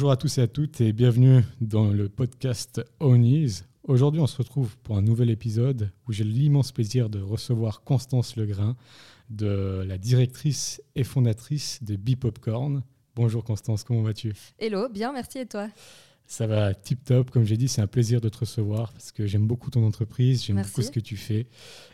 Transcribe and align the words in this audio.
Bonjour 0.00 0.12
à 0.12 0.16
tous 0.16 0.38
et 0.38 0.40
à 0.40 0.48
toutes 0.48 0.80
et 0.80 0.94
bienvenue 0.94 1.42
dans 1.60 1.90
le 1.90 2.08
podcast 2.08 2.80
Ownies. 3.00 3.64
Aujourd'hui, 3.82 4.18
on 4.22 4.26
se 4.26 4.38
retrouve 4.38 4.78
pour 4.78 4.96
un 4.96 5.02
nouvel 5.02 5.28
épisode 5.28 5.92
où 6.08 6.12
j'ai 6.12 6.24
l'immense 6.24 6.72
plaisir 6.72 7.10
de 7.10 7.20
recevoir 7.20 7.82
Constance 7.82 8.36
Legrain, 8.36 8.78
de 9.28 9.84
la 9.86 9.98
directrice 9.98 10.80
et 10.94 11.04
fondatrice 11.04 11.82
de 11.82 11.96
Bipopcorn. 11.96 12.82
Bonjour 13.14 13.44
Constance, 13.44 13.84
comment 13.84 14.00
vas-tu? 14.00 14.32
Hello, 14.58 14.88
bien, 14.88 15.12
merci 15.12 15.40
et 15.40 15.46
toi? 15.46 15.68
Ça 16.30 16.46
va 16.46 16.74
tip 16.74 17.02
top. 17.04 17.32
Comme 17.32 17.44
j'ai 17.44 17.56
dit, 17.56 17.66
c'est 17.66 17.82
un 17.82 17.88
plaisir 17.88 18.20
de 18.20 18.28
te 18.28 18.38
recevoir 18.38 18.92
parce 18.92 19.10
que 19.10 19.26
j'aime 19.26 19.48
beaucoup 19.48 19.68
ton 19.68 19.84
entreprise, 19.84 20.44
j'aime 20.44 20.62
beaucoup 20.62 20.80
ce 20.80 20.92
que 20.92 21.00
tu 21.00 21.16
fais. 21.16 21.48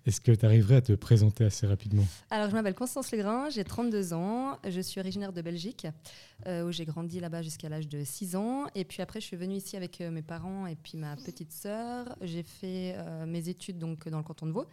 Est-ce 0.04 0.20
que 0.20 0.30
tu 0.30 0.44
arriverais 0.44 0.76
à 0.76 0.80
te 0.82 0.92
présenter 0.92 1.42
assez 1.42 1.66
rapidement? 1.66 2.04
Alors, 2.28 2.50
je 2.50 2.54
m'appelle 2.54 2.74
Constance 2.74 3.10
Legrain, 3.12 3.48
j'ai 3.48 3.64
32 3.64 4.12
ans, 4.12 4.58
je 4.68 4.82
suis 4.82 5.00
originaire 5.00 5.32
de 5.32 5.40
Belgique 5.40 5.86
euh, 6.46 6.66
où 6.66 6.70
j'ai 6.70 6.84
grandi 6.84 7.18
là-bas 7.18 7.40
jusqu'à 7.40 7.70
l'âge 7.70 7.88
de 7.88 8.04
6 8.04 8.36
ans. 8.36 8.66
Et 8.74 8.84
puis 8.84 9.00
après, 9.00 9.22
je 9.22 9.24
suis 9.24 9.38
venue 9.38 9.54
ici 9.54 9.74
avec 9.74 10.02
euh, 10.02 10.10
mes 10.10 10.20
parents 10.20 10.66
et 10.66 10.76
puis 10.76 10.98
ma 10.98 11.16
petite 11.16 11.52
sœur. 11.52 12.14
J'ai 12.20 12.42
fait 12.42 12.94
euh, 12.94 13.24
mes 13.24 13.48
études 13.48 13.78
donc 13.78 14.06
dans 14.06 14.18
le 14.18 14.24
canton 14.24 14.44
de 14.44 14.52
Vaud 14.52 14.66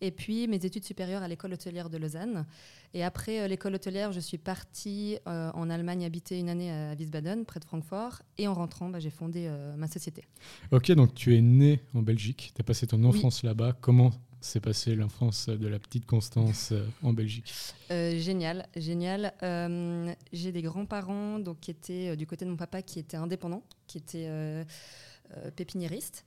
et 0.00 0.10
puis 0.10 0.46
mes 0.48 0.56
études 0.56 0.84
supérieures 0.84 1.22
à 1.22 1.28
l'école 1.28 1.52
hôtelière 1.52 1.90
de 1.90 1.98
Lausanne. 1.98 2.46
Et 2.94 3.02
après 3.02 3.40
euh, 3.40 3.48
l'école 3.48 3.74
hôtelière, 3.74 4.12
je 4.12 4.20
suis 4.20 4.38
partie 4.38 5.18
euh, 5.26 5.50
en 5.54 5.70
Allemagne 5.70 6.04
habiter 6.04 6.38
une 6.38 6.48
année 6.48 6.70
à 6.70 6.94
Wiesbaden, 6.94 7.44
près 7.44 7.60
de 7.60 7.64
Francfort. 7.64 8.22
Et 8.38 8.48
en 8.48 8.54
rentrant, 8.54 8.88
bah, 8.88 9.00
j'ai 9.00 9.10
fondé 9.10 9.46
euh, 9.48 9.76
ma 9.76 9.86
société. 9.86 10.24
Ok, 10.70 10.90
donc 10.92 11.14
tu 11.14 11.36
es 11.36 11.40
née 11.40 11.80
en 11.94 12.02
Belgique, 12.02 12.52
tu 12.54 12.60
as 12.60 12.64
passé 12.64 12.86
ton 12.86 13.02
enfance 13.04 13.42
là-bas. 13.42 13.76
Comment 13.80 14.12
s'est 14.40 14.60
passée 14.60 14.94
l'enfance 14.94 15.48
de 15.48 15.66
la 15.66 15.78
petite 15.78 16.06
Constance 16.06 16.72
en 17.02 17.12
Belgique? 17.12 17.52
Génial, 17.90 18.68
génial. 18.76 19.32
j'ai 20.32 20.52
des 20.52 20.62
grands-parents 20.62 21.38
donc, 21.38 21.60
qui 21.60 21.70
étaient 21.70 22.16
du 22.16 22.26
côté 22.26 22.44
de 22.44 22.50
mon 22.50 22.56
papa 22.56 22.82
qui 22.82 22.98
étaient 22.98 23.16
indépendants, 23.16 23.64
qui 23.86 23.98
étaient 23.98 24.64
pépiniéristes. 25.56 26.24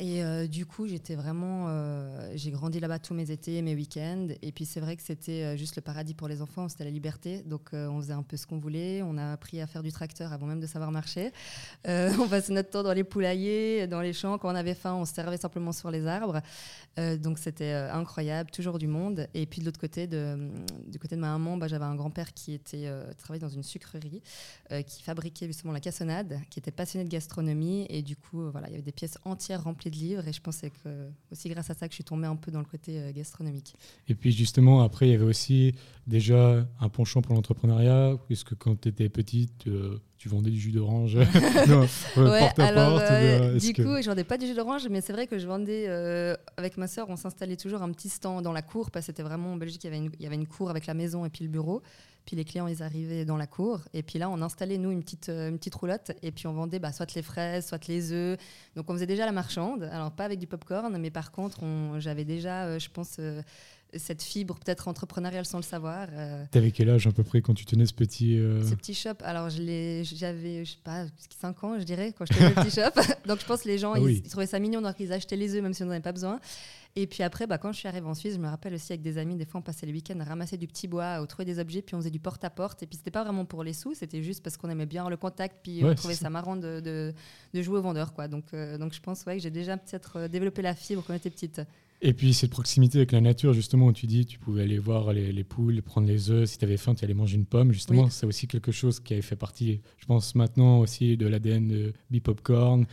Et 0.00 0.22
euh, 0.22 0.46
du 0.46 0.64
coup, 0.64 0.86
j'étais 0.86 1.16
vraiment. 1.16 1.66
Euh, 1.68 2.30
j'ai 2.36 2.52
grandi 2.52 2.78
là-bas 2.78 3.00
tous 3.00 3.14
mes 3.14 3.32
étés, 3.32 3.62
mes 3.62 3.74
week-ends. 3.74 4.28
Et 4.42 4.52
puis, 4.52 4.64
c'est 4.64 4.78
vrai 4.78 4.94
que 4.96 5.02
c'était 5.02 5.42
euh, 5.42 5.56
juste 5.56 5.74
le 5.74 5.82
paradis 5.82 6.14
pour 6.14 6.28
les 6.28 6.40
enfants, 6.40 6.68
c'était 6.68 6.84
la 6.84 6.90
liberté. 6.90 7.42
Donc, 7.42 7.70
on 7.72 8.00
faisait 8.00 8.12
un 8.12 8.22
peu 8.22 8.36
ce 8.36 8.46
qu'on 8.46 8.58
voulait. 8.58 9.02
On 9.02 9.18
a 9.18 9.32
appris 9.32 9.60
à 9.60 9.66
faire 9.66 9.82
du 9.82 9.90
tracteur 9.90 10.32
avant 10.32 10.46
même 10.46 10.60
de 10.60 10.66
savoir 10.66 10.92
marcher. 10.92 11.32
on 11.84 12.28
passait 12.28 12.52
notre 12.52 12.70
temps 12.70 12.84
dans 12.84 12.92
les 12.92 13.02
poulaillers, 13.02 13.88
dans 13.88 14.00
les 14.00 14.12
champs. 14.12 14.38
Quand 14.38 14.52
on 14.52 14.54
avait 14.54 14.74
faim, 14.74 14.94
on 14.94 15.04
se 15.04 15.14
servait 15.14 15.36
simplement 15.36 15.72
sur 15.72 15.90
les 15.90 16.06
arbres. 16.06 16.42
donc, 16.96 17.38
c'était 17.38 17.72
incroyable, 17.72 18.50
toujours 18.50 18.78
du 18.78 18.86
monde. 18.86 19.26
Et 19.34 19.46
puis, 19.46 19.60
de 19.60 19.66
l'autre 19.66 19.80
côté, 19.80 20.06
du 20.06 20.98
côté 21.00 21.16
de 21.16 21.20
ma 21.20 21.32
maman, 21.32 21.56
bah, 21.56 21.66
j'avais 21.66 21.84
un 21.84 21.96
grand-père 21.96 22.32
qui 22.34 22.52
était 22.52 22.88
travaillait 23.18 23.44
dans 23.44 23.48
une 23.48 23.62
sucrerie, 23.62 24.22
qui 24.86 25.02
fabriquait 25.02 25.46
justement 25.46 25.72
la 25.72 25.80
cassonade, 25.80 26.38
qui 26.50 26.60
était 26.60 26.70
passionné 26.70 27.04
de 27.04 27.10
gastronomie. 27.10 27.86
Et 27.88 28.02
du 28.02 28.16
coup, 28.16 28.50
voilà, 28.50 28.68
il 28.68 28.72
y 28.72 28.74
avait 28.74 28.82
des 28.82 28.92
pièces 28.92 29.18
entières 29.24 29.64
remplies 29.64 29.87
de 29.90 29.96
livres 29.96 30.26
et 30.26 30.32
je 30.32 30.40
pensais 30.40 30.70
que 30.70 31.08
aussi 31.30 31.48
grâce 31.48 31.70
à 31.70 31.74
ça 31.74 31.86
que 31.86 31.92
je 31.92 31.96
suis 31.96 32.04
tombée 32.04 32.26
un 32.26 32.36
peu 32.36 32.50
dans 32.50 32.60
le 32.60 32.64
côté 32.64 32.98
euh, 32.98 33.12
gastronomique. 33.12 33.74
Et 34.08 34.14
puis 34.14 34.32
justement, 34.32 34.82
après, 34.82 35.08
il 35.08 35.12
y 35.12 35.14
avait 35.14 35.24
aussi 35.24 35.74
déjà 36.06 36.66
un 36.80 36.88
penchant 36.88 37.22
pour 37.22 37.34
l'entrepreneuriat, 37.34 38.16
puisque 38.26 38.54
quand 38.56 38.80
tu 38.80 38.88
étais 38.88 39.08
petite, 39.08 39.66
euh, 39.66 39.98
tu 40.18 40.28
vendais 40.28 40.50
du 40.50 40.58
jus 40.58 40.72
d'orange 40.72 41.16
euh, 41.16 41.86
porte 42.16 42.58
à 42.58 42.72
porte. 42.72 43.56
du 43.56 43.72
coup, 43.72 44.02
je 44.02 44.06
vendais 44.06 44.24
pas 44.24 44.36
du 44.36 44.46
jus 44.46 44.54
d'orange, 44.54 44.88
mais 44.88 45.00
c'est 45.00 45.12
vrai 45.12 45.26
que 45.26 45.38
je 45.38 45.46
vendais 45.46 45.88
avec 46.56 46.76
ma 46.76 46.86
sœur, 46.86 47.08
on 47.08 47.16
s'installait 47.16 47.56
toujours 47.56 47.82
un 47.82 47.92
petit 47.92 48.08
stand 48.08 48.42
dans 48.42 48.52
la 48.52 48.62
cour, 48.62 48.90
parce 48.90 49.06
que 49.06 49.12
c'était 49.12 49.22
vraiment 49.22 49.52
en 49.52 49.56
Belgique, 49.56 49.84
il 49.84 49.86
y, 49.86 49.90
avait 49.90 50.04
une, 50.04 50.10
il 50.18 50.24
y 50.24 50.26
avait 50.26 50.36
une 50.36 50.46
cour 50.46 50.70
avec 50.70 50.86
la 50.86 50.94
maison 50.94 51.24
et 51.24 51.30
puis 51.30 51.44
le 51.44 51.50
bureau. 51.50 51.82
Puis 52.28 52.36
les 52.36 52.44
clients, 52.44 52.66
ils 52.66 52.82
arrivaient 52.82 53.24
dans 53.24 53.38
la 53.38 53.46
cour. 53.46 53.80
Et 53.94 54.02
puis 54.02 54.18
là, 54.18 54.28
on 54.28 54.42
installait, 54.42 54.76
nous, 54.76 54.90
une 54.90 55.02
petite, 55.02 55.30
euh, 55.30 55.48
une 55.48 55.56
petite 55.56 55.74
roulotte. 55.74 56.12
Et 56.22 56.30
puis 56.30 56.46
on 56.46 56.52
vendait 56.52 56.78
bah, 56.78 56.92
soit 56.92 57.14
les 57.14 57.22
fraises, 57.22 57.66
soit 57.66 57.88
les 57.88 58.12
œufs. 58.12 58.38
Donc 58.76 58.90
on 58.90 58.92
faisait 58.92 59.06
déjà 59.06 59.24
la 59.24 59.32
marchande. 59.32 59.84
Alors 59.84 60.10
pas 60.10 60.26
avec 60.26 60.38
du 60.38 60.46
popcorn, 60.46 60.94
mais 60.98 61.10
par 61.10 61.32
contre, 61.32 61.64
j'avais 62.00 62.26
déjà, 62.26 62.66
euh, 62.66 62.78
je 62.78 62.90
pense, 62.90 63.16
euh, 63.18 63.40
cette 63.94 64.22
fibre 64.22 64.58
peut-être 64.58 64.88
entrepreneuriale 64.88 65.46
sans 65.46 65.58
le 65.58 65.62
savoir. 65.62 66.08
Euh. 66.12 66.44
T'avais 66.50 66.70
quel 66.70 66.90
âge 66.90 67.06
à 67.06 67.12
peu 67.12 67.22
près 67.22 67.40
quand 67.40 67.54
tu 67.54 67.64
tenais 67.64 67.86
ce 67.86 67.94
petit... 67.94 68.36
Ce 68.64 68.74
petit 68.74 68.94
shop, 68.94 69.14
alors 69.20 69.48
j'avais, 69.50 70.04
je 70.04 70.70
sais 70.70 70.78
pas, 70.84 71.06
5 71.40 71.64
ans 71.64 71.78
je 71.78 71.84
dirais, 71.84 72.14
quand 72.16 72.26
je 72.26 72.34
tenais 72.36 72.50
le 72.50 72.54
petit 72.54 72.70
shop. 72.70 73.00
Donc 73.26 73.40
je 73.40 73.46
pense 73.46 73.62
que 73.62 73.68
les 73.68 73.78
gens, 73.78 73.94
ah 73.94 74.00
ils, 74.00 74.22
trouvaient 74.22 74.46
ça 74.46 74.58
mignon, 74.58 74.80
donc 74.80 74.94
ils 74.98 75.12
achetaient 75.12 75.36
les 75.36 75.54
œufs 75.54 75.62
même 75.62 75.74
si 75.74 75.82
on 75.82 75.86
n'en 75.86 75.92
avait 75.92 76.00
pas 76.00 76.12
besoin. 76.12 76.40
Et 76.96 77.06
puis 77.06 77.22
après, 77.22 77.46
bah, 77.46 77.58
quand 77.58 77.72
je 77.72 77.78
suis 77.78 77.86
arrivée 77.86 78.06
en 78.06 78.14
Suisse, 78.14 78.34
je 78.34 78.40
me 78.40 78.48
rappelle 78.48 78.74
aussi 78.74 78.92
avec 78.92 79.02
des 79.02 79.18
amis, 79.18 79.36
des 79.36 79.44
fois 79.44 79.60
on 79.60 79.62
passait 79.62 79.86
les 79.86 79.92
week-ends 79.92 80.18
à 80.18 80.24
ramasser 80.24 80.56
du 80.56 80.66
petit 80.66 80.88
bois, 80.88 81.12
à 81.12 81.26
trouver 81.26 81.44
des 81.44 81.58
objets, 81.58 81.82
puis 81.82 81.94
on 81.94 81.98
faisait 81.98 82.10
du 82.10 82.18
porte-à-porte. 82.18 82.82
Et 82.82 82.86
puis 82.86 82.96
c'était 82.96 83.10
pas 83.10 83.22
vraiment 83.22 83.44
pour 83.44 83.62
les 83.62 83.72
sous, 83.72 83.94
c'était 83.94 84.22
juste 84.22 84.42
parce 84.42 84.56
qu'on 84.56 84.68
aimait 84.68 84.86
bien 84.86 85.08
le 85.08 85.16
contact, 85.16 85.58
puis 85.62 85.84
on 85.84 85.94
trouvait 85.94 86.14
ça 86.14 86.30
marrant 86.30 86.56
de, 86.56 86.80
de, 86.80 87.62
jouer 87.62 87.78
au 87.78 87.82
vendeur. 87.82 88.14
Quoi. 88.14 88.26
Donc, 88.26 88.46
euh, 88.52 88.78
donc 88.78 88.94
je 88.94 89.00
pense 89.00 89.24
ouais, 89.26 89.36
que 89.36 89.42
j'ai 89.42 89.50
déjà 89.50 89.76
peut-être 89.76 90.18
euh, 90.18 90.28
développé 90.28 90.62
la 90.62 90.74
fibre 90.74 91.04
quand 91.06 91.12
on 91.12 91.16
était 91.16 91.30
petite. 91.30 91.60
Et 92.00 92.12
puis 92.12 92.32
cette 92.32 92.50
proximité 92.50 92.98
avec 92.98 93.12
la 93.12 93.20
nature, 93.20 93.52
justement, 93.52 93.86
où 93.86 93.92
tu 93.92 94.06
dis 94.06 94.24
tu 94.24 94.38
pouvais 94.38 94.62
aller 94.62 94.78
voir 94.78 95.12
les, 95.12 95.44
poules, 95.44 95.82
prendre 95.82 96.06
les 96.06 96.30
œufs, 96.30 96.48
si 96.48 96.58
tu 96.58 96.64
avais 96.64 96.76
faim, 96.76 96.94
tu 96.94 97.04
allais 97.04 97.14
manger 97.14 97.36
une 97.36 97.44
pomme, 97.44 97.72
justement, 97.72 98.08
c'est 98.08 98.26
aussi 98.26 98.46
quelque 98.46 98.70
chose 98.70 99.00
qui 99.00 99.14
avait 99.14 99.22
fait 99.22 99.36
partie, 99.36 99.80
je 99.96 100.06
pense 100.06 100.34
maintenant 100.36 100.78
aussi, 100.78 101.16
de 101.16 101.26
l'ADN 101.26 101.66
de 101.66 101.92
Bipopcorn. 102.10 102.86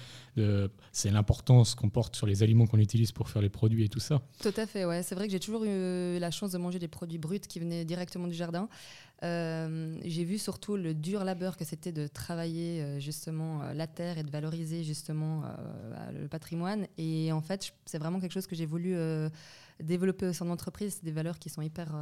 C'est 0.91 1.11
l'importance 1.11 1.75
qu'on 1.75 1.89
porte 1.89 2.15
sur 2.15 2.25
les 2.25 2.41
aliments 2.41 2.65
qu'on 2.65 2.79
utilise 2.79 3.11
pour 3.11 3.29
faire 3.29 3.41
les 3.41 3.49
produits 3.49 3.85
et 3.85 3.89
tout 3.89 3.99
ça. 3.99 4.21
Tout 4.41 4.53
à 4.57 4.65
fait, 4.65 4.85
ouais. 4.85 5.03
C'est 5.03 5.13
vrai 5.13 5.27
que 5.27 5.31
j'ai 5.31 5.39
toujours 5.39 5.63
eu 5.65 6.17
la 6.17 6.31
chance 6.31 6.51
de 6.51 6.57
manger 6.57 6.79
des 6.79 6.87
produits 6.87 7.19
bruts 7.19 7.39
qui 7.39 7.59
venaient 7.59 7.85
directement 7.85 8.27
du 8.27 8.33
jardin. 8.33 8.67
Euh, 9.23 9.97
j'ai 10.03 10.23
vu 10.23 10.37
surtout 10.37 10.75
le 10.75 10.93
dur 10.93 11.23
labeur 11.23 11.57
que 11.57 11.63
c'était 11.63 11.91
de 11.91 12.05
travailler 12.07 12.81
euh, 12.81 12.99
justement 12.99 13.61
euh, 13.61 13.73
la 13.73 13.87
terre 13.87 14.17
et 14.17 14.23
de 14.23 14.29
valoriser 14.29 14.83
justement 14.83 15.43
le 16.13 16.27
patrimoine. 16.27 16.87
Et 16.97 17.31
en 17.31 17.41
fait, 17.41 17.73
c'est 17.85 17.97
vraiment 17.97 18.19
quelque 18.19 18.33
chose 18.33 18.47
que 18.47 18.55
j'ai 18.55 18.65
voulu 18.65 18.95
développer 19.81 20.27
au 20.27 20.33
sein 20.33 20.45
de 20.45 20.49
l'entreprise. 20.49 20.95
C'est 20.95 21.05
des 21.05 21.11
valeurs 21.11 21.39
qui 21.39 21.49
sont 21.49 21.61
hyper, 21.61 21.95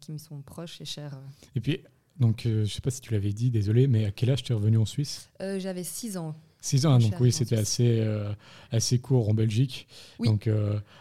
qui 0.00 0.12
me 0.12 0.18
sont 0.18 0.40
proches 0.42 0.80
et 0.80 0.84
chères. 0.84 1.18
Et 1.54 1.60
puis, 1.60 1.80
donc, 2.18 2.42
je 2.44 2.60
ne 2.60 2.64
sais 2.64 2.80
pas 2.80 2.90
si 2.90 3.00
tu 3.00 3.12
l'avais 3.12 3.32
dit, 3.32 3.50
désolé, 3.50 3.86
mais 3.86 4.04
à 4.04 4.10
quel 4.10 4.30
âge 4.30 4.42
tu 4.42 4.52
es 4.52 4.54
revenu 4.54 4.78
en 4.78 4.86
Suisse? 4.86 5.30
J'avais 5.40 5.84
6 5.84 6.16
ans. 6.16 6.34
6 6.60 6.86
ans, 6.86 6.94
hein, 6.94 6.98
donc 6.98 7.14
oui, 7.20 7.32
c'était 7.32 7.56
assez, 7.56 8.06
assez 8.70 8.98
court 8.98 9.28
en 9.28 9.34
Belgique. 9.34 9.86
Donc 10.20 10.48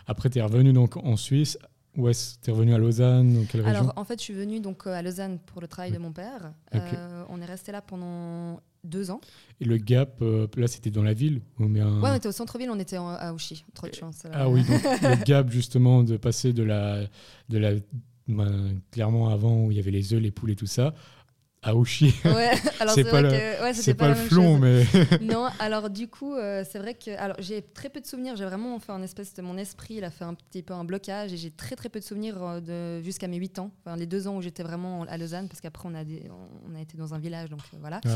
après, 0.07 0.29
tu 0.29 0.39
es 0.39 0.41
revenu 0.41 0.73
donc 0.73 0.97
en 0.97 1.17
Suisse. 1.17 1.57
Où 1.95 2.09
est-ce 2.09 2.37
tu 2.41 2.49
es 2.49 2.53
revenu 2.53 2.73
à 2.73 2.77
Lausanne 2.77 3.45
quelle 3.49 3.65
Alors, 3.65 3.93
en 3.95 4.03
fait, 4.03 4.19
je 4.19 4.23
suis 4.23 4.33
venue 4.33 4.59
donc, 4.59 4.87
euh, 4.87 4.93
à 4.93 5.01
Lausanne 5.01 5.37
pour 5.45 5.61
le 5.61 5.67
travail 5.67 5.91
de 5.91 5.99
mon 5.99 6.11
père. 6.11 6.53
Euh, 6.73 7.23
on 7.29 7.39
est 7.39 7.45
resté 7.45 7.71
là 7.71 7.81
pendant 7.81 8.61
deux 8.83 9.11
ans. 9.11 9.21
Et 9.61 9.65
le 9.65 9.77
gap, 9.77 10.21
euh, 10.21 10.47
là, 10.57 10.67
c'était 10.67 10.89
dans 10.89 11.03
la 11.03 11.13
ville 11.13 11.41
on 11.59 11.65
Oui, 11.65 11.81
on 11.81 12.15
était 12.15 12.27
au 12.27 12.31
centre-ville, 12.31 12.69
on 12.71 12.79
était 12.79 12.97
à 12.97 13.33
Ouchy. 13.33 13.63
Trop 13.75 13.87
de 13.87 13.93
chance. 13.93 14.23
Ah 14.31 14.49
oui, 14.49 14.63
donc 14.63 14.81
le 15.01 15.23
gap, 15.23 15.49
justement, 15.51 16.03
de 16.03 16.17
passer 16.17 16.51
de 16.51 16.63
la. 16.63 17.03
De 17.49 17.57
la 17.57 17.73
ben, 18.27 18.79
clairement, 18.91 19.29
avant, 19.29 19.65
où 19.65 19.71
il 19.71 19.77
y 19.77 19.81
avait 19.81 19.91
les 19.91 20.13
œufs, 20.13 20.21
les 20.21 20.31
poules 20.31 20.51
et 20.51 20.55
tout 20.55 20.65
ça, 20.65 20.93
Aouchi. 21.63 22.13
Ouais, 22.25 22.51
alors 22.79 22.93
C'est 22.95 23.03
pas 23.03 23.21
le- 23.21 23.29
que 23.29 23.63
ouais, 23.63 23.73
C'est 23.73 23.93
pas, 23.93 24.09
le 24.09 24.15
flon, 24.15 24.57
mais. 24.59 24.85
Non, 25.21 25.47
alors 25.59 25.89
du 25.89 26.07
coup, 26.07 26.33
euh, 26.35 26.63
c'est 26.69 26.79
vrai 26.79 26.93
que 26.93 27.11
alors 27.17 27.37
j'ai 27.39 27.61
très 27.61 27.89
peu 27.89 28.01
de 28.01 28.05
souvenirs. 28.05 28.35
J'ai 28.35 28.45
vraiment 28.45 28.77
fait 28.79 28.91
un 28.91 29.01
espèce 29.01 29.33
de 29.33 29.41
mon 29.41 29.57
esprit, 29.57 29.95
il 29.95 30.03
a 30.03 30.11
fait 30.11 30.25
un 30.25 30.33
petit 30.33 30.61
peu 30.63 30.73
un 30.73 30.83
blocage 30.83 31.33
et 31.33 31.37
j'ai 31.37 31.51
très 31.51 31.75
très 31.75 31.89
peu 31.89 31.99
de 31.99 32.05
souvenirs 32.05 32.35
euh, 32.43 32.59
de 32.99 33.03
jusqu'à 33.03 33.27
mes 33.27 33.37
8 33.37 33.59
ans, 33.59 33.71
enfin 33.85 33.95
les 33.95 34.05
deux 34.05 34.27
ans 34.27 34.37
où 34.37 34.41
j'étais 34.41 34.63
vraiment 34.63 35.03
à 35.03 35.17
Lausanne, 35.17 35.47
parce 35.47 35.61
qu'après 35.61 35.87
on 35.89 35.95
a 35.95 36.03
des, 36.03 36.23
on 36.69 36.75
a 36.75 36.81
été 36.81 36.97
dans 36.97 37.13
un 37.13 37.19
village, 37.19 37.49
donc 37.49 37.61
euh, 37.73 37.77
voilà, 37.79 38.01
Ah. 38.05 38.09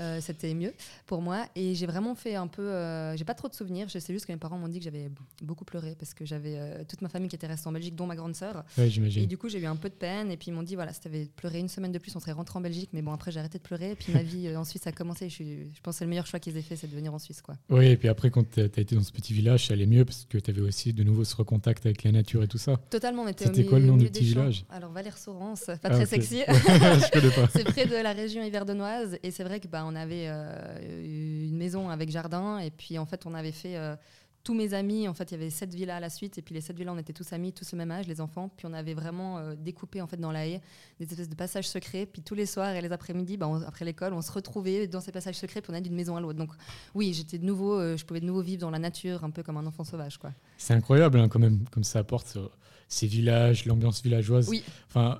Euh, 0.00 0.20
c'était 0.20 0.54
mieux 0.54 0.72
pour 1.06 1.22
moi. 1.22 1.46
Et 1.54 1.74
j'ai 1.74 1.86
vraiment 1.86 2.14
fait 2.14 2.34
un 2.34 2.46
peu, 2.48 2.62
euh, 2.62 3.16
j'ai 3.16 3.24
pas 3.24 3.34
trop 3.34 3.48
de 3.48 3.54
souvenirs. 3.54 3.88
Je 3.88 3.98
sais 4.00 4.12
juste 4.12 4.26
que 4.26 4.32
mes 4.32 4.38
parents 4.38 4.58
m'ont 4.58 4.68
dit 4.68 4.78
que 4.78 4.84
j'avais 4.84 5.08
beaucoup 5.42 5.64
pleuré 5.64 5.94
parce 5.98 6.14
que 6.14 6.24
j'avais 6.24 6.84
toute 6.88 7.00
ma 7.02 7.08
famille 7.08 7.28
qui 7.28 7.36
était 7.36 7.46
restée 7.46 7.68
en 7.68 7.72
Belgique, 7.72 7.94
dont 7.94 8.06
ma 8.06 8.16
grande 8.16 8.34
sœur. 8.34 8.64
Ouais, 8.76 8.86
Et 8.86 8.90
j'imagine. 8.90 9.26
du 9.26 9.38
coup, 9.38 9.48
j'ai 9.48 9.60
eu 9.60 9.66
un 9.66 9.76
peu 9.76 9.88
de 9.88 9.94
peine. 9.94 10.32
Et 10.32 10.36
puis, 10.36 10.48
ils 10.48 10.54
m'ont 10.54 10.62
dit, 10.64 10.74
voilà, 10.74 10.92
si 10.92 11.00
t'avais 11.00 11.26
pleuré 11.26 11.60
une 11.60 11.68
semaine 11.68 11.92
de 11.92 11.98
plus, 11.98 12.14
on 12.16 12.20
serait 12.20 12.32
rentré 12.32 12.58
en 12.58 12.60
Belgique. 12.62 12.83
Mais 12.92 13.02
bon, 13.02 13.12
après, 13.12 13.30
j'ai 13.32 13.40
arrêté 13.40 13.58
de 13.58 13.62
pleurer. 13.62 13.92
Et 13.92 13.94
puis, 13.94 14.12
ma 14.12 14.22
vie 14.22 14.46
euh, 14.48 14.58
en 14.58 14.64
Suisse 14.64 14.86
a 14.86 14.92
commencé. 14.92 15.28
Je, 15.28 15.34
suis- 15.34 15.58
je 15.74 15.80
pense 15.82 15.94
que 15.94 15.98
c'est 16.00 16.04
le 16.04 16.10
meilleur 16.10 16.26
choix 16.26 16.38
qu'ils 16.40 16.56
aient 16.56 16.62
fait, 16.62 16.76
c'est 16.76 16.86
de 16.90 16.94
venir 16.94 17.12
en 17.14 17.18
Suisse, 17.18 17.40
quoi. 17.42 17.56
Oui, 17.70 17.86
et 17.86 17.96
puis 17.96 18.08
après, 18.08 18.30
quand 18.30 18.48
tu 18.50 18.60
as 18.60 18.64
été 18.64 18.94
dans 18.94 19.02
ce 19.02 19.12
petit 19.12 19.32
village, 19.32 19.66
ça 19.66 19.74
allait 19.74 19.86
mieux 19.86 20.04
parce 20.04 20.26
que 20.28 20.38
tu 20.38 20.50
avais 20.50 20.60
aussi 20.60 20.92
de 20.92 21.02
nouveau 21.02 21.24
ce 21.24 21.34
recontact 21.36 21.86
avec 21.86 22.02
la 22.04 22.12
nature 22.12 22.42
et 22.42 22.48
tout 22.48 22.58
ça. 22.58 22.76
Totalement, 22.90 23.22
on 23.22 23.28
était 23.28 23.46
C'était 23.46 23.64
quoi 23.64 23.78
le 23.78 23.86
nom 23.86 23.96
du 23.96 24.06
petit 24.06 24.24
village? 24.24 24.64
Alors, 24.70 24.90
Valère-Sorance, 24.92 25.64
pas 25.66 25.78
Ah, 25.84 25.90
très 25.90 26.06
sexy. 26.06 26.42
je 26.48 27.10
connais 27.10 27.30
pas. 27.34 27.48
c'est 27.52 27.64
près 27.64 27.86
de 27.86 27.94
la 27.96 28.12
région 28.12 28.42
yverdonoise. 28.42 29.18
Et 29.22 29.30
c'est 29.30 29.44
vrai 29.44 29.60
que 29.60 29.68
bah, 29.68 29.84
on 29.86 29.94
avait 29.94 30.26
euh, 30.28 31.44
une 31.48 31.56
maison 31.56 31.88
avec 31.90 32.10
jardin. 32.10 32.58
Et 32.58 32.70
puis, 32.70 32.98
en 32.98 33.06
fait, 33.06 33.26
on 33.26 33.34
avait 33.34 33.52
fait. 33.52 33.76
euh, 33.76 33.96
tous 34.44 34.54
mes 34.54 34.74
amis, 34.74 35.08
en 35.08 35.14
fait, 35.14 35.30
il 35.30 35.32
y 35.32 35.34
avait 35.36 35.48
sept 35.50 35.74
villas 35.74 35.96
à 35.96 36.00
la 36.00 36.10
suite, 36.10 36.36
et 36.38 36.42
puis 36.42 36.54
les 36.54 36.60
sept 36.60 36.76
villas, 36.76 36.92
on 36.94 36.98
était 36.98 37.14
tous 37.14 37.32
amis, 37.32 37.52
tous 37.54 37.72
au 37.72 37.76
même 37.76 37.90
âge, 37.90 38.06
les 38.06 38.20
enfants. 38.20 38.50
Puis 38.56 38.66
on 38.66 38.74
avait 38.74 38.92
vraiment 38.94 39.38
euh, 39.38 39.54
découpé 39.56 40.02
en 40.02 40.06
fait 40.06 40.18
dans 40.18 40.30
la 40.30 40.46
haie 40.46 40.60
des 41.00 41.06
espèces 41.06 41.30
de 41.30 41.34
passages 41.34 41.66
secrets. 41.66 42.04
Puis 42.06 42.20
tous 42.22 42.34
les 42.34 42.44
soirs 42.46 42.74
et 42.74 42.82
les 42.82 42.92
après-midi, 42.92 43.38
bah, 43.38 43.48
on- 43.48 43.62
après 43.62 43.86
l'école, 43.86 44.12
on 44.12 44.20
se 44.22 44.30
retrouvait 44.30 44.86
dans 44.86 45.00
ces 45.00 45.12
passages 45.12 45.36
secrets, 45.36 45.62
puis 45.62 45.70
on 45.70 45.74
allait 45.74 45.82
d'une 45.82 45.94
maison 45.96 46.14
à 46.16 46.20
l'autre. 46.20 46.38
Donc 46.38 46.50
oui, 46.94 47.14
j'étais 47.14 47.38
de 47.38 47.44
nouveau, 47.46 47.80
euh, 47.80 47.96
je 47.96 48.04
pouvais 48.04 48.20
de 48.20 48.26
nouveau 48.26 48.42
vivre 48.42 48.60
dans 48.60 48.70
la 48.70 48.78
nature, 48.78 49.24
un 49.24 49.30
peu 49.30 49.42
comme 49.42 49.56
un 49.56 49.66
enfant 49.66 49.82
sauvage, 49.82 50.18
quoi. 50.18 50.32
C'est 50.58 50.74
incroyable 50.74 51.18
hein, 51.18 51.28
quand 51.28 51.40
même, 51.40 51.64
comme 51.70 51.82
ça 51.84 52.00
apporte 52.00 52.36
euh, 52.36 52.46
ces 52.86 53.06
villages, 53.06 53.64
l'ambiance 53.64 54.02
villageoise. 54.02 54.48
Oui. 54.50 54.62
Enfin, 54.88 55.18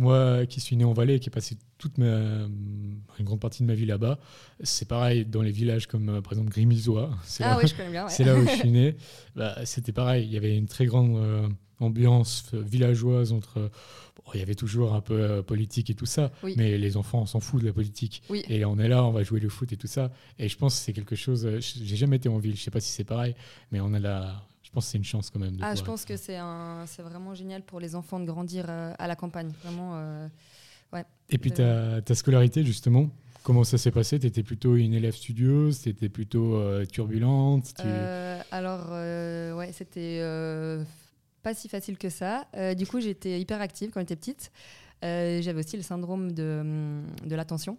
moi 0.00 0.46
qui 0.46 0.60
suis 0.60 0.76
né 0.76 0.84
en 0.84 0.92
Valais 0.92 1.16
et 1.16 1.20
qui 1.20 1.28
ai 1.28 1.30
passé 1.30 1.56
toute 1.78 1.98
ma, 1.98 2.06
une 2.06 3.00
grande 3.24 3.40
partie 3.40 3.62
de 3.62 3.68
ma 3.68 3.74
vie 3.74 3.86
là-bas, 3.86 4.18
c'est 4.62 4.88
pareil 4.88 5.24
dans 5.24 5.42
les 5.42 5.52
villages 5.52 5.86
comme 5.86 6.08
euh, 6.08 6.20
par 6.20 6.32
exemple 6.32 6.50
Grimilzois. 6.50 7.10
C'est 7.24 7.44
Ah 7.44 7.50
là, 7.50 7.58
oui, 7.62 7.68
je 7.68 7.74
connais 7.74 7.90
bien. 7.90 8.04
ouais. 8.04 8.10
c'est 8.10 8.24
là 8.24 8.36
où 8.36 8.42
je 8.46 8.50
suis 8.56 8.70
né. 8.70 8.96
Bah, 9.36 9.56
C'était 9.64 9.92
pareil, 9.92 10.26
il 10.26 10.32
y 10.32 10.36
avait 10.36 10.56
une 10.56 10.66
très 10.66 10.86
grande 10.86 11.16
euh, 11.16 11.48
ambiance 11.80 12.44
euh, 12.54 12.60
villageoise 12.62 13.32
entre. 13.32 13.58
bon, 13.60 14.32
il 14.34 14.40
y 14.40 14.42
avait 14.42 14.54
toujours 14.54 14.94
un 14.94 15.00
peu 15.00 15.14
euh, 15.20 15.42
politique 15.42 15.88
et 15.90 15.94
tout 15.94 16.06
ça, 16.06 16.30
Oui. 16.42 16.54
mais 16.56 16.76
les 16.78 16.96
enfants 16.96 17.22
on 17.22 17.26
s'en 17.26 17.40
foutent 17.40 17.62
de 17.62 17.66
la 17.66 17.72
politique. 17.72 18.22
Oui. 18.28 18.42
Et 18.48 18.64
on 18.64 18.78
est 18.78 18.88
là, 18.88 19.04
on 19.04 19.12
va 19.12 19.22
jouer 19.22 19.40
le 19.40 19.48
foot 19.48 19.72
et 19.72 19.76
tout 19.76 19.86
ça. 19.86 20.10
Et 20.38 20.48
je 20.48 20.56
pense 20.56 20.74
que 20.78 20.84
c'est 20.84 20.92
quelque 20.92 21.16
chose. 21.16 21.48
J'ai 21.60 21.96
jamais 21.96 22.16
été 22.16 22.28
en 22.28 22.38
ville, 22.38 22.56
je 22.56 22.62
sais 22.62 22.70
pas 22.70 22.80
si 22.80 22.92
c'est 22.92 23.04
pareil, 23.04 23.34
mais 23.72 23.80
on 23.80 23.92
a 23.94 23.98
la. 23.98 24.42
Je 24.70 24.74
pense 24.74 24.84
que 24.86 24.90
c'est 24.92 24.98
une 24.98 25.04
chance 25.04 25.30
quand 25.30 25.40
même. 25.40 25.56
De 25.56 25.62
Ah, 25.64 25.74
je 25.74 25.82
pense 25.82 26.02
être- 26.02 26.08
que 26.08 26.16
c'est 26.16 26.36
un, 26.36 26.84
c'est 26.86 27.02
vraiment 27.02 27.34
génial 27.34 27.62
pour 27.62 27.80
les 27.80 27.96
enfants 27.96 28.20
de 28.20 28.24
grandir 28.24 28.66
euh, 28.68 28.94
à 28.98 29.08
la 29.08 29.16
campagne. 29.16 29.50
Vraiment. 29.64 29.92
euh, 29.96 30.28
Et 31.28 31.38
puis 31.38 31.50
ta, 31.52 32.00
ta 32.02 32.14
scolarité, 32.14 32.64
justement, 32.64 33.08
comment 33.42 33.64
ça 33.64 33.78
s'est 33.78 33.90
passé? 33.90 34.18
Tu 34.18 34.26
étais 34.26 34.42
plutôt 34.42 34.76
une 34.76 34.94
élève 34.94 35.14
studieuse, 35.14 35.80
tu 35.82 35.88
étais 35.88 36.08
plutôt 36.08 36.54
euh, 36.56 36.84
turbulente 36.84 37.66
tu- 37.76 37.82
Euh, 37.84 38.40
alors, 38.50 38.86
euh, 38.90 39.54
ouais, 39.54 39.72
c'était 39.72 40.20
pas 41.42 41.54
si 41.54 41.68
facile 41.68 41.98
que 41.98 42.08
ça. 42.10 42.46
Du 42.76 42.86
coup, 42.86 43.00
j'étais 43.00 43.40
hyper 43.40 43.60
active 43.60 43.90
quand 43.92 44.00
j'étais 44.00 44.16
petite. 44.16 44.52
J'avais 45.02 45.60
aussi 45.60 45.76
le 45.76 45.82
syndrome 45.82 46.32
de, 46.32 46.58
hum, 46.60 47.06
de 47.26 47.34
l'attention. 47.34 47.76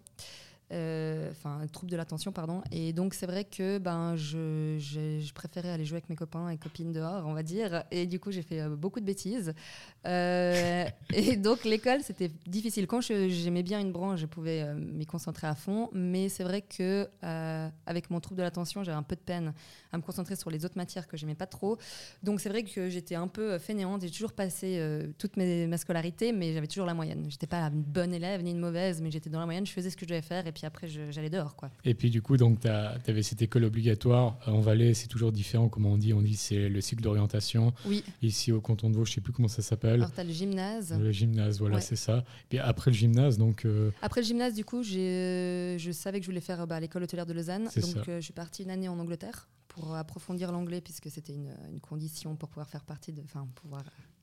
Euh, 0.72 1.32
Enfin, 1.32 1.60
le 1.62 1.70
trouble 1.70 1.92
de 1.92 1.98
l'attention, 1.98 2.32
pardon. 2.32 2.62
Et 2.72 2.94
donc, 2.94 3.14
c'est 3.14 3.26
vrai 3.26 3.46
que 3.46 3.78
ben, 3.78 4.16
je, 4.16 4.78
je, 4.80 5.20
je 5.20 5.34
préférais 5.34 5.70
aller 5.70 5.86
jouer 5.86 5.98
avec 5.98 6.10
mes 6.10 6.16
copains 6.16 6.50
et 6.50 6.58
copines 6.58 6.92
dehors, 6.92 7.26
on 7.26 7.34
va 7.34 7.44
dire. 7.44 7.84
Et 7.92 8.06
du 8.06 8.20
coup, 8.20 8.32
j'ai 8.32 8.42
fait 8.42 8.62
euh, 8.62 8.76
beaucoup 8.76 9.00
de 9.00 9.06
bêtises. 9.06 9.54
Euh, 10.06 10.86
et 11.14 11.36
donc, 11.38 11.64
l'école, 11.64 12.02
c'était 12.04 12.32
difficile. 12.46 12.88
Quand 12.88 13.02
j'aimais 13.02 13.64
bien 13.64 13.80
une 13.80 13.92
branche, 13.92 14.20
je 14.20 14.26
pouvais 14.26 14.62
euh, 14.62 14.76
m'y 14.76 15.06
concentrer 15.06 15.48
à 15.48 15.56
fond. 15.56 15.90
Mais 15.94 16.30
c'est 16.30 16.44
vrai 16.44 16.62
que 16.62 17.08
euh, 17.24 17.70
avec 17.86 18.10
mon 18.10 18.20
trouble 18.20 18.38
de 18.38 18.44
l'attention, 18.44 18.84
j'avais 18.84 18.98
un 18.98 19.04
peu 19.04 19.16
de 19.16 19.22
peine 19.22 19.54
à 19.92 19.98
me 19.98 20.02
concentrer 20.02 20.36
sur 20.36 20.50
les 20.50 20.66
autres 20.66 20.78
matières 20.78 21.08
que 21.08 21.18
j'aimais 21.18 21.36
pas 21.36 21.48
trop. 21.48 21.78
Donc 22.24 22.40
c'est 22.40 22.50
vrai 22.50 22.64
que 22.64 22.90
j'étais 22.90 23.16
un 23.16 23.28
peu 23.28 23.54
euh, 23.54 23.60
fainéante. 23.60 24.02
J'ai 24.04 24.10
toujours 24.12 24.34
passé 24.34 24.78
euh, 24.80 25.08
toute 25.18 25.38
mes, 25.38 25.68
ma 25.68 25.78
scolarité, 25.78 26.32
mais 26.34 26.54
j'avais 26.54 26.68
toujours 26.68 26.86
la 26.86 26.94
moyenne. 26.94 27.26
J'étais 27.30 27.48
pas 27.48 27.62
une 27.64 27.82
bonne 27.82 28.14
élève 28.14 28.42
ni 28.42 28.52
une 28.52 28.60
mauvaise, 28.60 29.02
mais 29.02 29.12
j'étais 29.12 29.30
dans 29.30 29.40
la 29.40 29.46
moyenne. 29.46 29.66
Je 29.66 29.72
faisais 29.72 29.90
ce 29.90 29.98
que 29.98 30.06
je 30.06 30.10
devais 30.10 30.22
faire 30.22 30.48
et 30.48 30.52
puis 30.52 30.66
après 30.66 30.88
j'allais 30.88 31.30
dehors, 31.30 31.56
quoi. 31.56 31.70
Et 31.84 31.94
puis 31.94 32.10
du 32.10 32.22
coup, 32.22 32.38
donc 32.38 32.60
tu 32.62 32.68
avais 32.68 33.24
cette 33.24 33.42
école 33.42 33.64
obligatoire. 33.66 34.38
En 34.48 34.60
Valais, 34.62 34.94
c'est 34.94 35.08
toujours 35.08 35.32
différent, 35.32 35.70
comment 35.70 35.92
on 35.92 35.98
dit 35.98 36.14
On 36.14 36.22
dit 36.22 36.36
c'est 36.36 36.70
le 36.70 36.82
cycle 36.82 37.02
d'orientation. 37.04 37.74
Oui. 37.86 38.04
Ici 38.22 38.52
au 38.52 38.62
canton 38.62 38.90
de 38.90 38.96
Vaud, 38.96 39.06
je 39.06 39.14
sais 39.14 39.22
plus 39.22 39.34
comment 39.34 39.48
ça 39.48 39.62
s'appelle. 39.62 39.96
Alors 39.96 40.12
t'as 40.12 40.24
le 40.24 40.32
gymnase. 40.32 40.94
Le 40.98 41.12
gymnase, 41.12 41.60
voilà, 41.60 41.76
Ouais. 41.76 41.82
c'est 41.82 41.96
ça. 41.96 42.24
Puis 42.50 42.60
après 42.60 42.92
le 42.92 42.96
gymnase, 42.96 43.38
donc 43.38 43.66
euh, 43.66 43.92
Après 44.02 44.22
le 44.22 44.26
gymnase, 44.28 44.54
du 44.54 44.66
coup, 44.66 44.84
j'ai- 44.84 45.78
je 45.80 45.92
savais 45.92 46.20
que 46.20 46.26
je 46.26 46.30
voulais 46.30 46.42
faire 46.42 46.66
bah, 46.68 46.80
l'école 46.80 47.04
hôtelière 47.04 47.26
de 47.26 47.34
Lausanne. 47.34 47.66
Donc 47.76 48.08
euh, 48.10 48.18
je 48.20 48.24
suis 48.26 48.34
partie 48.34 48.64
une 48.64 48.70
année 48.72 48.88
en 48.88 49.00
Angleterre 49.00 49.48
pour 49.72 49.96
approfondir 49.96 50.52
l'anglais 50.52 50.82
puisque 50.82 51.10
c'était 51.10 51.34
une, 51.34 51.80
condition 51.82 52.36
pour 52.36 52.50
pouvoir 52.50 52.70
faire 52.70 52.84
partie 52.84 53.14
de, 53.14 53.24
enfin 53.24 53.48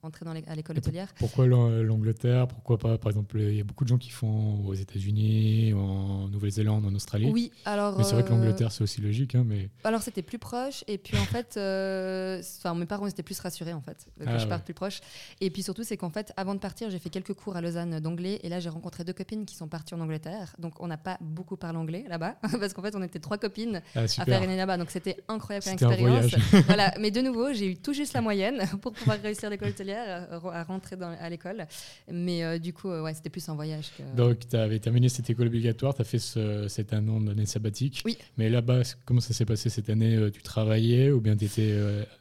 entrer 0.03 0.25
dans 0.25 0.33
à 0.33 0.55
l'école 0.55 0.79
hôtelière. 0.79 1.13
pourquoi 1.19 1.47
l'An- 1.47 1.69
l'Angleterre? 1.83 2.47
Pourquoi 2.49 2.79
pas, 2.79 2.99
par 2.99 3.11
exemple, 3.11 3.39
il 3.41 3.55
y 3.57 3.61
a 3.61 3.65
beaucoup 3.65 3.85
de 3.85 3.89
gens 3.89 3.99
qui 3.99 4.11
font 4.11 4.65
aux 4.67 4.75
États-Unis, 4.75 5.73
en 5.75 6.29
Nouvelle-Zélande, 6.29 6.85
en 6.87 6.95
Australie. 6.95 7.31
Oui, 7.33 7.51
alors. 7.65 7.99
Mais 7.99 8.05
c'est 8.05 8.13
vrai 8.15 8.23
que 8.23 8.29
euh, 8.29 8.37
l'Angleterre, 8.37 8.71
c'est 8.73 8.83
aussi 8.83 9.01
logique. 9.01 9.35
hein, 9.35 9.45
mais 9.47 9.71
Alors 9.85 10.03
c'était 10.03 10.23
plus 10.23 10.39
proche 10.39 10.85
et 10.87 10.99
puis 10.99 11.17
en 11.19 11.25
fait, 11.25 11.57
euh, 11.57 12.41
enfin 12.59 12.75
mes 12.75 12.87
parents 12.87 13.07
étaient 13.07 13.23
plus 13.23 13.39
rassurés 13.41 13.73
en 13.73 13.81
fait 13.81 14.07
que 14.19 14.25
Ah 14.27 14.39
je 14.39 14.45
ouais. 14.45 14.49
parte 14.49 14.65
plus 14.65 14.75
proche. 14.75 15.01
Et 15.41 15.51
puis 15.51 15.63
surtout 15.63 15.83
c'est 15.85 15.97
qu'en 15.97 16.11
fait 16.11 16.33
avant 16.37 16.55
de 16.55 16.61
partir 16.61 16.91
j'ai 16.91 16.99
fait 16.99 17.11
quelques 17.11 17.35
cours 17.35 17.57
à 17.57 17.61
Lausanne 17.61 18.01
d'anglais 18.01 18.39
et 18.43 18.49
là 18.49 18.61
j'ai 18.61 18.69
rencontré 18.69 19.05
deux 19.05 19.13
copines 19.13 19.45
qui 19.47 19.57
sont 19.57 19.69
parties 19.69 19.95
en 19.95 20.01
Angleterre. 20.01 20.55
Donc 20.59 20.75
on 20.81 20.87
n'a 20.87 20.97
pas 20.97 21.19
beaucoup 21.21 21.57
parlé 21.57 21.79
anglais 21.79 22.05
là-bas 22.09 22.37
parce 22.61 22.73
qu'en 22.73 22.83
fait 22.83 22.95
on 22.95 23.03
était 23.03 23.19
trois 23.19 23.39
copines 23.39 23.81
ah, 23.95 24.01
à 24.03 24.07
faire 24.25 24.43
une 24.43 24.57
là-bas. 24.57 24.77
Donc 24.77 24.91
c'était 24.91 25.17
incroyable 25.29 25.65
comme 25.65 25.73
expérience. 25.75 26.35
voilà, 26.67 26.95
mais 27.01 27.11
de 27.11 27.21
nouveau 27.21 27.53
j'ai 27.53 27.73
eu 27.73 27.77
tout 27.77 27.93
juste 27.93 28.13
la 28.15 28.21
moyenne 28.21 28.63
pour 28.83 28.93
pouvoir 28.93 29.19
réussir 29.21 29.51
l'école 29.51 29.69
hôtelière 29.71 29.88
à 29.93 30.65
rentrer 30.65 30.97
dans, 30.97 31.11
à 31.11 31.31
l'école. 31.31 31.67
Mais 32.11 32.45
euh, 32.45 32.59
du 32.59 32.73
coup 32.73 32.91
euh, 32.91 33.03
ouais 33.03 33.15
c'était 33.15 33.31
plus 33.31 33.49
un 33.49 33.55
voyage 33.55 33.91
que. 33.97 34.03
Donc, 34.17 34.49
tu 34.49 34.57
avais 34.57 34.79
terminé 34.79 35.09
cette 35.09 35.29
école 35.31 35.49
obligatoire, 35.49 35.95
tu 35.95 36.03
as 36.03 36.05
fait 36.05 36.19
ce, 36.19 36.69
cet 36.69 36.93
un 36.93 37.07
an 37.09 37.21
d'année 37.21 37.47
sabbatique. 37.47 38.03
Oui. 38.05 38.19
Mais 38.37 38.49
là-bas, 38.51 38.83
comment 39.05 39.21
ça 39.21 39.33
s'est 39.33 39.45
passé 39.45 39.71
cette 39.71 39.91
année 39.91 40.17
Euh, 40.17 40.31
Tu 40.31 40.43
travaillais 40.43 41.11
ou 41.11 41.21
bien 41.21 41.37
tu 41.37 41.45
étais 41.47 41.77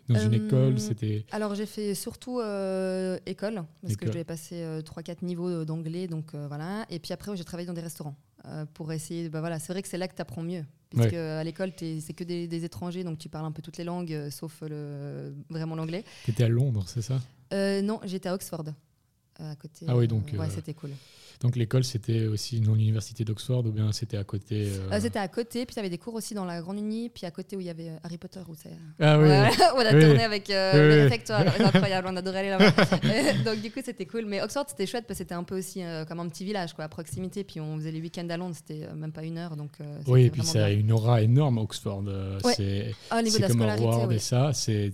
dans 0.10 0.20
une 0.20 0.34
école 0.34 0.80
C'était 0.80 1.26
Alors 1.32 1.56
j'ai 1.56 1.66
fait 1.66 1.96
surtout 1.96 2.40
école, 3.26 3.64
parce 3.82 3.96
que 3.96 4.06
je 4.06 4.12
devais 4.12 4.24
passer 4.24 4.64
3-4 4.82 5.24
niveaux 5.24 5.66
d'anglais, 5.66 6.08
donc 6.08 6.34
voilà. 6.36 6.86
Et 6.90 7.00
puis 7.00 7.14
après, 7.14 7.32
ouais, 7.32 7.38
j'ai 7.38 7.44
travaillé 7.44 7.68
dans 7.68 7.74
des 7.74 7.82
restaurants 7.82 8.16
pour 8.74 8.92
essayer. 8.94 9.30
Bah, 9.30 9.40
voilà, 9.40 9.60
c'est 9.60 9.74
vrai 9.74 9.82
que 9.82 9.88
c'est 9.88 9.98
là 9.98 10.08
que 10.08 10.16
tu 10.16 10.22
apprends 10.22 10.44
mieux, 10.44 10.64
puisque 10.90 11.14
à 11.14 11.44
l'école, 11.44 11.72
c'est 11.78 12.14
que 12.14 12.24
des, 12.24 12.48
des 12.48 12.64
étrangers, 12.66 13.04
donc 13.04 13.18
tu 13.18 13.30
parles 13.30 13.46
un 13.46 13.52
peu 13.52 13.62
toutes 13.62 13.78
les 13.78 13.84
langues, 13.84 14.14
euh, 14.14 14.30
sauf 14.30 14.62
le, 14.62 15.34
vraiment 15.50 15.76
l'anglais. 15.76 16.04
Tu 16.26 16.32
étais 16.32 16.44
à 16.44 16.48
Londres, 16.50 16.84
c'est 16.88 17.02
ça? 17.02 17.20
Euh, 17.54 17.82
non, 17.82 18.00
j'étais 18.04 18.30
à 18.30 18.34
Oxford. 18.34 18.66
À 19.40 19.56
côté, 19.56 19.86
Ah 19.88 19.96
oui, 19.96 20.06
euh, 20.06 20.08
donc, 20.08 20.30
ouais, 20.34 20.40
euh, 20.46 20.50
c'était 20.54 20.74
cool. 20.74 20.92
Donc 21.40 21.56
l'école, 21.56 21.84
c'était 21.84 22.26
aussi 22.26 22.60
dans 22.62 22.74
l'université 22.74 23.24
d'Oxford 23.24 23.64
ou 23.68 23.72
bien 23.72 23.92
c'était 23.92 24.18
à 24.18 24.24
côté 24.24 24.70
euh, 24.72 24.90
Euh, 24.92 25.00
c'était 25.00 25.20
à 25.20 25.28
côté, 25.28 25.68
puis 25.68 25.76
il 25.76 25.78
y 25.78 25.80
avait 25.82 25.90
des 25.92 26.00
cours 26.00 26.16
aussi 26.16 26.34
dans 26.34 26.46
la 26.46 26.62
Grande 26.62 26.80
Uni, 26.80 27.10
puis 27.10 27.28
à 27.28 27.32
côté 27.32 27.56
où 27.56 27.60
il 27.60 27.68
y 27.68 27.70
avait 27.70 27.90
euh, 27.90 27.98
Harry 28.04 28.18
Potter, 28.18 28.40
où. 28.50 28.56
Ah 29.00 29.20
oui, 29.20 29.26
Ouais, 29.28 29.50
on 29.76 29.80
a 29.82 29.94
Oui. 29.94 30.02
tourné 30.02 30.24
avec 30.24 30.50
euh, 30.50 30.74
le 30.98 31.04
réfectoire, 31.04 31.44
c'est 31.56 31.62
incroyable, 31.64 32.08
on 32.10 32.16
adorait 32.16 32.40
aller 32.40 32.50
là-bas. 32.50 32.74
Euh, 33.04 33.44
Donc 33.46 33.62
du 33.62 33.70
coup 33.70 33.82
c'était 33.86 34.08
cool, 34.08 34.26
mais 34.26 34.42
Oxford 34.42 34.66
c'était 34.68 34.88
chouette 34.88 35.06
parce 35.08 35.20
que 35.20 35.24
c'était 35.26 35.36
un 35.36 35.44
peu 35.44 35.60
aussi 35.60 35.84
euh, 35.84 36.06
comme 36.06 36.20
un 36.22 36.28
petit 36.28 36.44
village 36.44 36.74
quoi, 36.74 36.86
à 36.86 36.90
proximité, 36.90 37.44
puis 37.44 37.60
on 37.60 37.78
faisait 37.78 37.92
les 37.92 38.02
week-ends 38.02 38.28
à 38.32 38.38
Londres, 38.38 38.56
c'était 38.56 38.86
euh, 38.86 38.96
même 38.96 39.12
pas 39.12 39.24
une 39.24 39.38
heure, 39.38 39.56
donc. 39.56 39.74
euh, 39.80 40.00
oui, 40.08 40.24
et 40.24 40.30
puis 40.32 40.44
ça 40.44 40.66
a 40.66 40.70
une 40.72 40.92
aura 40.92 41.22
énorme, 41.22 41.60
Oxford. 41.60 42.04
euh, 42.08 42.40
Ouais. 42.44 42.54
C'est 42.58 42.96
Ah, 43.12 43.22
comme 43.48 43.62
Harvard 43.62 44.12
et 44.12 44.18
ça. 44.18 44.54
C'est 44.54 44.90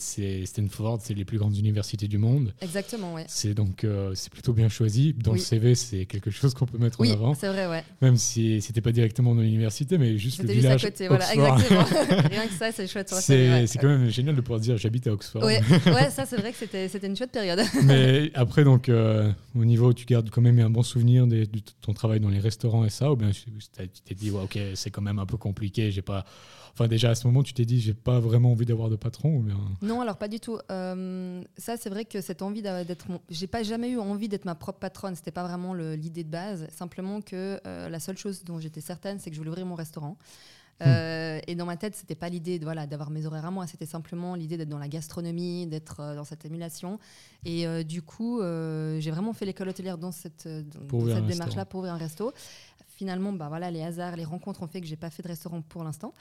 Stanford, 0.45 0.99
c'est 1.01 1.13
les 1.13 1.23
plus 1.23 1.37
grandes 1.37 1.55
universités 1.57 2.09
du 2.09 2.17
monde. 2.17 2.53
Exactement, 2.59 3.13
ouais. 3.13 3.23
C'est 3.29 3.53
donc 3.53 3.85
euh, 3.85 4.11
c'est 4.15 4.32
plutôt 4.33 4.51
bien 4.53 4.67
choisi. 4.67 5.13
Dans 5.13 5.31
Oui. 5.31 5.37
le 5.39 5.43
CV, 5.43 5.75
c'est 5.75 6.05
quelque 6.05 6.31
chose 6.31 6.53
qu'on 6.53 6.65
peut 6.65 6.77
mettre 6.79 6.99
Oui, 6.99 7.11
en 7.11 7.13
avant. 7.13 7.33
c'est 7.35 7.47
vrai, 7.47 7.67
ouais. 7.67 7.83
Même 8.01 8.17
si 8.17 8.61
c'était 8.61 8.81
pas 8.81 8.91
directement 8.91 9.35
dans 9.35 9.41
l'université, 9.41 9.97
mais 9.97 10.17
juste 10.17 10.39
le 10.39 10.47
C'était 10.47 10.53
juste 10.55 10.65
à 10.65 10.75
village. 10.75 10.91
côté, 10.91 11.07
voilà, 11.07 11.25
Oxford. 11.25 11.59
exactement. 11.59 12.21
Rien 12.31 12.47
que 12.47 12.53
ça, 12.53 12.71
c'est 12.71 12.87
chouette. 12.87 13.09
C'est 13.09 13.49
ouais. 13.51 13.65
quand 13.79 13.87
même 13.87 14.09
génial 14.09 14.35
de 14.35 14.41
pouvoir 14.41 14.59
dire 14.59 14.77
j'habite 14.77 15.07
à 15.07 15.13
Oxford. 15.13 15.43
Ouais, 15.43 15.61
ouais, 15.85 16.09
ça 16.09 16.25
c'est 16.25 16.37
vrai 16.37 16.51
que 16.51 16.57
c'était 16.57 17.07
une 17.07 17.15
chouette 17.15 17.31
période. 17.31 17.61
Mais 17.85 18.31
après, 18.33 18.63
donc, 18.63 18.89
euh, 18.89 19.31
au 19.55 19.63
niveau, 19.65 19.93
tu 19.93 20.05
gardes 20.05 20.29
quand 20.29 20.41
même 20.41 20.59
un 20.59 20.69
bon 20.69 20.83
souvenir 20.83 21.27
de, 21.27 21.45
de 21.45 21.59
ton 21.81 21.93
travail 21.93 22.19
dans 22.19 22.29
les 22.29 22.39
restaurants 22.39 22.83
et 22.85 22.89
ça, 22.89 23.11
ou 23.11 23.15
bien 23.15 23.29
tu 23.31 23.43
t'es 24.05 24.15
dit, 24.15 24.31
ouais, 24.31 24.41
ok, 24.43 24.57
c'est 24.75 24.89
quand 24.91 25.01
même 25.01 25.19
un 25.19 25.25
peu 25.25 25.37
compliqué, 25.37 25.91
j'ai 25.91 26.01
pas. 26.01 26.25
Enfin, 26.73 26.87
déjà 26.87 27.11
à 27.11 27.15
ce 27.15 27.27
moment, 27.27 27.43
tu 27.43 27.53
t'es 27.53 27.65
dit, 27.65 27.79
j'ai 27.79 27.93
pas 27.93 28.19
vraiment 28.19 28.51
envie 28.51 28.65
d'avoir 28.65 28.89
de 28.89 28.95
patron, 28.95 29.35
ou 29.35 29.41
bien. 29.41 29.57
Non, 29.81 30.01
alors 30.01 30.17
pas 30.17 30.27
du 30.27 30.39
tout. 30.39 30.57
Euh, 30.71 31.41
ça, 31.57 31.77
c'est 31.77 31.89
vrai 31.89 32.05
que 32.05 32.19
cette 32.21 32.41
envie 32.41 32.61
d'être. 32.61 33.09
mon- 33.09 33.21
J'ai 33.29 33.47
pas 33.47 33.63
jamais 33.63 33.91
eu 33.91 33.99
envie 33.99 34.27
d'être 34.27 34.45
ma 34.45 34.55
propre 34.55 34.79
patronne. 34.79 35.15
C'était 35.15 35.31
pas 35.31 35.43
vraiment 35.43 35.73
l'idée 35.73 36.23
de 36.23 36.29
base. 36.29 36.67
Simplement 36.75 37.21
que 37.21 37.59
la 37.63 37.99
seule 37.99 38.17
chose 38.17 38.43
dont 38.43 38.59
j'étais 38.59 38.81
certaine, 38.81 39.19
c'est 39.19 39.29
que 39.29 39.35
je 39.35 39.39
voulais 39.39 39.51
ouvrir 39.51 39.65
mon 39.65 39.75
restaurant. 39.75 40.17
Hmm. 40.79 40.85
Euh, 40.87 41.39
et 41.47 41.55
dans 41.55 41.65
ma 41.65 41.77
tête, 41.77 41.95
c'était 41.95 42.15
pas 42.15 42.29
l'idée 42.29 42.57
de, 42.57 42.63
voilà, 42.63 42.87
d'avoir 42.87 43.11
mes 43.11 43.25
horaires 43.25 43.45
à 43.45 43.51
moi, 43.51 43.67
c'était 43.67 43.85
simplement 43.85 44.33
l'idée 44.33 44.57
d'être 44.57 44.69
dans 44.69 44.79
la 44.79 44.87
gastronomie, 44.87 45.67
d'être 45.67 45.99
euh, 45.99 46.15
dans 46.15 46.23
cette 46.23 46.45
émulation. 46.45 46.99
Et 47.45 47.67
euh, 47.67 47.83
du 47.83 48.01
coup, 48.01 48.39
j'ai 48.41 49.11
vraiment 49.11 49.33
fait 49.33 49.45
l'école 49.45 49.69
hôtelière 49.69 49.97
dans 49.97 50.11
cette, 50.11 50.47
dans, 50.47 51.05
cette 51.05 51.27
démarche-là 51.27 51.65
pour 51.65 51.79
ouvrir 51.79 51.93
un 51.93 51.97
resto 51.97 52.33
finalement, 52.95 53.33
bah 53.33 53.47
voilà, 53.49 53.71
les 53.71 53.81
hasards, 53.81 54.15
les 54.15 54.23
rencontres 54.23 54.63
ont 54.63 54.67
fait 54.67 54.81
que 54.81 54.87
j'ai 54.87 54.95
pas 54.95 55.09
fait 55.09 55.23
de 55.23 55.27
restaurant 55.27 55.61
pour 55.61 55.83
l'instant. 55.83 56.13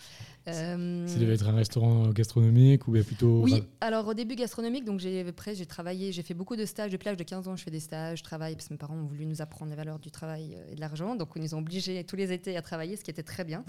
Euh... 0.48 1.06
Ça 1.06 1.18
devait 1.18 1.34
être 1.34 1.48
un 1.48 1.54
restaurant 1.54 2.08
gastronomique 2.08 2.88
ou 2.88 2.92
plutôt. 2.92 3.42
Oui, 3.42 3.62
alors 3.80 4.08
au 4.08 4.14
début 4.14 4.34
gastronomique, 4.34 4.84
donc 4.84 5.00
j'ai 5.00 5.20
après 5.20 5.54
j'ai 5.54 5.66
travaillé, 5.66 6.12
j'ai 6.12 6.22
fait 6.22 6.34
beaucoup 6.34 6.56
de 6.56 6.64
stages 6.64 6.90
depuis 6.90 7.06
l'âge 7.06 7.16
de 7.16 7.24
15 7.24 7.48
ans. 7.48 7.56
Je 7.56 7.62
fais 7.62 7.70
des 7.70 7.80
stages, 7.80 8.18
je 8.18 8.24
travaille 8.24 8.54
parce 8.54 8.68
que 8.68 8.74
mes 8.74 8.78
parents 8.78 8.96
ont 8.96 9.06
voulu 9.06 9.26
nous 9.26 9.42
apprendre 9.42 9.70
les 9.70 9.76
valeurs 9.76 9.98
du 9.98 10.10
travail 10.10 10.54
euh, 10.56 10.72
et 10.72 10.74
de 10.74 10.80
l'argent, 10.80 11.14
donc 11.14 11.30
ils 11.36 11.42
nous 11.42 11.54
ont 11.54 11.58
obligés 11.58 12.02
tous 12.04 12.16
les 12.16 12.32
étés 12.32 12.56
à 12.56 12.62
travailler, 12.62 12.96
ce 12.96 13.04
qui 13.04 13.10
était 13.10 13.22
très 13.22 13.44
bien. 13.44 13.64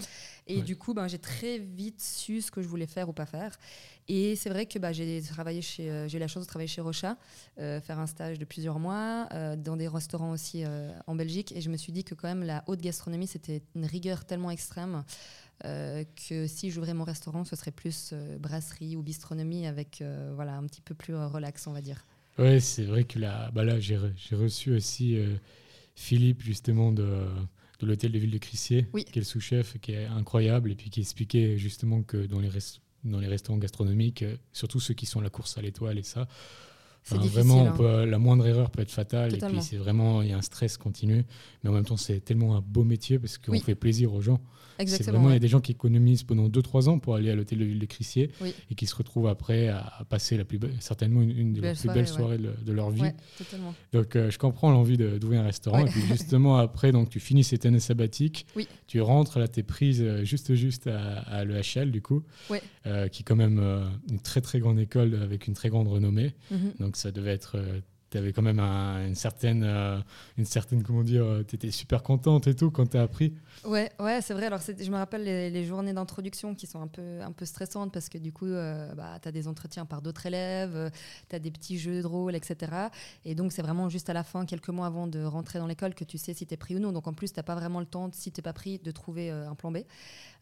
Et 0.46 0.62
du 0.62 0.76
coup, 0.76 0.94
ben, 0.94 1.08
j'ai 1.08 1.18
très 1.18 1.58
vite 1.58 2.00
su 2.00 2.40
ce 2.40 2.50
que 2.50 2.62
je 2.62 2.68
voulais 2.68 2.86
faire 2.86 3.08
ou 3.08 3.12
pas 3.12 3.26
faire. 3.26 3.58
Et 4.06 4.36
c'est 4.36 4.50
vrai 4.50 4.66
que 4.66 4.78
bah, 4.78 4.92
j'ai 4.92 5.22
travaillé 5.22 5.62
chez, 5.62 5.90
euh, 5.90 6.08
j'ai 6.08 6.18
eu 6.18 6.20
la 6.20 6.28
chance 6.28 6.42
de 6.42 6.48
travailler 6.48 6.68
chez 6.68 6.82
Rocha, 6.82 7.16
euh, 7.58 7.80
faire 7.80 7.98
un 7.98 8.06
stage 8.06 8.38
de 8.38 8.44
plusieurs 8.44 8.78
mois, 8.78 9.28
dans 9.56 9.76
des 9.76 9.88
restaurants 9.88 10.32
aussi 10.32 10.64
en 11.06 11.14
Belgique. 11.14 11.52
Et 11.52 11.60
je 11.60 11.70
me 11.70 11.76
suis 11.76 11.92
dit 11.92 12.04
que 12.04 12.14
quand 12.14 12.28
même 12.28 12.44
la 12.44 12.64
haute 12.66 12.80
gastronomie, 12.80 12.93
c'était 13.26 13.62
une 13.74 13.86
rigueur 13.86 14.24
tellement 14.24 14.50
extrême 14.50 15.04
que 15.62 16.46
si 16.46 16.70
j'ouvrais 16.70 16.94
mon 16.94 17.04
restaurant, 17.04 17.44
ce 17.44 17.56
serait 17.56 17.70
plus 17.70 18.12
brasserie 18.38 18.96
ou 18.96 19.02
bistronomie 19.02 19.66
avec 19.66 20.02
voilà, 20.34 20.56
un 20.56 20.64
petit 20.66 20.80
peu 20.80 20.94
plus 20.94 21.14
relax, 21.14 21.66
on 21.66 21.72
va 21.72 21.80
dire. 21.80 22.04
Oui, 22.38 22.60
c'est 22.60 22.84
vrai 22.84 23.04
que 23.04 23.18
là, 23.18 23.50
bah 23.52 23.64
là 23.64 23.78
j'ai, 23.78 23.96
reçu 24.32 24.74
aussi 24.74 25.16
Philippe, 25.94 26.42
justement, 26.42 26.92
de, 26.92 27.26
de 27.80 27.86
l'hôtel 27.86 28.12
de 28.12 28.18
ville 28.18 28.32
de 28.32 28.38
Crissier, 28.38 28.86
qui 28.92 29.00
est 29.00 29.16
le 29.16 29.22
sous-chef, 29.22 29.78
qui 29.80 29.92
est 29.92 30.06
incroyable, 30.06 30.72
et 30.72 30.74
puis 30.74 30.90
qui 30.90 31.00
expliquait 31.00 31.56
justement 31.56 32.02
que 32.02 32.26
dans 32.26 32.40
les 32.40 32.48
restaurants, 32.48 32.84
dans 33.04 33.20
les 33.20 33.28
restaurants 33.28 33.58
gastronomiques, 33.58 34.22
euh, 34.22 34.36
surtout 34.52 34.80
ceux 34.80 34.94
qui 34.94 35.06
sont 35.06 35.20
la 35.20 35.30
course 35.30 35.58
à 35.58 35.62
l'étoile 35.62 35.98
et 35.98 36.02
ça. 36.02 36.26
Vraiment, 37.10 37.66
hein. 37.66 38.06
la 38.06 38.18
moindre 38.18 38.46
erreur 38.46 38.70
peut 38.70 38.82
être 38.82 38.90
fatale. 38.90 39.34
Et 39.34 39.38
puis, 39.38 39.62
c'est 39.62 39.76
vraiment, 39.76 40.22
il 40.22 40.30
y 40.30 40.32
a 40.32 40.36
un 40.38 40.42
stress 40.42 40.76
continu. 40.76 41.24
Mais 41.62 41.70
en 41.70 41.72
même 41.72 41.84
temps, 41.84 41.96
c'est 41.96 42.20
tellement 42.20 42.56
un 42.56 42.60
beau 42.60 42.84
métier 42.84 43.18
parce 43.18 43.38
qu'on 43.38 43.58
fait 43.60 43.74
plaisir 43.74 44.14
aux 44.14 44.20
gens. 44.20 44.40
Exactement. 44.78 45.18
Vraiment, 45.18 45.30
il 45.30 45.34
y 45.34 45.36
a 45.36 45.40
des 45.40 45.48
gens 45.48 45.60
qui 45.60 45.72
économisent 45.72 46.22
pendant 46.22 46.48
2-3 46.48 46.88
ans 46.88 46.98
pour 46.98 47.14
aller 47.14 47.30
à 47.30 47.34
l'hôtel 47.34 47.58
de 47.58 47.64
ville 47.64 47.78
de 47.78 47.86
Crissier 47.86 48.30
et 48.70 48.74
qui 48.74 48.86
se 48.86 48.94
retrouvent 48.94 49.28
après 49.28 49.68
à, 49.68 50.04
passer 50.08 50.36
la 50.36 50.44
plus 50.44 50.58
certainement 50.80 51.22
une, 51.22 51.52
des 51.52 51.60
plus 51.60 51.88
belles 51.88 52.08
soirées 52.08 52.38
de, 52.38 52.72
leur 52.72 52.90
vie. 52.90 53.02
donc, 53.92 54.16
euh, 54.16 54.30
je 54.30 54.38
comprends 54.38 54.70
l'envie 54.70 54.96
d'ouvrir 54.96 55.40
un 55.40 55.44
restaurant. 55.44 55.86
Et 55.86 55.90
puis, 55.90 56.02
justement, 56.08 56.58
après, 56.58 56.92
donc, 56.92 57.10
tu 57.10 57.20
finis 57.20 57.44
cette 57.44 57.66
année 57.66 57.80
sabbatique, 57.80 58.46
tu 58.86 59.00
rentres, 59.00 59.38
là, 59.38 59.48
tu 59.48 59.60
es 59.60 59.62
prise 59.62 60.02
euh, 60.02 60.24
juste, 60.24 60.54
juste 60.54 60.86
à, 60.88 61.44
l'EHL, 61.44 61.90
du 61.90 62.02
coup, 62.02 62.24
euh, 62.86 63.08
qui 63.08 63.22
est 63.22 63.24
quand 63.24 63.36
même 63.36 63.58
une 64.10 64.20
très, 64.20 64.40
très 64.40 64.58
grande 64.58 64.78
école 64.78 65.14
avec 65.22 65.46
une 65.46 65.54
très 65.54 65.68
grande 65.68 65.88
renommée. 65.88 66.34
Mhm. 66.50 66.72
Donc, 66.80 66.93
ça 66.96 67.10
devait 67.10 67.32
être 67.34 67.58
tu 68.14 68.18
avais 68.18 68.32
quand 68.32 68.42
même 68.42 68.60
une 68.60 69.16
certaine, 69.16 69.64
euh, 69.64 69.98
une 70.38 70.44
certaine, 70.44 70.84
comment 70.84 71.02
dire, 71.02 71.24
euh, 71.24 71.42
tu 71.42 71.56
étais 71.56 71.72
super 71.72 72.04
contente 72.04 72.46
et 72.46 72.54
tout 72.54 72.70
quand 72.70 72.86
tu 72.86 72.96
as 72.96 73.02
appris. 73.02 73.34
Ouais, 73.64 73.90
ouais 73.98 74.20
c'est 74.22 74.34
vrai. 74.34 74.46
Alors, 74.46 74.60
je 74.60 74.88
me 74.88 74.96
rappelle 74.96 75.24
les, 75.24 75.64
journées 75.64 75.92
d'introduction 75.92 76.54
qui 76.54 76.68
sont 76.68 76.80
un 76.80 76.86
peu, 76.86 77.20
un 77.22 77.32
peu 77.32 77.44
stressantes 77.44 77.92
parce 77.92 78.08
que 78.08 78.18
du 78.18 78.32
coup, 78.32 78.46
euh, 78.46 78.94
bah, 78.94 79.18
tu 79.20 79.28
as 79.28 79.32
des 79.32 79.48
entretiens 79.48 79.84
par 79.84 80.00
d'autres 80.00 80.26
élèves, 80.26 80.92
tu 81.28 81.34
as 81.34 81.40
des 81.40 81.50
petits 81.50 81.76
jeux 81.76 82.02
de 82.02 82.06
rôle, 82.06 82.36
etc. 82.36 82.70
Et 83.24 83.34
donc, 83.34 83.50
c'est 83.50 83.62
vraiment 83.62 83.88
juste 83.88 84.08
à 84.08 84.12
la 84.12 84.22
fin, 84.22 84.46
quelques 84.46 84.68
mois 84.68 84.86
avant 84.86 85.08
de 85.08 85.24
rentrer 85.24 85.58
dans 85.58 85.66
l'école, 85.66 85.92
que 85.92 86.04
tu 86.04 86.16
sais 86.16 86.34
si 86.34 86.46
tu 86.46 86.54
es 86.54 86.56
pris 86.56 86.76
ou 86.76 86.78
non. 86.78 86.92
Donc, 86.92 87.08
en 87.08 87.14
plus, 87.14 87.32
tu 87.32 87.40
n'as 87.40 87.42
pas 87.42 87.56
vraiment 87.56 87.80
le 87.80 87.86
temps, 87.86 88.10
si 88.12 88.30
tu 88.30 88.42
pas 88.42 88.52
pris, 88.52 88.78
de 88.78 88.92
trouver 88.92 89.30
un 89.30 89.56
plan 89.56 89.72
B. 89.72 89.78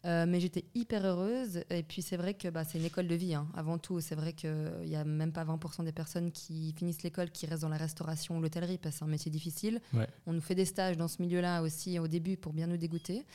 Mais 0.05 0.39
j'étais 0.39 0.65
hyper 0.75 1.05
heureuse. 1.05 1.63
Et 1.71 1.81
puis 1.81 2.01
c'est 2.01 2.17
vrai 2.17 2.33
que 2.33 2.49
bah, 2.49 2.65
c'est 2.65 2.77
une 2.77 2.85
école 2.85 3.07
de 3.07 3.15
vie, 3.15 3.33
hein, 3.33 3.47
avant 3.55 3.77
tout. 3.77 4.01
C'est 4.01 4.15
vrai 4.15 4.33
qu'il 4.33 4.53
n'y 4.85 4.95
a 4.95 5.05
même 5.05 5.31
pas 5.31 5.45
20% 5.45 5.85
des 5.85 5.93
personnes 5.93 6.31
qui 6.31 6.73
finissent 6.77 7.03
l'école 7.03 7.31
qui 7.31 7.45
restent 7.45 7.62
dans 7.63 7.69
la 7.69 7.77
restauration 7.77 8.37
ou 8.37 8.41
l'hôtellerie 8.41 8.77
parce 8.77 8.95
que 8.95 8.99
c'est 8.99 9.05
un 9.05 9.07
métier 9.07 9.31
difficile. 9.31 9.81
On 10.27 10.33
nous 10.33 10.41
fait 10.41 10.55
des 10.55 10.65
stages 10.65 10.97
dans 10.97 11.07
ce 11.07 11.21
milieu-là 11.21 11.61
aussi 11.61 11.99
au 11.99 12.07
début 12.07 12.37
pour 12.37 12.53
bien 12.53 12.67
nous 12.67 12.77
dégoûter. 12.77 13.25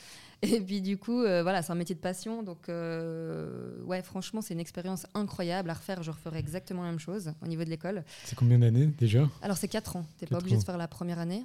Et 0.41 0.61
puis 0.61 0.79
du 0.79 0.97
coup, 0.97 1.21
euh, 1.21 1.43
voilà, 1.43 1.61
c'est 1.61 1.73
un 1.73 1.75
métier 1.75 1.95
de 1.95 1.99
passion. 1.99 2.43
Donc 2.43 2.69
euh, 2.69 3.81
ouais, 3.83 4.01
franchement, 4.01 4.41
c'est 4.41 4.53
une 4.53 4.61
expérience 4.61 5.05
incroyable. 5.13 5.69
À 5.69 5.73
refaire, 5.73 6.01
je 6.01 6.11
referais 6.11 6.39
exactement 6.39 6.83
la 6.83 6.91
même 6.91 6.99
chose 6.99 7.33
au 7.43 7.47
niveau 7.47 7.65
de 7.65 7.69
l'école. 7.69 8.05
C'est 8.23 8.37
combien 8.37 8.57
d'années 8.57 8.87
déjà? 8.87 9.27
Alors 9.41 9.57
c'est 9.57 9.67
4 9.67 9.97
ans. 9.97 10.05
Tu 10.17 10.23
n'es 10.23 10.29
pas 10.29 10.37
obligé 10.37 10.55
de 10.57 10.63
faire 10.63 10.77
la 10.77 10.87
première 10.87 11.19
année, 11.19 11.43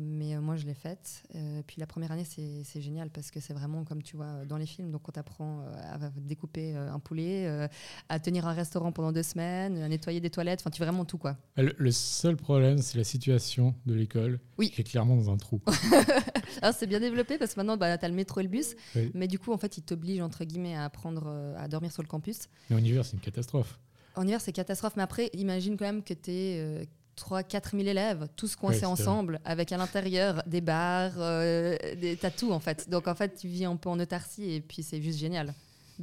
mais 0.00 0.38
moi 0.38 0.54
je 0.54 0.66
l'ai 0.66 0.74
faite. 0.74 1.24
puis 1.66 1.80
la 1.80 1.86
première 1.86 2.12
année, 2.12 2.24
c'est 2.24 2.80
génial 2.80 3.10
parce 3.10 3.32
que 3.32 3.40
c'est 3.40 3.54
vraiment 3.54 3.82
comme 3.84 4.02
tu 4.02 4.16
vois 4.16 4.44
dans 4.46 4.56
les 4.56 4.66
films. 4.66 4.90
Donc, 4.90 5.08
on 5.08 5.12
t'apprend 5.12 5.60
euh, 5.60 5.94
à 5.94 6.10
découper 6.16 6.74
euh, 6.74 6.92
un 6.92 6.98
poulet, 6.98 7.46
euh, 7.46 7.68
à 8.08 8.18
tenir 8.18 8.46
un 8.46 8.52
restaurant 8.52 8.92
pendant 8.92 9.12
deux 9.12 9.22
semaines, 9.22 9.80
à 9.82 9.88
nettoyer 9.88 10.20
des 10.20 10.30
toilettes. 10.30 10.60
Enfin, 10.60 10.70
tu 10.70 10.78
fais 10.78 10.84
vraiment 10.84 11.04
tout, 11.04 11.18
quoi. 11.18 11.36
Le, 11.56 11.90
seul 12.18 12.36
problème, 12.36 12.78
c'est 12.78 12.98
la 12.98 13.04
situation 13.04 13.74
de 13.86 13.94
l'école, 13.94 14.40
oui. 14.58 14.70
qui 14.70 14.80
est 14.80 14.84
clairement 14.84 15.16
dans 15.16 15.30
un 15.30 15.36
trou. 15.36 15.60
Alors, 16.62 16.74
c'est 16.74 16.86
bien 16.86 17.00
développé 17.00 17.38
parce 17.38 17.54
que 17.54 17.60
maintenant, 17.60 17.76
bah, 17.76 17.96
tu 17.96 18.04
as 18.04 18.08
le 18.08 18.14
métro 18.14 18.40
et 18.40 18.42
le 18.42 18.48
bus. 18.48 18.74
Mais 19.14 19.28
du 19.28 19.38
coup, 19.38 19.52
en 19.52 19.58
fait, 19.58 19.78
ils 19.78 19.82
t'obligent, 19.82 20.22
entre 20.22 20.44
guillemets, 20.44 20.74
à 20.74 20.84
apprendre 20.84 21.54
à 21.56 21.68
dormir 21.68 21.92
sur 21.92 22.02
le 22.02 22.08
campus. 22.08 22.48
Mais 22.70 22.76
en 22.76 22.84
hiver, 22.84 23.04
c'est 23.04 23.14
une 23.14 23.20
catastrophe. 23.20 23.78
En 24.16 24.26
hiver, 24.26 24.40
c'est 24.40 24.52
catastrophe. 24.52 24.94
Mais 24.96 25.02
après, 25.02 25.30
imagine 25.34 25.76
quand 25.76 25.86
même 25.86 26.02
que 26.02 26.14
tu 26.14 26.30
es 26.30 26.88
3 27.18 27.42
4 27.42 27.76
000 27.76 27.82
élèves, 27.88 28.28
tous 28.36 28.56
coincés 28.56 28.86
ensemble, 28.86 29.40
avec 29.44 29.72
à 29.72 29.76
l'intérieur 29.76 30.42
des 30.46 30.60
bars, 30.60 31.12
euh, 31.18 31.76
des, 32.00 32.16
t'as 32.16 32.30
tout 32.30 32.52
en 32.52 32.60
fait. 32.60 32.88
Donc 32.88 33.08
en 33.08 33.14
fait, 33.14 33.34
tu 33.34 33.48
vis 33.48 33.64
un 33.64 33.76
peu 33.76 33.90
en 33.90 33.98
autarcie 34.00 34.50
et 34.50 34.60
puis 34.60 34.82
c'est 34.82 35.02
juste 35.02 35.18
génial. 35.18 35.54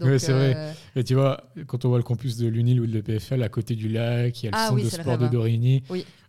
Oui, 0.01 0.19
c'est 0.19 0.33
vrai. 0.33 0.53
Euh, 0.55 0.73
et 0.95 1.03
tu 1.03 1.13
vois, 1.13 1.43
quand 1.67 1.85
on 1.85 1.89
voit 1.89 1.97
le 1.97 2.03
campus 2.03 2.37
de 2.37 2.47
l'UNIL 2.47 2.81
ou 2.81 2.87
de 2.87 2.91
l'EPFL 2.91 3.41
à 3.43 3.49
côté 3.49 3.75
du 3.75 3.89
lac, 3.89 4.43
il 4.43 4.45
y 4.45 4.49
a 4.49 4.51
le 4.51 4.57
ah 4.57 4.67
centre 4.69 4.83
de 4.83 4.89
sport 4.89 5.17
de 5.17 5.27
Dorigny, 5.27 5.83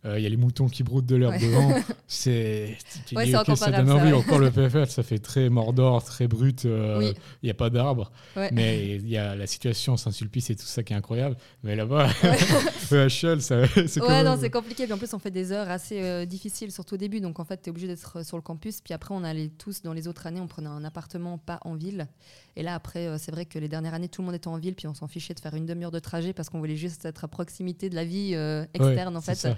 il 0.04 0.20
y 0.20 0.26
a 0.26 0.28
les 0.28 0.36
moutons 0.36 0.68
qui 0.68 0.82
broutent 0.82 1.06
de 1.06 1.16
l'herbe 1.16 1.40
devant. 1.40 1.74
C'est. 2.06 2.76
Ouais, 3.12 3.30
ça 3.30 3.70
donne 3.70 3.90
envie. 3.90 4.12
Encore 4.12 4.38
le 4.38 4.50
PFL, 4.50 4.88
ça 4.88 5.02
fait 5.02 5.18
très 5.18 5.48
Mordor, 5.48 6.04
très 6.04 6.28
brut. 6.28 6.64
Euh, 6.64 7.12
il 7.42 7.46
n'y 7.46 7.50
a 7.50 7.54
pas 7.54 7.70
d'arbres. 7.70 8.12
Mais 8.52 8.96
il 8.96 9.08
y 9.08 9.16
a 9.16 9.34
la 9.34 9.46
situation 9.46 9.96
Saint-Sulpice 9.96 10.50
et 10.50 10.56
tout 10.56 10.66
ça 10.66 10.82
qui 10.82 10.92
est 10.92 10.96
incroyable. 10.96 11.36
Mais 11.62 11.76
là-bas, 11.76 12.08
EHL, 12.92 13.40
c'est 13.40 14.00
Ouais, 14.00 14.22
non, 14.22 14.36
c'est 14.40 14.50
compliqué. 14.50 14.84
Puis 14.84 14.92
en 14.92 14.98
plus, 14.98 15.12
on 15.14 15.18
fait 15.18 15.30
des 15.30 15.52
heures 15.52 15.70
assez 15.70 16.26
difficiles, 16.26 16.70
surtout 16.70 16.94
au 16.94 16.98
début. 16.98 17.20
Donc 17.20 17.40
en 17.40 17.44
fait, 17.44 17.62
tu 17.62 17.68
es 17.68 17.70
obligé 17.70 17.86
d'être 17.86 18.24
sur 18.24 18.36
le 18.36 18.42
campus. 18.42 18.80
Puis 18.80 18.94
après, 18.94 19.14
on 19.14 19.24
allait 19.24 19.48
tous, 19.48 19.82
dans 19.82 19.92
les 19.92 20.08
autres 20.08 20.26
années, 20.26 20.40
on 20.40 20.46
prenait 20.46 20.68
un 20.68 20.84
appartement 20.84 21.38
pas 21.38 21.58
en 21.62 21.74
ville. 21.74 22.06
Et 22.56 22.62
là, 22.62 22.74
après, 22.74 23.18
c'est 23.18 23.32
vrai 23.32 23.44
que 23.44 23.58
les 23.58 23.68
dernières 23.68 23.94
années, 23.94 24.08
tout 24.08 24.22
le 24.22 24.26
monde 24.26 24.34
était 24.34 24.48
en 24.48 24.58
ville, 24.58 24.74
puis 24.74 24.86
on 24.86 24.94
s'en 24.94 25.08
fichait 25.08 25.34
de 25.34 25.40
faire 25.40 25.54
une 25.54 25.66
demi-heure 25.66 25.90
de 25.90 25.98
trajet 25.98 26.32
parce 26.32 26.48
qu'on 26.48 26.58
voulait 26.58 26.76
juste 26.76 27.04
être 27.04 27.24
à 27.24 27.28
proximité 27.28 27.90
de 27.90 27.94
la 27.94 28.04
vie 28.04 28.32
euh, 28.34 28.64
externe, 28.72 29.16
en 29.16 29.20
fait. 29.20 29.48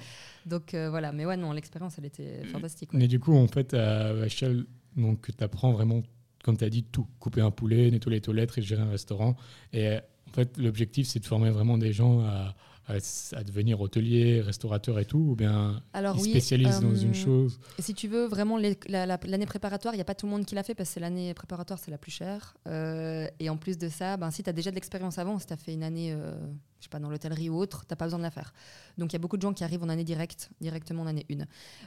Donc 0.49 0.75
euh, 0.75 0.90
voilà, 0.90 1.12
mais 1.12 1.26
ouais, 1.26 1.37
non, 1.37 1.52
l'expérience, 1.52 1.99
elle 1.99 2.07
était 2.07 2.45
fantastique. 2.45 2.93
Mais 2.93 3.09
du 3.09 3.21
coup, 3.21 3.37
en 3.37 3.47
fait, 3.47 3.75
à 3.75 4.12
HL, 4.26 4.64
donc, 4.97 5.28
tu 5.37 5.45
apprends 5.45 5.73
vraiment, 5.73 6.02
comme 6.43 6.57
tu 6.57 6.64
as 6.64 6.71
dit, 6.71 6.85
tout. 6.85 7.07
Couper 7.21 7.40
un 7.40 7.50
poulet, 7.50 7.90
nettoyer 7.90 8.17
les 8.17 8.21
toilettes 8.21 8.57
et 8.59 8.62
gérer 8.62 8.83
un 8.83 8.90
restaurant. 8.90 9.37
Et 9.73 9.97
en 9.97 10.33
fait, 10.33 10.57
l'objectif, 10.59 11.07
c'est 11.07 11.21
de 11.21 11.26
former 11.26 11.50
vraiment 11.50 11.78
des 11.78 11.93
gens 11.93 12.21
à 12.21 12.55
à, 12.88 13.45
devenir 13.45 13.80
hôtelier, 13.80 14.40
restaurateur 14.40 14.99
et 14.99 15.04
tout, 15.04 15.18
ou 15.18 15.37
bien 15.37 15.83
Alors, 15.92 16.16
ils 16.16 16.30
spécialisent 16.30 16.80
dans 16.80 16.95
une 16.95 17.11
euh, 17.11 17.14
chose 17.14 17.61
Si 17.78 17.95
tu 17.95 18.09
veux, 18.09 18.26
vraiment, 18.26 18.57
l'année 18.88 19.47
préparatoire, 19.47 19.95
il 19.95 19.99
n'y 19.99 20.02
a 20.02 20.07
pas 20.07 20.14
tout 20.14 20.26
le 20.26 20.33
monde 20.33 20.47
qui 20.47 20.54
l'a 20.54 20.62
fait 20.62 20.75
parce 20.75 20.95
que 20.95 21.00
l'année 21.00 21.35
préparatoire, 21.35 21.78
c'est 21.78 21.90
la 21.90 21.99
plus 21.99 22.11
chère. 22.11 22.57
Euh, 22.66 23.26
et 23.40 23.50
en 23.50 23.57
plus 23.57 23.76
de 23.76 23.88
ça, 23.88 24.16
ben, 24.16 24.30
si 24.30 24.42
tu 24.42 24.49
as 24.49 24.52
déjà 24.54 24.71
de 24.71 24.75
l'expérience 24.75 25.18
avant, 25.18 25.38
si 25.38 25.47
tu 25.47 25.52
as 25.52 25.59
fait 25.59 25.75
une 25.75 25.83
année, 25.83 26.12
euh, 26.12 26.35
je 26.78 26.85
sais 26.85 26.88
pas, 26.88 26.99
dans 26.99 27.11
l'hôtellerie 27.11 27.50
ou 27.50 27.59
autre, 27.59 27.80
tu 27.87 27.92
n'as 27.92 27.97
pas 27.97 28.07
besoin 28.07 28.21
de 28.21 28.25
la 28.25 28.30
faire. 28.30 28.54
Donc 28.97 29.12
il 29.12 29.14
y 29.14 29.16
a 29.16 29.18
beaucoup 29.18 29.37
de 29.37 29.42
gens 29.42 29.52
qui 29.52 29.64
arrivent 29.64 29.83
en 29.83 29.88
année 29.90 30.04
directe, 30.04 30.49
directement 30.61 31.02
en 31.02 31.09
année 31.09 31.26
1. 31.30 31.45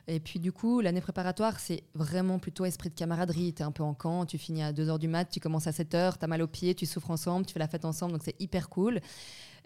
Et 0.08 0.20
puis 0.20 0.40
du 0.40 0.52
coup, 0.52 0.82
l'année 0.82 1.02
préparatoire, 1.02 1.60
c'est 1.60 1.84
vraiment 1.96 2.38
plutôt 2.38 2.66
esprit 2.66 2.90
de 2.90 2.96
camaraderie. 2.96 3.54
Tu 3.54 3.64
es 3.64 3.66
un 3.66 3.72
peu 3.72 3.84
en 3.84 3.96
camp, 3.96 4.26
tu 4.26 4.38
finis 4.38 4.62
à 4.62 4.72
2h 4.72 5.00
du 5.00 5.08
mat, 5.08 5.26
tu 5.26 5.40
commences 5.40 5.66
à 5.66 5.72
7h, 5.72 6.20
tu 6.20 6.26
as 6.26 6.28
mal 6.28 6.42
aux 6.42 6.48
pieds, 6.48 6.76
tu 6.76 6.86
souffres 6.86 7.10
ensemble, 7.10 7.46
tu 7.46 7.54
fais 7.54 7.60
la 7.60 7.68
fête 7.68 7.86
ensemble, 7.86 8.14
donc 8.14 8.22
c'est 8.24 8.40
hyper 8.40 8.70
cool. 8.70 9.00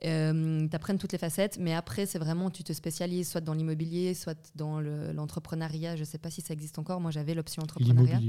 Euh, 0.04 0.68
tu 0.68 0.75
apprennes 0.75 0.98
toutes 0.98 1.14
les 1.14 1.18
facettes, 1.18 1.58
mais 1.60 1.74
après, 1.74 2.06
c'est 2.06 2.20
vraiment, 2.20 2.50
tu 2.50 2.64
te 2.64 2.74
spécialises 2.74 3.30
soit 3.30 3.42
dans 3.42 3.54
l'immobilier, 3.54 4.14
soit 4.14 4.38
dans 4.56 4.82
l'entrepreneuriat. 4.82 5.96
je 5.96 6.02
ne 6.02 6.06
sais 6.06 6.18
pas 6.18 6.30
si 6.30 6.42
ça 6.42 6.54
existe 6.54 6.80
encore. 6.80 7.00
Moi, 7.00 7.12
j'avais 7.12 7.34
l'option 7.34 7.64
entrepreneuriat. 7.64 8.20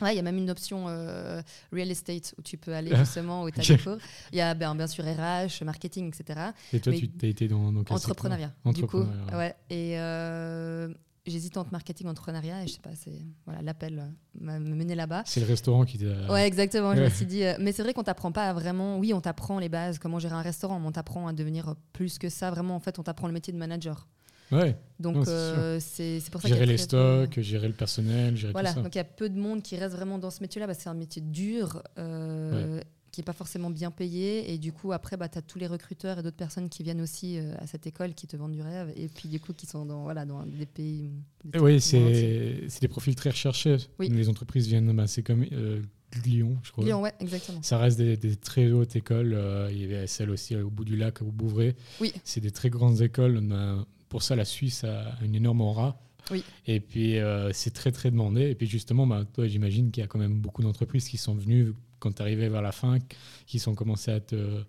Ouais, 0.00 0.14
il 0.14 0.16
y 0.16 0.18
a 0.18 0.22
même 0.22 0.38
une 0.38 0.50
option 0.50 0.86
euh, 0.88 1.42
real 1.72 1.90
estate 1.90 2.34
où 2.38 2.42
tu 2.42 2.56
peux 2.56 2.74
aller 2.74 2.94
justement, 2.96 3.44
où 3.44 3.50
tu 3.50 3.60
as 3.60 3.76
des 3.76 3.82
Il 4.32 4.38
y 4.38 4.40
a 4.40 4.54
ben, 4.54 4.74
bien 4.74 4.86
sûr 4.86 5.04
RH, 5.04 5.64
marketing, 5.64 6.08
etc. 6.08 6.50
Et 6.72 6.80
toi, 6.80 6.92
tu 6.92 7.10
as 7.22 7.28
été 7.28 7.48
dans, 7.48 7.72
dans 7.72 7.84
quel 7.84 7.96
Entrepreneuriat, 7.96 8.52
du 8.66 8.86
coup. 8.86 9.04
Ouais. 9.32 9.54
Et 9.68 9.98
euh, 9.98 10.92
j'hésite 11.26 11.56
entre 11.56 11.72
marketing 11.72 12.06
et 12.06 12.10
entrepreneuriat 12.10 12.62
et 12.62 12.66
je 12.66 12.74
sais 12.74 12.80
pas, 12.80 12.90
c'est 12.94 13.22
voilà, 13.44 13.62
l'appel 13.62 13.98
euh, 13.98 14.40
m'a 14.40 14.58
mené 14.58 14.94
là-bas. 14.94 15.22
C'est 15.26 15.40
le 15.40 15.46
restaurant 15.46 15.84
qui 15.84 15.98
t'a. 15.98 16.32
Ouais, 16.32 16.46
exactement. 16.46 16.94
je 16.94 17.02
me 17.02 17.10
suis 17.10 17.26
dit, 17.26 17.44
euh, 17.44 17.54
mais 17.60 17.72
c'est 17.72 17.82
vrai 17.82 17.92
qu'on 17.94 18.02
t'apprend 18.02 18.32
pas 18.32 18.48
à 18.48 18.52
vraiment. 18.52 18.98
Oui, 18.98 19.12
on 19.14 19.20
t'apprend 19.20 19.58
les 19.58 19.68
bases, 19.68 19.98
comment 19.98 20.18
gérer 20.18 20.34
un 20.34 20.42
restaurant, 20.42 20.80
mais 20.80 20.86
on 20.86 20.92
t'apprend 20.92 21.26
à 21.26 21.32
devenir 21.32 21.74
plus 21.92 22.18
que 22.18 22.28
ça. 22.28 22.50
Vraiment, 22.50 22.74
en 22.74 22.80
fait, 22.80 22.98
on 22.98 23.02
t'apprend 23.02 23.26
le 23.26 23.32
métier 23.32 23.52
de 23.52 23.58
manager. 23.58 24.08
Ouais. 24.52 24.76
Donc 24.98 25.28
euh, 25.28 25.78
c'est 25.80 26.20
pour 26.30 26.42
ça 26.42 26.48
Gérer 26.48 26.66
les 26.66 26.76
stocks, 26.78 27.38
gérer 27.40 27.68
le 27.68 27.74
personnel, 27.74 28.36
gérer 28.36 28.52
Voilà, 28.52 28.70
tout 28.70 28.76
ça. 28.76 28.82
donc 28.82 28.94
il 28.94 28.98
y 28.98 29.00
a 29.00 29.04
peu 29.04 29.28
de 29.28 29.38
monde 29.38 29.62
qui 29.62 29.76
reste 29.76 29.94
vraiment 29.94 30.18
dans 30.18 30.30
ce 30.30 30.40
métier-là, 30.42 30.66
parce 30.66 30.78
que 30.78 30.84
c'est 30.84 30.90
un 30.90 30.94
métier 30.94 31.22
dur, 31.22 31.82
euh, 31.98 32.80
qui 33.10 33.20
n'est 33.20 33.24
pas 33.24 33.32
forcément 33.32 33.70
bien 33.70 33.90
payé. 33.90 34.52
Et 34.52 34.58
du 34.58 34.72
coup, 34.72 34.92
après, 34.92 35.16
bah, 35.16 35.28
tu 35.28 35.38
as 35.38 35.42
tous 35.42 35.58
les 35.58 35.66
recruteurs 35.66 36.18
et 36.18 36.22
d'autres 36.22 36.36
personnes 36.36 36.68
qui 36.68 36.82
viennent 36.82 37.00
aussi 37.00 37.38
euh, 37.38 37.54
à 37.58 37.66
cette 37.66 37.86
école 37.86 38.14
qui 38.14 38.26
te 38.26 38.36
vendent 38.36 38.52
du 38.52 38.62
rêve. 38.62 38.92
Et 38.96 39.08
puis, 39.08 39.28
du 39.28 39.40
coup, 39.40 39.52
qui 39.52 39.66
sont 39.66 39.84
dans, 39.84 40.02
voilà, 40.02 40.24
dans 40.24 40.44
des 40.46 40.66
pays. 40.66 41.10
des 41.44 41.58
Oui, 41.58 41.80
c'est 41.80 42.80
des 42.80 42.88
profils 42.88 43.14
très 43.14 43.30
recherchés. 43.30 43.76
Oui. 43.98 44.08
Les 44.08 44.28
entreprises 44.28 44.66
viennent, 44.66 44.92
bah, 44.94 45.06
c'est 45.06 45.22
comme 45.22 45.44
euh, 45.52 45.80
Lyon, 46.24 46.56
je 46.62 46.72
crois. 46.72 46.84
Lyon, 46.84 47.02
ouais, 47.02 47.12
exactement. 47.20 47.62
Ça 47.62 47.78
reste 47.78 47.98
des, 47.98 48.16
des 48.16 48.36
très 48.36 48.70
hautes 48.70 48.96
écoles. 48.96 49.32
euh, 49.34 49.68
il 49.72 49.78
y 49.80 49.84
avait 49.84 50.06
celle 50.06 50.30
aussi 50.30 50.56
au 50.56 50.70
bout 50.70 50.84
du 50.84 50.96
lac, 50.96 51.22
au 51.22 51.32
Bouvray. 51.32 51.74
Oui. 52.00 52.12
C'est 52.24 52.40
des 52.40 52.50
très 52.50 52.70
grandes 52.70 53.00
écoles. 53.00 53.40
Pour 54.08 54.22
ça, 54.22 54.34
la 54.34 54.44
Suisse 54.44 54.84
a 54.84 55.16
une 55.22 55.34
énorme 55.34 55.60
aura. 55.60 56.00
Oui. 56.30 56.44
Et 56.66 56.80
puis, 56.80 57.18
euh, 57.18 57.52
c'est 57.52 57.70
très, 57.72 57.92
très 57.92 58.10
demandé. 58.10 58.50
Et 58.50 58.54
puis, 58.54 58.66
justement, 58.66 59.06
bah, 59.06 59.24
toi, 59.32 59.46
j'imagine 59.48 59.90
qu'il 59.90 60.00
y 60.00 60.04
a 60.04 60.06
quand 60.06 60.18
même 60.18 60.40
beaucoup 60.40 60.62
d'entreprises 60.62 61.08
qui 61.08 61.16
sont 61.16 61.34
venues, 61.34 61.72
quand 62.00 62.12
tu 62.16 62.22
arrivais 62.22 62.48
vers 62.48 62.62
la 62.62 62.72
fin, 62.72 62.98
qui 63.46 63.58
sont 63.60 63.74
commencées 63.76 64.10
à 64.10 64.20
te, 64.20 64.64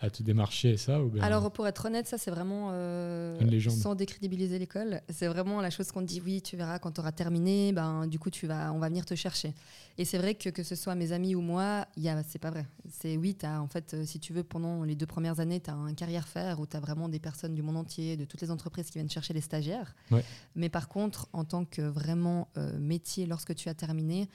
à 0.00 0.10
te 0.10 0.22
démarcher 0.22 0.76
ça 0.76 1.02
ou 1.02 1.08
bien- 1.08 1.22
Alors, 1.22 1.50
pour 1.50 1.66
être 1.66 1.86
honnête, 1.86 2.06
ça, 2.06 2.18
c'est 2.18 2.30
vraiment. 2.30 2.68
euh, 2.72 3.40
Une 3.40 3.50
légende. 3.50 3.76
Sans 3.76 3.94
décrédibiliser 3.94 4.58
l'école. 4.58 5.00
C'est 5.08 5.26
vraiment 5.26 5.62
la 5.62 5.70
chose 5.70 5.90
qu'on 5.90 6.02
te 6.02 6.06
dit 6.06 6.20
oui, 6.22 6.42
tu 6.42 6.54
verras 6.56 6.78
quand 6.78 6.92
tu 6.92 7.00
auras 7.00 7.12
terminé, 7.12 7.72
ben, 7.72 8.06
du 8.06 8.18
coup, 8.18 8.28
tu 8.28 8.46
vas, 8.46 8.74
on 8.74 8.78
va 8.78 8.88
venir 8.88 9.06
te 9.06 9.14
chercher. 9.14 9.54
Et 9.96 10.04
c'est 10.04 10.18
vrai 10.18 10.34
que 10.34 10.50
que 10.50 10.62
ce 10.62 10.74
soit 10.74 10.94
mes 10.94 11.12
amis 11.12 11.34
ou 11.34 11.40
moi, 11.40 11.86
c'est 12.28 12.38
pas 12.38 12.50
vrai. 12.50 12.66
C'est 12.90 13.16
oui, 13.16 13.38
as, 13.42 13.62
en 13.62 13.68
fait, 13.68 13.94
euh, 13.94 14.04
si 14.04 14.20
tu 14.20 14.34
veux, 14.34 14.44
pendant 14.44 14.84
les 14.84 14.94
deux 14.94 15.06
premières 15.06 15.40
années, 15.40 15.60
tu 15.60 15.70
as 15.70 15.74
un 15.74 15.94
carrière 15.94 16.28
faire 16.28 16.60
où 16.60 16.66
tu 16.66 16.76
as 16.76 16.80
vraiment 16.80 17.08
des 17.08 17.18
personnes 17.18 17.54
du 17.54 17.62
monde 17.62 17.78
entier, 17.78 18.18
de 18.18 18.26
toutes 18.26 18.42
les 18.42 18.50
entreprises 18.50 18.88
qui 18.90 18.98
viennent 18.98 19.08
chercher 19.10 19.32
les 19.32 19.40
stagiaires. 19.40 19.94
Ouais. 20.10 20.22
Mais 20.54 20.68
par 20.68 20.88
contre, 20.88 21.26
en 21.32 21.44
tant 21.46 21.64
que 21.64 21.80
vraiment 21.80 22.48
euh, 22.58 22.78
métier, 22.78 23.24
lorsque 23.24 23.54
tu 23.54 23.70
as 23.70 23.74
terminé, 23.74 24.28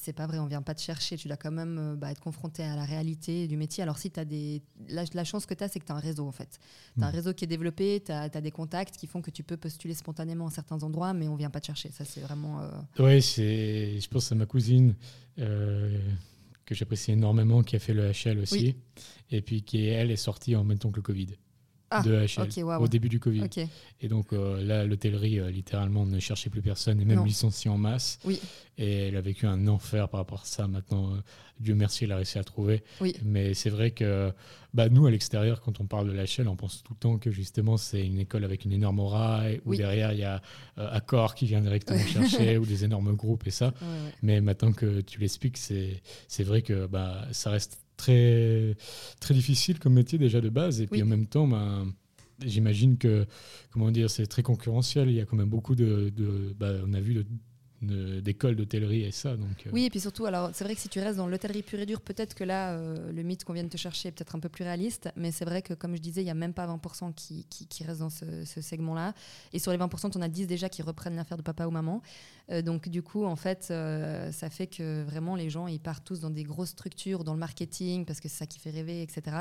c'est 0.00 0.12
pas 0.12 0.26
vrai, 0.26 0.38
on 0.38 0.46
vient 0.46 0.62
pas 0.62 0.74
te 0.74 0.80
chercher. 0.80 1.16
Tu 1.16 1.28
dois 1.28 1.36
quand 1.36 1.50
même 1.50 1.78
euh, 1.78 1.96
bah, 1.96 2.10
être 2.10 2.20
confronté 2.20 2.62
à 2.62 2.74
la 2.76 2.84
réalité 2.84 3.46
du 3.48 3.56
métier. 3.56 3.82
Alors, 3.82 3.98
si 3.98 4.10
tu 4.10 4.18
as 4.20 4.24
des. 4.24 4.62
La, 4.88 5.04
la 5.12 5.24
chance 5.24 5.46
que 5.46 5.54
tu 5.54 5.62
as, 5.64 5.68
c'est 5.68 5.80
que 5.80 5.84
tu 5.84 5.92
as 5.92 5.94
un 5.96 6.00
réseau, 6.00 6.26
en 6.26 6.32
fait. 6.32 6.58
Tu 6.96 7.02
as 7.02 7.06
un 7.06 7.10
Mhm. 7.10 7.14
réseau 7.16 7.34
qui 7.34 7.44
est 7.44 7.48
développé, 7.48 8.02
tu 8.04 8.12
as, 8.12 8.28
des 8.28 8.50
contacts 8.50 8.96
qui 8.96 9.06
font 9.06 9.20
que 9.22 9.30
tu 9.30 9.42
peux 9.42 9.56
postuler 9.56 9.94
spontanément 9.94 10.46
à 10.46 10.50
certains 10.50 10.82
endroits, 10.82 11.12
mais 11.12 11.28
on 11.28 11.36
vient 11.36 11.50
pas 11.50 11.60
te 11.60 11.66
chercher. 11.66 11.90
Ça, 11.90 12.04
c'est 12.04 12.20
vraiment. 12.20 12.60
euh, 12.62 12.70
Oui, 12.98 13.20
je 13.20 14.08
pense 14.08 14.30
à 14.32 14.34
ma 14.34 14.46
cousine 14.46 14.94
euh, 15.38 15.98
que 16.64 16.74
j'apprécie 16.74 17.12
énormément, 17.12 17.62
qui 17.62 17.76
a 17.76 17.78
fait 17.78 17.94
le 17.94 18.10
HL 18.10 18.38
aussi, 18.40 18.56
Oui. 18.56 18.76
et 19.30 19.42
puis 19.42 19.62
qui, 19.62 19.86
elle, 19.86 20.10
est 20.10 20.16
sortie 20.16 20.56
en 20.56 20.64
même 20.64 20.78
temps 20.78 20.90
que 20.90 20.96
le 20.96 21.02
Covid. 21.02 21.28
Ah, 21.96 22.02
de 22.02 22.12
HL, 22.26 22.64
au 22.80 22.88
début 22.88 23.08
du 23.08 23.20
Covid. 23.20 23.48
Et 24.00 24.08
donc 24.08 24.32
euh, 24.32 24.62
là, 24.62 24.84
l'hôtellerie, 24.84 25.38
euh, 25.38 25.50
littéralement, 25.50 26.04
ne 26.06 26.18
cherchait 26.18 26.50
plus 26.50 26.62
personne, 26.62 27.00
et 27.00 27.04
même 27.04 27.18
Non. 27.18 27.24
licenciée 27.24 27.70
en 27.70 27.78
masse. 27.78 28.18
oui, 28.24 28.40
Et 28.78 29.08
elle 29.08 29.16
a 29.16 29.20
vécu 29.20 29.46
un 29.46 29.68
enfer 29.68 30.08
par 30.08 30.18
rapport 30.20 30.40
à 30.42 30.44
ça. 30.44 30.66
Maintenant, 30.66 31.12
euh, 31.14 31.18
Dieu 31.60 31.74
merci, 31.76 32.04
elle 32.04 32.12
a 32.12 32.16
réussi 32.16 32.38
à 32.38 32.44
trouver. 32.44 32.82
oui. 33.00 33.14
Mais 33.24 33.54
c'est 33.54 33.70
vrai 33.70 33.92
que 33.92 34.32
bah, 34.72 34.88
nous, 34.88 35.06
à 35.06 35.10
l'extérieur, 35.12 35.60
quand 35.60 35.80
on 35.80 35.86
parle 35.86 36.08
de 36.08 36.12
l'HL, 36.12 36.48
on 36.48 36.56
pense 36.56 36.82
tout 36.82 36.94
le 36.94 36.98
temps 36.98 37.16
que 37.18 37.30
justement, 37.30 37.76
c'est 37.76 38.04
une 38.04 38.18
école 38.18 38.44
avec 38.44 38.64
une 38.64 38.72
énorme 38.72 38.98
aura, 38.98 39.48
et 39.50 39.58
où 39.64 39.70
Oui. 39.70 39.76
derrière, 39.76 40.12
il 40.12 40.18
y 40.18 40.24
a 40.24 40.42
Accor 40.76 41.36
qui 41.36 41.46
vient 41.46 41.60
directement 41.60 41.98
chercher, 42.06 42.58
ou 42.58 42.66
des 42.66 42.84
énormes 42.84 43.14
groupes 43.14 43.46
et 43.46 43.50
ça. 43.52 43.66
Ouais, 43.66 43.72
ouais. 43.86 44.12
Mais 44.22 44.40
maintenant 44.40 44.72
que 44.72 45.00
tu 45.02 45.20
l'expliques, 45.20 45.58
c'est 45.58 46.02
c'est 46.26 46.42
vrai 46.42 46.62
que 46.62 46.86
bah, 46.86 47.26
ça 47.30 47.50
reste 47.50 47.78
très, 47.96 48.76
très 49.20 49.34
difficile 49.34 49.78
comme 49.78 49.94
métier 49.94 50.18
déjà 50.18 50.40
de 50.40 50.48
base. 50.48 50.80
Et 50.80 50.86
puis 50.86 51.00
Oui. 51.00 51.02
en 51.02 51.06
même 51.06 51.26
temps, 51.26 51.46
bah, 51.46 51.84
j'imagine 52.44 52.98
que 52.98 53.26
comment 53.70 53.90
dire, 53.90 54.10
c'est 54.10 54.26
très 54.26 54.42
concurrentiel. 54.42 55.08
Il 55.08 55.14
y 55.14 55.20
a 55.20 55.24
quand 55.24 55.36
même 55.36 55.48
beaucoup 55.48 55.74
de. 55.74 56.10
de- 56.14 56.54
bah, 56.58 56.72
on 56.86 56.92
a 56.92 57.00
vu 57.00 57.14
de- 57.14 57.22
de- 57.22 57.28
d'écoles 57.82 58.56
d'hôtellerie 58.56 59.02
et 59.02 59.10
ça. 59.10 59.36
Donc, 59.36 59.66
euh, 59.66 59.70
Oui, 59.72 59.84
et 59.84 59.90
puis 59.90 60.00
surtout, 60.00 60.26
alors 60.26 60.50
c'est 60.52 60.64
vrai 60.64 60.74
que 60.74 60.80
si 60.80 60.88
tu 60.88 61.00
restes 61.00 61.16
dans 61.16 61.26
l'hôtellerie 61.26 61.62
pure 61.62 61.80
et 61.80 61.86
dure, 61.86 62.00
peut-être 62.00 62.34
que 62.34 62.44
là, 62.44 62.72
euh, 62.72 63.12
le 63.12 63.22
mythe 63.22 63.44
qu'on 63.44 63.52
vient 63.52 63.64
de 63.64 63.68
te 63.68 63.76
chercher 63.76 64.08
est 64.08 64.12
peut-être 64.12 64.34
un 64.34 64.40
peu 64.40 64.48
plus 64.48 64.64
réaliste, 64.64 65.10
mais 65.16 65.30
c'est 65.30 65.44
vrai 65.44 65.62
que, 65.62 65.74
comme 65.74 65.94
je 65.96 66.00
disais, 66.00 66.22
il 66.22 66.24
n'y 66.24 66.30
a 66.30 66.34
même 66.34 66.54
pas 66.54 66.66
20% 66.66 67.12
qui, 67.14 67.44
qui, 67.50 67.66
qui 67.66 67.84
restent 67.84 68.00
dans 68.00 68.10
ce, 68.10 68.44
segment-là. 68.44 69.14
Et 69.52 69.58
sur 69.58 69.72
les 69.72 69.78
20%, 69.78 70.12
on 70.16 70.22
a 70.22 70.28
10 70.28 70.46
déjà 70.46 70.68
qui 70.68 70.82
reprennent 70.82 71.16
l'affaire 71.16 71.36
de 71.36 71.42
papa 71.42 71.66
ou 71.66 71.70
maman. 71.70 72.02
Euh, 72.50 72.62
donc, 72.62 72.88
du 72.88 73.02
coup, 73.02 73.24
en 73.24 73.36
fait, 73.36 73.64
ça 73.64 74.50
fait 74.50 74.66
que 74.66 75.02
vraiment, 75.02 75.36
les 75.36 75.50
gens, 75.50 75.66
ils 75.66 75.80
partent 75.80 76.04
tous 76.04 76.20
dans 76.20 76.30
des 76.30 76.44
grosses 76.44 76.70
structures, 76.70 77.24
dans 77.24 77.34
le 77.34 77.38
marketing, 77.38 78.04
parce 78.04 78.20
que 78.20 78.28
c'est 78.28 78.38
ça 78.38 78.46
qui 78.46 78.58
fait 78.58 78.70
rêver, 78.70 79.02
etc. 79.02 79.36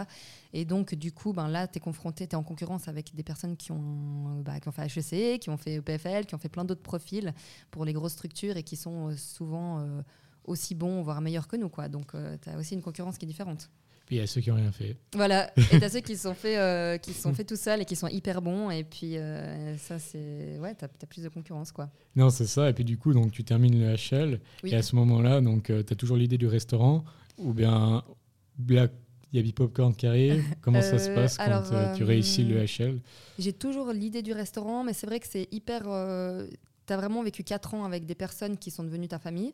Et 0.53 0.65
donc, 0.65 0.95
du 0.95 1.11
coup, 1.11 1.33
ben, 1.33 1.47
là, 1.47 1.67
tu 1.67 1.77
es 1.77 1.79
confronté, 1.79 2.27
tu 2.27 2.33
es 2.33 2.35
en 2.35 2.43
concurrence 2.43 2.87
avec 2.87 3.15
des 3.15 3.23
personnes 3.23 3.55
qui 3.55 3.71
ont, 3.71 4.41
bah, 4.43 4.59
qui 4.59 4.67
ont 4.67 4.71
fait 4.71 4.85
HEC, 4.85 5.39
qui 5.39 5.49
ont 5.49 5.57
fait 5.57 5.75
EPFL, 5.75 6.25
qui 6.25 6.35
ont 6.35 6.39
fait 6.39 6.49
plein 6.49 6.65
d'autres 6.65 6.81
profils 6.81 7.33
pour 7.71 7.85
les 7.85 7.93
grosses 7.93 8.13
structures 8.13 8.22
et 8.25 8.63
qui 8.63 8.75
sont 8.75 9.09
euh, 9.09 9.15
souvent 9.15 9.79
euh, 9.79 10.01
aussi 10.45 10.75
bons, 10.75 11.01
voire 11.01 11.21
meilleurs 11.21 11.47
que 11.47 11.55
nous. 11.55 11.69
Quoi. 11.69 11.87
Donc, 11.89 12.11
tu 12.41 12.49
as 12.49 12.57
aussi 12.57 12.73
une 12.73 12.81
concurrence 12.81 13.17
qui 13.17 13.25
est 13.25 13.27
différente. 13.27 13.69
Puis 14.05 14.17
il 14.17 14.19
y 14.19 14.21
a 14.21 14.27
ceux 14.27 14.41
qui 14.41 14.49
n'ont 14.49 14.57
rien 14.57 14.71
fait. 14.71 14.97
Voilà. 15.13 15.51
Et 15.71 15.79
tu 15.79 15.83
as 15.83 15.89
ceux 15.89 16.01
qui 16.01 16.17
se 16.17 16.23
sont 16.23 16.33
fait, 16.33 16.57
euh, 16.57 16.97
qui 16.97 17.13
se 17.13 17.21
sont 17.21 17.33
fait 17.33 17.45
tout 17.45 17.55
seuls 17.55 17.81
et 17.81 17.85
qui 17.85 17.95
sont 17.95 18.09
hyper 18.09 18.41
bons. 18.41 18.69
Et 18.69 18.83
puis, 18.83 19.17
euh, 19.17 19.77
ça, 19.77 19.97
c'est. 19.97 20.59
Ouais, 20.59 20.75
tu 20.75 20.83
as, 20.83 21.07
plus 21.07 21.23
de 21.23 21.29
concurrence. 21.29 21.71
quoi. 21.71 21.89
Non, 22.15 22.29
c'est 22.29 22.45
ça. 22.45 22.69
Et 22.69 22.73
puis 22.73 22.83
du 22.83 22.97
coup, 22.97 23.13
donc, 23.13 23.31
tu 23.31 23.43
termines 23.43 23.79
le 23.79 23.95
HL. 23.95 24.41
Oui. 24.63 24.71
Et 24.71 24.75
à 24.75 24.81
ce 24.81 24.95
moment-là, 24.97 25.41
tu 25.63 25.73
as 25.73 25.95
toujours 25.95 26.17
l'idée 26.17 26.37
du 26.37 26.47
restaurant 26.47 27.05
ou 27.37 27.53
bien 27.53 28.03
là, 28.67 28.87
il 29.31 29.37
y 29.37 29.39
a 29.39 29.41
Big 29.41 29.55
Popcorn 29.55 29.95
qui 29.95 30.05
arrive. 30.05 30.43
Comment 30.61 30.81
ça 30.81 30.99
se 30.99 31.09
Euh, 31.09 31.15
passe 31.15 31.37
quand 31.37 31.43
alors, 31.43 31.71
euh, 31.71 31.95
tu 31.95 32.03
euh, 32.03 32.05
réussis 32.05 32.43
le 32.43 32.65
HL 32.65 32.99
J'ai 33.39 33.53
toujours 33.53 33.91
l'idée 33.93 34.21
du 34.21 34.33
restaurant, 34.33 34.83
mais 34.83 34.93
c'est 34.93 35.07
vrai 35.07 35.19
que 35.19 35.27
c'est 35.27 35.47
hyper. 35.51 35.83
Tu 36.85 36.93
as 36.93 36.97
vraiment 36.97 37.23
vécu 37.23 37.43
4 37.43 37.73
ans 37.73 37.85
avec 37.85 38.05
des 38.05 38.15
personnes 38.15 38.57
qui 38.57 38.71
sont 38.71 38.83
devenues 38.83 39.07
ta 39.07 39.19
famille. 39.19 39.53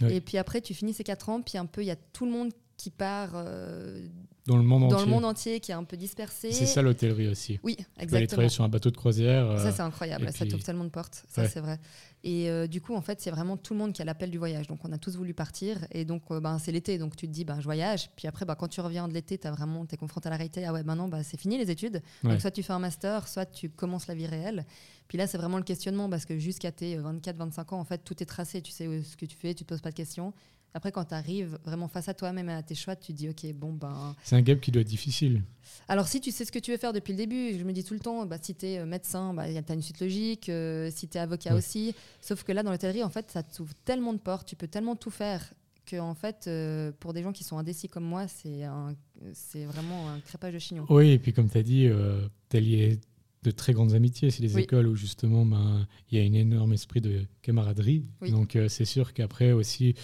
Oui. 0.00 0.14
Et 0.14 0.20
puis 0.20 0.38
après, 0.38 0.60
tu 0.60 0.74
finis 0.74 0.94
ces 0.94 1.04
4 1.04 1.28
ans, 1.28 1.42
puis 1.42 1.58
un 1.58 1.66
peu, 1.66 1.82
il 1.82 1.86
y 1.86 1.90
a 1.90 1.96
tout 1.96 2.24
le 2.24 2.30
monde 2.30 2.52
qui 2.78 2.88
part 2.90 3.32
euh, 3.34 4.06
dans 4.46 4.56
le 4.56 4.62
monde 4.62 4.88
dans 4.88 4.94
entier. 4.96 5.04
le 5.04 5.10
monde 5.10 5.24
entier, 5.26 5.60
qui 5.60 5.72
est 5.72 5.74
un 5.74 5.84
peu 5.84 5.96
dispersé. 5.98 6.52
C'est 6.52 6.64
ça 6.64 6.80
l'hôtellerie 6.80 7.28
aussi. 7.28 7.58
Oui, 7.62 7.76
Tu 7.76 7.82
peux 7.84 7.90
aller 7.96 8.04
exactement. 8.04 8.26
travailler 8.28 8.48
sur 8.48 8.64
un 8.64 8.68
bateau 8.70 8.90
de 8.90 8.96
croisière. 8.96 9.46
euh, 9.50 9.58
Ça, 9.62 9.72
c'est 9.72 9.82
incroyable. 9.82 10.26
Ça 10.32 10.44
puis- 10.44 10.48
t'ouvre 10.48 10.62
tellement 10.64 10.84
de 10.84 10.88
portes. 10.90 11.24
Ça, 11.28 11.42
Ouais. 11.42 11.48
c'est 11.48 11.60
vrai. 11.60 11.78
Et 12.24 12.48
euh, 12.48 12.66
du 12.66 12.80
coup, 12.80 12.94
en 12.94 13.00
fait, 13.02 13.20
c'est 13.20 13.30
vraiment 13.32 13.56
tout 13.56 13.74
le 13.74 13.80
monde 13.80 13.92
qui 13.92 14.00
a 14.00 14.04
l'appel 14.04 14.30
du 14.30 14.38
voyage. 14.38 14.68
Donc, 14.68 14.78
on 14.84 14.92
a 14.92 14.96
tous 14.98 15.16
voulu 15.16 15.34
partir. 15.34 15.78
Et 15.90 16.04
donc, 16.04 16.22
ben, 16.32 16.58
c'est 16.58 16.72
l'été. 16.72 16.98
Donc, 16.98 17.14
tu 17.16 17.26
te 17.26 17.32
dis, 17.32 17.44
ben, 17.44 17.58
je 17.58 17.64
voyage. 17.64 18.10
Puis 18.16 18.26
après, 18.28 18.44
ben, 18.46 18.54
quand 18.54 18.68
tu 18.68 18.80
reviens 18.80 19.06
de 19.08 19.12
l'été, 19.12 19.36
tu 19.38 19.48
vraiment, 19.48 19.84
es 19.90 19.96
confronté 19.96 20.28
à 20.28 20.30
la 20.30 20.36
réalité. 20.36 20.64
Ah 20.64 20.72
ouais, 20.72 20.82
maintenant, 20.84 21.08
ben, 21.08 21.22
c'est 21.24 21.36
fini 21.38 21.58
les 21.58 21.70
études. 21.72 22.00
Ouais. 22.24 22.30
Donc, 22.30 22.40
soit 22.40 22.50
tu 22.52 22.62
fais 22.62 22.72
un 22.72 22.78
master, 22.78 23.26
soit 23.28 23.44
tu 23.46 23.68
commences 23.68 24.06
la 24.06 24.14
vie 24.14 24.26
réelle. 24.26 24.64
Puis 25.08 25.18
là, 25.18 25.26
c'est 25.26 25.38
vraiment 25.38 25.56
le 25.58 25.64
questionnement 25.64 26.08
parce 26.08 26.24
que 26.24 26.38
jusqu'à 26.38 26.70
tes 26.70 26.96
24-25 26.96 27.74
ans, 27.74 27.80
en 27.80 27.84
fait, 27.84 27.98
tout 28.04 28.22
est 28.22 28.26
tracé. 28.26 28.62
Tu 28.62 28.70
sais 28.72 29.02
ce 29.02 29.16
que 29.16 29.26
tu 29.26 29.36
fais, 29.36 29.52
tu 29.54 29.64
te 29.64 29.68
poses 29.68 29.80
pas 29.80 29.90
de 29.90 29.94
questions. 29.96 30.32
Après, 30.74 30.92
quand 30.92 31.04
tu 31.06 31.14
arrives 31.14 31.58
vraiment 31.64 31.88
face 31.88 32.08
à 32.08 32.14
toi-même 32.14 32.48
et 32.50 32.52
à 32.52 32.62
tes 32.62 32.74
choix, 32.74 32.94
tu 32.94 33.12
te 33.12 33.16
dis, 33.18 33.28
OK, 33.28 33.46
bon, 33.54 33.72
ben. 33.72 34.14
C'est 34.22 34.36
un 34.36 34.42
gap 34.42 34.60
qui 34.60 34.70
doit 34.70 34.82
être 34.82 34.88
difficile. 34.88 35.42
Alors, 35.88 36.06
si 36.06 36.20
tu 36.20 36.30
sais 36.30 36.44
ce 36.44 36.52
que 36.52 36.58
tu 36.58 36.70
veux 36.70 36.76
faire 36.76 36.92
depuis 36.92 37.12
le 37.12 37.16
début, 37.16 37.58
je 37.58 37.64
me 37.64 37.72
dis 37.72 37.82
tout 37.84 37.94
le 37.94 38.00
temps, 38.00 38.26
bah, 38.26 38.36
si 38.40 38.54
tu 38.54 38.66
es 38.66 38.84
médecin, 38.84 39.32
bah, 39.34 39.44
tu 39.50 39.72
as 39.72 39.74
une 39.74 39.82
suite 39.82 40.00
logique, 40.00 40.48
euh, 40.50 40.90
si 40.94 41.08
tu 41.08 41.16
es 41.16 41.20
avocat 41.20 41.50
Ouais. 41.52 41.58
aussi. 41.58 41.94
Sauf 42.20 42.44
que 42.44 42.52
là, 42.52 42.62
dans 42.62 42.70
l'hôtellerie, 42.70 43.02
en 43.02 43.08
fait, 43.10 43.30
ça 43.30 43.42
t'ouvre 43.42 43.72
tellement 43.84 44.12
de 44.12 44.18
portes, 44.18 44.46
tu 44.46 44.56
peux 44.56 44.68
tellement 44.68 44.94
tout 44.94 45.10
faire 45.10 45.52
que, 45.86 45.96
en 45.98 46.14
fait, 46.14 46.44
euh, 46.48 46.92
pour 47.00 47.14
des 47.14 47.22
gens 47.22 47.32
qui 47.32 47.44
sont 47.44 47.56
indécis 47.56 47.88
comme 47.88 48.04
moi, 48.04 48.28
c'est 48.28 48.64
un- 48.64 48.94
c'est 49.32 49.64
vraiment 49.64 50.10
un 50.10 50.20
crépage 50.20 50.52
de 50.52 50.58
chignon. 50.58 50.84
Oui, 50.90 51.10
et 51.12 51.18
puis 51.18 51.32
comme 51.32 51.48
tu 51.48 51.56
as 51.56 51.62
dit, 51.62 51.86
euh, 51.86 52.28
tu 52.50 52.58
as 52.58 52.60
lié 52.60 53.00
de 53.44 53.50
très 53.52 53.72
grandes 53.72 53.94
amitiés. 53.94 54.30
C'est 54.30 54.42
des 54.42 54.54
Oui. 54.56 54.62
écoles 54.62 54.86
où 54.88 54.96
justement, 54.96 55.46
ben, 55.46 55.86
il 56.10 56.18
y 56.18 56.20
a 56.20 56.28
un 56.28 56.32
énorme 56.34 56.72
esprit 56.74 57.00
de 57.00 57.24
camaraderie. 57.40 58.04
Oui. 58.20 58.32
Donc 58.32 58.56
euh, 58.56 58.68
c'est 58.68 58.84
sûr 58.84 59.14
qu'après 59.14 59.52
aussi, 59.52 59.94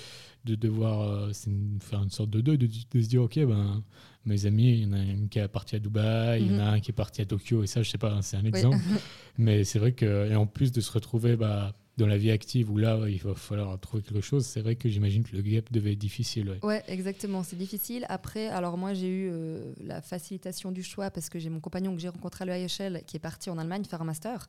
de 0.44 0.54
devoir 0.54 1.02
euh, 1.02 1.33
faire 1.80 2.02
une 2.02 2.11
sorte 2.11 2.30
de 2.30 2.40
deuil, 2.40 2.59
de, 2.59 2.66
de 2.66 3.00
se 3.00 3.09
dire, 3.09 3.22
OK, 3.22 3.38
ben, 3.38 3.83
mes 4.26 4.46
amis, 4.46 4.72
il 4.72 4.83
y 4.83 4.87
en 4.87 4.92
a 4.92 4.98
un 4.98 5.26
qui 5.28 5.38
est 5.38 5.48
parti 5.48 5.76
à 5.76 5.78
Dubaï, 5.78 6.42
il 6.42 6.52
y 6.52 6.54
en 6.54 6.59
a 6.61 6.70
un 6.70 6.80
qui 6.80 6.90
est 6.90 6.94
parti 6.94 7.22
à 7.22 7.26
Tokyo, 7.26 7.62
et 7.62 7.66
ça, 7.66 7.83
je 7.83 7.90
sais 7.90 7.98
pas, 7.98 8.20
c'est 8.22 8.37
un 8.37 8.44
exemple. 8.44 8.78
Mais 9.38 9.64
c'est 9.64 9.78
vrai 9.78 9.92
que, 9.92 10.30
et 10.30 10.37
en 10.37 10.46
plus 10.46 10.72
de 10.72 10.80
se 10.80 10.92
retrouver 10.92 11.37
bah, 11.37 11.74
dans 11.96 12.07
la 12.09 12.16
vie 12.18 12.33
active 12.33 12.70
où 12.72 12.76
là, 12.76 12.98
il 13.09 13.20
va 13.22 13.35
falloir 13.35 13.78
trouver 13.78 14.02
quelque 14.02 14.20
chose, 14.20 14.44
c'est 14.46 14.61
vrai 14.61 14.74
que 14.74 14.88
j'imagine 14.88 15.22
que 15.22 15.35
le 15.37 15.42
gap 15.42 15.70
devait 15.72 15.92
être 15.92 15.98
difficile. 15.98 16.50
ouais. 16.50 16.59
Ouais, 16.64 16.83
exactement, 16.88 17.42
c'est 17.44 17.54
difficile. 17.57 18.04
Après, 18.09 18.48
alors 18.48 18.76
moi, 18.76 18.94
j'ai 18.94 19.07
eu 19.09 19.28
euh, 19.30 19.72
la 19.80 20.02
facilitation 20.02 20.72
du 20.72 20.83
choix 20.83 21.11
parce 21.12 21.28
que 21.28 21.38
j'ai 21.38 21.50
mon 21.50 21.61
compagnon 21.61 21.94
que 21.94 22.00
j'ai 22.00 22.09
rencontré 22.09 22.42
à 22.42 22.46
l'EIHL 22.46 23.02
qui 23.07 23.16
est 23.16 23.20
parti 23.20 23.48
en 23.48 23.59
Allemagne 23.59 23.85
faire 23.85 24.02
un 24.02 24.07
master. 24.07 24.48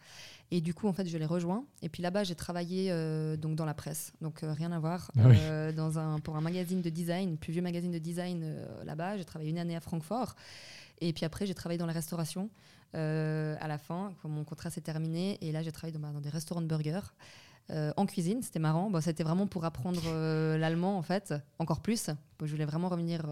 Et 0.49 0.60
du 0.60 0.73
coup, 0.73 0.88
en 0.88 0.93
fait, 0.93 1.05
je 1.08 1.17
l'ai 1.19 1.25
rejoint. 1.25 1.65
Et 1.84 1.89
puis 1.89 2.01
là-bas, 2.01 2.23
j'ai 2.23 2.36
travaillé 2.36 2.91
euh, 2.91 3.38
donc 3.38 3.55
dans 3.55 3.65
la 3.65 3.75
presse, 3.75 4.12
donc 4.21 4.43
euh, 4.43 4.51
rien 4.53 4.71
à 4.71 4.79
voir, 4.79 5.12
Ah 5.17 5.27
oui. 5.27 5.38
dans 5.75 5.99
un, 5.99 6.19
pour 6.19 6.36
un 6.38 6.41
magazine 6.41 6.81
de 6.81 6.89
design, 6.89 7.38
plus 7.38 7.53
vieux 7.53 7.62
magazine 7.62 7.91
de 7.91 7.99
design 7.99 8.55
là-bas. 8.86 9.17
J'ai 9.17 9.25
travaillé 9.25 9.51
une 9.51 9.60
année 9.60 9.75
à 9.75 9.81
Francfort. 9.81 10.36
Et 11.01 11.13
puis 11.13 11.25
après, 11.25 11.45
j'ai 11.45 11.53
travaillé 11.53 11.77
dans 11.77 11.86
la 11.86 11.93
restauration. 11.93 12.49
Euh, 12.93 13.56
à 13.60 13.67
la 13.67 13.78
fin, 13.78 14.13
quand 14.21 14.30
mon 14.30 14.43
contrat 14.43 14.69
s'est 14.69 14.82
terminé, 14.82 15.38
et 15.41 15.52
là, 15.52 15.62
j'ai 15.63 15.71
travaillé 15.71 15.98
dans, 15.98 16.00
bah, 16.00 16.19
des 16.21 16.30
restaurants 16.30 16.62
de 16.62 16.67
burgers. 16.67 17.00
euh, 17.71 17.91
en 17.98 18.06
cuisine, 18.06 18.41
c'était 18.41 18.60
marrant. 18.60 18.89
Bon, 18.89 19.02
c'était 19.02 19.24
vraiment 19.24 19.48
pour 19.48 19.65
apprendre 19.65 20.02
euh, 20.06 20.58
l'allemand 20.58 20.98
en 20.98 21.02
fait, 21.02 21.34
encore 21.58 21.82
plus. 21.82 22.10
Je 22.41 22.52
voulais 22.52 22.65
vraiment 22.65 22.89
revenir 22.89 23.26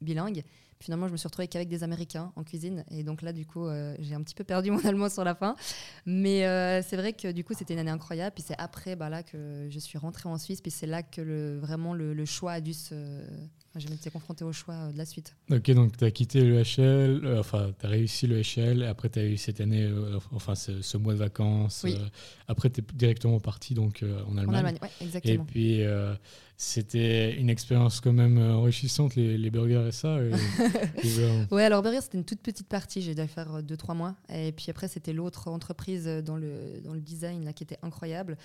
bilingue. 0.00 0.44
Finalement, 0.78 1.06
je 1.06 1.12
me 1.12 1.16
suis 1.16 1.28
retrouvée 1.28 1.46
qu'avec 1.46 1.68
des 1.68 1.84
Américains 1.84 2.32
en 2.34 2.42
cuisine. 2.42 2.84
Et 2.90 3.04
donc 3.04 3.22
là, 3.22 3.32
du 3.32 3.46
coup, 3.46 3.66
j'ai 4.00 4.14
un 4.14 4.22
petit 4.22 4.34
peu 4.34 4.44
perdu 4.44 4.70
mon 4.72 4.84
allemand 4.84 5.08
sur 5.08 5.24
la 5.24 5.34
fin. 5.34 5.56
Mais 6.04 6.40
c'est 6.82 6.96
vrai 6.96 7.12
que 7.12 7.32
du 7.32 7.44
coup, 7.44 7.54
c'était 7.54 7.72
une 7.74 7.80
année 7.80 7.90
incroyable. 7.90 8.34
Puis 8.34 8.44
c'est 8.46 8.58
après 8.58 8.94
bah, 8.94 9.08
là 9.08 9.22
que 9.22 9.68
je 9.70 9.78
suis 9.78 9.96
rentrée 9.96 10.28
en 10.28 10.38
Suisse. 10.38 10.60
Puis 10.60 10.72
c'est 10.72 10.88
là 10.88 11.02
que 11.02 11.58
vraiment 11.58 11.94
le 11.94 12.24
choix 12.24 12.52
a 12.52 12.60
dû 12.60 12.74
se 12.74 12.94
j'ai 13.76 13.92
été 13.92 14.10
confrontée 14.10 14.44
au 14.44 14.52
choix 14.52 14.74
euh, 14.74 14.92
de 14.92 14.98
la 14.98 15.04
suite. 15.04 15.34
Ok, 15.50 15.70
donc 15.70 15.96
tu 15.96 16.04
as 16.04 16.10
quitté 16.10 16.42
le 16.42 16.62
HL, 16.62 17.24
euh, 17.24 17.40
enfin, 17.40 17.72
tu 17.78 17.86
as 17.86 17.88
réussi 17.88 18.26
le 18.26 18.42
HL, 18.42 18.82
après 18.84 19.08
tu 19.08 19.18
as 19.18 19.24
eu 19.24 19.36
cette 19.36 19.60
année, 19.60 19.82
euh, 19.82 20.18
enfin, 20.32 20.54
ce, 20.54 20.96
mois 20.98 21.14
de 21.14 21.18
vacances. 21.18 21.86
après, 22.48 22.70
tu 22.70 22.80
es 22.80 22.84
directement 22.94 23.40
parti 23.40 23.74
donc, 23.74 24.04
en 24.28 24.36
Allemagne. 24.36 24.48
En 24.48 24.58
Allemagne, 24.58 24.78
oui, 24.82 24.88
exactement. 25.00 25.34
Et 25.34 25.38
puis, 25.38 25.82
c'était 26.56 27.34
une 27.34 27.50
expérience 27.50 28.00
quand 28.00 28.12
même 28.12 28.38
enrichissante, 28.38 29.16
les, 29.16 29.50
burgers 29.50 29.88
et 29.88 29.92
ça. 29.92 30.18
Oui, 31.50 31.62
alors 31.62 31.82
burgers, 31.82 32.02
c'était 32.02 32.18
une 32.18 32.24
toute 32.24 32.40
petite 32.40 32.68
partie, 32.68 33.02
j'ai 33.02 33.14
dû 33.14 33.26
faire 33.26 33.62
2-3 33.62 33.96
mois. 33.96 34.14
Et 34.28 34.52
puis 34.52 34.66
après, 34.68 34.88
c'était 34.88 35.12
l'autre 35.12 35.48
entreprise 35.48 36.04
dans 36.24 36.36
le, 36.36 36.80
dans 36.84 36.92
le 36.92 37.00
design 37.00 37.44
là, 37.44 37.52
qui 37.52 37.64
était 37.64 37.78
incroyable. 37.82 38.36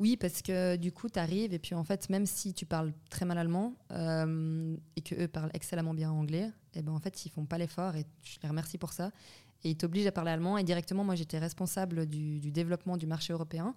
Oui, 0.00 0.16
parce 0.16 0.42
que 0.42 0.76
du 0.76 0.92
coup, 0.92 1.08
tu 1.08 1.18
arrives 1.18 1.52
et 1.54 1.58
puis 1.58 1.74
en 1.74 1.84
fait, 1.84 2.08
même 2.10 2.26
si 2.26 2.52
tu 2.52 2.66
parles 2.66 2.92
très 3.10 3.24
mal 3.24 3.38
allemand 3.38 3.74
euh, 3.92 4.76
et 4.96 5.00
qu'eux 5.00 5.28
parlent 5.28 5.50
excellemment 5.54 5.94
bien 5.94 6.10
anglais, 6.10 6.50
et 6.74 6.80
eh 6.80 6.82
ben 6.82 6.92
en 6.92 6.98
fait, 6.98 7.24
ils 7.24 7.30
font 7.30 7.44
pas 7.44 7.58
l'effort 7.58 7.94
et 7.94 8.04
je 8.24 8.38
les 8.42 8.48
remercie 8.48 8.78
pour 8.78 8.92
ça. 8.92 9.12
Et 9.62 9.70
ils 9.70 9.76
t'obligent 9.76 10.08
à 10.08 10.12
parler 10.12 10.32
allemand. 10.32 10.58
Et 10.58 10.64
directement, 10.64 11.04
moi, 11.04 11.14
j'étais 11.14 11.38
responsable 11.38 12.06
du, 12.06 12.50
développement 12.50 12.96
du 12.96 13.06
marché 13.06 13.32
européen. 13.32 13.74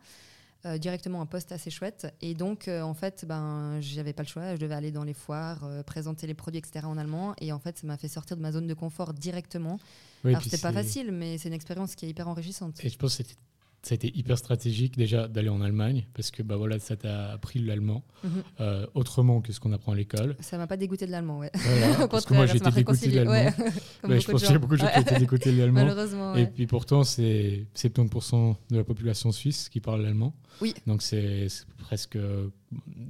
Euh, 0.65 0.79
directement 0.79 1.21
un 1.21 1.27
poste 1.27 1.51
assez 1.51 1.69
chouette. 1.69 2.07
Et 2.19 2.33
donc, 2.33 2.67
euh, 2.67 2.81
en 2.81 2.95
fait, 2.95 3.23
ben, 3.27 3.79
j'avais 3.79 4.11
pas 4.11 4.23
le 4.23 4.27
choix. 4.27 4.55
Je 4.55 4.59
devais 4.59 4.73
aller 4.73 4.91
dans 4.91 5.03
les 5.03 5.13
foires, 5.13 5.63
présenter 5.85 6.25
les 6.25 6.33
produits, 6.33 6.57
etc. 6.57 6.87
en 6.87 6.97
allemand. 6.97 7.35
Et 7.39 7.51
en 7.51 7.59
fait, 7.59 7.77
ça 7.77 7.85
m'a 7.85 7.97
fait 7.97 8.07
sortir 8.07 8.35
de 8.35 8.41
ma 8.41 8.51
zone 8.51 8.65
de 8.65 8.73
confort 8.73 9.13
directement. 9.13 9.79
Alors, 10.25 10.41
c'était 10.41 10.57
pas 10.57 10.73
facile, 10.73 11.11
mais 11.11 11.37
c'est 11.37 11.49
une 11.49 11.53
expérience 11.53 11.95
qui 11.95 12.07
est 12.07 12.09
hyper 12.09 12.27
enrichissante. 12.27 12.83
Et 12.83 12.89
je 12.89 12.97
pense 12.97 13.15
que 13.15 13.23
c'était 13.23 13.39
ça 13.87 13.93
a 13.93 13.95
été 13.95 14.11
hyper 14.17 14.37
stratégique 14.37 14.97
déjà 14.97 15.27
d'aller 15.27 15.49
en 15.49 15.61
Allemagne 15.61 16.05
parce 16.13 16.29
que 16.29 16.43
bah 16.43 16.57
voilà, 16.57 16.77
ça 16.79 16.97
t'a 16.97 17.31
appris 17.31 17.59
l'allemand 17.59 18.03
mhm. 18.23 18.31
euh, 18.59 18.85
autrement 18.95 19.41
que 19.41 19.53
ce 19.53 19.59
qu'on 19.61 19.71
apprend 19.71 19.93
à 19.93 19.95
l'école. 19.95 20.35
Ça 20.41 20.57
m'a 20.57 20.67
pas 20.67 20.75
dégoûté 20.75 21.05
de 21.05 21.11
l'allemand, 21.11 21.39
ouais. 21.39 21.51
parce 22.11 22.25
que 22.25 22.33
moi 22.33 22.45
j'étais 22.45 22.69
dégoûté 22.71 23.07
de 23.07 23.15
l'allemand. 23.15 23.51
je 24.03 24.31
pense 24.31 24.41
qu'il 24.43 24.51
y 24.51 24.55
a 24.55 24.59
beaucoup 24.59 24.75
de 24.75 24.81
gens 24.81 24.89
qui 24.93 24.99
étaient 24.99 25.19
dégoûtés 25.19 25.53
de 25.53 25.57
l'allemand. 25.59 25.85
Malheureusement. 25.85 26.35
Et 26.35 26.47
puis 26.47 26.67
pourtant, 26.67 27.03
c'est 27.03 27.65
70% 27.75 28.55
de 28.71 28.77
la 28.77 28.83
population 28.83 29.31
suisse 29.31 29.69
qui 29.69 29.79
parle 29.79 30.01
l'allemand. 30.01 30.33
Oui. 30.61 30.73
Donc 30.85 31.01
c'est 31.01 31.47
presque 31.77 32.17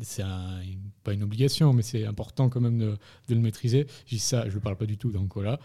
c'est 0.02 0.24
pas 1.04 1.14
une 1.14 1.24
obligation, 1.24 1.74
mais 1.74 1.82
c'est 1.82 2.06
important 2.06 2.50
quand 2.50 2.62
même 2.62 2.78
de, 2.78 2.98
le 3.30 3.40
maîtriser. 3.40 3.88
Je 4.06 4.16
dis 4.16 4.20
ça, 4.20 4.48
je 4.50 4.56
ne 4.56 4.60
parle 4.60 4.76
pas 4.76 4.86
du 4.86 4.98
tout, 4.98 5.12
voilà. 5.34 5.60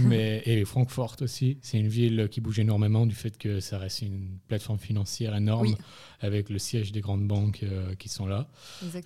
mais, 0.00 0.42
et 0.46 0.64
Francfort 0.64 1.16
aussi, 1.20 1.58
c'est 1.62 1.78
une 1.78 1.88
ville 1.88 2.28
qui 2.30 2.40
bouge 2.40 2.58
énormément 2.58 3.06
du 3.06 3.14
fait 3.14 3.38
que 3.38 3.60
ça 3.60 3.78
reste 3.78 4.02
une 4.02 4.38
plateforme 4.48 4.78
financière 4.78 5.34
énorme 5.36 5.76
avec 6.20 6.50
le 6.50 6.58
siège 6.58 6.92
des 6.92 7.00
grandes 7.00 7.26
banques 7.26 7.60
euh, 7.62 7.94
qui 7.94 8.08
sont 8.08 8.26
là. 8.26 8.48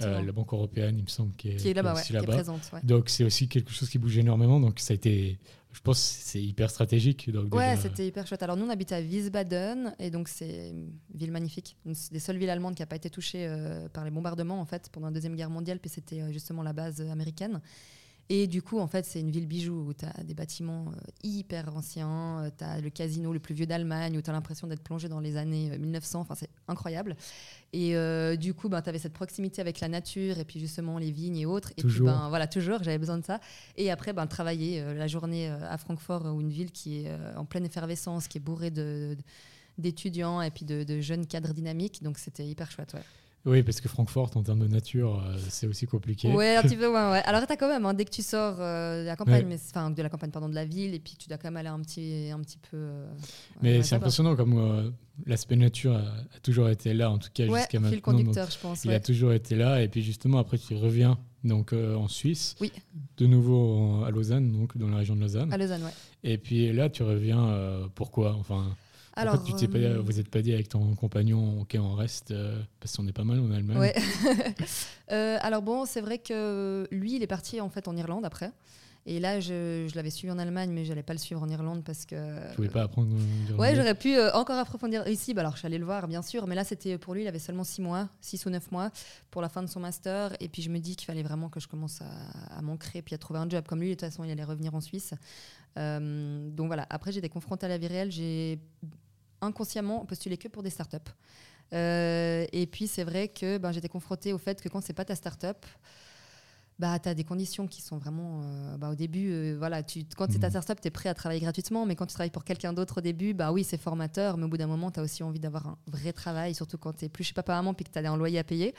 Euh, 0.03 0.23
la 0.23 0.33
Banque 0.33 0.53
européenne, 0.53 0.97
il 0.99 1.05
me 1.05 1.09
semble, 1.09 1.35
qui 1.35 1.49
est, 1.49 1.75
là-bas. 1.75 1.95
Donc 2.85 3.09
c'est 3.09 3.25
aussi 3.25 3.49
quelque 3.49 3.73
chose 3.73 3.89
qui 3.89 3.99
bouge 3.99 4.17
énormément. 4.19 4.61
Donc 4.61 4.79
ça 4.79 4.93
a 4.93 4.95
été 4.95 5.39
je 5.73 5.81
pense 5.81 5.99
que 5.99 6.25
c'est 6.25 6.43
hyper 6.43 6.69
stratégique. 6.69 7.31
Donc 7.31 7.55
ouais, 7.55 7.77
c'était 7.77 8.07
hyper 8.07 8.27
chouette. 8.27 8.43
Alors 8.43 8.57
nous, 8.57 8.67
on 8.67 8.71
habite 8.71 8.93
à 8.93 9.01
Wiesbaden, 9.01 9.95
et 9.99 10.11
donc 10.11 10.29
c'est 10.29 10.71
une 10.71 10.93
ville 11.15 11.31
magnifique. 11.31 11.77
Une 11.87 11.95
des 12.11 12.19
seules 12.19 12.39
villes 12.39 12.51
allemandes 12.51 12.75
qui 12.75 12.83
n'a 12.83 12.87
pas 12.87 12.97
été 12.97 13.09
touchée 13.09 13.47
euh, 13.47 13.89
par 13.89 14.05
les 14.05 14.11
bombardements, 14.11 14.61
en 14.61 14.65
fait, 14.65 14.89
pendant 14.91 15.07
la 15.07 15.13
Deuxième 15.13 15.37
Guerre 15.37 15.51
mondiale, 15.51 15.79
puis 15.79 15.91
c'était 15.91 16.21
euh, 16.21 16.33
justement 16.33 16.63
la 16.63 16.73
base 16.73 17.01
américaine. 17.01 17.61
Et 18.33 18.47
du 18.47 18.63
coup, 18.63 18.79
en 18.79 18.87
fait, 18.87 19.05
c'est 19.05 19.21
une 19.21 19.31
ville 19.31 19.47
bijou 19.47 19.89
où 19.89 19.93
tu 19.93 20.07
as 20.07 20.23
des 20.23 20.35
bâtiments 20.35 20.87
euh, 20.87 21.01
hyper 21.23 21.77
anciens, 21.77 22.51
tu 22.57 22.65
as 22.65 22.81
le 22.81 22.89
casino 22.89 23.33
le 23.33 23.41
plus 23.41 23.55
vieux 23.55 23.67
d'Allemagne, 23.67 24.17
où 24.17 24.23
tu 24.23 24.31
as 24.31 24.33
l'impression 24.33 24.67
d'être 24.67 24.83
plongé 24.83 25.09
dans 25.09 25.21
les 25.21 25.37
années 25.37 25.77
1900, 25.77 26.21
enfin, 26.21 26.37
c'est 26.37 26.49
incroyable. 26.69 27.17
Et 27.73 27.97
euh, 27.97 28.37
du 28.37 28.55
coup, 28.55 28.69
ben, 28.69 28.83
tu 28.83 28.89
avais 28.89 28.99
cette 28.99 29.13
proximité 29.13 29.61
avec 29.61 29.81
la 29.81 29.89
nature 29.89 30.39
et 30.39 30.45
puis 30.45 30.59
justement 30.59 30.99
les 30.99 31.11
vignes 31.11 31.37
et 31.37 31.47
autres. 31.47 31.73
Et 31.77 31.83
toujours. 31.83 32.07
puis, 32.07 32.17
ben, 32.17 32.29
voilà, 32.29 32.47
toujours, 32.47 32.83
j'avais 32.83 32.99
besoin 32.99 33.19
de 33.19 33.25
ça. 33.25 33.41
Et 33.77 33.91
après, 33.91 34.13
ben, 34.13 34.27
travailler 34.27 34.81
euh, 34.81 34.95
la 34.95 35.07
journée 35.07 35.51
euh, 35.51 35.69
à 35.69 35.79
Francfort, 35.79 36.27
ou 36.27 36.41
une 36.41 36.51
ville 36.51 36.73
qui 36.73 37.05
est 37.05 37.11
en 37.37 37.45
pleine 37.45 37.65
effervescence, 37.65 38.29
qui 38.29 38.39
est 38.39 38.41
bourrée 38.41 38.71
de, 38.71 39.17
d'étudiants 39.79 40.43
et 40.43 40.51
puis 40.51 40.65
de, 40.65 40.83
de, 40.83 41.01
jeunes 41.01 41.27
cadres 41.27 41.53
dynamiques. 41.53 42.03
Donc, 42.03 42.19
c'était 42.19 42.47
hyper 42.47 42.71
chouette, 42.71 42.95
ouais. 42.95 43.03
Oui, 43.47 43.63
parce 43.63 43.81
que 43.81 43.89
Francfort, 43.89 44.31
en 44.35 44.43
termes 44.43 44.61
de 44.61 44.67
nature, 44.67 45.23
euh, 45.25 45.39
c'est 45.49 45.67
aussi 45.67 45.87
compliqué. 45.87 46.31
Oui, 46.31 46.47
un 46.47 46.63
petit 46.63 46.77
peu, 46.77 46.89
ouais. 46.89 47.11
ouais. 47.11 47.23
Alors, 47.25 47.47
tu 47.47 47.51
as 47.51 47.57
quand 47.57 47.69
même, 47.69 47.87
hein, 47.87 47.95
dès 47.95 48.05
que 48.05 48.11
tu 48.11 48.23
sors 48.23 48.57
euh, 48.59 49.03
de 49.03 49.07
la 49.07 49.17
campagne, 49.17 49.47
mais, 49.49 49.57
enfin, 49.71 49.91
de 49.91 50.03
la 50.03 50.11
campagne, 50.11 50.31
pardon, 50.31 50.49
de 50.49 50.55
la 50.55 50.67
ville, 50.67 50.93
et 50.95 50.99
puis 50.99 51.15
tu 51.19 51.29
dois 51.29 51.39
quand 51.39 51.49
même 51.49 51.57
aller 51.57 51.69
un 51.69 51.81
petit, 51.81 52.31
un 52.33 52.41
petit 52.41 52.59
peu. 52.71 52.77
Euh, 52.77 53.07
mais 53.63 53.83
c'est 53.83 53.95
impressionnant 53.95 54.37
comme 54.37 54.93
l'aspect 55.27 55.57
nature 55.57 55.97
a, 55.97 56.41
toujours 56.43 56.69
été 56.69 56.93
là, 56.93 57.11
en 57.11 57.19
tout 57.19 57.29
cas 57.33 57.47
jusqu'à 57.47 57.81
maintenant. 57.81 57.97
le 57.97 58.03
conducteur, 58.03 58.51
je 58.51 58.59
pense. 58.59 58.85
Il 58.85 58.93
a 58.93 59.01
toujours 59.01 59.33
été 59.33 59.57
là, 59.57 59.83
et 59.83 59.89
puis 59.89 60.03
justement, 60.03 60.39
après, 60.39 60.59
tu 60.59 60.75
reviens 60.75 61.19
donc 61.43 61.73
en 61.73 62.09
Suisse, 62.09 62.57
oui. 62.61 62.71
de 63.17 63.27
nouveau 63.27 64.05
à 64.05 64.11
Lausanne, 64.11 64.53
donc 64.53 64.77
dans 64.77 64.89
la 64.89 64.99
région 64.99 65.17
de 65.17 65.23
Lausanne. 65.23 65.51
À 65.51 65.57
Lausanne, 65.57 65.83
ouais. 65.83 65.95
Et 66.25 66.37
puis 66.37 66.75
là, 66.75 66.91
tu 66.91 67.03
reviens, 67.03 67.89
pourquoi? 67.95 68.37
Enfin. 68.39 68.77
Alors, 69.15 69.43
tu 69.45 69.69
pas, 69.69 69.79
euh, 69.79 70.01
vous 70.01 70.13
n'êtes 70.15 70.29
pas 70.29 70.41
dit 70.41 70.53
avec 70.53 70.69
ton 70.69 70.95
compagnon, 70.95 71.61
ok, 71.63 71.77
on 71.81 71.95
reste, 71.95 72.31
euh, 72.31 72.61
parce 72.79 72.97
qu'on 72.97 73.07
est 73.09 73.13
pas 73.13 73.25
mal 73.25 73.41
en 73.41 73.51
Allemagne. 73.51 73.79
Ouais. 73.79 73.95
Euh, 75.13 75.39
alors 75.41 75.61
bon, 75.61 75.87
c'est 75.87 76.01
vrai 76.01 76.19
que 76.19 76.87
lui, 76.93 77.17
il 77.17 77.23
est 77.25 77.27
parti 77.27 77.61
en 77.61 77.69
fait 77.69 77.89
en 77.89 77.97
Irlande 77.97 78.25
après. 78.25 78.53
Et 79.11 79.19
là, 79.19 79.41
je, 79.41 79.89
je 79.91 79.97
l'avais 79.97 80.11
suivi 80.11 80.33
en 80.33 80.39
Allemagne, 80.39 80.71
mais 80.71 80.85
je 80.85 80.91
n'allais 80.91 81.03
pas 81.03 81.13
le 81.13 81.19
suivre 81.19 81.43
en 81.43 81.49
Irlande 81.49 81.83
parce 81.85 82.07
que. 82.07 82.49
Tu 82.51 82.55
pouvais 82.55 82.69
pas 82.69 82.83
apprendre. 82.83 83.13
ouais, 83.59 83.75
j'aurais 83.75 83.97
pu 83.97 84.17
encore 84.35 84.57
approfondir 84.57 85.05
ici. 85.09 85.35
Bah, 85.35 85.41
alors, 85.41 85.55
je 85.55 85.59
suis 85.59 85.67
allée 85.67 85.79
le 85.79 85.85
voir, 85.85 86.07
bien 86.07 86.23
sûr, 86.23 86.47
mais 86.47 86.55
là, 86.55 86.63
c'était 86.63 86.97
pour 86.97 87.15
lui, 87.15 87.23
il 87.23 87.27
avait 87.27 87.41
seulement 87.41 87.65
6 87.65 87.83
mois, 87.83 88.09
6 88.21 88.47
ou 88.47 88.51
9 88.51 88.71
mois 88.71 88.93
pour 89.33 89.43
la 89.43 89.49
fin 89.49 89.65
de 89.65 89.67
son 89.67 89.81
master. 89.81 90.33
Et 90.39 90.49
puis, 90.49 90.63
je 90.63 90.71
me 90.71 90.79
dis 90.79 90.95
qu'il 90.95 91.07
fallait 91.07 91.25
vraiment 91.25 91.49
que 91.49 91.59
je 91.59 91.67
commence 91.67 92.01
à, 92.03 92.57
à 92.57 92.63
m'ancrer 92.63 93.03
puis 93.03 93.17
à 93.17 93.19
trouver 93.19 93.41
un 93.41 93.49
job. 93.49 93.65
Comme 93.67 93.81
lui, 93.81 93.89
de 93.89 93.95
toute 93.95 94.03
façon, 94.03 94.23
il 94.23 94.31
allait 94.31 94.45
revenir 94.45 94.77
en 94.77 94.81
Suisse. 94.81 95.13
donc 95.77 96.67
voilà, 96.69 96.87
après, 96.89 97.11
j'ai 97.11 97.19
été 97.19 97.29
confrontée 97.29 97.67
à 97.67 97.69
la 97.69 97.79
vie 97.79 97.89
réelle. 97.89 98.13
J'ai 98.13 98.61
inconsciemment 99.41 100.05
postuler 100.05 100.37
que 100.37 100.47
pour 100.47 100.63
des 100.63 100.71
startups. 100.71 101.11
Euh, 101.73 102.47
et 102.53 102.67
puis 102.67 102.87
c'est 102.87 103.05
vrai 103.05 103.29
que 103.29 103.59
ben, 103.59 103.73
j'étais 103.73 103.89
confrontée 103.89 104.33
au 104.33 104.39
fait 104.39 104.61
que 104.61 104.69
quand 104.69 104.81
c'est 104.81 104.93
pas 104.93 105.05
ta 105.05 105.15
startup, 105.15 105.65
bah, 106.81 106.99
tu 106.99 107.11
as 107.11 107.15
des 107.15 107.25
conditions 107.25 107.67
qui 107.67 107.83
sont 107.83 107.99
vraiment. 107.99 108.41
Euh, 108.43 108.79
bah, 108.79 108.89
au 108.91 108.95
début, 108.95 109.31
euh, 109.31 109.55
voilà, 109.59 109.83
tu, 109.83 110.05
quand 110.17 110.27
c'est 110.33 110.39
ta 110.39 110.49
mmh. 110.49 110.51
startup, 110.51 110.81
tu 110.81 110.89
es 110.89 110.91
prêt 110.91 111.11
à 111.11 111.15
travailler 111.15 111.41
gratuitement, 111.41 111.85
mais 111.85 111.95
quand 111.95 112.07
tu 112.07 112.15
travailles 112.15 112.31
pour 112.31 112.43
quelqu'un 112.43 112.73
d'autre 112.73 112.99
au 112.99 113.01
début, 113.03 113.35
bah 113.35 113.53
oui, 113.53 113.65
c'est 113.65 113.77
formateur, 113.77 114.39
mais 114.39 114.45
au 114.45 114.49
bout 114.49 114.57
d'un 114.57 114.67
moment, 114.67 114.91
tu 114.91 114.99
as 114.99 115.03
aussi 115.03 115.23
envie 115.23 115.39
d'avoir 115.39 115.67
un 115.67 115.79
vrai 115.89 116.15
travail, 116.15 116.55
surtout 116.55 116.79
quand 116.79 116.95
tu 116.95 117.05
es 117.05 117.09
plus 117.11 117.23
chez 117.23 117.35
papa 117.35 117.55
maman 117.55 117.75
puis 117.75 117.85
que 117.85 117.91
tu 117.91 117.99
as 117.99 118.11
un 118.11 118.17
loyer 118.17 118.39
à 118.39 118.45
payer. 118.45 118.75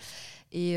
Et 0.52 0.74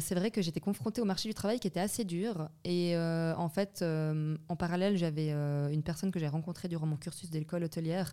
c'est 0.00 0.14
vrai 0.14 0.30
que 0.30 0.40
j'étais 0.42 0.60
confrontée 0.60 1.00
au 1.00 1.04
marché 1.04 1.28
du 1.28 1.34
travail 1.34 1.58
qui 1.58 1.66
était 1.66 1.80
assez 1.80 2.04
dur. 2.04 2.48
Et 2.64 2.96
en 2.96 3.48
fait, 3.48 3.82
en 3.82 4.56
parallèle, 4.56 4.96
j'avais 4.96 5.30
une 5.30 5.82
personne 5.82 6.12
que 6.12 6.20
j'ai 6.20 6.28
rencontrée 6.28 6.68
durant 6.68 6.86
mon 6.86 6.96
cursus 6.96 7.30
d'école 7.30 7.64
hôtelière 7.64 8.12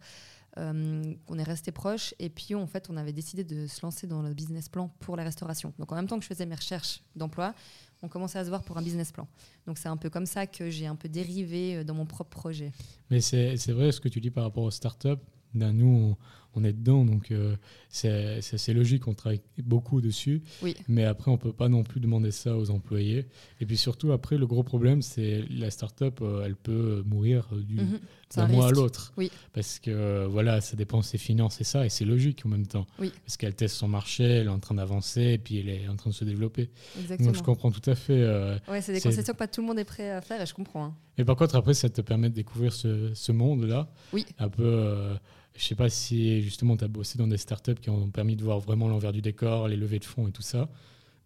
euh, 0.60 1.16
on 1.28 1.40
est 1.40 1.44
resté 1.44 1.72
proches 1.72 2.14
et 2.20 2.30
puis 2.30 2.54
en 2.54 2.68
fait 2.68 2.88
on 2.92 2.98
avait 2.98 3.14
décidé 3.14 3.44
de 3.44 3.66
se 3.66 3.82
lancer 3.82 4.06
dans 4.06 4.22
le 4.22 4.36
business 4.36 4.70
plan 4.70 4.90
pour 5.00 5.16
la 5.16 5.24
restauration. 5.24 5.74
Donc 5.80 5.92
en 5.92 5.96
même 5.96 6.08
temps 6.08 6.18
que 6.18 6.24
je 6.24 6.28
faisais 6.28 6.46
mes 6.46 6.56
recherches 6.56 7.02
d'emploi, 7.16 7.56
on 8.04 8.10
commençait 8.10 8.38
à 8.38 8.44
se 8.44 8.50
voir 8.50 8.64
pour 8.64 8.78
un 8.78 8.82
business 8.82 9.12
plan. 9.12 9.28
Donc 9.66 9.78
c'est 9.78 9.88
un 9.88 9.98
peu 9.98 10.10
comme 10.10 10.26
ça 10.26 10.46
que 10.46 10.70
j'ai 10.70 10.86
un 10.86 10.96
peu 10.96 11.10
dérivé 11.10 11.78
euh, 11.78 11.84
dans 11.84 11.96
mon 11.96 12.06
propre 12.06 12.30
projet. 12.30 12.72
Mais 13.10 13.22
c'est 13.22 13.72
vrai 13.72 13.92
ce 13.92 14.00
que 14.00 14.10
tu 14.10 14.22
dis 14.22 14.30
par 14.30 14.44
rapport 14.44 14.64
aux 14.64 14.72
startups. 14.72 15.22
Ben, 15.54 15.72
nous, 15.72 16.16
est 16.64 16.74
dedans, 16.74 17.06
donc 17.06 17.32
euh, 17.32 17.56
c'est 17.90 18.38
assez 18.54 18.74
logique, 18.74 19.08
on 19.08 19.14
travaille 19.14 19.42
beaucoup 19.64 20.02
dessus. 20.02 20.42
Oui. 20.62 20.76
Mais 20.88 21.06
après, 21.06 21.30
on 21.30 21.36
ne 21.36 21.40
peut 21.40 21.54
pas 21.54 21.70
non 21.70 21.84
plus 21.84 22.00
demander 22.00 22.32
ça 22.32 22.58
aux 22.58 22.70
employés. 22.70 23.28
Et 23.60 23.66
puis 23.66 23.78
surtout, 23.78 24.12
après, 24.12 24.38
le 24.38 24.48
gros 24.48 24.64
problème, 24.64 25.02
c'est 25.02 25.44
la 25.50 25.72
start-up, 25.72 26.20
euh, 26.22 26.44
elle 26.46 26.56
peut 26.56 27.04
mourir 27.06 27.48
du, 27.54 27.76
mhm. 27.76 28.00
d'un 28.36 28.48
mois 28.48 28.68
à 28.68 28.72
l'autre. 28.72 29.14
Oui. 29.18 29.32
Parce 29.54 29.80
que 29.80 30.26
voilà, 30.26 30.62
ça 30.62 30.76
dépend 30.76 31.00
de 31.00 31.04
ses 31.04 31.18
finances 31.18 31.62
et 31.62 31.64
ça, 31.64 31.86
et 31.86 31.90
c'est 31.90 32.06
logique 32.06 32.46
en 32.46 32.50
même 32.50 32.68
temps. 32.68 32.86
Oui. 33.00 33.12
Parce 33.26 33.38
qu'elle 33.38 33.56
teste 33.56 33.76
son 33.76 33.88
marché, 33.88 34.24
elle 34.24 34.48
est 34.48 34.50
en 34.50 34.60
train 34.60 34.76
d'avancer, 34.76 35.22
et 35.22 35.38
puis 35.38 35.60
elle 35.60 35.70
est 35.70 35.88
en 35.88 35.96
train 35.96 36.10
de 36.10 36.16
se 36.16 36.26
développer. 36.26 36.70
Exactement. 37.00 37.30
Donc 37.30 37.38
je 37.38 37.44
comprends 37.44 37.72
tout 37.72 37.90
à 37.90 37.96
fait. 37.96 38.22
Euh, 38.22 38.58
oui, 38.70 38.78
c'est 38.82 38.94
des 38.94 39.02
concessions 39.02 39.34
que 39.34 39.38
pas 39.38 39.48
tout 39.48 39.62
le 39.62 39.68
monde 39.68 39.80
est 39.80 39.86
prêt 39.86 40.12
à 40.12 40.22
faire, 40.22 40.42
et 40.42 40.46
je 40.46 40.54
comprends. 40.54 40.86
Hein. 40.86 40.96
Mais 41.18 41.26
par 41.26 41.36
contre, 41.36 41.56
après, 41.56 41.74
ça 41.74 41.90
te 41.90 42.02
permet 42.02 42.30
de 42.30 42.36
découvrir 42.36 42.74
ce, 42.74 43.14
ce 43.14 43.32
monde-là. 43.32 43.90
Oui. 44.14 44.26
Un 44.40 44.50
peu. 44.50 45.16
Je 45.56 45.64
sais 45.64 45.76
pas 45.76 45.90
si 45.90 46.42
justement 46.42 46.78
tu 46.78 46.84
as 46.84 46.88
bossé 46.88 47.18
dans 47.18 47.28
des 47.28 47.38
startups 47.38 47.76
qui 47.76 47.90
ont 47.90 48.10
permis 48.10 48.36
de 48.36 48.44
voir 48.44 48.60
vraiment 48.60 48.88
l'envers 48.88 49.12
du 49.12 49.22
décor, 49.22 49.68
les 49.68 49.78
levées 49.78 50.00
de 50.00 50.06
fonds 50.06 50.28
et 50.28 50.32
tout 50.32 50.42
ça, 50.42 50.70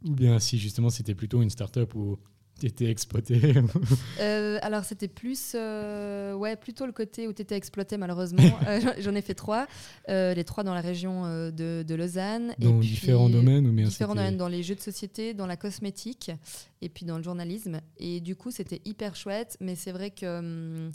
ou 0.06 0.12
bien 0.14 0.40
si 0.40 0.58
justement 0.58 0.90
c'était 0.90 1.16
plutôt 1.16 1.42
une 1.42 1.50
startup 1.50 1.96
où 1.96 2.18
étais 2.66 2.90
exploité 2.90 3.40
euh, 4.20 4.58
Alors, 4.62 4.84
c'était 4.84 5.08
plus, 5.08 5.54
euh, 5.56 6.34
ouais, 6.34 6.56
plutôt 6.56 6.86
le 6.86 6.92
côté 6.92 7.28
où 7.28 7.34
tu 7.34 7.42
étais 7.42 7.56
exploité, 7.56 7.98
malheureusement. 7.98 8.38
Euh, 8.68 8.82
j'en 9.00 9.16
ai 9.16 9.22
fait 9.22 9.34
trois, 9.34 9.66
les 10.08 10.44
trois 10.44 10.64
dans 10.64 10.74
la 10.74 10.82
région 10.82 11.24
de, 11.52 11.84
de, 11.88 11.96
Lausanne. 11.96 12.54
Dans 12.60 12.80
différents 12.80 13.30
domaines 13.30 13.68
ou 13.68 13.72
bien 13.72 13.88
Différents 13.88 14.16
domaines, 14.16 14.36
dans 14.36 14.48
les 14.48 14.62
jeux 14.62 14.76
de 14.76 14.82
société, 14.82 15.34
dans 15.34 15.48
la 15.48 15.56
cosmétique 15.56 16.32
et 16.82 16.90
puis 16.90 17.06
dans 17.06 17.18
le 17.18 17.24
journalisme. 17.24 17.80
Et 17.98 18.20
du 18.20 18.36
coup, 18.36 18.52
c'était 18.52 18.82
hyper 18.84 19.16
chouette, 19.16 19.58
mais 19.62 19.76
c'est 19.76 19.92
vrai 19.92 20.12
que. 20.12 20.40
Hum, 20.40 20.92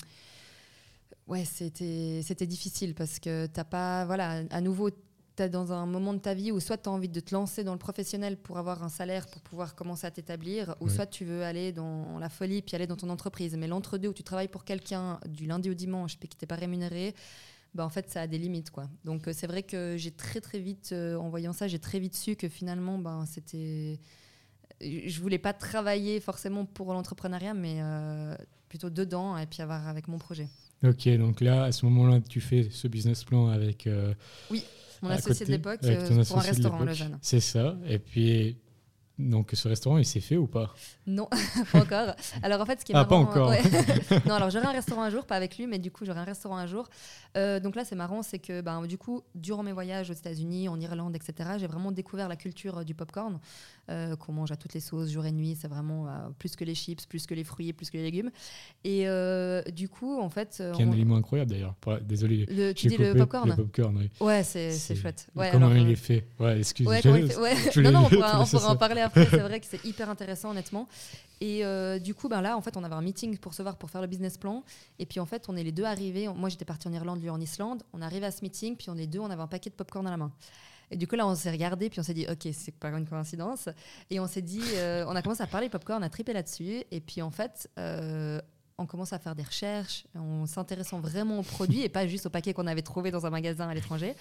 ouais, 1.26 1.44
c'était 1.44 2.46
difficile 2.46 2.94
parce 2.94 3.18
que 3.18 3.46
t'as 3.46 3.64
pas. 3.64 4.04
Voilà, 4.04 4.42
à 4.50 4.60
nouveau 4.60 4.90
tu 5.36 5.42
es 5.42 5.48
dans 5.48 5.72
un 5.72 5.86
moment 5.86 6.12
de 6.12 6.18
ta 6.18 6.34
vie 6.34 6.52
où 6.52 6.60
soit 6.60 6.76
tu 6.76 6.88
as 6.88 6.92
envie 6.92 7.08
de 7.08 7.20
te 7.20 7.34
lancer 7.34 7.64
dans 7.64 7.72
le 7.72 7.78
professionnel 7.78 8.36
pour 8.36 8.58
avoir 8.58 8.82
un 8.82 8.88
salaire 8.88 9.26
pour 9.28 9.40
pouvoir 9.42 9.74
commencer 9.74 10.06
à 10.06 10.10
t'établir, 10.10 10.74
ou 10.80 10.88
soit 10.88 11.06
tu 11.06 11.24
veux 11.24 11.42
aller 11.42 11.72
dans 11.72 12.18
la 12.18 12.28
folie 12.28 12.62
puis 12.62 12.76
aller 12.76 12.86
dans 12.86 12.96
ton 12.96 13.08
entreprise. 13.10 13.56
Mais 13.56 13.66
l'entre-deux 13.66 14.08
où 14.08 14.12
tu 14.12 14.22
travailles 14.22 14.48
pour 14.48 14.64
quelqu'un 14.64 15.18
du 15.26 15.46
lundi 15.46 15.70
au 15.70 15.74
dimanche 15.74 16.18
puis 16.18 16.28
qui 16.28 16.36
t'es 16.36 16.46
pas 16.46 16.56
rémunéré, 16.56 17.14
bah 17.74 17.84
en 17.84 17.88
fait 17.88 18.10
ça 18.10 18.22
a 18.22 18.26
des 18.26 18.38
limites 18.38 18.70
quoi. 18.70 18.88
Donc 19.04 19.28
euh, 19.28 19.32
c'est 19.32 19.46
vrai 19.46 19.62
que 19.62 19.96
j'ai 19.96 20.10
très 20.10 20.40
très 20.40 20.58
vite 20.58 20.90
euh, 20.92 21.16
en 21.16 21.30
voyant 21.30 21.52
ça, 21.52 21.68
j'ai 21.68 21.78
très 21.78 21.98
vite 21.98 22.14
su 22.14 22.36
que 22.36 22.48
finalement 22.48 22.98
ben 22.98 23.24
c'était 23.26 23.98
je 24.80 25.20
voulais 25.20 25.38
pas 25.38 25.52
travailler 25.52 26.20
forcément 26.20 26.66
pour 26.66 26.92
l'entrepreneuriat 26.92 27.54
mais 27.54 27.76
euh, 27.80 28.34
plutôt 28.68 28.90
dedans 28.90 29.38
et 29.38 29.46
puis 29.46 29.62
avoir 29.62 29.88
avec 29.88 30.08
mon 30.08 30.18
projet. 30.18 30.48
Ok, 30.84 31.08
donc 31.16 31.40
là, 31.40 31.64
à 31.64 31.72
ce 31.72 31.84
moment-là, 31.86 32.20
tu 32.28 32.40
fais 32.40 32.68
ce 32.70 32.88
business 32.88 33.24
plan 33.24 33.48
avec. 33.48 33.88
oui 34.50 34.64
mon 35.02 35.10
associé 35.10 35.44
de 35.46 35.50
l'époque 35.50 35.80
euh, 35.84 36.24
pour 36.24 36.38
un 36.38 36.42
restaurant 36.42 36.80
à 36.80 36.84
Lausanne. 36.84 37.18
C'est 37.20 37.40
ça. 37.40 37.76
Et 37.88 37.98
puis, 37.98 38.56
donc 39.18 39.50
ce 39.52 39.68
restaurant, 39.68 39.98
il 39.98 40.06
s'est 40.06 40.20
fait 40.20 40.36
ou 40.36 40.46
pas? 40.46 40.74
Non, 41.06 41.28
pas 41.72 41.80
encore. 41.80 42.14
Alors 42.42 42.60
en 42.60 42.66
fait, 42.66 42.80
ce 42.80 42.84
qui 42.84 42.92
est 42.92 42.96
ah, 42.96 43.04
pas 43.04 43.16
encore. 43.16 43.52
non, 44.26 44.34
alors 44.34 44.50
j'aurai 44.50 44.66
un 44.66 44.72
restaurant 44.72 45.02
un 45.02 45.10
jour, 45.10 45.26
pas 45.26 45.36
avec 45.36 45.58
lui, 45.58 45.66
mais 45.66 45.78
du 45.78 45.90
coup 45.90 46.04
j'aurai 46.04 46.20
un 46.20 46.24
restaurant 46.24 46.56
un 46.56 46.66
jour. 46.66 46.88
Euh, 47.36 47.60
donc 47.60 47.76
là, 47.76 47.84
c'est 47.84 47.94
marrant, 47.94 48.22
c'est 48.22 48.38
que 48.38 48.60
ben, 48.60 48.86
du 48.86 48.98
coup, 48.98 49.22
durant 49.34 49.62
mes 49.62 49.72
voyages 49.72 50.10
aux 50.10 50.14
États-Unis, 50.14 50.68
en 50.68 50.78
Irlande, 50.80 51.16
etc., 51.16 51.50
j'ai 51.58 51.66
vraiment 51.66 51.92
découvert 51.92 52.28
la 52.28 52.36
culture 52.36 52.78
euh, 52.78 52.84
du 52.84 52.94
popcorn, 52.94 53.38
euh, 53.90 54.16
qu'on 54.16 54.32
mange 54.32 54.52
à 54.52 54.56
toutes 54.56 54.74
les 54.74 54.80
sauces, 54.80 55.10
jour 55.10 55.24
et 55.24 55.32
nuit. 55.32 55.56
C'est 55.60 55.68
vraiment 55.68 56.06
plus 56.38 56.56
que 56.56 56.64
les 56.64 56.74
chips, 56.74 57.06
plus 57.06 57.26
que 57.26 57.34
les 57.34 57.44
fruits, 57.44 57.72
plus 57.72 57.90
que 57.90 57.96
les 57.96 58.02
légumes. 58.02 58.30
Et 58.84 59.06
du 59.72 59.88
coup, 59.88 60.20
en 60.20 60.30
fait. 60.30 60.62
Qui 60.74 60.82
est 60.82 60.84
un 60.84 60.92
aliment 60.92 61.16
incroyable 61.16 61.50
d'ailleurs. 61.50 61.74
Désolé. 62.02 62.46
Le, 62.48 62.72
tu 62.72 62.88
dis 62.88 62.96
le 62.96 63.14
popcorn 63.14 63.50
Le 63.50 63.56
popcorn, 63.56 63.96
oui. 63.96 64.10
Ouais, 64.20 64.42
c'est 64.42 64.94
chouette. 64.94 65.28
Ouais, 65.34 65.50
comment 65.52 65.72
il 65.72 65.90
est 65.90 65.96
fait? 65.96 66.26
Ouais, 66.38 66.58
excuse-moi. 66.58 67.00
Ouais, 67.02 67.54
non, 67.76 67.92
non, 67.92 68.04
on 68.04 68.08
pourra, 68.08 68.40
on 68.42 68.46
pourra 68.46 68.70
en 68.70 68.76
parler 68.76 69.01
C'est 69.14 69.38
vrai 69.38 69.60
que 69.60 69.66
c'est 69.66 69.84
hyper 69.84 70.10
intéressant, 70.10 70.50
honnêtement. 70.50 70.88
Et 71.40 71.64
du 72.00 72.14
coup, 72.14 72.28
ben 72.28 72.40
là, 72.40 72.56
en 72.56 72.60
fait, 72.60 72.76
on 72.76 72.84
avait 72.84 72.94
un 72.94 73.02
meeting 73.02 73.38
pour 73.38 73.54
se 73.54 73.62
voir 73.62 73.76
pour 73.76 73.90
faire 73.90 74.00
le 74.00 74.06
business 74.06 74.38
plan. 74.38 74.62
Et 74.98 75.06
puis, 75.06 75.20
en 75.20 75.26
fait, 75.26 75.46
on 75.48 75.56
est 75.56 75.64
les 75.64 75.72
deux 75.72 75.84
arrivés. 75.84 76.28
Moi, 76.28 76.48
j'étais 76.48 76.64
partie 76.64 76.88
en 76.88 76.92
Irlande 76.92 77.20
en 77.28 77.40
Islande. 77.40 77.82
On 77.92 78.02
arrive 78.02 78.24
à 78.24 78.30
ce 78.30 78.42
meeting, 78.42 78.76
puis 78.76 78.90
on 78.90 78.96
est 78.96 79.06
deux, 79.06 79.20
on 79.20 79.30
avait 79.30 79.42
un 79.42 79.46
paquet 79.46 79.70
de 79.70 79.74
popcorn 79.74 80.06
à 80.06 80.10
la 80.10 80.16
main. 80.16 80.32
Et 80.92 80.96
du 80.96 81.06
coup, 81.08 81.16
là, 81.16 81.26
on 81.26 81.34
s'est 81.34 81.50
regardé, 81.50 81.88
puis 81.88 82.00
on 82.00 82.02
s'est 82.02 82.12
dit, 82.12 82.26
OK, 82.30 82.46
c'est 82.52 82.74
pas 82.74 82.88
une 82.88 83.06
coïncidence. 83.06 83.70
Et 84.10 84.20
on 84.20 84.26
s'est 84.26 84.42
dit, 84.42 84.62
euh, 84.74 85.06
on 85.08 85.16
a 85.16 85.22
commencé 85.22 85.42
à 85.42 85.46
parler 85.46 85.70
popcorn, 85.70 86.02
on 86.02 86.06
a 86.06 86.10
tripé 86.10 86.34
là-dessus. 86.34 86.84
Et 86.90 87.00
puis, 87.00 87.22
en 87.22 87.30
fait, 87.30 87.70
euh, 87.78 88.38
on 88.78 88.86
commence 88.86 89.12
à 89.12 89.18
faire 89.18 89.34
des 89.34 89.42
recherches, 89.42 90.04
en 90.16 90.46
s'intéressant 90.46 91.00
vraiment 91.00 91.38
aux 91.38 91.42
produits 91.42 91.82
et 91.82 91.88
pas 91.88 92.06
juste 92.06 92.26
au 92.26 92.30
paquet 92.30 92.52
qu'on 92.52 92.66
avait 92.66 92.82
trouvé 92.82 93.10
dans 93.10 93.26
un 93.26 93.30
magasin 93.30 93.68
à 93.68 93.74
l'étranger. 93.74 94.14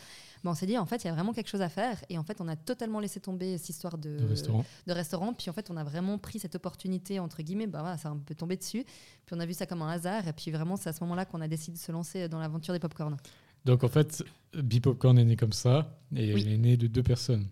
on 0.43 0.53
s'est 0.53 0.65
dit, 0.65 0.77
en 0.77 0.85
fait, 0.85 1.03
il 1.03 1.07
y 1.07 1.09
a 1.09 1.13
vraiment 1.13 1.33
quelque 1.33 1.49
chose 1.49 1.61
à 1.61 1.69
faire. 1.69 1.97
Et 2.09 2.17
en 2.17 2.23
fait, 2.23 2.41
on 2.41 2.47
a 2.47 2.55
totalement 2.55 2.99
laissé 2.99 3.19
tomber 3.19 3.57
cette 3.57 3.69
histoire 3.69 3.97
de, 3.97 4.17
de, 4.17 4.93
restaurant. 4.93 5.33
Puis 5.33 5.49
en 5.49 5.53
fait, 5.53 5.69
on 5.69 5.77
a 5.77 5.83
vraiment 5.83 6.17
pris 6.17 6.39
cette 6.39 6.55
opportunité, 6.55 7.19
entre 7.19 7.41
guillemets, 7.41 7.67
bah, 7.67 7.81
voilà, 7.81 7.97
ça 7.97 8.09
a 8.09 8.11
un 8.11 8.17
peu 8.17 8.35
tombé 8.35 8.57
dessus. 8.57 8.83
Puis 9.25 9.35
on 9.35 9.39
a 9.39 9.45
vu 9.45 9.53
ça 9.53 9.65
comme 9.65 9.81
un 9.81 9.89
hasard. 9.89 10.27
Et 10.27 10.33
puis 10.33 10.51
vraiment, 10.51 10.75
c'est 10.75 10.89
à 10.89 10.93
ce 10.93 11.03
moment-là 11.03 11.25
qu'on 11.25 11.41
a 11.41 11.47
décidé 11.47 11.77
de 11.77 11.81
se 11.81 11.91
lancer 11.91 12.27
dans 12.27 12.39
l'aventure 12.39 12.73
des 12.73 12.79
popcorn. 12.79 13.17
Donc 13.65 13.83
en 13.83 13.89
fait, 13.89 14.23
Bipopcorn 14.53 15.17
est 15.17 15.25
né 15.25 15.35
comme 15.35 15.53
ça. 15.53 15.97
Et 16.15 16.31
il 16.31 16.51
est 16.51 16.57
né 16.57 16.77
de 16.77 16.87
deux 16.87 17.03
personnes. 17.03 17.47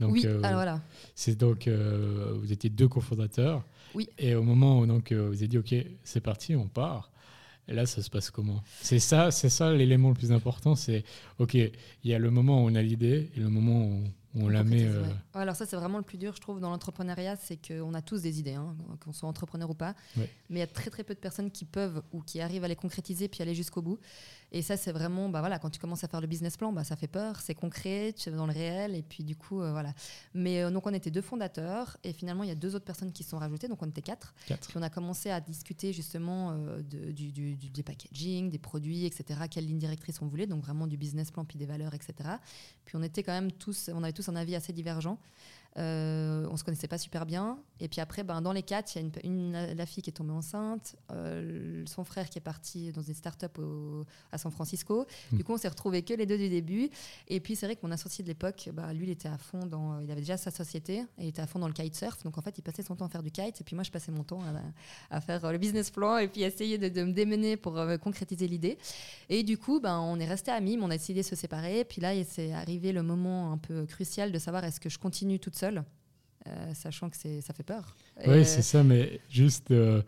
Donc, 0.00 0.12
oui, 0.12 0.22
euh, 0.24 0.40
alors 0.42 0.54
voilà. 0.54 0.80
C'est 1.14 1.36
donc, 1.36 1.68
euh, 1.68 2.34
vous 2.40 2.52
étiez 2.52 2.70
deux 2.70 2.88
cofondateurs. 2.88 3.62
Oui. 3.94 4.08
Et 4.18 4.34
au 4.34 4.42
moment 4.42 4.80
où 4.80 4.86
donc, 4.86 5.12
euh, 5.12 5.28
vous 5.28 5.36
avez 5.36 5.48
dit, 5.48 5.58
OK, 5.58 5.74
c'est 6.02 6.20
parti, 6.20 6.56
on 6.56 6.66
part. 6.66 7.10
Et 7.68 7.74
là, 7.74 7.86
ça 7.86 8.02
se 8.02 8.10
passe 8.10 8.30
comment? 8.30 8.64
C'est 8.80 8.98
ça, 8.98 9.30
c'est 9.30 9.50
ça 9.50 9.72
l'élément 9.72 10.08
le 10.08 10.14
plus 10.14 10.32
important. 10.32 10.74
C'est 10.74 11.04
OK, 11.38 11.54
il 11.54 11.70
y 12.02 12.14
a 12.14 12.18
le 12.18 12.30
moment 12.30 12.64
où 12.64 12.68
on 12.68 12.74
a 12.74 12.82
l'idée 12.82 13.30
et 13.36 13.40
le 13.40 13.48
moment 13.48 13.84
où 13.84 14.02
on, 14.34 14.48
la 14.48 14.64
met. 14.64 14.88
alors 15.34 15.54
ça, 15.54 15.66
c'est 15.66 15.76
vraiment 15.76 15.98
le 15.98 16.04
plus 16.04 16.18
dur, 16.18 16.34
je 16.34 16.40
trouve, 16.40 16.60
dans 16.60 16.70
l'entrepreneuriat, 16.70 17.36
c'est 17.36 17.58
qu'on 17.64 17.94
a 17.94 18.02
tous 18.02 18.22
des 18.22 18.40
idées, 18.40 18.54
hein, 18.54 18.74
qu'on 19.04 19.12
soit 19.12 19.28
entrepreneur 19.28 19.70
ou 19.70 19.74
pas. 19.74 19.94
Mais 20.16 20.26
il 20.50 20.58
y 20.58 20.62
a 20.62 20.66
très 20.66 20.90
très 20.90 21.04
peu 21.04 21.14
de 21.14 21.20
personnes 21.20 21.50
qui 21.50 21.64
peuvent 21.64 22.02
ou 22.12 22.22
qui 22.22 22.40
arrivent 22.40 22.64
à 22.64 22.68
les 22.68 22.76
concrétiser 22.76 23.28
puis 23.28 23.42
aller 23.42 23.54
jusqu'au 23.54 23.82
bout. 23.82 23.98
Et 24.52 24.62
ça, 24.62 24.76
c'est 24.76 24.92
vraiment, 24.92 25.28
bah 25.28 25.40
voilà, 25.40 25.58
quand 25.58 25.70
tu 25.70 25.78
commences 25.78 26.02
à 26.04 26.08
faire 26.08 26.20
le 26.20 26.26
business 26.26 26.56
plan, 26.56 26.72
bah, 26.72 26.84
ça 26.84 26.96
fait 26.96 27.06
peur, 27.06 27.40
c'est 27.40 27.54
concret, 27.54 28.12
tu 28.16 28.28
es 28.28 28.32
dans 28.32 28.46
le 28.46 28.52
réel, 28.52 28.94
et 28.94 29.02
puis 29.02 29.22
du 29.22 29.36
coup, 29.36 29.60
euh, 29.60 29.70
voilà. 29.72 29.94
Mais 30.34 30.62
euh, 30.62 30.70
donc, 30.70 30.86
on 30.86 30.94
était 30.94 31.10
deux 31.10 31.20
fondateurs, 31.20 31.96
et 32.02 32.12
finalement, 32.12 32.42
il 32.42 32.48
y 32.48 32.52
a 32.52 32.56
deux 32.56 32.74
autres 32.74 32.84
personnes 32.84 33.12
qui 33.12 33.22
se 33.22 33.30
sont 33.30 33.38
rajoutées, 33.38 33.68
donc 33.68 33.82
on 33.82 33.88
était 33.88 34.02
quatre. 34.02 34.34
Puis 34.46 34.76
on 34.76 34.82
a 34.82 34.90
commencé 34.90 35.30
à 35.30 35.40
discuter 35.40 35.92
justement 35.92 36.52
euh, 36.52 36.82
de, 36.82 37.12
du, 37.12 37.30
du, 37.30 37.56
du, 37.56 37.82
packaging, 37.82 38.50
des 38.50 38.58
produits, 38.58 39.06
etc., 39.06 39.40
quelle 39.50 39.66
ligne 39.66 39.78
directrice 39.78 40.20
on 40.20 40.26
voulait, 40.26 40.46
donc 40.46 40.62
vraiment 40.62 40.86
du 40.86 40.96
business 40.96 41.30
plan, 41.30 41.44
puis 41.44 41.58
des 41.58 41.66
valeurs, 41.66 41.94
etc. 41.94 42.14
Puis 42.84 42.96
on 42.96 43.02
était 43.02 43.22
quand 43.22 43.32
même 43.32 43.52
tous, 43.52 43.90
on 43.94 44.02
avait 44.02 44.12
tous 44.12 44.28
un 44.28 44.36
avis 44.36 44.56
assez 44.56 44.72
divergent. 44.72 45.18
Euh, 45.80 46.46
on 46.50 46.56
se 46.56 46.64
connaissait 46.64 46.88
pas 46.88 46.98
super 46.98 47.26
bien. 47.26 47.58
Et 47.80 47.88
puis 47.88 48.00
après, 48.00 48.22
ben, 48.22 48.42
dans 48.42 48.52
les 48.52 48.62
quatre, 48.62 48.94
il 48.94 49.02
y 49.02 49.04
a 49.04 49.10
une, 49.24 49.52
la 49.52 49.86
fille 49.86 50.02
qui 50.02 50.10
est 50.10 50.14
tombée 50.14 50.32
enceinte, 50.32 50.96
euh, 51.10 51.82
son 51.86 52.04
frère 52.04 52.28
qui 52.28 52.38
est 52.38 52.42
parti 52.42 52.92
dans 52.92 53.02
une 53.02 53.14
start-up 53.14 53.58
à 54.30 54.38
San 54.38 54.52
Francisco. 54.52 55.06
Hmm. 55.32 55.36
Du 55.36 55.44
coup, 55.44 55.54
on 55.54 55.56
s'est 55.56 55.68
retrouvés 55.68 56.02
que 56.02 56.12
les 56.12 56.26
deux 56.26 56.36
du 56.36 56.48
début. 56.48 56.90
Et 57.28 57.40
puis, 57.40 57.56
c'est 57.56 57.66
vrai 57.66 57.76
que 57.76 57.80
mon 57.82 57.92
associé 57.92 58.22
de 58.22 58.28
l'époque, 58.28 58.68
bah, 58.72 58.92
lui, 58.92 59.06
il 59.06 59.10
était 59.10 59.28
à 59.28 59.38
fond 59.38 59.64
dans. 59.66 60.00
Il 60.00 60.10
avait 60.10 60.20
déjà 60.20 60.36
sa 60.36 60.50
société 60.50 60.98
et 61.18 61.24
il 61.24 61.28
était 61.28 61.42
à 61.42 61.46
fond 61.46 61.58
dans 61.58 61.68
le 61.68 61.72
kitesurf. 61.72 62.22
Donc, 62.24 62.36
en 62.36 62.42
fait, 62.42 62.58
il 62.58 62.62
passait 62.62 62.82
son 62.82 62.96
temps 62.96 63.06
à 63.06 63.08
faire 63.08 63.22
du 63.22 63.30
kite. 63.30 63.60
Et 63.60 63.64
puis, 63.64 63.74
moi, 63.74 63.84
je 63.84 63.90
passais 63.90 64.12
mon 64.12 64.24
temps 64.24 64.42
à, 65.10 65.20
faire 65.20 65.50
le 65.50 65.58
business 65.58 65.90
plan 65.90 66.18
et 66.18 66.28
puis 66.28 66.42
essayer 66.42 66.76
de, 66.76 67.02
me 67.02 67.12
démener 67.12 67.56
pour 67.56 67.78
euh, 67.78 67.96
concrétiser 67.96 68.46
l'idée. 68.48 68.76
Et 69.28 69.42
du 69.42 69.56
coup, 69.56 69.80
ben, 69.80 69.98
on 69.98 70.18
est 70.18 70.26
resté 70.26 70.50
amis, 70.50 70.76
mais 70.76 70.84
on 70.84 70.90
a 70.90 70.96
décidé 70.96 71.20
de 71.20 71.26
se 71.26 71.36
séparer. 71.36 71.84
Puis 71.84 72.00
là, 72.00 72.12
c'est 72.24 72.52
arrivé 72.52 72.92
le 72.92 73.02
moment 73.02 73.52
un 73.52 73.58
peu 73.58 73.86
crucial 73.86 74.32
de 74.32 74.38
savoir 74.38 74.64
est-ce 74.64 74.80
que 74.80 74.88
je 74.88 74.98
continue 74.98 75.38
toute 75.38 75.54
seul, 75.70 75.84
euh, 76.46 76.74
sachant 76.74 77.10
que 77.10 77.16
ça 77.16 77.54
fait 77.54 77.62
peur. 77.62 77.96
Oui, 78.26 78.44
c'est 78.44 78.62
ça, 78.62 78.82
mais 78.82 79.20
juste 79.28 79.70
euh, 79.70 80.02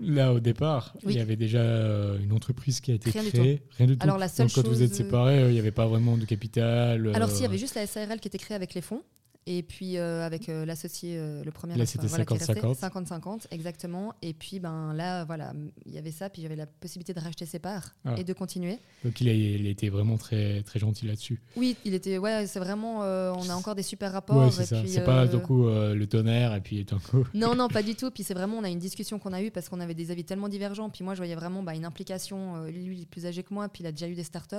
là 0.00 0.32
au 0.32 0.40
départ, 0.40 0.94
il 1.04 1.12
y 1.12 1.20
avait 1.20 1.36
déjà 1.36 1.60
euh, 1.60 2.18
une 2.18 2.32
entreprise 2.32 2.80
qui 2.80 2.92
a 2.92 2.94
été 2.94 3.10
créée. 3.10 3.62
Rien 3.78 3.86
du 3.86 3.96
tout. 3.96 4.04
Alors, 4.04 4.18
la 4.18 4.28
seule 4.28 4.46
Donc, 4.46 4.54
quand 4.54 4.68
vous 4.68 4.82
êtes 4.82 4.94
séparés, 4.94 5.48
il 5.48 5.52
n'y 5.52 5.58
avait 5.58 5.72
pas 5.72 5.86
vraiment 5.86 6.16
de 6.16 6.24
capital. 6.24 7.10
Alors, 7.14 7.30
s'il 7.30 7.42
y 7.42 7.46
avait 7.46 7.58
juste 7.58 7.74
la 7.74 7.86
SARL 7.86 8.20
qui 8.20 8.28
était 8.28 8.38
créée 8.38 8.56
avec 8.56 8.74
les 8.74 8.82
fonds. 8.82 9.02
Et 9.46 9.64
puis 9.64 9.96
euh, 9.96 10.24
avec 10.24 10.48
euh, 10.48 10.64
l'associé, 10.64 11.16
euh, 11.16 11.42
le 11.42 11.50
premier. 11.50 11.74
Là, 11.74 11.84
c'était 11.84 12.06
50-50. 12.06 12.78
50-50, 12.78 13.46
exactement. 13.50 14.14
Et 14.22 14.34
puis 14.34 14.60
ben, 14.60 14.94
là, 14.94 15.24
voilà, 15.24 15.52
il 15.84 15.92
y 15.92 15.98
avait 15.98 16.12
ça, 16.12 16.30
puis 16.30 16.42
j'avais 16.42 16.54
la 16.54 16.66
possibilité 16.66 17.12
de 17.12 17.18
racheter 17.18 17.44
ses 17.44 17.58
parts 17.58 17.92
ah. 18.04 18.14
et 18.16 18.22
de 18.22 18.32
continuer. 18.32 18.78
Donc 19.04 19.20
il 19.20 19.28
a, 19.28 19.32
il 19.32 19.66
été 19.66 19.88
vraiment 19.88 20.16
très, 20.16 20.62
très 20.62 20.78
gentil 20.78 21.06
là-dessus. 21.06 21.42
Oui, 21.56 21.76
il 21.84 21.94
était, 21.94 22.18
ouais, 22.18 22.46
c'est 22.46 22.60
vraiment, 22.60 23.00
on 23.00 23.50
a 23.50 23.54
encore 23.54 23.74
des 23.74 23.82
super 23.82 24.12
rapports. 24.12 24.44
Ouais, 24.44 24.50
c'est 24.52 24.64
ça. 24.64 24.80
C'est 24.86 25.04
pas 25.04 25.26
du 25.26 25.38
coup 25.38 25.66
le 25.66 26.04
tonnerre 26.04 26.54
et 26.54 26.60
puis 26.60 26.84
tout 26.84 26.98
coup. 27.00 27.24
Non, 27.34 27.56
non, 27.56 27.66
pas 27.66 27.82
du 27.82 27.96
tout. 27.96 28.10
Puis 28.12 28.22
c'est 28.22 28.34
vraiment, 28.34 28.58
on 28.58 28.64
a 28.64 28.68
une 28.68 28.78
discussion 28.78 29.18
qu'on 29.18 29.32
a 29.32 29.42
eue 29.42 29.50
parce 29.50 29.68
qu'on 29.68 29.80
avait 29.80 29.94
des 29.94 30.12
avis 30.12 30.22
tellement 30.22 30.48
divergents. 30.48 30.90
Puis 30.90 31.02
moi, 31.02 31.14
je 31.14 31.18
voyais 31.18 31.34
vraiment 31.34 31.64
bah, 31.64 31.74
une 31.74 31.84
implication. 31.84 32.64
lui, 32.66 32.98
il 32.98 33.02
est 33.02 33.06
plus 33.06 33.26
âgé 33.26 33.42
que 33.42 33.52
moi, 33.52 33.68
puis 33.68 33.82
il 33.82 33.86
a 33.88 33.92
déjà 33.92 34.06
eu 34.06 34.14
des 34.14 34.22
startups. 34.22 34.56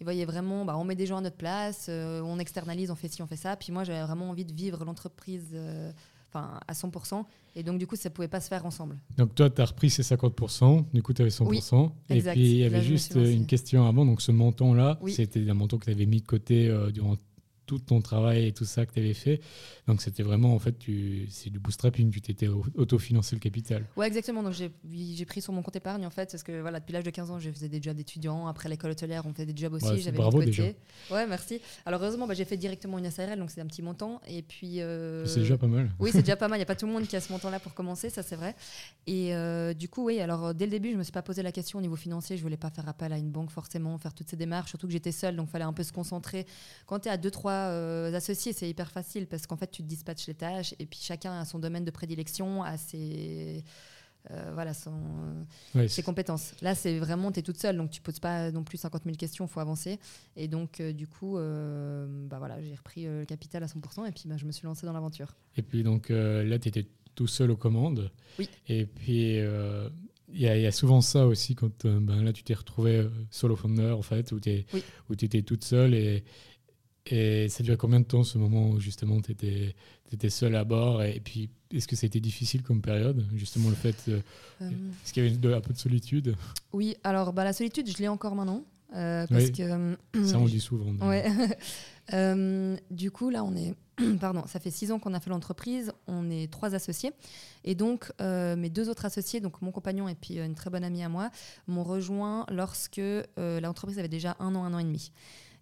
Il 0.00 0.04
voyait 0.04 0.24
vraiment, 0.24 0.64
bah, 0.64 0.78
on 0.78 0.84
met 0.84 0.94
des 0.94 1.06
gens 1.06 1.18
à 1.18 1.20
notre 1.20 1.36
place, 1.36 1.90
on 1.90 2.38
externalise, 2.38 2.90
on 2.90 2.94
fait 2.94 3.08
ci, 3.08 3.20
on 3.20 3.26
fait 3.26 3.36
ça. 3.36 3.56
Puis 3.56 3.70
moi, 3.70 3.84
j'avais 3.84 4.02
vraiment 4.14 4.30
envie 4.30 4.44
de 4.44 4.52
vivre 4.52 4.84
l'entreprise 4.84 5.50
euh, 5.54 5.92
à 6.32 6.72
100%. 6.72 7.24
Et 7.56 7.62
donc, 7.62 7.78
du 7.78 7.86
coup, 7.86 7.96
ça 7.96 8.08
ne 8.08 8.14
pouvait 8.14 8.28
pas 8.28 8.40
se 8.40 8.48
faire 8.48 8.66
ensemble. 8.66 8.98
Donc, 9.16 9.34
toi, 9.34 9.50
tu 9.50 9.62
as 9.62 9.64
repris 9.64 9.90
ces 9.90 10.02
50%, 10.02 10.84
du 10.92 11.02
coup, 11.02 11.12
tu 11.12 11.22
avais 11.22 11.30
100%. 11.30 11.90
et 12.10 12.20
puis, 12.20 12.40
il 12.40 12.56
y 12.58 12.64
avait 12.64 12.82
juste 12.82 13.14
une 13.14 13.46
question 13.46 13.86
avant. 13.86 14.04
Donc, 14.04 14.20
ce 14.20 14.32
montant-là, 14.32 14.98
c'était 15.08 15.48
un 15.48 15.54
montant 15.54 15.78
que 15.78 15.84
tu 15.84 15.90
avais 15.90 16.06
mis 16.06 16.20
de 16.20 16.26
côté 16.26 16.68
euh, 16.68 16.90
durant 16.90 17.16
tout 17.66 17.78
ton 17.78 18.00
travail 18.00 18.46
et 18.46 18.52
tout 18.52 18.64
ça 18.64 18.86
que 18.86 18.92
tu 18.92 19.00
avais 19.00 19.14
fait. 19.14 19.40
Donc 19.86 20.02
c'était 20.02 20.22
vraiment, 20.22 20.54
en 20.54 20.58
fait, 20.58 20.76
c'est 21.28 21.50
du 21.50 21.58
bootstrapping, 21.58 22.10
tu 22.10 22.20
t'étais 22.20 22.48
autofinancé 22.48 23.36
le 23.36 23.40
capital. 23.40 23.84
Ouais, 23.96 24.06
exactement. 24.06 24.42
Donc 24.42 24.52
j'ai 24.52 25.24
pris 25.24 25.40
sur 25.40 25.52
mon 25.52 25.62
compte 25.62 25.76
épargne, 25.76 26.06
en 26.06 26.10
fait, 26.10 26.30
parce 26.30 26.42
que 26.42 26.60
voilà, 26.60 26.80
depuis 26.80 26.92
l'âge 26.92 27.04
de 27.04 27.10
15 27.10 27.30
ans, 27.30 27.38
je 27.38 27.50
faisais 27.50 27.68
des 27.68 27.82
jobs 27.82 27.96
d'étudiant. 27.96 28.46
Après 28.46 28.68
l'école 28.68 28.92
hôtelière, 28.92 29.24
on 29.26 29.32
faisait 29.32 29.46
des 29.46 29.56
jobs 29.56 29.72
aussi. 29.74 29.86
Ouais, 29.86 30.12
bravo 30.12 30.42
déjà. 30.42 30.64
Ouais, 31.10 31.26
merci. 31.26 31.60
Alors 31.86 32.02
heureusement, 32.02 32.26
bah, 32.26 32.34
j'ai 32.34 32.44
fait 32.44 32.56
directement 32.56 32.98
une 32.98 33.10
SARL, 33.10 33.38
donc 33.38 33.50
c'est 33.50 33.60
un 33.60 33.66
petit 33.66 33.82
montant. 33.82 34.20
Et 34.26 34.42
puis. 34.42 34.80
Euh, 34.80 35.26
c'est 35.26 35.40
déjà 35.40 35.58
pas 35.58 35.66
mal. 35.66 35.90
Oui, 35.98 36.10
c'est 36.12 36.20
déjà 36.20 36.36
pas 36.36 36.48
mal. 36.48 36.58
Il 36.58 36.60
n'y 36.60 36.64
a 36.64 36.66
pas 36.66 36.76
tout 36.76 36.86
le 36.86 36.92
monde 36.92 37.06
qui 37.06 37.16
a 37.16 37.20
ce 37.20 37.32
montant-là 37.32 37.60
pour 37.60 37.74
commencer, 37.74 38.10
ça 38.10 38.22
c'est 38.22 38.36
vrai. 38.36 38.54
Et 39.06 39.34
euh, 39.34 39.74
du 39.74 39.88
coup, 39.88 40.04
oui, 40.04 40.20
alors 40.20 40.54
dès 40.54 40.66
le 40.66 40.70
début, 40.70 40.92
je 40.92 40.96
me 40.96 41.02
suis 41.02 41.12
pas 41.12 41.22
posé 41.22 41.42
la 41.42 41.52
question 41.52 41.78
au 41.78 41.82
niveau 41.82 41.96
financier. 41.96 42.36
Je 42.36 42.42
voulais 42.42 42.56
pas 42.56 42.70
faire 42.70 42.88
appel 42.88 43.12
à 43.12 43.18
une 43.18 43.30
banque 43.30 43.50
forcément, 43.50 43.96
faire 43.98 44.14
toutes 44.14 44.28
ces 44.28 44.36
démarches, 44.36 44.70
surtout 44.70 44.86
que 44.86 44.92
j'étais 44.92 45.12
seule, 45.12 45.36
donc 45.36 45.48
il 45.48 45.52
fallait 45.52 45.64
un 45.64 45.72
peu 45.72 45.82
se 45.82 45.92
concentrer. 45.92 46.46
Quand 46.86 47.00
tu 47.00 47.08
es 47.08 47.10
à 47.10 47.16
2-3 47.16 47.53
trois 47.54 48.16
associés, 48.16 48.52
c'est 48.52 48.68
hyper 48.68 48.90
facile 48.90 49.26
parce 49.26 49.46
qu'en 49.46 49.56
fait, 49.56 49.70
tu 49.70 49.82
te 49.82 49.88
dispatches 49.88 50.26
les 50.26 50.34
tâches 50.34 50.74
et 50.78 50.86
puis 50.86 50.98
chacun 51.02 51.38
a 51.38 51.44
son 51.44 51.58
domaine 51.58 51.84
de 51.84 51.90
prédilection, 51.90 52.62
a 52.62 52.76
ses, 52.76 53.64
voilà, 54.52 54.74
son, 54.74 54.92
ses 55.86 56.02
compétences. 56.02 56.52
Là, 56.62 56.74
c'est 56.74 56.98
vraiment, 56.98 57.30
tu 57.30 57.40
es 57.40 57.42
toute 57.42 57.58
seule, 57.58 57.76
donc 57.76 57.90
tu 57.90 58.00
poses 58.00 58.20
pas 58.20 58.50
non 58.50 58.64
plus 58.64 58.78
50 58.78 59.04
000 59.04 59.16
questions, 59.16 59.46
il 59.46 59.50
faut 59.50 59.60
avancer. 59.60 59.98
Et 60.36 60.48
donc, 60.48 60.80
du 60.80 61.06
coup, 61.06 61.34
bah 61.36 62.38
voilà, 62.38 62.60
j'ai 62.62 62.74
repris 62.74 63.04
le 63.04 63.24
capital 63.24 63.62
à 63.62 63.66
100% 63.66 64.06
et 64.08 64.12
puis 64.12 64.24
bah, 64.26 64.36
je 64.36 64.46
me 64.46 64.52
suis 64.52 64.66
lancée 64.66 64.86
dans 64.86 64.92
l'aventure. 64.92 65.34
Et 65.56 65.62
puis, 65.62 65.82
donc 65.82 66.08
là, 66.10 66.58
tu 66.58 66.68
étais 66.68 66.86
tout 67.14 67.26
seul 67.26 67.50
aux 67.50 67.56
commandes. 67.56 68.10
Oui. 68.38 68.48
Et 68.68 68.86
puis, 68.86 69.40
il 70.34 70.40
y, 70.40 70.66
a 70.66 70.72
souvent 70.72 71.00
ça 71.00 71.26
aussi 71.26 71.54
quand 71.54 71.84
euh, 71.84 72.00
ben 72.00 72.22
là 72.22 72.32
tu 72.32 72.42
t'es 72.42 72.54
retrouvé 72.54 72.96
euh, 72.96 73.08
solo 73.30 73.56
founder 73.56 73.90
en 73.90 74.02
fait, 74.02 74.32
où 74.32 74.40
tu 74.40 74.64
étais 75.24 75.42
toute 75.42 75.64
seule 75.64 75.94
et, 75.94 76.24
et 77.06 77.48
ça 77.48 77.62
durait 77.62 77.76
combien 77.76 78.00
de 78.00 78.04
temps 78.04 78.24
ce 78.24 78.38
moment 78.38 78.70
où 78.70 78.80
justement 78.80 79.20
tu 79.20 79.32
étais, 79.32 79.74
étais 80.12 80.30
seule 80.30 80.56
à 80.56 80.64
bord 80.64 81.02
et, 81.02 81.20
puis 81.20 81.50
est-ce 81.72 81.86
que 81.86 81.96
ça 81.96 82.04
a 82.04 82.08
été 82.08 82.20
difficile 82.20 82.62
comme 82.62 82.80
période 82.80 83.26
justement 83.34 83.68
le 83.68 83.74
fait 83.74 83.96
euh, 84.08 84.20
est-ce 84.60 85.12
qu'il 85.12 85.24
y 85.24 85.28
avait 85.28 85.54
un 85.54 85.60
peu 85.60 85.72
de 85.72 85.78
solitude? 85.78 86.34
Oui, 86.72 86.96
alors 87.04 87.32
bah, 87.32 87.44
la 87.44 87.52
solitude 87.52 87.90
je 87.90 87.98
l'ai 87.98 88.08
encore 88.08 88.34
maintenant 88.34 88.64
parce 88.90 89.50
que 89.50 89.96
ça 90.24 90.38
on 90.38 90.46
dit 90.46 90.60
souvent. 90.60 90.92
Ouais. 91.06 91.26
du 92.90 93.10
coup 93.10 93.30
là 93.30 93.44
on 93.44 93.54
est 93.56 93.74
pardon, 94.20 94.44
ça 94.46 94.60
fait 94.60 94.70
six 94.70 94.90
ans 94.92 94.98
qu'on 94.98 95.14
a 95.14 95.20
fait 95.20 95.30
l'entreprise, 95.30 95.92
on 96.06 96.30
est 96.30 96.50
trois 96.50 96.74
associés. 96.74 97.12
Et 97.64 97.74
donc, 97.74 98.12
euh, 98.20 98.56
mes 98.56 98.70
deux 98.70 98.88
autres 98.88 99.04
associés, 99.04 99.40
donc 99.40 99.62
mon 99.62 99.70
compagnon 99.70 100.08
et 100.08 100.14
puis 100.14 100.38
euh, 100.38 100.46
une 100.46 100.54
très 100.54 100.70
bonne 100.70 100.84
amie 100.84 101.02
à 101.02 101.08
moi, 101.08 101.30
m'ont 101.66 101.84
rejoint 101.84 102.46
lorsque 102.50 102.98
euh, 102.98 103.60
l'entreprise 103.60 103.98
avait 103.98 104.08
déjà 104.08 104.36
un 104.40 104.54
an, 104.54 104.64
un 104.64 104.74
an 104.74 104.78
et 104.78 104.84
demi. 104.84 105.12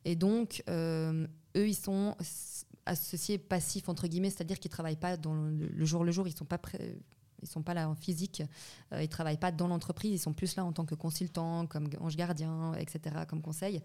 Et 0.05 0.17
donc, 0.17 0.63
eux, 0.69 1.29
ils 1.55 1.75
sont 1.75 2.17
associés 2.87 3.39
passifs, 3.39 3.89
entre 3.89 4.07
guillemets, 4.07 4.31
c'est-à-dire 4.31 4.59
qu'ils 4.59 4.71
ne 4.71 4.75
travaillent 4.75 4.97
pas 4.97 5.17
dans 5.17 5.35
le, 5.35 5.85
jour 5.85 6.05
le 6.05 6.13
jour, 6.13 6.27
ils 6.27 6.37
sont 6.37 6.45
pas 6.45 6.59
ils 7.43 7.49
sont 7.49 7.63
pas 7.63 7.75
là 7.75 7.89
en 7.89 7.95
physique, 7.95 8.43
euh, 8.93 9.03
ils 9.03 9.09
travaillent 9.09 9.37
pas 9.37 9.51
dans 9.51 9.67
l'entreprise, 9.67 10.13
ils 10.13 10.19
sont 10.19 10.33
plus 10.33 10.57
là 10.57 10.65
en 10.65 10.73
tant 10.73 10.85
que 10.85 10.95
consultants, 10.95 11.67
comme 11.67 11.89
ange 12.01 12.17
gardien, 12.17 12.73
etc., 12.75 13.17
comme 13.29 13.43
conseil. 13.43 13.83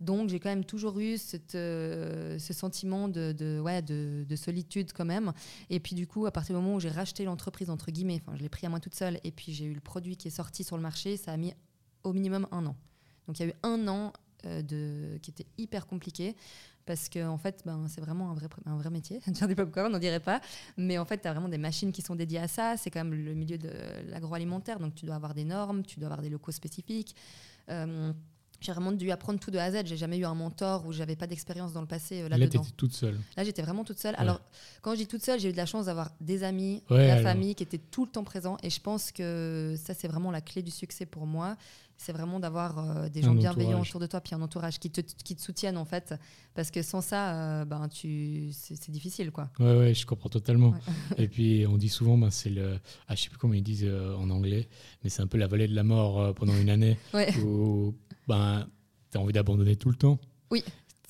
Donc 0.00 0.30
j'ai 0.30 0.40
quand 0.40 0.48
même 0.48 0.64
toujours 0.64 0.98
eu 0.98 1.16
euh, 1.54 2.38
ce 2.38 2.52
sentiment 2.52 3.08
de, 3.08 3.60
ouais, 3.60 3.82
de, 3.82 4.24
de, 4.26 4.36
solitude 4.36 4.92
quand 4.92 5.04
même. 5.04 5.32
Et 5.70 5.80
puis 5.80 5.94
du 5.94 6.06
coup, 6.06 6.26
à 6.26 6.32
partir 6.32 6.56
du 6.56 6.62
moment 6.62 6.76
où 6.76 6.80
j'ai 6.80 6.90
racheté 6.90 7.24
l'entreprise, 7.24 7.70
entre 7.70 7.90
guillemets, 7.90 8.22
je 8.34 8.40
l'ai 8.40 8.48
pris 8.48 8.66
à 8.66 8.70
moi 8.70 8.80
toute 8.80 8.94
seule, 8.94 9.20
et 9.22 9.30
puis 9.30 9.52
j'ai 9.52 9.66
eu 9.66 9.74
le 9.74 9.80
produit 9.80 10.16
qui 10.16 10.28
est 10.28 10.32
sorti 10.32 10.64
sur 10.64 10.76
le 10.76 10.82
marché, 10.82 11.16
ça 11.16 11.32
a 11.32 11.36
mis 11.36 11.52
au 12.02 12.12
minimum 12.12 12.48
un 12.52 12.66
an. 12.66 12.76
Donc 13.26 13.38
il 13.38 13.46
y 13.46 13.46
a 13.46 13.48
eu 13.50 13.54
un 13.62 13.88
an 13.88 14.12
euh, 14.16 14.23
de, 14.44 15.18
qui 15.22 15.30
était 15.30 15.46
hyper 15.58 15.86
compliqué 15.86 16.36
parce 16.86 17.08
que 17.08 17.26
en 17.26 17.38
fait 17.38 17.62
ben, 17.64 17.86
c'est 17.88 18.00
vraiment 18.00 18.30
un 18.30 18.34
vrai, 18.34 18.48
un 18.66 18.76
vrai 18.76 18.90
métier 18.90 19.20
faire 19.34 19.48
du 19.48 19.54
popcorn 19.54 19.94
on 19.94 19.98
dirait 19.98 20.20
pas 20.20 20.40
mais 20.76 20.98
en 20.98 21.04
fait 21.04 21.18
tu 21.18 21.28
as 21.28 21.32
vraiment 21.32 21.48
des 21.48 21.58
machines 21.58 21.92
qui 21.92 22.02
sont 22.02 22.14
dédiées 22.14 22.40
à 22.40 22.48
ça 22.48 22.76
c'est 22.76 22.90
quand 22.90 23.04
même 23.04 23.14
le 23.14 23.34
milieu 23.34 23.58
de 23.58 23.70
l'agroalimentaire 24.08 24.78
donc 24.78 24.94
tu 24.94 25.06
dois 25.06 25.14
avoir 25.14 25.34
des 25.34 25.44
normes 25.44 25.82
tu 25.84 25.98
dois 25.98 26.08
avoir 26.08 26.22
des 26.22 26.30
locaux 26.30 26.52
spécifiques 26.52 27.14
euh, 27.70 28.12
j'ai 28.64 28.72
vraiment 28.72 28.92
dû 28.92 29.10
apprendre 29.10 29.38
tout 29.38 29.50
de 29.50 29.58
A 29.58 29.64
à 29.64 29.70
Z. 29.70 29.84
J'ai 29.84 29.96
jamais 29.96 30.16
eu 30.16 30.24
un 30.24 30.34
mentor 30.34 30.86
où 30.86 30.92
j'avais 30.92 31.16
pas 31.16 31.26
d'expérience 31.26 31.72
dans 31.72 31.82
le 31.82 31.86
passé 31.86 32.22
euh, 32.22 32.28
là-dedans. 32.28 32.62
Là, 32.62 32.68
toute 32.76 32.94
seule. 32.94 33.20
Là, 33.36 33.44
j'étais 33.44 33.60
vraiment 33.60 33.84
toute 33.84 33.98
seule. 33.98 34.14
Alors, 34.16 34.40
quand 34.80 34.92
je 34.92 34.98
dis 35.00 35.06
toute 35.06 35.22
seule, 35.22 35.38
j'ai 35.38 35.50
eu 35.50 35.52
de 35.52 35.56
la 35.56 35.66
chance 35.66 35.86
d'avoir 35.86 36.10
des 36.20 36.44
amis, 36.44 36.82
la 36.88 37.20
famille 37.20 37.54
qui 37.54 37.62
étaient 37.62 37.78
tout 37.78 38.06
le 38.06 38.10
temps 38.10 38.24
présents. 38.24 38.56
Et 38.62 38.70
je 38.70 38.80
pense 38.80 39.12
que 39.12 39.74
ça, 39.76 39.92
c'est 39.92 40.08
vraiment 40.08 40.30
la 40.30 40.40
clé 40.40 40.62
du 40.62 40.70
succès 40.70 41.04
pour 41.04 41.26
moi 41.26 41.56
c'est 41.96 42.12
vraiment 42.12 42.40
d'avoir 42.40 42.78
euh, 42.78 43.08
des 43.08 43.22
gens 43.22 43.34
bienveillants 43.34 43.80
autour 43.80 44.00
de 44.00 44.06
toi, 44.06 44.20
puis 44.20 44.34
un 44.34 44.42
entourage 44.42 44.78
qui 44.78 44.90
te, 44.90 45.00
qui 45.00 45.36
te 45.36 45.40
soutiennent 45.40 45.76
en 45.76 45.84
fait. 45.84 46.14
Parce 46.54 46.70
que 46.70 46.82
sans 46.82 47.00
ça, 47.00 47.34
euh, 47.34 47.64
ben, 47.64 47.88
tu, 47.88 48.50
c'est, 48.52 48.90
difficile. 48.90 49.30
Quoi. 49.30 49.50
Ouais, 49.58 49.76
ouais, 49.76 49.94
je 49.94 50.06
comprends 50.06 50.28
totalement. 50.28 50.74
Et 51.18 51.28
puis 51.28 51.66
on 51.66 51.76
dit 51.76 51.88
souvent, 51.88 52.18
ben, 52.18 52.30
c'est 52.30 52.50
le. 52.50 52.78
Ah, 53.08 53.14
je 53.14 53.22
sais 53.22 53.28
plus 53.28 53.38
comment 53.38 53.54
ils 53.54 53.62
disent 53.62 53.84
euh, 53.84 54.16
en 54.16 54.30
anglais, 54.30 54.68
mais 55.02 55.10
c'est 55.10 55.22
un 55.22 55.26
peu 55.26 55.38
la 55.38 55.46
vallée 55.46 55.68
de 55.68 55.74
la 55.74 55.84
mort 55.84 56.34
pendant 56.34 56.56
une 56.56 56.70
année 56.70 56.98
où 57.42 57.94
ben, 58.28 58.66
tu 59.10 59.18
as 59.18 59.20
envie 59.20 59.32
d'abandonner 59.32 59.76
tout 59.76 59.88
le 59.88 59.96
temps. 59.96 60.18
Oui 60.50 60.62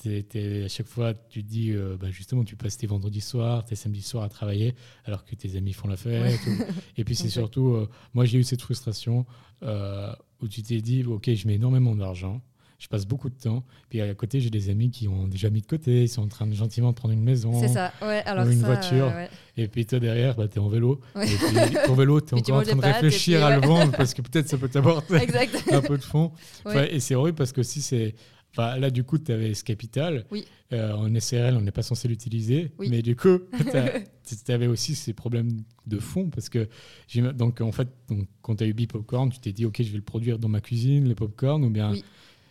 à 0.05 0.67
chaque 0.67 0.87
fois, 0.87 1.13
tu 1.29 1.43
te 1.43 1.49
dis, 1.49 1.71
euh, 1.71 1.97
bah, 1.99 2.09
justement, 2.11 2.43
tu 2.43 2.55
passes 2.55 2.77
tes 2.77 2.87
vendredis 2.87 3.21
soirs, 3.21 3.65
tes 3.65 3.75
samedis 3.75 4.01
soirs 4.01 4.23
à 4.23 4.29
travailler, 4.29 4.75
alors 5.05 5.25
que 5.25 5.35
tes 5.35 5.55
amis 5.57 5.73
font 5.73 5.87
la 5.87 5.97
fête. 5.97 6.39
Et 6.97 7.03
puis, 7.03 7.15
c'est 7.15 7.29
surtout, 7.29 7.69
euh, 7.69 7.89
moi, 8.13 8.25
j'ai 8.25 8.37
eu 8.37 8.43
cette 8.43 8.61
frustration 8.61 9.25
euh, 9.63 10.13
où 10.41 10.47
tu 10.47 10.61
t'es 10.63 10.81
dit, 10.81 11.03
OK, 11.03 11.33
je 11.33 11.47
mets 11.47 11.55
énormément 11.55 11.95
d'argent, 11.95 12.41
je 12.77 12.87
passe 12.87 13.05
beaucoup 13.05 13.29
de 13.29 13.35
temps. 13.35 13.63
Puis 13.89 14.01
à 14.01 14.13
côté, 14.13 14.39
j'ai 14.39 14.49
des 14.49 14.69
amis 14.69 14.91
qui 14.91 15.07
ont 15.07 15.27
déjà 15.27 15.49
mis 15.49 15.61
de 15.61 15.65
côté, 15.65 16.03
ils 16.03 16.09
sont 16.09 16.23
en 16.23 16.27
train 16.27 16.45
de 16.45 16.53
gentiment 16.53 16.93
prendre 16.93 17.13
une 17.13 17.23
maison, 17.23 17.65
ça. 17.67 17.93
Ouais, 18.01 18.21
alors 18.25 18.47
une 18.47 18.61
voiture. 18.61 19.11
Et 19.57 19.67
puis 19.67 19.85
toi 19.85 19.99
derrière, 19.99 20.35
bah, 20.35 20.47
tu 20.47 20.57
es 20.57 20.61
en 20.61 20.67
vélo. 20.67 20.99
Et 21.15 21.25
puis 21.25 21.77
ton 21.85 21.95
vélo, 21.95 22.19
tu 22.21 22.35
es 22.35 22.37
encore 22.37 22.59
en 22.59 22.63
train 22.63 22.75
de 22.75 22.81
réfléchir 22.81 23.45
à 23.45 23.55
le 23.55 23.65
vendre 23.65 23.91
parce 23.95 24.13
que 24.13 24.21
peut-être 24.21 24.49
ça 24.49 24.57
peut 24.57 24.67
t'apporter 24.67 25.15
un 25.71 25.81
peu 25.81 25.97
de 25.97 26.03
fond. 26.03 26.33
et 26.89 26.99
c'est 26.99 27.15
horrible 27.15 27.37
parce 27.37 27.53
que 27.53 27.63
si 27.63 27.81
c'est 27.81 28.13
là, 28.57 28.89
du 28.89 29.03
coup, 29.03 29.17
tu 29.17 29.31
avais 29.31 29.53
ce 29.53 29.63
capital. 29.63 30.25
Oui. 30.31 30.45
Euh, 30.73 30.93
en 30.93 31.19
SRL, 31.19 31.55
on 31.57 31.61
n'est 31.61 31.71
pas 31.71 31.83
censé 31.83 32.07
l'utiliser. 32.07 32.71
Mais 32.79 33.01
du 33.01 33.15
coup, 33.15 33.39
tu 34.45 34.51
avais 34.51 34.67
aussi 34.67 34.95
ces 34.95 35.13
problèmes 35.13 35.61
de 35.85 35.99
fond. 35.99 36.29
Parce 36.29 36.49
que, 36.49 36.67
donc, 37.33 37.61
en 37.61 37.71
fait, 37.71 37.89
donc, 38.09 38.27
quand 38.41 38.55
tu 38.55 38.63
as 38.63 38.67
eu 38.67 38.73
Bipopcorn, 38.73 39.29
tu 39.31 39.39
t'es 39.39 39.51
dit, 39.51 39.65
OK, 39.65 39.81
je 39.81 39.91
vais 39.91 39.97
le 39.97 40.03
produire 40.03 40.39
dans 40.39 40.49
ma 40.49 40.61
cuisine, 40.61 41.07
les 41.07 41.15
popcorn, 41.15 41.63
ou 41.63 41.69
bien. 41.69 41.93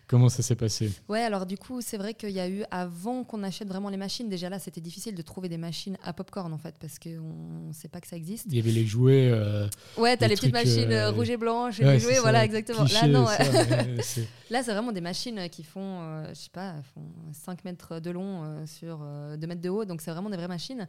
Comment 0.07 0.29
ça 0.29 0.43
s'est 0.43 0.55
passé? 0.55 0.93
Ouais, 1.09 1.23
alors 1.23 1.47
du 1.47 1.57
coup, 1.57 1.81
c'est 1.81 1.97
vrai 1.97 2.13
qu'il 2.13 2.31
y 2.31 2.41
a 2.41 2.49
eu, 2.49 2.63
avant 2.71 3.25
qu'on 3.25 3.43
achète 3.43 3.69
vraiment 3.69 3.89
les 3.89 3.97
machines, 3.97 4.29
déjà 4.29 4.51
là, 4.51 4.59
c'était 4.59 4.83
difficile 4.83 5.15
de 5.15 5.23
trouver 5.23 5.49
des 5.49 5.57
machines 5.57 5.97
à 6.03 6.13
popcorn 6.13 6.53
en 6.53 6.59
fait, 6.59 6.75
parce 6.79 6.99
qu'on 6.99 7.69
ne 7.69 7.73
sait 7.73 7.89
pas 7.89 8.01
que 8.03 8.07
ça 8.07 8.17
existe. 8.17 8.45
Il 8.49 8.57
y 8.57 8.59
avait 8.59 8.71
les 8.71 8.85
jouets. 8.85 9.31
Euh, 9.31 9.67
ouais, 9.97 10.17
tu 10.19 10.25
as 10.25 10.29
les 10.29 10.37
petites 10.37 10.53
machines 10.53 10.93
euh, 10.93 11.11
rouges 11.11 11.31
et 11.31 11.39
blanches, 11.39 11.81
et 11.81 11.85
les 11.85 11.99
jouets, 11.99 12.19
voilà, 12.19 12.45
exactement. 12.45 12.85
là, 12.85 13.07
non. 13.07 13.25
là, 14.51 14.63
c'est 14.63 14.73
vraiment 14.73 14.93
des 14.93 15.01
machines 15.01 15.49
qui 15.51 15.63
font, 15.63 16.01
euh, 16.03 16.29
je 16.29 16.35
sais 16.35 16.51
pas, 16.53 16.75
font 16.95 17.07
5 17.33 17.65
mètres 17.65 17.99
de 17.99 18.11
long 18.11 18.67
sur 18.67 18.99
2 19.39 19.47
mètres 19.47 19.63
de 19.63 19.71
haut, 19.71 19.87
donc 19.87 20.03
c'est 20.03 20.11
vraiment 20.11 20.31
des 20.31 20.37
vraies 20.37 20.49
machines. 20.49 20.87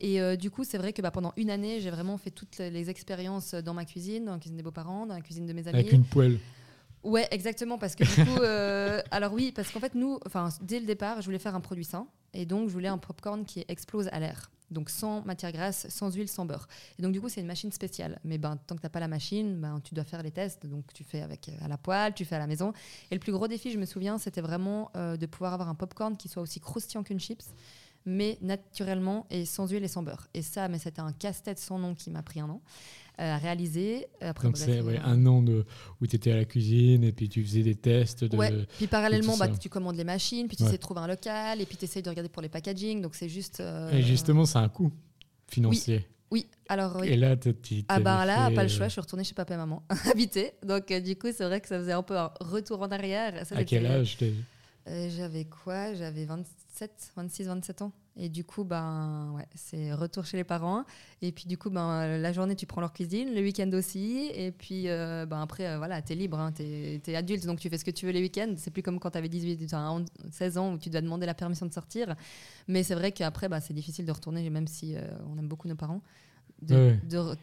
Et 0.00 0.36
du 0.36 0.50
coup, 0.50 0.64
c'est 0.64 0.78
vrai 0.78 0.92
que 0.92 1.00
bah, 1.00 1.10
pendant 1.10 1.32
une 1.38 1.48
année, 1.48 1.80
j'ai 1.80 1.90
vraiment 1.90 2.18
fait 2.18 2.30
toutes 2.30 2.58
les 2.58 2.90
expériences 2.90 3.54
dans 3.54 3.72
ma 3.72 3.86
cuisine, 3.86 4.26
dans 4.26 4.32
la 4.32 4.38
cuisine 4.38 4.58
des 4.58 4.62
beaux-parents, 4.62 5.06
dans 5.06 5.14
la 5.14 5.22
cuisine 5.22 5.46
de 5.46 5.54
mes 5.54 5.66
amis. 5.68 5.78
Avec 5.78 5.92
une 5.92 6.04
poêle. 6.04 6.38
Ouais, 7.08 7.26
exactement, 7.30 7.78
parce 7.78 7.94
que 7.94 8.04
du 8.04 8.26
coup, 8.26 8.38
euh, 8.42 9.00
alors 9.10 9.32
oui, 9.32 9.50
parce 9.50 9.70
qu'en 9.70 9.80
fait, 9.80 9.94
nous, 9.94 10.20
enfin, 10.26 10.50
dès 10.60 10.78
le 10.78 10.84
départ, 10.84 11.22
je 11.22 11.26
voulais 11.26 11.38
faire 11.38 11.54
un 11.54 11.60
produit 11.60 11.84
sain, 11.84 12.06
et 12.34 12.44
donc 12.44 12.68
je 12.68 12.72
voulais 12.74 12.88
un 12.88 12.98
popcorn 12.98 13.46
qui 13.46 13.64
explose 13.66 14.10
à 14.12 14.20
l'air, 14.20 14.50
donc 14.70 14.90
sans 14.90 15.22
matière 15.24 15.50
grasse, 15.50 15.86
sans 15.88 16.14
huile, 16.14 16.28
sans 16.28 16.44
beurre. 16.44 16.68
Et 16.98 17.02
donc 17.02 17.12
du 17.12 17.20
coup, 17.22 17.30
c'est 17.30 17.40
une 17.40 17.46
machine 17.46 17.72
spéciale. 17.72 18.20
Mais 18.24 18.36
ben, 18.36 18.58
tant 18.66 18.76
que 18.76 18.82
t'as 18.82 18.90
pas 18.90 19.00
la 19.00 19.08
machine, 19.08 19.58
ben, 19.58 19.80
tu 19.82 19.94
dois 19.94 20.04
faire 20.04 20.22
les 20.22 20.30
tests, 20.30 20.66
donc 20.66 20.92
tu 20.92 21.02
fais 21.02 21.22
avec 21.22 21.48
euh, 21.48 21.64
à 21.64 21.68
la 21.68 21.78
poêle, 21.78 22.12
tu 22.12 22.26
fais 22.26 22.36
à 22.36 22.40
la 22.40 22.46
maison. 22.46 22.74
Et 23.10 23.14
le 23.14 23.20
plus 23.20 23.32
gros 23.32 23.48
défi, 23.48 23.70
je 23.70 23.78
me 23.78 23.86
souviens, 23.86 24.18
c'était 24.18 24.42
vraiment 24.42 24.90
euh, 24.94 25.16
de 25.16 25.24
pouvoir 25.24 25.54
avoir 25.54 25.70
un 25.70 25.74
popcorn 25.74 26.14
qui 26.14 26.28
soit 26.28 26.42
aussi 26.42 26.60
croustillant 26.60 27.04
qu'une 27.04 27.20
chips, 27.20 27.54
mais 28.04 28.36
naturellement 28.42 29.26
et 29.30 29.46
sans 29.46 29.66
huile 29.66 29.84
et 29.84 29.88
sans 29.88 30.02
beurre. 30.02 30.28
Et 30.34 30.42
ça, 30.42 30.68
mais 30.68 30.78
c'était 30.78 31.00
un 31.00 31.12
casse-tête 31.12 31.58
sans 31.58 31.78
nom 31.78 31.94
qui 31.94 32.10
m'a 32.10 32.22
pris 32.22 32.40
un 32.40 32.50
an. 32.50 32.60
Euh, 33.20 33.34
à 33.34 33.38
réaliser. 33.38 34.06
Après, 34.20 34.46
Donc 34.46 34.56
c'est 34.56 34.78
un 34.78 35.26
an 35.26 35.42
de, 35.42 35.64
où 36.00 36.06
tu 36.06 36.14
étais 36.14 36.30
à 36.30 36.36
la 36.36 36.44
cuisine 36.44 37.02
et 37.02 37.10
puis 37.10 37.28
tu 37.28 37.42
faisais 37.42 37.64
des 37.64 37.74
tests. 37.74 38.22
De, 38.22 38.36
ouais. 38.36 38.64
Puis 38.76 38.86
parallèlement, 38.86 39.36
bah, 39.36 39.48
tu 39.48 39.68
commandes 39.68 39.96
les 39.96 40.04
machines, 40.04 40.46
puis 40.46 40.56
tu 40.56 40.62
essaies 40.62 40.76
de 40.76 40.82
trouver 40.82 41.00
un 41.00 41.08
local 41.08 41.60
et 41.60 41.66
puis 41.66 41.76
tu 41.76 41.84
essaies 41.86 42.00
de 42.00 42.08
regarder 42.08 42.28
pour 42.28 42.42
les 42.42 42.48
packaging. 42.48 43.02
Donc 43.02 43.16
c'est 43.16 43.28
juste. 43.28 43.58
Euh, 43.58 43.90
et 43.90 44.02
justement, 44.02 44.46
c'est 44.46 44.58
un 44.58 44.68
coût 44.68 44.92
financier. 45.48 46.06
Oui. 46.30 46.46
alors 46.68 47.02
Et 47.02 47.16
là, 47.16 47.36
tu 47.36 47.84
Ah 47.88 47.98
ben 47.98 48.24
là, 48.24 48.52
pas 48.52 48.62
le 48.62 48.68
choix, 48.68 48.86
je 48.86 48.92
suis 48.92 49.00
retournée 49.00 49.24
chez 49.24 49.34
papa 49.34 49.54
et 49.54 49.56
maman, 49.56 49.82
habiter. 50.12 50.52
Donc 50.64 50.92
du 50.92 51.16
coup, 51.16 51.28
c'est 51.34 51.44
vrai 51.44 51.60
que 51.60 51.66
ça 51.66 51.80
faisait 51.80 51.92
un 51.92 52.04
peu 52.04 52.16
un 52.16 52.30
retour 52.38 52.82
en 52.82 52.88
arrière. 52.92 53.34
à 53.50 53.64
quel 53.64 53.84
âge 53.86 54.16
J'avais 54.86 55.44
quoi? 55.44 55.92
J'avais 55.94 56.24
27, 56.24 57.14
26, 57.16 57.46
27 57.46 57.82
ans. 57.82 57.92
Et 58.20 58.28
du 58.28 58.42
coup, 58.42 58.64
ben, 58.64 59.32
ouais, 59.36 59.46
c'est 59.54 59.92
retour 59.94 60.26
chez 60.26 60.36
les 60.36 60.44
parents. 60.44 60.84
Et 61.22 61.30
puis, 61.30 61.44
du 61.46 61.56
coup, 61.56 61.70
ben, 61.70 62.18
la 62.18 62.32
journée, 62.32 62.56
tu 62.56 62.66
prends 62.66 62.80
leur 62.80 62.92
cuisine, 62.92 63.32
le 63.32 63.40
week-end 63.40 63.70
aussi. 63.72 64.30
Et 64.34 64.50
puis, 64.50 64.88
euh, 64.88 65.24
ben, 65.24 65.40
après, 65.40 65.68
euh, 65.68 65.78
voilà, 65.78 66.02
tu 66.02 66.12
es 66.12 66.16
libre, 66.16 66.38
hein, 66.38 66.50
tu 66.52 66.62
es, 66.62 67.14
adulte, 67.14 67.46
donc 67.46 67.60
tu 67.60 67.70
fais 67.70 67.78
ce 67.78 67.84
que 67.84 67.92
tu 67.92 68.06
veux 68.06 68.12
les 68.12 68.20
week-ends. 68.20 68.54
C'est 68.56 68.72
plus 68.72 68.82
comme 68.82 68.98
quand 68.98 69.12
tu 69.12 69.18
avais 69.18 69.28
18, 69.28 69.72
16 70.32 70.58
ans 70.58 70.72
où 70.72 70.78
tu 70.78 70.90
dois 70.90 71.00
demander 71.00 71.26
la 71.26 71.34
permission 71.34 71.64
de 71.64 71.72
sortir. 71.72 72.16
Mais 72.66 72.82
c'est 72.82 72.96
vrai 72.96 73.12
qu'après, 73.12 73.48
ben, 73.48 73.60
c'est 73.60 73.74
difficile 73.74 74.04
de 74.04 74.12
retourner, 74.12 74.50
même 74.50 74.66
si 74.66 74.96
euh, 74.96 75.00
on 75.32 75.38
aime 75.38 75.48
beaucoup 75.48 75.68
nos 75.68 75.76
parents. 75.76 76.02
De, 76.60 76.96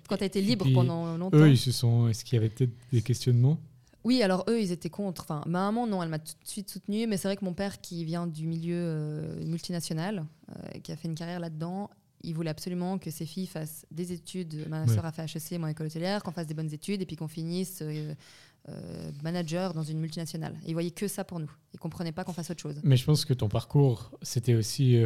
quand 0.10 0.18
tu 0.18 0.24
as 0.24 0.28
été 0.28 0.42
libre 0.42 0.68
pendant 0.74 1.16
longtemps. 1.16 1.38
Eux, 1.38 1.50
ils 1.50 1.58
se 1.58 1.72
sont. 1.72 2.10
Est-ce 2.10 2.26
qu'il 2.26 2.36
y 2.36 2.40
avait 2.40 2.50
peut-être 2.50 2.74
des 2.92 3.02
questionnements? 3.02 3.58
Oui, 4.06 4.22
alors 4.22 4.46
eux, 4.48 4.62
ils 4.62 4.72
étaient 4.72 4.92
contre. 4.92 5.24
Enfin, 5.24 5.42
ma 5.48 5.64
maman, 5.64 5.88
non, 5.88 6.02
elle 6.04 6.10
m'a 6.10 6.20
tout 6.20 6.36
de 6.42 6.48
suite 6.48 6.70
soutenue. 6.70 7.08
Mais 7.08 7.18
c'est 7.18 7.28
vrai 7.28 7.36
que 7.36 7.44
mon 7.44 7.56
père, 7.56 7.82
qui 7.82 8.06
vient 8.06 8.28
du 8.28 8.46
milieu 8.46 8.78
euh, 8.78 9.46
multinational, 9.46 10.26
euh, 10.50 10.80
qui 10.80 10.92
a 10.92 10.96
fait 10.96 11.08
une 11.08 11.16
carrière 11.16 11.40
là-dedans, 11.40 11.90
il 12.22 12.36
voulait 12.36 12.52
absolument 12.52 13.00
que 13.00 13.10
ses 13.10 13.26
filles 13.26 13.48
fassent 13.48 13.86
des 13.90 14.14
études. 14.14 14.68
Ma 14.70 14.88
soeur 14.88 15.06
a 15.06 15.12
fait 15.12 15.24
HEC, 15.24 15.60
moi, 15.60 15.72
école 15.72 15.88
hôtelière, 15.88 16.22
qu'on 16.22 16.32
fasse 16.32 16.46
des 16.46 16.54
bonnes 16.54 16.72
études 16.72 17.02
et 17.02 17.06
puis 17.08 17.16
qu'on 17.16 17.28
finisse 17.28 17.82
euh, 17.82 18.14
manager 19.24 19.74
dans 19.74 19.84
une 19.84 20.00
multinationale. 20.00 20.56
ils 20.68 20.74
voyaient 20.74 20.92
que 20.92 21.08
ça 21.08 21.24
pour 21.24 21.40
nous. 21.40 21.52
Ils 21.74 21.80
comprenaient 21.80 22.12
pas 22.12 22.24
qu'on 22.24 22.34
fasse 22.34 22.52
autre 22.52 22.62
chose. 22.62 22.80
Mais 22.84 22.98
je 22.98 23.06
pense 23.06 23.26
que 23.26 23.34
ton 23.34 23.50
parcours, 23.50 24.12
c'était 24.22 24.54
aussi. 24.54 25.00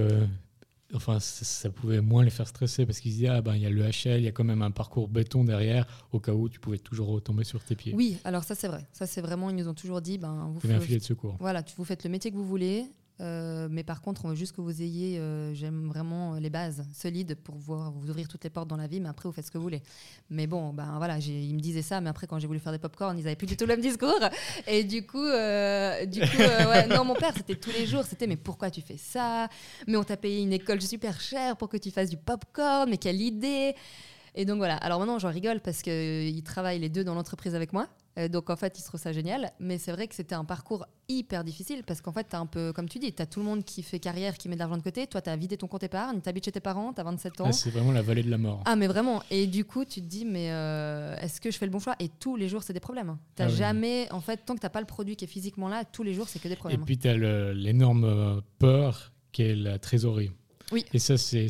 Enfin, 0.93 1.19
ça, 1.19 1.45
ça 1.45 1.69
pouvait 1.69 2.01
moins 2.01 2.23
les 2.23 2.29
faire 2.29 2.47
stresser 2.47 2.85
parce 2.85 2.99
qu'ils 2.99 3.11
disaient 3.11 3.27
Ah, 3.27 3.41
ben, 3.41 3.55
il 3.55 3.61
y 3.61 3.65
a 3.65 3.69
le 3.69 3.81
HL, 3.81 4.19
il 4.19 4.23
y 4.23 4.27
a 4.27 4.31
quand 4.31 4.43
même 4.43 4.61
un 4.61 4.71
parcours 4.71 5.07
béton 5.07 5.43
derrière, 5.43 5.85
au 6.11 6.19
cas 6.19 6.33
où 6.33 6.49
tu 6.49 6.59
pouvais 6.59 6.77
toujours 6.77 7.07
retomber 7.09 7.43
sur 7.43 7.63
tes 7.63 7.75
pieds. 7.75 7.93
Oui, 7.95 8.17
alors 8.23 8.43
ça 8.43 8.55
c'est 8.55 8.67
vrai. 8.67 8.85
Ça 8.91 9.05
c'est 9.05 9.21
vraiment, 9.21 9.49
ils 9.49 9.55
nous 9.55 9.67
ont 9.67 9.73
toujours 9.73 10.01
dit, 10.01 10.17
ben, 10.17 10.51
vous 10.53 10.59
avais 10.67 10.75
un 10.75 10.81
filet 10.81 10.99
de 10.99 11.03
secours. 11.03 11.37
Voilà, 11.39 11.63
tu 11.63 11.75
vous 11.77 11.85
faites 11.85 12.03
le 12.03 12.09
métier 12.09 12.31
que 12.31 12.35
vous 12.35 12.47
voulez, 12.47 12.85
euh, 13.21 13.67
mais 13.69 13.83
par 13.83 14.01
contre, 14.01 14.25
on 14.25 14.29
veut 14.29 14.35
juste 14.35 14.55
que 14.55 14.61
vous 14.61 14.81
ayez, 14.81 15.19
euh, 15.19 15.53
j'aime 15.53 15.87
vraiment 15.87 16.35
les 16.35 16.49
bases 16.49 16.85
solides 16.93 17.35
pour 17.35 17.55
pouvoir 17.55 17.91
vous 17.91 18.09
ouvrir 18.09 18.27
toutes 18.27 18.43
les 18.43 18.49
portes 18.49 18.67
dans 18.67 18.77
la 18.77 18.87
vie, 18.87 18.99
mais 19.01 19.09
après, 19.09 19.27
vous 19.27 19.33
faites 19.33 19.45
ce 19.45 19.51
que 19.51 19.57
vous 19.57 19.63
voulez. 19.63 19.81
Mais 20.29 20.47
bon, 20.47 20.73
ben 20.73 20.97
voilà, 20.97 21.17
ils 21.19 21.53
me 21.53 21.59
disaient 21.59 21.81
ça, 21.81 21.99
mais 22.01 22.09
après, 22.09 22.27
quand 22.27 22.39
j'ai 22.39 22.47
voulu 22.47 22.59
faire 22.59 22.71
des 22.71 22.79
pop-corn, 22.79 23.17
ils 23.17 23.27
avaient 23.27 23.35
plus 23.35 23.47
du 23.47 23.57
tout 23.57 23.65
le 23.65 23.69
même 23.75 23.81
discours. 23.81 24.19
Et 24.67 24.83
du 24.83 25.05
coup, 25.05 25.17
euh, 25.17 26.05
du 26.05 26.21
coup 26.21 26.43
non, 26.89 27.03
mon 27.03 27.15
père, 27.15 27.33
c'était 27.35 27.55
tous 27.55 27.71
les 27.71 27.85
jours, 27.85 28.03
c'était, 28.03 28.27
mais 28.27 28.37
pourquoi 28.37 28.71
tu 28.71 28.81
fais 28.81 28.97
ça? 28.97 29.49
Mais 29.87 29.97
on 29.97 30.03
t'a 30.03 30.17
payé 30.17 30.41
une 30.41 30.53
école 30.53 30.81
super 30.81 31.19
chère 31.19 31.57
pour 31.57 31.69
que 31.69 31.77
tu 31.77 31.91
fasses 31.91 32.09
du 32.09 32.17
pop-corn, 32.17 32.89
mais 32.89 32.97
quelle 32.97 33.21
idée 33.21 33.75
et 34.35 34.45
donc 34.45 34.57
voilà. 34.57 34.75
Alors 34.77 34.99
maintenant, 34.99 35.19
j'en 35.19 35.31
rigole 35.31 35.59
parce 35.59 35.81
qu'ils 35.81 36.43
travaillent 36.43 36.79
les 36.79 36.89
deux 36.89 37.03
dans 37.03 37.15
l'entreprise 37.15 37.55
avec 37.55 37.73
moi. 37.73 37.87
Euh, 38.17 38.27
donc 38.27 38.49
en 38.49 38.55
fait, 38.55 38.77
ils 38.79 38.83
trouvent 38.83 38.99
ça 38.99 39.11
génial. 39.13 39.51
Mais 39.59 39.77
c'est 39.77 39.91
vrai 39.91 40.07
que 40.07 40.15
c'était 40.15 40.35
un 40.35 40.43
parcours 40.45 40.85
hyper 41.07 41.43
difficile 41.43 41.83
parce 41.85 42.01
qu'en 42.01 42.11
fait, 42.11 42.27
tu 42.29 42.35
as 42.35 42.39
un 42.39 42.45
peu, 42.45 42.73
comme 42.73 42.89
tu 42.89 42.99
dis, 42.99 43.13
tu 43.13 43.21
as 43.21 43.25
tout 43.25 43.39
le 43.39 43.45
monde 43.45 43.63
qui 43.63 43.83
fait 43.83 43.99
carrière, 43.99 44.37
qui 44.37 44.49
met 44.49 44.55
de 44.55 44.59
l'argent 44.59 44.77
de 44.77 44.81
côté. 44.81 45.07
Toi, 45.07 45.21
tu 45.21 45.29
as 45.29 45.35
vidé 45.35 45.57
ton 45.57 45.67
compte 45.67 45.83
épargne, 45.83 46.19
tu 46.21 46.27
habites 46.29 46.45
chez 46.45 46.51
tes 46.51 46.59
parents, 46.59 46.91
tu 46.93 46.99
as 47.01 47.03
27 47.03 47.41
ans. 47.41 47.45
Ah, 47.47 47.51
c'est 47.51 47.69
vraiment 47.69 47.91
la 47.91 48.01
vallée 48.01 48.23
de 48.23 48.29
la 48.31 48.37
mort. 48.37 48.61
Ah 48.65 48.75
mais 48.75 48.87
vraiment 48.87 49.21
et 49.31 49.47
du 49.47 49.63
coup 49.65 49.85
tu 49.85 50.01
te 50.01 50.05
dis 50.07 50.25
mais 50.25 50.51
euh, 50.51 51.15
est-ce 51.17 51.39
que 51.39 51.51
je 51.51 51.57
fais 51.57 51.65
le 51.65 51.71
bon 51.71 51.79
choix? 51.79 51.95
Et 51.99 52.09
tous 52.09 52.35
les 52.35 52.49
jours 52.49 52.63
c'est 52.63 52.73
des 52.73 52.79
problèmes 52.79 53.17
t'as 53.35 53.45
Ah 53.45 53.47
oui. 53.49 53.55
jamais 53.55 54.07
en 54.11 54.19
fait 54.21 54.37
tant 54.45 54.55
que 54.55 54.59
t'as 54.59 54.69
pas 54.69 54.79
le 54.81 54.85
produit 54.87 55.15
qui 55.15 55.25
est 55.25 55.27
physiquement 55.27 55.67
là 55.69 55.83
tous 55.85 56.03
les 56.03 56.13
jours 56.13 56.27
c'est 56.27 56.39
que 56.39 56.47
des 56.47 56.53
Et 56.53 56.57
problèmes 56.57 56.83
puis, 56.85 56.97
tu 56.97 57.07
as 57.07 57.15
l'énorme 57.53 58.03
euh, 58.03 58.41
peur 58.59 59.11
qu'est 59.31 59.55
la 59.55 59.79
trésorerie. 59.79 60.31
Oui. 60.71 60.85
Et 60.93 60.99
ça, 60.99 61.17
c'est. 61.17 61.47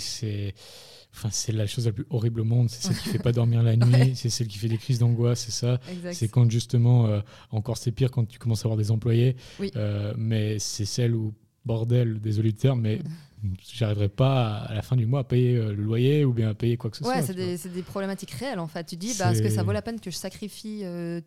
C'est- 1.12 1.18
Enfin, 1.18 1.30
c'est 1.32 1.52
la 1.52 1.68
chose 1.68 1.86
la 1.86 1.92
plus 1.92 2.06
horrible 2.10 2.42
au 2.42 2.44
monde. 2.46 2.70
C'est 2.70 2.82
celle 2.88 2.98
qui 2.98 3.10
fait 3.10 3.20
pas 3.20 3.32
dormir 3.34 3.62
la 3.64 3.76
nuit. 3.76 4.16
C'est 4.16 4.30
celle 4.30 4.48
qui 4.48 4.58
fait 4.58 4.68
des 4.70 4.78
crises 4.78 5.00
d'angoisse. 5.00 5.42
C'est 5.46 5.52
ça. 5.52 5.80
C'est 6.14 6.28
quand 6.30 6.50
justement, 6.50 7.08
euh, 7.08 7.20
encore 7.52 7.78
c'est 7.78 7.92
pire 7.92 8.12
quand 8.12 8.26
tu 8.26 8.40
commences 8.40 8.64
à 8.64 8.68
avoir 8.68 8.78
des 8.78 8.92
employés. 8.92 9.36
Oui. 9.60 9.72
Euh, 9.76 10.14
mais 10.18 10.60
c'est 10.60 10.86
celle 10.86 11.16
où, 11.16 11.34
bordel, 11.66 12.20
désolé 12.20 12.52
du 12.52 12.58
terme, 12.58 12.82
mais 12.82 13.00
j'arriverai 13.74 14.10
pas 14.10 14.58
à, 14.58 14.74
la 14.74 14.82
fin 14.82 14.96
du 14.96 15.06
mois 15.06 15.22
à 15.22 15.24
payer 15.24 15.56
euh, 15.56 15.74
le 15.74 15.84
loyer 15.84 16.26
ou 16.26 16.34
bien 16.34 16.50
à 16.50 16.54
payer 16.54 16.78
quoi 16.78 16.90
que 16.90 16.98
ce 16.98 17.04
Ouais, 17.04 17.16
soit. 17.20 17.22
c'est 17.28 17.34
des, 17.34 17.58
c'est 17.58 17.70
des 17.74 17.82
problématiques 17.84 18.32
réelles 18.32 18.60
en 18.60 18.68
fait. 18.68 18.84
Tu 18.86 18.96
dis, 18.96 19.14
bah, 19.18 19.32
est-ce 19.32 19.42
que 19.42 19.50
ça 19.50 19.64
vaut 19.64 19.72
la 19.72 19.82
peine 19.82 20.00
que 20.00 20.12
je 20.12 20.16
sacrifie 20.16 20.82
euh, 20.84 21.22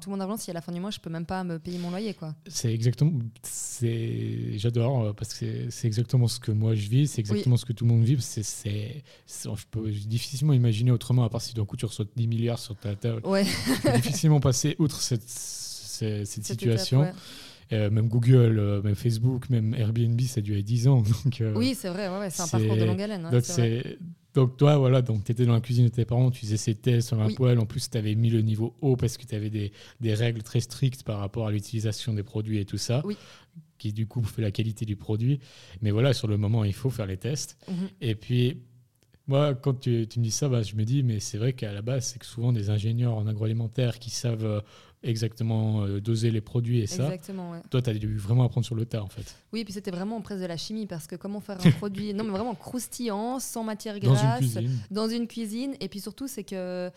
tout 0.00 0.10
mon 0.10 0.20
argent 0.20 0.36
si 0.36 0.50
à 0.50 0.54
la 0.54 0.60
fin 0.60 0.72
du 0.72 0.80
mois 0.80 0.90
je 0.90 0.98
peux 1.00 1.10
même 1.10 1.26
pas 1.26 1.44
me 1.44 1.58
payer 1.58 1.78
mon 1.78 1.90
loyer 1.90 2.14
quoi? 2.14 2.34
C'est 2.46 2.72
exactement. 2.72 3.12
c'est- 3.42 4.58
J'adore 4.58 5.02
euh, 5.04 5.12
parce 5.12 5.34
que 5.34 5.70
c'est- 5.70 5.86
exactement 5.86 6.28
ce 6.28 6.40
que 6.40 6.52
moi 6.52 6.74
je 6.74 6.88
vis, 6.88 7.08
c'est 7.08 7.20
exactement 7.20 7.56
ce 7.56 7.64
que 7.64 7.72
tout 7.72 7.84
le 7.84 7.90
monde 7.92 8.04
vit. 8.04 8.16
C'est, 8.20 8.42
c'est, 8.42 9.02
je 9.26 9.64
peux 9.70 9.90
difficilement 9.90 10.52
imaginer 10.52 10.90
autrement, 10.90 11.24
à 11.24 11.28
part 11.30 11.42
si 11.42 11.54
d'un 11.54 11.64
coup 11.64 11.76
tu 11.76 11.86
reçois 11.86 12.04
10 12.16 12.26
milliards 12.26 12.58
sur 12.58 12.76
ta 12.76 12.94
table. 12.94 13.20
Ouais, 13.26 13.44
Je 13.44 13.82
peux 13.82 13.92
difficilement 13.96 14.40
passer 14.40 14.76
outre 14.78 15.00
cette, 15.00 15.22
cette, 15.28 16.26
cette 16.26 16.44
cette 16.44 16.44
situation. 16.44 17.02
étape, 17.04 17.14
ouais. 17.14 17.20
Euh, 17.72 17.90
même 17.90 18.08
Google, 18.08 18.58
euh, 18.58 18.80
même 18.82 18.94
Facebook, 18.94 19.50
même 19.50 19.74
Airbnb, 19.74 20.18
ça 20.22 20.38
a 20.38 20.42
duré 20.42 20.62
10 20.62 20.88
ans. 20.88 21.02
Donc, 21.24 21.40
euh, 21.40 21.52
Oui, 21.54 21.74
c'est 21.74 21.88
vrai, 21.90 22.08
ouais, 22.08 22.18
ouais, 22.18 22.30
c'est 22.30 22.42
un 22.42 22.48
parcours 22.48 22.76
de 22.76 22.84
longue 22.84 23.00
haleine. 23.02 23.26
ouais, 23.26 23.96
donc, 24.34 24.56
toi, 24.56 24.76
voilà, 24.76 25.02
tu 25.02 25.12
étais 25.32 25.46
dans 25.46 25.54
la 25.54 25.60
cuisine 25.60 25.86
de 25.86 25.90
tes 25.90 26.04
parents, 26.04 26.30
tu 26.30 26.40
faisais 26.40 26.58
ces 26.58 26.74
tests 26.74 27.08
sur 27.08 27.20
un 27.20 27.26
Oui. 27.26 27.34
poêle. 27.34 27.58
En 27.58 27.66
plus, 27.66 27.90
tu 27.90 27.98
avais 27.98 28.14
mis 28.14 28.30
le 28.30 28.40
niveau 28.40 28.76
haut 28.82 28.94
parce 28.94 29.16
que 29.16 29.26
tu 29.26 29.34
avais 29.34 29.50
des, 29.50 29.72
des 30.00 30.14
règles 30.14 30.42
très 30.42 30.60
strictes 30.60 31.02
par 31.02 31.18
rapport 31.18 31.46
à 31.48 31.50
l'utilisation 31.50 32.14
des 32.14 32.22
produits 32.22 32.58
et 32.58 32.64
tout 32.64 32.76
ça, 32.78 33.02
Oui. 33.04 33.16
qui 33.78 33.92
du 33.92 34.06
coup 34.06 34.22
fait 34.22 34.42
la 34.42 34.50
qualité 34.52 34.84
du 34.84 34.94
produit. 34.96 35.40
Mais 35.82 35.90
voilà, 35.90 36.12
sur 36.12 36.28
le 36.28 36.36
moment, 36.36 36.62
il 36.64 36.74
faut 36.74 36.90
faire 36.90 37.06
les 37.06 37.16
tests. 37.16 37.56
Mhm. 37.68 37.74
Et 38.00 38.14
puis, 38.14 38.62
moi, 39.26 39.54
quand 39.54 39.74
tu, 39.80 40.06
tu 40.08 40.20
me 40.20 40.24
dis 40.24 40.30
ça, 40.30 40.48
bah, 40.48 40.62
je 40.62 40.76
me 40.76 40.84
dis, 40.84 41.02
mais 41.02 41.18
c'est 41.20 41.38
vrai 41.38 41.52
qu'à 41.54 41.72
la 41.72 41.82
base, 41.82 42.06
c'est 42.06 42.18
que 42.20 42.26
souvent 42.26 42.52
des 42.52 42.70
ingénieurs 42.70 43.14
en 43.14 43.26
agroalimentaire 43.26 43.98
qui 43.98 44.10
savent 44.10 44.62
exactement 45.02 45.82
euh, 45.84 46.00
doser 46.00 46.30
les 46.30 46.40
produits 46.40 46.80
et 46.80 46.86
ça. 46.86 47.04
Exactement, 47.04 47.52
ouais. 47.52 47.60
Toi, 47.70 47.82
tu 47.82 47.90
as 47.90 47.94
dû 47.94 48.16
vraiment 48.16 48.44
apprendre 48.44 48.64
sur 48.66 48.74
le 48.74 48.84
tas, 48.84 49.02
en 49.02 49.08
fait. 49.08 49.36
Oui, 49.52 49.64
puis 49.64 49.72
c'était 49.72 49.90
vraiment 49.90 50.20
presque 50.20 50.40
de 50.42 50.46
la 50.46 50.56
chimie 50.56 50.86
parce 50.86 51.06
que 51.06 51.16
comment 51.16 51.40
faire 51.40 51.58
un 51.64 51.70
produit, 51.78 52.14
non 52.14 52.24
mais 52.24 52.30
vraiment 52.30 52.54
croustillant, 52.54 53.38
sans 53.38 53.64
matière 53.64 53.98
Dans 54.00 54.08
une 54.08 54.14
grasse, 54.14 54.38
cuisine. 54.38 54.70
dans 54.90 55.08
une 55.08 55.26
cuisine. 55.26 55.74
Et 55.80 55.88
puis 55.88 56.00
surtout, 56.00 56.28
c'est 56.28 56.44
que 56.44 56.90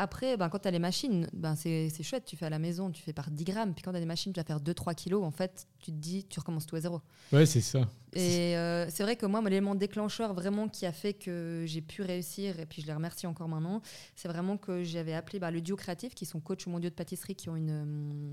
après, 0.00 0.38
ben, 0.38 0.48
quand 0.48 0.60
tu 0.60 0.68
as 0.68 0.70
les 0.70 0.78
machines, 0.78 1.28
ben, 1.34 1.54
c'est 1.56 2.02
chouette, 2.02 2.24
tu 2.24 2.34
fais 2.34 2.46
à 2.46 2.50
la 2.50 2.58
maison, 2.58 2.90
tu 2.90 3.02
fais 3.02 3.12
par 3.12 3.30
10 3.30 3.44
grammes. 3.44 3.74
Puis 3.74 3.82
quand 3.82 3.90
tu 3.90 3.98
as 3.98 4.00
des 4.00 4.06
machines, 4.06 4.32
tu 4.32 4.40
vas 4.40 4.44
faire 4.44 4.60
2-3 4.60 4.94
kilos, 4.94 5.22
en 5.22 5.30
fait, 5.30 5.66
tu 5.78 5.92
te 5.92 5.96
dis, 5.96 6.24
tu 6.24 6.40
recommences 6.40 6.64
tout 6.64 6.76
à 6.76 6.80
zéro. 6.80 7.02
Ouais, 7.32 7.44
c'est 7.44 7.60
ça. 7.60 7.86
Et 8.14 8.56
euh, 8.56 8.88
c'est 8.88 9.02
vrai 9.02 9.16
que 9.16 9.26
moi, 9.26 9.42
l'élément 9.42 9.74
déclencheur 9.74 10.32
vraiment 10.32 10.68
qui 10.68 10.86
a 10.86 10.92
fait 10.92 11.12
que 11.12 11.64
j'ai 11.66 11.82
pu 11.82 12.00
réussir, 12.00 12.58
et 12.58 12.64
puis 12.64 12.80
je 12.80 12.86
les 12.86 12.94
remercie 12.94 13.26
encore 13.26 13.48
maintenant, 13.48 13.82
c'est 14.16 14.28
vraiment 14.28 14.56
que 14.56 14.82
j'avais 14.82 15.12
appelé 15.12 15.38
bah, 15.38 15.50
le 15.50 15.60
duo 15.60 15.76
créatif, 15.76 16.14
qui 16.14 16.24
sont 16.24 16.40
coachs 16.40 16.66
mondiaux 16.66 16.88
de 16.88 16.94
pâtisserie, 16.94 17.34
qui 17.34 17.50
ont 17.50 17.56
une, 17.56 17.70
hum, 17.70 18.30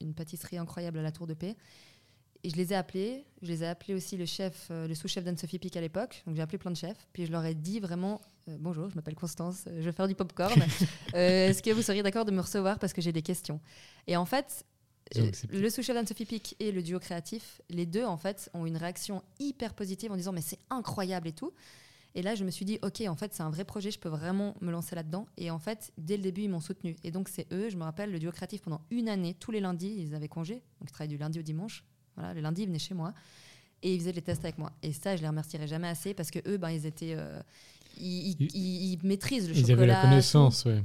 une 0.00 0.14
pâtisserie 0.14 0.56
incroyable 0.56 0.98
à 0.98 1.02
la 1.02 1.12
Tour 1.12 1.26
de 1.26 1.34
Paix. 1.34 1.54
Et 2.44 2.50
je 2.50 2.56
les 2.56 2.72
ai 2.72 2.76
appelés, 2.76 3.24
je 3.42 3.48
les 3.48 3.62
ai 3.64 3.66
appelés 3.66 3.94
aussi 3.94 4.16
le 4.18 4.26
chef, 4.26 4.68
euh, 4.70 4.86
le 4.86 4.94
sous-chef 4.94 5.24
d'Anne-Sophie 5.24 5.58
Pic 5.58 5.76
à 5.76 5.80
l'époque. 5.80 6.22
Donc 6.26 6.36
j'ai 6.36 6.42
appelé 6.42 6.58
plein 6.58 6.70
de 6.70 6.76
chefs, 6.76 7.08
puis 7.12 7.24
je 7.24 7.32
leur 7.32 7.44
ai 7.44 7.54
dit 7.54 7.80
vraiment 7.80 8.20
euh, 8.48 8.56
bonjour, 8.60 8.90
je 8.90 8.94
m'appelle 8.94 9.14
Constance, 9.14 9.64
euh, 9.66 9.78
je 9.78 9.84
vais 9.84 9.92
faire 9.92 10.08
du 10.08 10.14
popcorn. 10.14 10.62
Euh, 11.14 11.48
Est-ce 11.48 11.62
que 11.62 11.70
vous 11.70 11.82
seriez 11.82 12.02
d'accord 12.02 12.24
de 12.24 12.32
me 12.32 12.40
recevoir 12.40 12.78
parce 12.80 12.92
que 12.92 13.00
j'ai 13.00 13.12
des 13.12 13.22
questions? 13.22 13.60
Et 14.08 14.16
en 14.16 14.24
fait, 14.24 14.64
le 15.50 15.70
sous-chef 15.70 15.94
d'Anne-Sophie 15.94 16.24
Pic 16.24 16.56
et 16.58 16.72
le 16.72 16.82
duo 16.82 16.98
créatif, 16.98 17.60
les 17.70 17.86
deux 17.86 18.04
en 18.04 18.16
fait 18.16 18.50
ont 18.52 18.66
une 18.66 18.76
réaction 18.76 19.22
hyper 19.38 19.74
positive 19.74 20.10
en 20.10 20.16
disant 20.16 20.32
mais 20.32 20.40
c'est 20.40 20.58
incroyable 20.70 21.28
et 21.28 21.32
tout. 21.32 21.52
Et 22.16 22.22
là, 22.22 22.34
je 22.34 22.44
me 22.44 22.50
suis 22.50 22.64
dit, 22.64 22.78
ok, 22.82 23.02
en 23.08 23.16
fait, 23.16 23.34
c'est 23.34 23.42
un 23.42 23.50
vrai 23.50 23.64
projet, 23.64 23.90
je 23.90 23.98
peux 23.98 24.08
vraiment 24.08 24.54
me 24.60 24.70
lancer 24.70 24.94
là-dedans. 24.94 25.26
Et 25.36 25.50
en 25.50 25.58
fait, 25.58 25.92
dès 25.98 26.16
le 26.16 26.22
début, 26.22 26.42
ils 26.42 26.48
m'ont 26.48 26.60
soutenu. 26.60 26.96
Et 27.02 27.10
donc, 27.10 27.28
c'est 27.28 27.52
eux, 27.52 27.70
je 27.70 27.76
me 27.76 27.82
rappelle, 27.82 28.12
le 28.12 28.20
duo 28.20 28.30
créatif 28.30 28.62
pendant 28.62 28.82
une 28.92 29.08
année, 29.08 29.34
tous 29.34 29.50
les 29.50 29.58
lundis, 29.58 29.96
ils 29.98 30.14
avaient 30.14 30.28
congé. 30.28 30.54
Donc, 30.80 30.90
ils 30.90 30.92
travaillaient 30.92 31.16
du 31.16 31.18
lundi 31.18 31.40
au 31.40 31.42
dimanche. 31.42 31.84
Voilà, 32.16 32.34
le 32.34 32.40
lundi, 32.40 32.62
ils 32.62 32.66
venaient 32.66 32.78
chez 32.78 32.94
moi 32.94 33.12
et 33.82 33.94
ils 33.94 33.98
faisaient 34.00 34.12
les 34.12 34.22
tests 34.22 34.44
avec 34.44 34.58
moi. 34.58 34.72
Et 34.82 34.92
ça, 34.92 35.16
je 35.16 35.22
les 35.22 35.28
remercierai 35.28 35.66
jamais 35.66 35.88
assez 35.88 36.14
parce 36.14 36.30
que 36.30 36.38
eux, 36.48 36.56
ben, 36.58 36.70
ils 36.70 36.86
étaient. 36.86 37.14
euh, 37.16 37.40
ils, 37.96 38.28
ils- 38.30 38.36
Ils- 38.40 38.50
ils- 38.54 38.92
ils 38.94 39.06
maîtrisent 39.06 39.48
le 39.48 39.54
Ils 39.54 39.60
chocolat. 39.60 39.74
avaient 39.76 39.86
la 39.86 40.02
connaissance, 40.02 40.64
ouais. 40.64 40.82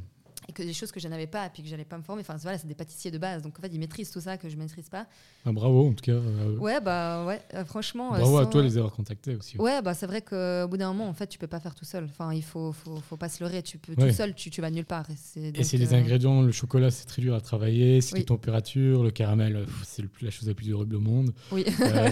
Et 0.49 0.51
que 0.51 0.63
des 0.63 0.73
choses 0.73 0.91
que 0.91 0.99
je 0.99 1.07
n'avais 1.07 1.27
pas 1.27 1.45
et 1.45 1.49
puis 1.49 1.61
que 1.63 1.69
j'allais 1.69 1.85
pas 1.85 1.97
me 1.97 2.03
former. 2.03 2.21
Enfin, 2.21 2.35
voilà, 2.41 2.57
c'est 2.57 2.67
des 2.67 2.73
pâtissiers 2.75 3.11
de 3.11 3.17
base, 3.19 3.43
donc 3.43 3.57
en 3.57 3.61
fait, 3.61 3.69
ils 3.71 3.79
maîtrisent 3.79 4.09
tout 4.11 4.19
ça 4.19 4.35
que 4.37 4.49
je 4.49 4.57
maîtrise 4.57 4.89
pas. 4.89 5.05
Ah, 5.45 5.51
bravo, 5.51 5.87
en 5.87 5.93
tout 5.93 6.03
cas. 6.03 6.11
euh, 6.13 6.57
Ouais, 6.57 6.81
bah 6.81 7.23
ouais, 7.25 7.39
euh, 7.53 7.63
franchement. 7.65 8.09
bravo 8.09 8.37
à 8.39 8.43
sans- 8.43 8.49
toi 8.49 8.61
de 8.61 8.67
les 8.67 8.77
avoir 8.77 8.91
contactés 8.93 9.35
aussi. 9.35 9.57
Ouais, 9.57 9.81
bah 9.81 9.93
c'est 9.93 10.07
vrai 10.07 10.21
qu'au 10.21 10.67
bout 10.67 10.77
d'un 10.77 10.87
moment, 10.91 11.07
en 11.07 11.13
fait, 11.13 11.27
tu 11.27 11.37
peux 11.37 11.47
pas 11.47 11.59
faire 11.59 11.75
tout 11.75 11.85
seul. 11.85 12.05
Enfin, 12.05 12.33
il 12.33 12.43
faut, 12.43 12.71
faut, 12.71 12.97
faut 12.97 13.15
pas 13.17 13.29
se 13.29 13.43
leurrer. 13.43 13.61
Tu 13.63 13.77
peux 13.77 13.93
Ouais. 13.93 14.09
tout 14.09 14.15
seul, 14.15 14.33
tu, 14.33 14.49
tu 14.49 14.59
vas 14.59 14.71
nulle 14.71 14.85
part. 14.85 15.05
Et 15.11 15.63
c'est 15.63 15.77
les 15.77 15.93
euh, 15.93 15.97
ingrédients, 15.97 16.41
le 16.41 16.51
chocolat, 16.51 16.89
c'est 16.91 17.05
très 17.05 17.21
dur 17.21 17.35
à 17.35 17.41
travailler, 17.41 18.01
c'est 18.01 18.13
Oui. 18.13 18.19
les 18.21 18.25
températures, 18.25 19.03
le 19.03 19.11
caramel, 19.11 19.65
c'est 19.83 20.03
la 20.21 20.31
chose 20.31 20.47
la 20.47 20.55
plus 20.55 20.73
horrible 20.73 20.95
au 20.95 20.99
monde. 21.01 21.31
Oui. 21.51 21.63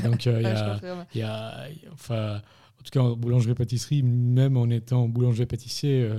Donc, 0.03 0.25
il 0.27 0.31
y 1.15 1.19
y 1.19 1.21
a- 1.23 1.67
enfin, 1.93 2.35
en 2.79 2.83
tout 2.83 2.91
cas, 2.91 2.99
en 3.01 3.15
boulangerie-pâtisserie, 3.15 4.03
même 4.03 4.55
en 4.57 4.69
étant 4.69 5.07
boulanger-pâtissier, 5.09 6.09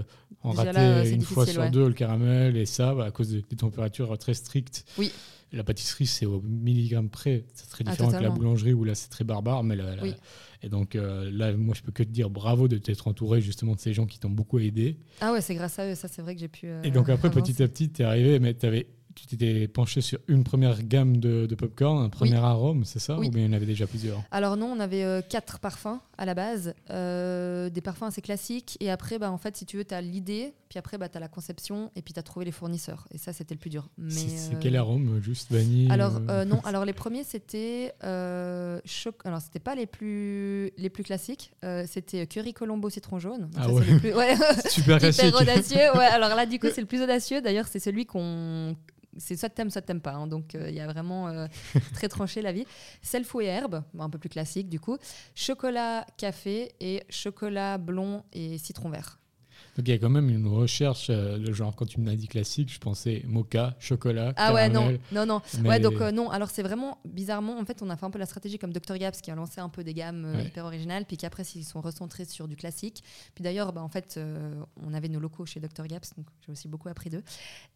on 0.44 0.50
Déjà 0.50 0.64
ratait 0.64 0.72
là, 0.72 1.08
une 1.08 1.22
fois 1.22 1.46
sur 1.46 1.60
ouais. 1.62 1.70
deux 1.70 1.86
le 1.88 1.94
caramel 1.94 2.56
et 2.56 2.66
ça, 2.66 2.94
bah, 2.94 3.04
à 3.06 3.10
cause 3.10 3.30
des, 3.30 3.42
des 3.48 3.56
températures 3.56 4.16
très 4.18 4.34
strictes. 4.34 4.84
Oui. 4.98 5.10
La 5.50 5.64
pâtisserie, 5.64 6.06
c'est 6.06 6.26
au 6.26 6.42
milligramme 6.42 7.08
près. 7.08 7.44
C'est 7.54 7.68
très 7.70 7.82
Ah, 7.86 7.90
différent 7.92 8.10
que 8.10 8.22
la 8.22 8.28
boulangerie 8.30 8.74
où 8.74 8.84
là, 8.84 8.94
c'est 8.94 9.08
très 9.08 9.24
barbare. 9.24 9.64
Mais 9.64 9.76
la- 9.76 9.96
la- 9.96 10.02
Oui. 10.02 10.14
Et 10.62 10.68
donc, 10.68 10.94
euh, 10.94 11.30
là, 11.32 11.52
moi, 11.56 11.74
je 11.74 11.80
peux 11.82 11.90
que 11.92 12.02
te 12.02 12.10
dire 12.10 12.28
bravo 12.28 12.68
de 12.68 12.76
t'être 12.78 13.08
entouré 13.08 13.40
justement 13.40 13.74
de 13.74 13.80
ces 13.80 13.94
gens 13.94 14.04
qui 14.06 14.18
t'ont 14.18 14.28
beaucoup 14.28 14.58
aidé. 14.58 14.98
Ah 15.22 15.32
ouais, 15.32 15.40
c'est 15.40 15.54
grâce 15.54 15.78
à 15.78 15.90
eux. 15.90 15.94
Ça, 15.94 16.06
c'est 16.08 16.20
vrai 16.20 16.34
que 16.34 16.40
j'ai 16.40 16.48
pu. 16.48 16.66
euh, 16.66 16.82
Et 16.82 16.90
donc 16.90 17.08
après, 17.08 17.28
avancer. 17.28 17.52
petit 17.54 17.62
à 17.62 17.68
petit, 17.68 17.90
tu 17.90 18.02
es 18.02 18.04
arrivé, 18.04 18.38
mais 18.40 18.54
avais, 18.64 18.88
tu 19.20 19.26
t'étais 19.36 19.68
penché 19.68 20.00
sur 20.00 20.18
une 20.28 20.44
première 20.44 20.82
gamme 20.82 21.16
de, 21.18 21.46
de 21.46 21.54
popcorn, 21.54 22.02
un 22.04 22.08
premier 22.08 22.36
arôme, 22.36 22.84
c'est 22.84 22.98
ça 22.98 23.18
Oui. 23.18 23.28
Ou 23.28 23.30
bien 23.30 23.44
il 23.44 23.46
y 23.46 23.50
en 23.50 23.52
avait 23.56 23.66
déjà 23.66 23.86
plusieurs 23.86 24.22
Alors 24.30 24.56
non, 24.56 24.66
on 24.66 24.80
avait 24.80 25.04
euh, 25.04 25.20
quatre 25.26 25.58
parfums 25.58 26.00
à 26.16 26.24
la 26.24 26.34
base, 26.34 26.74
euh, 26.90 27.70
des 27.70 27.80
parfums 27.80 28.04
assez 28.04 28.20
classiques. 28.22 28.76
Et 28.80 28.90
après, 28.90 29.18
bah, 29.18 29.30
en 29.30 29.38
fait, 29.38 29.56
si 29.56 29.66
tu 29.66 29.76
veux, 29.76 29.84
tu 29.84 29.94
as 29.94 30.00
l'idée, 30.00 30.52
puis 30.68 30.78
après, 30.78 30.98
bah, 30.98 31.08
tu 31.08 31.16
as 31.16 31.20
la 31.20 31.28
conception, 31.28 31.90
et 31.94 32.02
puis 32.02 32.12
tu 32.12 32.18
as 32.20 32.24
trouvé 32.24 32.44
les 32.44 32.50
fournisseurs. 32.52 33.06
Et 33.12 33.18
ça, 33.18 33.32
c'était 33.32 33.54
le 33.54 33.60
plus 33.60 33.70
dur. 33.70 33.88
Mais, 33.98 34.10
C'est 34.10 34.54
euh, 34.54 34.58
quel 34.60 34.74
arôme 34.76 35.20
Juste 35.22 35.52
vanille 35.52 35.88
Alors 35.90 36.18
non, 36.20 36.60
alors 36.64 36.84
les 36.84 36.92
premiers 36.92 37.24
c'était 37.24 37.92
choc. 38.84 39.16
Alors 39.24 39.40
c'était 39.40 39.58
pas 39.60 39.74
les 39.74 39.86
plus 39.86 40.70
les 40.76 40.90
plus 40.90 41.02
classiques. 41.04 41.52
C'était 41.86 42.26
curry 42.26 42.52
colombo 42.52 42.90
citron 42.90 43.18
jaune. 43.18 43.42
Donc 43.42 43.50
Ah 43.56 43.64
ça, 43.64 43.72
ouais. 43.72 43.98
plus 43.98 44.14
ouais, 44.14 44.34
Super 44.68 44.98
classique. 45.00 45.34
audacieux. 45.34 45.78
Ouais, 45.96 46.04
alors 46.06 46.34
là 46.34 46.46
du 46.46 46.58
coup 46.58 46.66
c'est 46.74 46.80
le 46.80 46.86
plus 46.86 47.02
audacieux. 47.02 47.40
D'ailleurs 47.40 47.66
c'est 47.68 47.78
celui 47.78 48.06
qu'on 48.06 48.76
c'est 49.18 49.36
soit 49.36 49.48
t'aimes 49.50 49.70
soit 49.70 49.82
t'aimes 49.82 50.00
pas. 50.00 50.12
hein. 50.14 50.26
Donc 50.26 50.54
euh, 50.54 50.68
il 50.70 50.74
y 50.74 50.80
a 50.80 50.86
vraiment 50.86 51.28
euh, 51.28 51.46
très 51.94 52.08
tranché 52.08 52.42
la 52.42 52.52
vie. 52.52 52.64
Sel 53.02 53.24
fou 53.24 53.40
et 53.40 53.46
herbe, 53.46 53.82
un 53.98 54.10
peu 54.10 54.18
plus 54.18 54.28
classique 54.30 54.68
du 54.68 54.80
coup. 54.80 54.96
Chocolat 55.34 56.06
café 56.16 56.72
et 56.80 57.02
chocolat 57.10 57.78
blond 57.78 58.22
et 58.32 58.58
citron 58.58 58.90
vert. 58.90 59.18
Donc 59.76 59.86
il 59.86 59.90
y 59.92 59.94
a 59.94 59.98
quand 59.98 60.10
même 60.10 60.28
une 60.28 60.46
recherche, 60.48 61.06
euh, 61.10 61.36
le 61.38 61.52
genre 61.52 61.74
quand 61.76 61.86
tu 61.86 62.00
m'as 62.00 62.14
dit 62.16 62.26
classique, 62.26 62.72
je 62.72 62.78
pensais 62.80 63.22
mocha, 63.26 63.76
chocolat. 63.78 64.32
Ah 64.36 64.52
ouais, 64.52 64.68
non, 64.68 64.96
non, 65.12 65.24
non. 65.24 65.40
Mais- 65.60 65.68
Ouais, 65.68 65.80
donc 65.80 66.00
euh, 66.00 66.10
non, 66.10 66.30
alors 66.30 66.50
c'est 66.50 66.62
vraiment 66.64 66.98
bizarrement, 67.04 67.58
en 67.58 67.64
fait, 67.64 67.80
on 67.82 67.88
a 67.90 67.96
fait 67.96 68.04
un 68.04 68.10
peu 68.10 68.18
la 68.18 68.26
stratégie 68.26 68.58
comme 68.58 68.72
Dr. 68.72 68.96
Gaps 68.98 69.20
qui 69.20 69.30
a 69.30 69.36
lancé 69.36 69.60
un 69.60 69.68
peu 69.68 69.84
des 69.84 69.94
gammes 69.94 70.24
euh, 70.24 70.36
Ouais. 70.36 70.46
hyper 70.46 70.64
originales, 70.64 71.04
puis 71.06 71.16
qu'après 71.16 71.44
ils 71.54 71.62
sont 71.64 71.80
recentrés 71.80 72.24
sur 72.24 72.48
du 72.48 72.56
classique. 72.56 73.04
Puis 73.36 73.44
d'ailleurs, 73.44 73.72
bah, 73.72 73.80
en 73.82 73.88
fait, 73.88 74.14
euh, 74.16 74.60
on 74.84 74.92
avait 74.94 75.08
nos 75.08 75.20
locaux 75.20 75.46
chez 75.46 75.60
Dr. 75.60 75.86
Gaps, 75.86 76.10
donc 76.16 76.26
j'ai 76.44 76.50
aussi 76.52 76.66
beaucoup 76.66 76.88
appris 76.88 77.10
d'eux. 77.10 77.22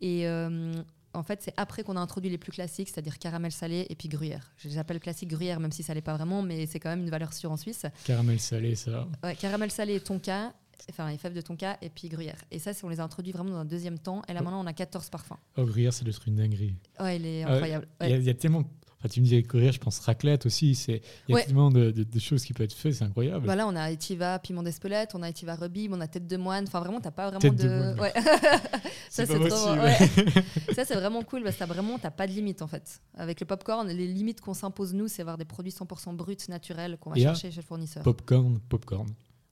Et 0.00 0.26
euh, 0.26 0.72
en 1.14 1.22
fait, 1.22 1.42
c'est 1.42 1.54
après 1.56 1.82
qu'on 1.82 1.96
a 1.96 2.00
introduit 2.00 2.30
les 2.30 2.38
plus 2.38 2.52
classiques, 2.52 2.88
c'est-à-dire 2.88 3.18
caramel 3.18 3.52
salé 3.52 3.86
et 3.90 3.94
puis 3.94 4.08
gruyère. 4.08 4.52
Je 4.56 4.68
les 4.68 4.78
appelle 4.78 5.00
classique 5.00 5.28
gruyère, 5.28 5.60
même 5.60 5.72
si 5.72 5.82
ça 5.82 5.92
l'est 5.94 6.00
pas 6.00 6.14
vraiment, 6.16 6.42
mais 6.42 6.66
c'est 6.66 6.80
quand 6.80 6.90
même 6.90 7.02
une 7.02 7.10
valeur 7.10 7.32
sûre 7.32 7.50
en 7.52 7.56
Suisse. 7.56 7.84
Caramel 8.04 8.40
salé, 8.40 8.74
ça. 8.74 9.06
Ouais, 9.22 9.36
caramel 9.36 9.70
salé 9.70 9.94
et 9.96 10.00
tonka. 10.00 10.52
Enfin, 10.90 11.10
les 11.10 11.18
fèves 11.18 11.34
de 11.34 11.40
tonka 11.40 11.76
et 11.80 11.88
puis 11.90 12.08
gruyère. 12.08 12.38
Et 12.50 12.58
ça, 12.58 12.72
on 12.82 12.88
les 12.88 12.98
a 12.98 13.04
introduits 13.04 13.30
vraiment 13.32 13.50
dans 13.50 13.56
un 13.58 13.64
deuxième 13.64 13.98
temps. 14.00 14.22
Et 14.28 14.32
là, 14.32 14.40
Oh. 14.40 14.44
maintenant, 14.44 14.64
on 14.64 14.66
a 14.66 14.72
14 14.72 15.10
parfums. 15.10 15.36
Oh, 15.56 15.64
gruyère, 15.64 15.92
c'est 15.92 16.04
le 16.04 16.12
truc 16.12 16.26
une 16.26 16.34
dinguerie. 16.36 16.74
Ouais, 16.98 17.16
il 17.16 17.26
est 17.26 17.44
ouais. 17.44 17.50
incroyable. 17.52 17.86
Ouais. 18.00 18.10
il 18.10 18.22
y 18.24 18.30
a 18.30 18.34
tellement. 18.34 18.64
Enfin, 19.02 19.08
tu 19.08 19.20
me 19.20 19.24
disais 19.24 19.42
gruyère, 19.42 19.72
je 19.72 19.80
pense 19.80 19.98
raclette 19.98 20.46
aussi. 20.46 20.76
c'est- 20.76 21.02
Il 21.26 21.32
y 21.32 21.34
a 21.34 21.36
Ouais. 21.38 21.44
tellement 21.44 21.70
de, 21.72 21.90
de- 21.90 22.04
de 22.04 22.18
choses 22.20 22.44
qui 22.44 22.52
peuvent 22.52 22.66
être 22.66 22.72
faites, 22.72 22.94
c'est 22.94 23.02
incroyable. 23.04 23.44
Voilà, 23.46 23.66
on 23.66 23.74
a 23.74 23.90
Etiva 23.90 24.38
piment 24.38 24.62
d'Espelette, 24.62 25.10
on 25.14 25.22
a 25.22 25.28
Etiva 25.28 25.56
Rebib, 25.56 25.92
on 25.92 26.00
a 26.00 26.06
tête 26.06 26.28
de 26.28 26.36
moine. 26.36 26.64
Enfin, 26.68 26.78
vraiment, 26.78 27.00
t'as 27.00 27.10
pas 27.10 27.24
vraiment 27.30 27.40
Tête 27.40 27.56
de 27.56 27.94
de. 27.94 28.00
Ouais. 28.00 28.12
Ça, 29.10 29.26
c'est 29.26 29.48
trop. 29.48 29.72
ouais. 29.74 29.96
ça, 30.74 30.84
c'est 30.84 30.94
vraiment 30.94 31.22
cool 31.22 31.42
parce 31.42 31.56
que 31.56 31.58
t'as 31.58 31.66
vraiment, 31.66 31.98
t'as 31.98 32.10
pas 32.12 32.26
de 32.26 32.32
limite 32.32 32.62
en 32.62 32.66
fait. 32.68 33.00
Avec 33.16 33.40
le 33.40 33.46
popcorn, 33.46 33.86
les 33.88 34.06
limites 34.06 34.40
qu'on 34.40 34.54
s'impose 34.54 34.94
nous, 34.94 35.08
c'est 35.08 35.20
avoir 35.22 35.36
des 35.36 35.44
produits 35.44 35.72
100% 35.72 36.14
bruts, 36.14 36.36
naturels 36.48 36.96
qu'on 36.98 37.10
va 37.10 37.18
Et 37.18 37.22
chercher 37.22 37.50
chez 37.50 37.60
le 37.60 37.66
fournisseur. 37.66 38.02
Popcorn, 38.04 38.58
popcorn. 38.68 39.08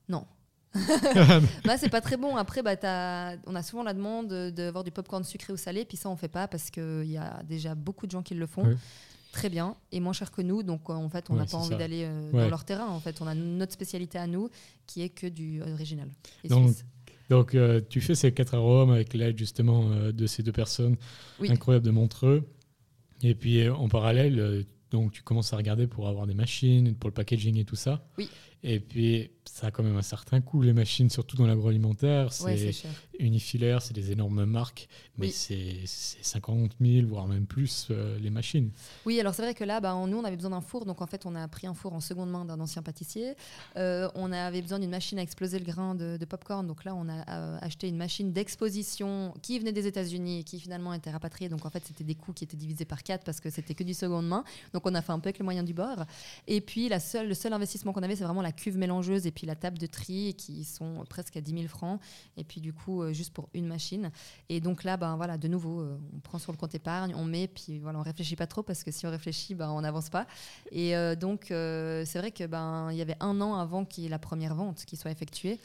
Non. 0.09 0.25
Bah, 1.65 1.77
c'est 1.79 1.89
pas 1.89 2.01
très 2.01 2.17
bon. 2.17 2.37
Après, 2.37 2.63
bah, 2.63 2.77
t'as- 2.77 3.37
on 3.47 3.55
a 3.55 3.63
souvent 3.63 3.83
la 3.83 3.93
demande 3.93 4.29
de- 4.29 4.51
d'avoir 4.51 4.85
du 4.85 4.91
popcorn 4.91 5.25
sucré 5.25 5.53
ou 5.53 5.57
salé, 5.57 5.85
puis 5.85 5.97
ça, 5.97 6.09
on 6.09 6.17
fait 6.17 6.29
pas 6.29 6.49
parce 6.49 6.71
qu'il 6.71 7.05
y 7.11 7.17
a 7.19 7.43
déjà 7.49 7.75
beaucoup 7.75 8.07
de 8.07 8.13
gens 8.13 8.23
qui 8.23 8.35
le 8.35 8.47
font. 8.47 8.77
Très 9.33 9.49
bien 9.49 9.77
et 9.93 10.01
moins 10.01 10.13
cher 10.13 10.31
que 10.33 10.43
nous, 10.43 10.63
donc 10.63 10.91
euh, 10.91 10.93
en 10.93 11.09
fait 11.09 11.31
on 11.31 11.35
n'a 11.35 11.43
Ouais, 11.43 11.49
pas 11.49 11.57
envie 11.59 11.77
d'aller 11.77 12.03
euh, 12.05 12.31
Ouais. 12.33 12.43
dans 12.43 12.49
leur 12.51 12.65
terrain. 12.65 12.87
En 12.89 12.99
fait, 13.01 13.21
on 13.21 13.27
a 13.27 13.35
notre 13.35 13.73
spécialité 13.73 14.19
à 14.19 14.27
nous 14.27 14.49
qui 14.87 15.03
est 15.03 15.09
que 15.11 15.27
du 15.27 15.63
original. 15.63 16.09
et 16.45 16.49
Donc. 16.49 16.75
Donc, 17.29 17.55
euh, 17.55 17.81
tu 17.89 18.01
fais 18.01 18.17
ces 18.17 18.33
quatre 18.33 18.55
arômes 18.57 18.91
avec 18.91 19.15
l'aide 19.15 19.39
justement 19.39 19.89
euh, 19.93 20.11
de 20.11 20.27
ces 20.27 20.43
deux 20.43 20.51
personnes 20.51 20.97
Oui. 21.39 21.49
incroyables 21.49 21.85
de 21.87 21.93
Montreux. 21.93 22.43
Et 23.23 23.37
puis, 23.37 23.61
euh, 23.61 23.73
en 23.73 23.89
parallèle, 23.89 24.41
euh, 24.41 24.63
donc, 24.91 25.13
tu 25.13 25.23
commences 25.23 25.53
à 25.53 25.57
regarder 25.57 25.87
pour 25.87 26.09
avoir 26.09 26.27
des 26.27 26.35
machines, 26.35 26.93
pour 26.97 27.09
le 27.09 27.15
packaging 27.15 27.57
et 27.59 27.65
tout 27.65 27.77
ça. 27.77 28.05
Oui. 28.19 28.29
Et 28.63 28.79
puis, 28.81 29.31
ça 29.45 29.69
a 29.69 29.71
quand 29.71 29.83
même 29.83 29.97
un 29.97 30.03
certain 30.03 30.41
coût, 30.41 30.61
les 30.63 30.73
machines, 30.73 31.09
surtout 31.11 31.37
dans 31.37 31.47
l'agroalimentaire. 31.47 32.33
C'est 32.33 32.45
Ouais, 32.45 32.73
unifilaire, 33.19 33.83
c'est 33.83 33.93
des 33.95 34.13
énormes 34.13 34.45
marques, 34.45 34.89
mais 35.19 35.27
Oui. 35.27 35.33
c'est 35.33 35.77
c'est 35.85 36.25
50 36.25 36.73
000, 36.81 37.07
voire 37.07 37.27
même 37.27 37.47
plus, 37.47 37.89
euh, 37.91 38.19
les 38.19 38.31
machines. 38.31 38.71
Oui, 39.05 39.21
alors 39.21 39.35
c'est 39.35 39.43
vrai 39.43 39.55
que 39.55 39.65
là, 39.65 39.81
bah, 39.81 39.95
nous, 40.07 40.17
on 40.17 40.25
avait 40.25 40.37
besoin 40.37 40.51
d'un 40.51 40.61
four. 40.61 40.85
Donc, 40.87 41.03
en 41.03 41.07
fait, 41.07 41.27
on 41.27 41.35
a 41.35 41.47
pris 41.49 41.67
un 41.67 41.75
four 41.75 41.93
en 41.93 42.01
seconde 42.01 42.31
main 42.31 42.45
d'un 42.45 42.59
ancien 42.61 42.83
pâtissier. 42.83 43.35
Euh, 43.77 44.09
on 44.15 44.31
avait 44.33 44.63
besoin 44.63 44.79
d'une 44.79 44.91
machine 44.91 45.19
à 45.19 45.23
exploser 45.23 45.59
le 45.59 45.65
grain 45.65 45.95
de, 45.95 46.17
de 46.17 46.25
popcorn. 46.25 46.67
Donc 46.67 46.85
là, 46.85 46.95
on 46.95 47.09
a 47.09 47.29
euh, 47.31 47.59
acheté 47.61 47.89
une 47.89 47.97
machine 47.97 48.33
d'exposition 48.33 49.35
qui 49.43 49.59
venait 49.59 49.73
des 49.73 49.87
États-Unis 49.87 50.41
et 50.41 50.45
qui 50.45 50.61
finalement 50.61 50.93
était 50.95 51.11
rapatriée. 51.11 51.49
Donc, 51.49 51.65
en 51.67 51.71
fait, 51.71 51.83
c'était 51.87 52.05
des 52.05 52.15
coûts 52.15 52.33
qui 52.33 52.45
étaient 52.45 52.57
divisés 52.57 52.85
par 52.85 53.03
quatre 53.03 53.25
parce 53.25 53.41
que 53.41 53.51
c'était 53.51 53.75
que 53.75 53.85
du 53.85 53.95
seconde 53.95 54.29
main. 54.29 54.45
Donc, 54.73 54.87
on 54.87 54.95
a 54.95 55.03
fait 55.03 55.13
un 55.13 55.19
peu 55.19 55.29
avec 55.29 55.39
les 55.39 55.45
moyens 55.45 55.67
du 55.67 55.75
bord. 55.75 56.05
Et 56.47 56.61
puis, 56.61 56.89
la 56.89 57.01
seule, 57.01 57.29
le 57.29 57.35
seul 57.35 57.53
investissement 57.53 57.93
qu'on 57.93 58.03
avait, 58.03 58.17
c'est 58.17 58.25
vraiment 58.25 58.43
la 58.43 58.50
cuve 58.53 58.77
mélangeuse 58.77 59.27
et 59.27 59.31
puis 59.31 59.47
la 59.47 59.57
table 59.57 59.79
de 59.79 59.87
tri 59.87 60.35
qui 60.37 60.65
sont 60.65 61.05
presque 61.09 61.37
à 61.37 61.41
10 61.41 61.53
000 61.53 61.69
francs. 61.69 62.01
Et 62.37 62.45
puis, 62.45 62.61
du 62.61 62.73
coup, 62.73 63.03
euh, 63.03 63.13
juste 63.13 63.33
pour 63.33 63.49
une 63.55 63.67
machine. 63.67 64.11
Et 64.49 64.61
donc 64.61 64.85
là, 64.85 64.97
ben, 64.97 65.17
voilà, 65.17 65.39
de 65.39 65.49
nouveau, 65.49 65.81
euh, 65.81 65.99
on 66.15 66.21
prend 66.21 66.39
sur 66.39 66.53
le 66.53 66.59
compte 66.59 66.75
épargne, 66.75 67.15
on 67.15 67.25
met, 67.25 67.49
puis 67.49 67.79
voilà, 67.79 67.99
on 67.99 68.03
réfléchit 68.03 68.37
pas 68.37 68.47
trop 68.47 68.63
parce 68.63 68.85
que 68.85 68.91
si 68.91 69.07
on 69.07 69.11
réfléchit, 69.11 69.55
ben, 69.55 69.71
on 69.71 69.81
n'avance 69.81 70.11
pas. 70.11 70.27
Et 70.71 70.97
euh, 70.97 71.15
donc, 71.15 71.47
c'est 71.49 72.19
vrai 72.19 72.31
que 72.31 72.47
ben 72.47 72.91
il 72.91 72.97
y 72.97 73.03
avait 73.03 73.17
un 73.21 73.41
an 73.41 73.55
avant 73.55 73.85
qu'il 73.85 74.05
y 74.05 74.07
ait 74.07 74.11
la 74.11 74.19
première 74.19 74.55
vente 74.55 74.85
qui 74.85 74.97
soit 74.97 75.11
effectuée. 75.11 75.61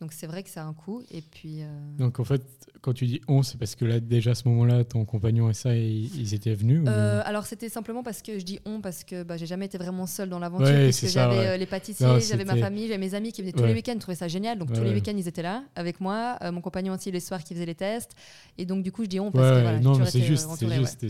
Donc 0.00 0.12
c'est 0.14 0.26
vrai 0.26 0.42
que 0.42 0.48
ça 0.48 0.62
a 0.62 0.66
un 0.66 0.72
coût. 0.72 1.02
Et 1.10 1.20
puis, 1.20 1.60
euh, 1.62 1.66
Donc, 1.98 2.20
en 2.20 2.24
fait, 2.24 2.42
quand 2.80 2.94
tu 2.94 3.04
dis 3.06 3.20
on, 3.28 3.42
c'est 3.42 3.58
parce 3.58 3.74
que 3.74 3.84
là, 3.84 4.00
déjà 4.00 4.30
à 4.30 4.34
ce 4.34 4.48
moment-là, 4.48 4.82
ton 4.84 5.04
compagnon 5.04 5.50
et 5.50 5.52
ça, 5.54 5.76
ils, 5.76 6.06
ils 6.18 6.32
étaient 6.32 6.54
venus 6.54 6.80
ou- 6.80 6.88
euh, 6.88 7.20
alors 7.26 7.44
c'était 7.44 7.68
simplement 7.68 8.02
parce 8.02 8.22
que 8.22 8.38
je 8.38 8.44
dis 8.44 8.58
on 8.64 8.80
parce 8.80 9.04
que 9.04 9.22
bah, 9.24 9.36
j'ai 9.36 9.44
jamais 9.44 9.66
été 9.66 9.76
vraiment 9.76 10.06
seule 10.06 10.30
dans 10.30 10.38
l'aventure. 10.38 10.66
Ouais, 10.68 10.90
ça, 10.92 11.06
j'avais 11.06 11.36
ouais. 11.38 11.46
euh, 11.48 11.56
les 11.58 11.66
pâtissiers, 11.66 12.06
j'avais 12.20 12.46
ma 12.46 12.56
famille, 12.56 12.84
j'avais 12.88 12.96
mes 12.98 13.12
amis 13.14 13.32
qui 13.32 13.42
venaient 13.42 13.52
tous 13.52 13.64
les 13.66 13.74
week-ends, 13.74 13.92
ils 13.94 13.98
trouvaient 13.98 14.14
ça 14.16 14.28
génial. 14.28 14.58
Donc 14.58 14.72
tous 14.72 14.82
les 14.82 14.92
week-ends 14.94 15.16
ils 15.16 15.28
étaient 15.28 15.42
là 15.42 15.64
avec 15.76 16.00
moi, 16.00 16.38
Euh, 16.42 16.50
mon 16.52 16.62
compagnon 16.62 16.94
aussi 16.94 17.10
les 17.10 17.20
soirs 17.20 17.44
qui 17.44 17.52
faisait 17.54 17.66
les 17.66 17.74
tests. 17.74 18.12
Et 18.56 18.64
donc 18.64 18.82
du 18.82 18.92
coup 18.92 19.04
je 19.04 19.08
dis 19.10 19.20
on 19.20 19.30
parce 19.30 19.56
que 19.56 19.60
voilà, 19.62 19.80
non, 19.80 20.02
c'est 20.06 20.22
juste, 20.22 20.48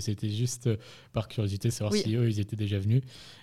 c'était 0.01 0.30
juste 0.30 0.68
par 1.12 1.28
curiosité, 1.28 1.70
savoir 1.70 1.93
Oui. 1.93 2.01
si 2.03 2.16
eux, 2.16 2.28
ils 2.28 2.41
étaient 2.41 2.57
déjà 2.57 2.78
venus. 2.80 3.03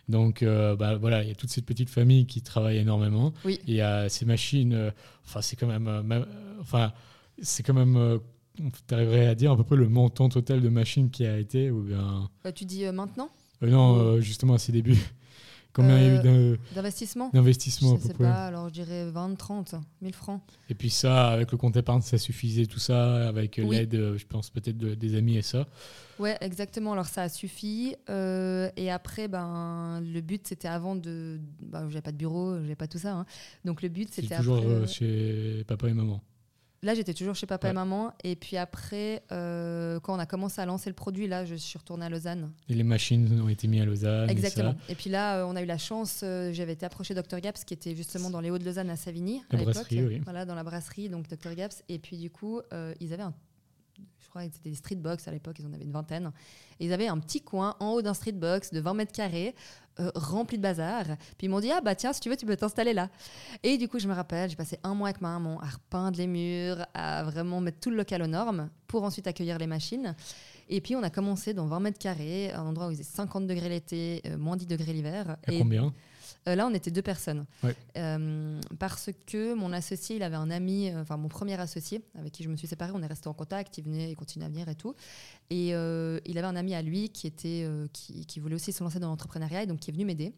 Donc, 0.10 0.44
bah, 0.44 0.96
voilà, 0.98 1.24
il 1.24 1.30
y 1.30 1.32
a 1.32 1.36
toute 1.36 1.50
cette 1.50 1.66
petite 1.66 1.90
famille 1.90 2.26
qui 2.26 2.42
travaille 2.42 2.78
énormément. 2.78 3.34
Oui. 3.46 3.60
Il 3.68 3.74
y 3.76 3.82
a 3.82 4.10
ces 4.10 4.26
machines, 4.26 4.92
enfin, 5.28 5.42
c'est 5.42 5.56
quand 5.56 5.68
même, 5.68 5.88
euh, 5.88 6.02
euh, 6.12 6.26
enfin, 6.62 6.92
c'est 7.42 7.62
quand 7.64 7.74
même, 7.74 7.96
euh, 7.98 8.18
tu 8.88 8.94
arriverais 8.94 9.28
à 9.28 9.36
dire 9.36 9.52
à 9.52 9.58
peu 9.58 9.64
près 9.64 9.76
le 9.76 9.88
montant 9.90 10.30
total 10.30 10.62
de 10.62 10.70
machines 10.70 11.10
qui 11.12 11.26
a 11.26 11.38
été, 11.38 11.70
ou 11.70 11.82
bien, 11.84 12.30
Euh, 12.46 12.52
tu 12.52 12.66
dis 12.66 12.86
euh, 12.86 12.92
maintenant? 12.92 13.30
Euh, 13.64 13.70
non, 13.70 13.98
euh, 13.98 14.22
justement 14.22 14.54
à 14.54 14.58
ses 14.58 14.72
débuts. 14.72 14.98
Combien 15.74 15.98
il 16.00 16.04
y 16.04 16.08
a 16.08 16.14
eu 16.14 16.18
Euh, 16.18 16.56
d'in- 16.56 16.58
D'investissement 16.76 17.30
d'investissement 17.34 17.98
Je 17.98 18.08
sais 18.08 18.14
pas, 18.16 18.48
alors 18.48 18.68
je 18.70 18.74
dirais 18.74 19.10
20, 19.12 19.36
30 19.36 19.76
000 20.02 20.14
francs. 20.14 20.42
Et 20.70 20.74
puis 20.76 20.90
ça, 20.90 21.28
avec 21.30 21.52
le 21.52 21.58
compte 21.58 21.78
épargne, 21.78 22.02
ça 22.02 22.18
suffisait 22.18 22.66
tout 22.66 22.80
ça, 22.80 23.28
avec 23.28 23.60
Oui. 23.64 23.76
l'aide, 23.76 23.94
euh, 23.96 24.18
je 24.18 24.26
pense 24.26 24.50
peut-être 24.50 24.78
de- 24.78 24.96
des 24.96 25.16
amis 25.16 25.38
et 25.38 25.42
ça. 25.44 25.68
Ouais, 26.20 26.36
exactement. 26.42 26.94
Alors 26.94 27.06
ça 27.06 27.22
a 27.24 27.30
suffi. 27.30 27.96
Euh, 28.10 28.70
et 28.76 28.90
après, 28.90 29.28
ben, 29.28 30.02
le 30.02 30.22
but 30.22 30.48
c'était 30.48 30.68
avant 30.68 30.96
de. 30.96 31.40
Ben, 31.62 31.88
j'avais 31.90 32.02
pas 32.02 32.12
de 32.12 32.18
bureau, 32.18 32.56
j'avais 32.60 32.76
pas 32.76 32.88
tout 32.88 32.98
ça. 32.98 33.14
hein. 33.14 33.26
Donc 33.66 33.84
le 33.84 33.90
but 33.90 34.10
c'était 34.12 34.36
toujours 34.38 34.58
après. 34.58 34.88
chez 34.88 35.64
papa 35.68 35.90
et 35.90 35.94
maman. 35.94 36.22
Là, 36.84 36.94
j'étais 36.94 37.14
toujours 37.14 37.34
chez 37.36 37.48
papa 37.48 37.68
Ouais. 37.68 37.72
et 37.72 37.74
maman. 37.74 38.14
Et 38.24 38.36
puis 38.36 38.56
après, 38.58 39.24
euh, 39.32 40.00
quand 40.00 40.16
on 40.16 40.20
a 40.20 40.26
commencé 40.28 40.62
à 40.62 40.66
lancer 40.66 40.90
le 40.90 40.94
produit, 40.94 41.28
là, 41.28 41.44
je 41.44 41.56
suis 41.56 41.78
retournée 41.78 42.06
à 42.06 42.10
Lausanne. 42.10 42.52
Et 42.70 42.76
les 42.76 42.84
machines 42.84 43.42
ont 43.42 43.50
été 43.50 43.68
mises 43.68 43.82
à 43.82 43.86
Lausanne. 43.86 44.30
Exactement. 44.30 44.76
Et, 44.88 44.94
puis 44.96 45.10
là, 45.10 45.38
euh, 45.40 45.46
on 45.48 45.56
a 45.56 45.62
eu 45.62 45.66
la 45.66 45.78
chance. 45.80 46.22
euh, 46.24 46.54
J'avais 46.54 46.74
été 46.74 46.86
approché 46.86 47.16
Dr 47.16 47.40
Gaps, 47.40 47.64
qui 47.66 47.74
était 47.74 47.96
justement 47.96 48.30
dans 48.30 48.42
les 48.42 48.52
Hauts 48.52 48.60
de 48.60 48.66
Lausanne 48.66 48.90
à 48.92 48.96
Savigny 48.96 49.42
La 49.50 49.56
à 49.58 49.60
l'époque. 49.60 49.74
brasserie, 49.74 50.04
oui. 50.06 50.22
Voilà, 50.24 50.46
dans 50.46 50.56
la 50.56 50.64
brasserie, 50.64 51.10
donc 51.10 51.28
Dr 51.28 51.56
Gaps. 51.56 51.84
Et 51.90 51.98
puis 52.00 52.18
du 52.18 52.30
coup, 52.30 52.62
ils 53.00 53.12
avaient 53.14 53.24
un 53.24 53.34
je 54.28 54.30
crois 54.30 54.46
que 54.46 54.54
c'était 54.54 54.70
des 54.70 54.76
street 54.76 54.98
box 54.98 55.26
à 55.30 55.32
l'époque, 55.32 55.56
ils 55.60 55.66
en 55.66 55.72
avaient 55.72 55.86
une 55.86 55.92
vingtaine. 55.92 56.32
Et 56.82 56.86
ils 56.86 56.94
avaient 56.94 57.08
un 57.08 57.18
petit 57.18 57.42
coin 57.42 57.76
en 57.80 57.92
haut 57.92 58.02
d'un 58.02 58.14
street 58.14 58.34
box 58.34 58.74
de 58.74 58.82
20 58.82 58.94
mètres 58.94 59.14
carrés, 59.14 59.56
euh, 60.02 60.12
rempli 60.16 60.58
de 60.58 60.62
bazar. 60.62 61.06
Puis 61.38 61.48
ils 61.48 61.50
m'ont 61.50 61.62
dit 61.62 61.72
Ah 61.72 61.80
bah 61.80 61.96
tiens, 61.96 62.12
si 62.12 62.20
tu 62.20 62.30
veux, 62.30 62.36
tu 62.36 62.46
peux 62.46 62.58
t'installer 62.58 62.94
là. 62.94 63.10
Et 63.64 63.78
du 63.78 63.88
coup, 63.88 64.00
je 64.00 64.08
me 64.08 64.14
rappelle, 64.14 64.50
j'ai 64.50 64.58
passé 64.58 64.78
un 64.84 64.94
mois 64.94 65.08
avec 65.08 65.22
ma 65.22 65.30
maman 65.40 65.62
à 65.62 65.68
repeindre 65.68 66.18
les 66.18 66.28
murs, 66.28 66.86
à 66.94 67.24
vraiment 67.24 67.62
mettre 67.62 67.80
tout 67.80 67.90
le 67.90 67.96
local 67.96 68.22
aux 68.22 68.28
normes 68.28 68.70
pour 68.88 69.04
ensuite 69.04 69.28
accueillir 69.28 69.58
les 69.58 69.68
machines. 69.68 70.14
Et 70.68 70.82
puis 70.82 70.98
on 70.98 71.04
a 71.04 71.10
commencé 71.10 71.54
dans 71.54 71.66
20 71.66 71.80
mètres 71.80 72.00
carrés, 72.00 72.52
un 72.52 72.64
endroit 72.64 72.88
où 72.88 72.92
il 72.92 72.98
faisait 72.98 73.10
50 73.10 73.48
degrés 73.48 73.70
l'été, 73.70 74.22
euh, 74.26 74.38
moins 74.38 74.58
10 74.58 74.68
degrés 74.68 74.92
l'hiver. 74.92 75.38
Et 75.48 75.60
combien? 75.60 75.94
Euh, 76.48 76.56
là, 76.56 76.68
on 76.68 76.74
était 76.74 76.92
deux 76.92 77.02
personnes. 77.02 77.46
Ouais. 77.64 77.76
Euh, 77.98 78.60
parce 78.80 79.10
que 79.26 79.54
mon 79.54 79.74
associé, 79.74 80.16
il 80.16 80.24
avait 80.24 80.36
un 80.36 80.50
ami, 80.50 80.90
euh, 80.90 81.02
enfin 81.02 81.18
mon 81.18 81.28
premier 81.28 81.60
associé, 81.60 82.02
avec 82.18 82.32
qui 82.32 82.44
je 82.44 82.50
me 82.50 82.56
suis 82.56 82.68
séparée, 82.68 82.92
on 82.94 83.02
est 83.02 83.08
resté 83.08 83.28
en 83.28 83.34
contact, 83.34 83.78
il 83.78 83.84
venait, 83.84 84.12
il 84.12 84.16
continuait 84.16 84.46
à 84.46 84.50
venir 84.50 84.70
et 84.70 84.76
tout. 84.76 84.96
Et 85.50 85.74
euh, 85.74 86.20
il 86.26 86.38
avait 86.38 86.48
un 86.48 86.56
ami 86.56 86.76
à 86.76 86.82
lui 86.82 87.10
qui, 87.10 87.28
était, 87.28 87.68
qui, 87.94 88.26
qui 88.26 88.40
voulait 88.40 88.56
aussi 88.56 88.72
se 88.72 88.84
lancer 88.84 89.00
dans 89.00 89.08
l'entrepreneuriat 89.08 89.64
et 89.64 89.66
donc 89.66 89.80
qui 89.80 89.92
est 89.92 89.94
venu 89.94 90.06
m'aider. 90.06 90.34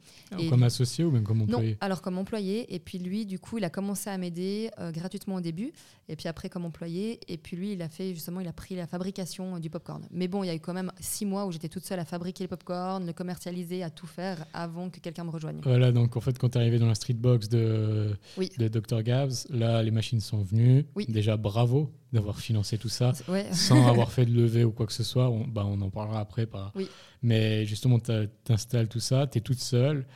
Comme 0.50 0.64
associé 0.64 1.04
ou 1.04 1.12
même 1.12 1.24
comme 1.24 1.40
Non, 1.40 1.46
employé? 1.46 1.78
alors 1.82 2.02
comme 2.02 2.18
employé. 2.18 2.74
Et 2.74 2.80
puis 2.80 3.00
lui, 3.00 3.26
du 3.26 3.40
coup, 3.40 3.58
il 3.58 3.64
a 3.64 3.70
commencé 3.70 4.10
à 4.10 4.18
m'aider 4.18 4.70
gratuitement 4.94 5.36
au 5.36 5.42
début. 5.42 5.72
Et 6.10 6.16
puis 6.16 6.28
après, 6.28 6.50
comme 6.50 6.66
employé. 6.66 7.20
Et 7.28 7.38
puis 7.38 7.56
lui, 7.56 7.74
il 7.74 7.82
a 7.82 7.88
fait 7.88 8.14
justement, 8.14 8.40
il 8.42 8.48
a 8.48 8.52
pris 8.54 8.76
la 8.76 8.88
fabrication 8.88 9.56
euh, 9.56 9.60
du 9.60 9.70
popcorn. 9.70 10.02
Mais 10.12 10.28
bon, 10.28 10.44
il 10.44 10.48
y 10.48 10.50
a 10.50 10.56
eu 10.56 10.60
quand 10.60 10.74
même 10.74 10.92
six 11.00 11.26
mois 11.26 11.46
où 11.46 11.52
j'étais 11.52 11.70
toute 11.70 11.86
seule 11.86 12.00
à 12.00 12.06
fabriquer 12.06 12.44
le 12.44 12.48
popcorn, 12.48 13.06
le 13.06 13.14
commercialiser, 13.14 13.84
à 13.84 13.90
tout 13.92 14.08
faire 14.08 14.44
avant 14.54 14.90
que 14.90 15.00
quelqu'un 15.00 15.24
me 15.24 15.30
rejoigne. 15.30 15.60
Voilà, 15.64 15.92
donc 15.92 16.18
en 16.18 16.22
fait, 16.22 16.38
quand 16.40 16.50
tu 16.50 16.58
es 16.58 16.62
arrivé 16.62 16.80
dans 16.80 16.88
la 16.88 16.96
street 16.96 17.14
box 17.14 17.48
de, 17.48 18.18
Oui. 18.38 18.50
de 18.58 18.68
Dr. 18.68 19.04
Gabs, 19.04 19.32
là, 19.50 19.84
les 19.84 19.92
machines 19.92 20.20
sont 20.20 20.42
venues. 20.42 20.86
Oui. 20.96 21.06
Déjà, 21.08 21.38
bravo 21.38 21.92
d'avoir 22.12 22.40
financé 22.40 22.80
tout 22.80 22.90
ça 22.90 23.14
Ouais. 23.28 23.46
sans 23.54 23.88
avoir 23.88 24.12
fait 24.12 24.26
de 24.26 24.32
levée 24.34 24.64
ou 24.66 24.72
quoi 24.72 24.88
que 24.88 24.94
ce 24.94 25.04
soit. 25.04 25.30
On, 25.30 25.46
bah, 25.46 25.64
on 25.68 25.80
en 25.82 25.92
parlera 25.92 26.20
après. 26.22 26.48
Par... 26.48 26.72
Oui. 26.76 26.88
Mais 27.22 27.66
justement, 27.68 28.00
tu 28.00 28.12
installes 28.52 28.88
tout 28.88 29.00
ça, 29.00 29.28
tu 29.28 29.38
es 29.38 29.42
toute 29.42 29.60
seule. 29.60 30.08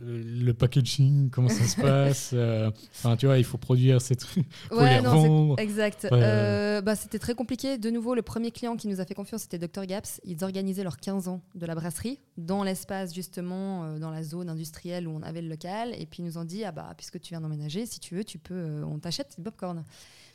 Le 0.00 0.52
packaging, 0.52 1.30
comment 1.30 1.48
ça 1.48 1.64
se 1.64 1.76
passe 1.80 2.30
euh, 2.32 2.70
Enfin, 2.90 3.16
tu 3.16 3.26
vois, 3.26 3.38
il 3.38 3.44
faut 3.44 3.58
produire 3.58 4.00
ces 4.00 4.16
trucs, 4.16 4.46
faut 4.68 4.78
Ouais, 4.78 4.96
les 4.96 5.02
non. 5.02 5.56
Exact. 5.56 6.08
Ouais. 6.10 6.20
Euh, 6.22 6.80
bah, 6.80 6.96
c'était 6.96 7.18
très 7.18 7.34
compliqué. 7.34 7.78
De 7.78 7.90
nouveau, 7.90 8.14
le 8.14 8.22
premier 8.22 8.50
client 8.50 8.76
qui 8.76 8.88
nous 8.88 9.00
a 9.00 9.04
fait 9.04 9.14
confiance, 9.14 9.42
c'était 9.42 9.58
Dr 9.58 9.86
Gaps. 9.86 10.20
Ils 10.24 10.42
organisaient 10.42 10.84
leurs 10.84 10.96
15 10.96 11.28
ans 11.28 11.42
de 11.54 11.66
la 11.66 11.74
brasserie 11.74 12.18
dans 12.36 12.64
l'espace, 12.64 13.14
justement, 13.14 13.84
euh, 13.84 13.98
dans 13.98 14.10
la 14.10 14.22
zone 14.22 14.48
industrielle 14.48 15.06
où 15.06 15.12
on 15.12 15.22
avait 15.22 15.42
le 15.42 15.48
local. 15.48 15.94
Et 15.98 16.06
puis, 16.06 16.22
ils 16.22 16.26
nous 16.26 16.38
ont 16.38 16.44
dit, 16.44 16.64
ah 16.64 16.72
bah, 16.72 16.92
puisque 16.96 17.20
tu 17.20 17.30
viens 17.30 17.40
d'emménager, 17.40 17.86
si 17.86 18.00
tu 18.00 18.14
veux, 18.16 18.24
tu 18.24 18.38
peux, 18.38 18.54
euh, 18.54 18.84
on 18.84 18.98
t'achète 18.98 19.34
du 19.36 19.42
popcorn. 19.42 19.84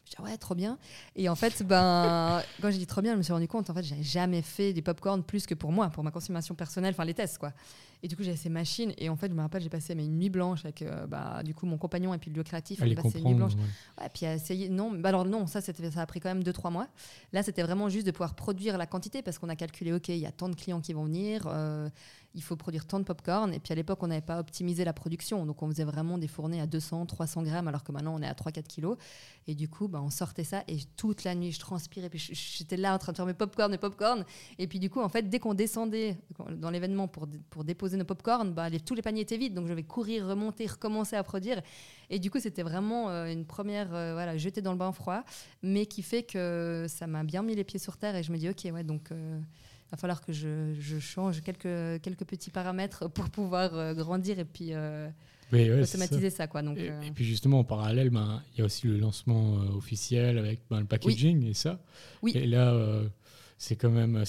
Je 0.09 0.15
dis, 0.15 0.21
ouais, 0.23 0.37
trop 0.37 0.55
bien. 0.55 0.77
Et 1.15 1.29
en 1.29 1.35
fait, 1.35 1.63
ben, 1.63 2.41
quand 2.61 2.71
j'ai 2.71 2.77
dit 2.77 2.87
trop 2.87 3.01
bien, 3.01 3.13
je 3.13 3.17
me 3.17 3.23
suis 3.23 3.33
rendu 3.33 3.47
compte, 3.47 3.69
en 3.69 3.73
fait, 3.73 3.83
j'avais 3.83 4.03
jamais 4.03 4.41
fait 4.41 4.73
du 4.73 4.81
popcorn 4.81 5.23
plus 5.23 5.45
que 5.45 5.53
pour 5.53 5.71
moi, 5.71 5.89
pour 5.89 6.03
ma 6.03 6.11
consommation 6.11 6.55
personnelle, 6.55 6.93
enfin 6.93 7.05
les 7.05 7.13
tests, 7.13 7.37
quoi. 7.37 7.53
Et 8.01 8.07
du 8.07 8.15
coup, 8.15 8.23
j'avais 8.23 8.37
ces 8.37 8.49
machines. 8.49 8.93
Et 8.97 9.09
en 9.09 9.17
fait, 9.17 9.29
je 9.29 9.33
me 9.33 9.41
rappelle, 9.41 9.61
j'ai 9.61 9.69
passé 9.69 9.93
mais, 9.93 10.05
une 10.05 10.17
nuit 10.17 10.29
blanche 10.29 10.63
avec 10.63 10.81
euh, 10.81 11.05
bah, 11.05 11.43
du 11.43 11.53
coup, 11.53 11.65
mon 11.65 11.77
compagnon 11.77 12.13
et 12.13 12.17
puis 12.17 12.31
le 12.31 12.37
lieu 12.37 12.43
créatif. 12.43 12.79
Les 12.81 12.95
passé 12.95 13.19
une 13.19 13.25
nuit 13.27 13.33
blanche. 13.33 13.55
ouais. 13.55 14.03
Ouais, 14.03 14.09
puis 14.13 14.25
essayer. 14.25 14.69
Non, 14.69 14.91
bah 14.91 15.09
alors 15.09 15.25
non, 15.25 15.47
ça, 15.47 15.59
ça 15.61 15.71
a 15.97 16.05
pris 16.05 16.19
quand 16.19 16.29
même 16.29 16.43
2-3 16.43 16.71
mois. 16.71 16.87
Là, 17.33 17.43
c'était 17.43 17.61
vraiment 17.61 17.89
juste 17.89 18.05
de 18.07 18.11
pouvoir 18.11 18.35
produire 18.35 18.77
la 18.77 18.85
quantité 18.85 19.21
parce 19.21 19.37
qu'on 19.37 19.49
a 19.49 19.55
calculé, 19.55 19.91
OK, 19.91 20.07
il 20.09 20.17
y 20.17 20.25
a 20.25 20.31
tant 20.31 20.47
de 20.47 20.55
clients 20.55 20.79
qui 20.79 20.93
vont 20.93 21.03
venir, 21.03 21.43
euh, 21.47 21.89
il 22.35 22.43
faut 22.43 22.55
produire 22.55 22.85
tant 22.85 22.99
de 22.99 23.03
popcorn. 23.03 23.53
Et 23.53 23.59
puis 23.59 23.71
à 23.71 23.75
l'époque, 23.75 24.01
on 24.01 24.07
n'avait 24.07 24.21
pas 24.21 24.39
optimisé 24.39 24.85
la 24.85 24.93
production. 24.93 25.45
Donc 25.45 25.63
on 25.63 25.67
faisait 25.67 25.83
vraiment 25.83 26.17
des 26.17 26.27
fournées 26.27 26.61
à 26.61 26.67
200, 26.67 27.05
300 27.07 27.43
grammes, 27.43 27.67
alors 27.67 27.83
que 27.83 27.91
maintenant, 27.91 28.15
on 28.15 28.21
est 28.21 28.27
à 28.27 28.33
3-4 28.33 28.63
kilos. 28.63 28.97
Et 29.47 29.55
du 29.55 29.67
coup, 29.67 29.87
bah, 29.87 29.99
on 30.01 30.09
sortait 30.09 30.43
ça 30.43 30.63
et 30.67 30.77
toute 30.95 31.23
la 31.23 31.33
nuit, 31.33 31.51
je 31.51 31.59
transpirais. 31.59 32.09
Puis 32.09 32.19
j'étais 32.19 32.77
là 32.77 32.93
en 32.93 32.99
train 32.99 33.13
de 33.13 33.17
faire 33.17 33.25
mes 33.25 33.33
popcorn, 33.33 33.71
mes 33.71 33.77
popcorn. 33.77 34.25
Et 34.59 34.67
puis 34.67 34.79
du 34.79 34.89
coup, 34.89 35.01
en 35.01 35.09
fait, 35.09 35.23
dès 35.23 35.39
qu'on 35.39 35.55
descendait 35.55 36.17
dans 36.57 36.69
l'événement 36.69 37.07
pour, 37.07 37.27
pour 37.49 37.63
déposer 37.63 37.97
nos 37.97 38.05
popcorn, 38.05 38.53
bah, 38.53 38.69
tous 38.85 38.93
les 38.93 39.01
paniers 39.01 39.21
étaient 39.21 39.37
vides. 39.37 39.55
Donc 39.55 39.67
je 39.67 39.73
vais 39.73 39.83
courir, 39.83 40.27
remonter, 40.27 40.67
recommencer 40.67 41.15
à 41.15 41.23
produire. 41.23 41.61
Et 42.11 42.19
du 42.19 42.29
coup, 42.29 42.39
c'était 42.39 42.63
vraiment 42.63 43.09
euh, 43.09 43.31
une 43.31 43.45
première 43.45 43.93
euh, 43.93 44.13
voilà, 44.13 44.37
jetée 44.37 44.61
dans 44.61 44.71
le 44.71 44.77
bain 44.77 44.91
froid, 44.91 45.23
mais 45.63 45.85
qui 45.87 46.03
fait 46.03 46.23
que 46.23 46.85
ça 46.87 47.07
m'a 47.07 47.23
bien 47.23 47.41
mis 47.41 47.55
les 47.55 47.63
pieds 47.63 47.79
sur 47.79 47.97
terre. 47.97 48.15
Et 48.15 48.23
je 48.23 48.31
me 48.31 48.37
dis, 48.37 48.49
OK, 48.49 48.67
ouais, 48.71 48.83
donc 48.83 49.09
il 49.11 49.43
va 49.91 49.97
falloir 49.97 50.21
que 50.21 50.33
je, 50.33 50.73
je 50.79 50.99
change 50.99 51.41
quelques, 51.41 52.01
quelques 52.01 52.25
petits 52.25 52.51
paramètres 52.51 53.09
pour 53.09 53.29
pouvoir 53.29 53.73
euh, 53.73 53.93
grandir 53.93 54.39
et 54.39 54.45
puis 54.45 54.73
euh, 54.73 55.09
ouais, 55.51 55.85
ça. 55.85 55.97
automatiser 55.97 56.29
ça. 56.29 56.47
quoi. 56.47 56.61
Donc, 56.61 56.77
Et, 56.77 56.89
euh, 56.89 57.01
et 57.01 57.11
puis 57.11 57.25
justement, 57.25 57.59
en 57.59 57.63
parallèle, 57.63 58.09
ben, 58.09 58.41
il 58.53 58.59
y 58.59 58.61
a 58.61 58.65
aussi 58.65 58.87
le 58.87 58.97
lancement 58.97 59.55
officiel 59.75 60.37
avec 60.37 60.61
ben, 60.69 60.79
le 60.79 60.85
packaging 60.85 61.45
et 61.45 61.53
ça. 61.53 61.79
Oui. 62.21 62.33
Et 62.35 62.45
là, 62.47 63.01
c'est 63.57 63.75
quand 63.75 63.89
même, 63.91 64.23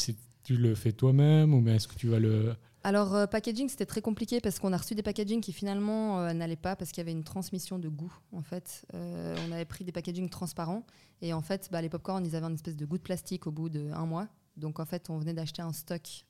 tu 0.45 0.57
le 0.57 0.75
fais 0.75 0.93
toi-même 0.93 1.55
ou 1.55 1.61
bien 1.61 1.75
est-ce 1.75 1.89
que 1.89 1.95
tu 1.95 2.09
vas 2.09 2.19
le... 2.19 2.55
Alors, 2.83 3.15
euh, 3.15 3.27
packaging, 3.27 3.69
c'était 3.69 3.85
très 3.85 4.01
compliqué 4.01 4.41
parce 4.41 4.59
qu'on 4.59 4.73
a 4.73 4.77
reçu 4.79 4.95
des 4.95 5.03
packaging 5.03 5.43
qui 5.43 5.53
finalement 5.53 6.21
euh, 6.21 6.33
n'allaient 6.33 6.57
pas 6.57 6.77
parce 6.77 6.91
qu'il 6.93 7.03
y 7.03 7.03
avait 7.03 7.13
une 7.13 7.25
transmission 7.25 7.79
de 7.79 7.89
goût. 7.89 8.13
En 8.33 8.41
fait, 8.43 8.87
Euh, 8.95 9.37
on 9.47 9.53
avait 9.53 9.67
pris 9.67 9.85
des 9.85 9.93
packaging 9.93 10.31
transparents 10.31 10.87
et 11.21 11.35
en 11.35 11.43
fait, 11.43 11.69
bah, 11.71 11.83
les 11.83 11.91
popcorn, 11.91 12.25
ils 12.25 12.35
avaient 12.35 12.47
une 12.47 12.55
espèce 12.55 12.77
de 12.77 12.87
goût 12.87 12.97
de 12.97 13.03
plastique 13.03 13.47
au 13.47 13.51
bout 13.51 13.69
d'un 13.69 14.07
mois. 14.07 14.29
Donc, 14.61 14.79
en 14.79 14.87
fait, 14.87 15.11
on 15.11 15.19
venait 15.19 15.35
d'acheter 15.35 15.63
un 15.63 15.73
stock 15.73 16.25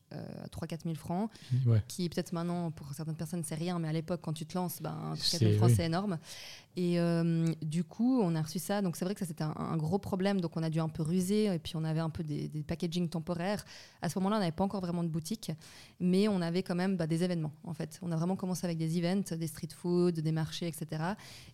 3-4 0.50 0.82
000 0.84 0.94
francs 0.94 1.30
Ouais. 1.66 1.82
qui 1.88 2.08
peut-être 2.08 2.32
maintenant 2.32 2.70
pour 2.70 2.92
certaines 2.94 3.14
personnes 3.16 3.42
c'est 3.44 3.54
rien, 3.54 3.78
mais 3.78 3.88
à 3.88 3.92
l'époque 3.92 4.20
quand 4.22 4.32
tu 4.32 4.46
te 4.46 4.56
lances, 4.56 4.80
ben, 4.82 4.96
4 5.14 5.22
C'est- 5.22 5.38
000 5.38 5.52
francs 5.56 5.70
oui. 5.70 5.74
c'est 5.76 5.86
énorme. 5.86 6.18
Et 6.76 7.00
euh, 7.00 7.46
du 7.62 7.82
coup 7.84 8.20
on 8.22 8.34
a 8.34 8.42
reçu 8.42 8.58
ça, 8.58 8.80
donc 8.82 8.96
c'est 8.96 9.04
vrai 9.04 9.14
que 9.14 9.20
ça 9.20 9.26
c'était 9.26 9.42
un, 9.44 9.54
un 9.56 9.76
gros 9.76 9.98
problème, 9.98 10.40
donc 10.40 10.56
on 10.56 10.62
a 10.62 10.70
dû 10.70 10.80
un 10.80 10.88
peu 10.88 11.02
ruser 11.02 11.46
et 11.46 11.58
puis 11.58 11.72
on 11.76 11.84
avait 11.84 12.00
un 12.00 12.11
peu 12.11 12.22
des, 12.22 12.48
des 12.48 12.62
packaging 12.62 13.08
temporaires. 13.08 13.64
À 14.02 14.08
ce 14.08 14.18
moment-là 14.18 14.36
on 14.36 14.40
n'avait 14.40 14.52
pas 14.52 14.64
encore 14.64 14.80
vraiment 14.80 15.02
de 15.02 15.08
boutique, 15.08 15.50
mais 15.98 16.28
on 16.28 16.40
avait 16.40 16.62
quand 16.62 16.74
même 16.76 16.96
bah, 16.96 17.06
des 17.06 17.22
événements 17.24 17.52
en 17.64 17.74
fait. 17.74 17.98
On 18.02 18.12
a 18.12 18.16
vraiment 18.16 18.36
commencé 18.36 18.64
avec 18.66 18.78
des 18.78 18.98
events, 18.98 19.36
des 19.36 19.46
street 19.48 19.68
food, 19.76 20.20
des 20.20 20.32
marchés, 20.32 20.66
etc. 20.68 21.02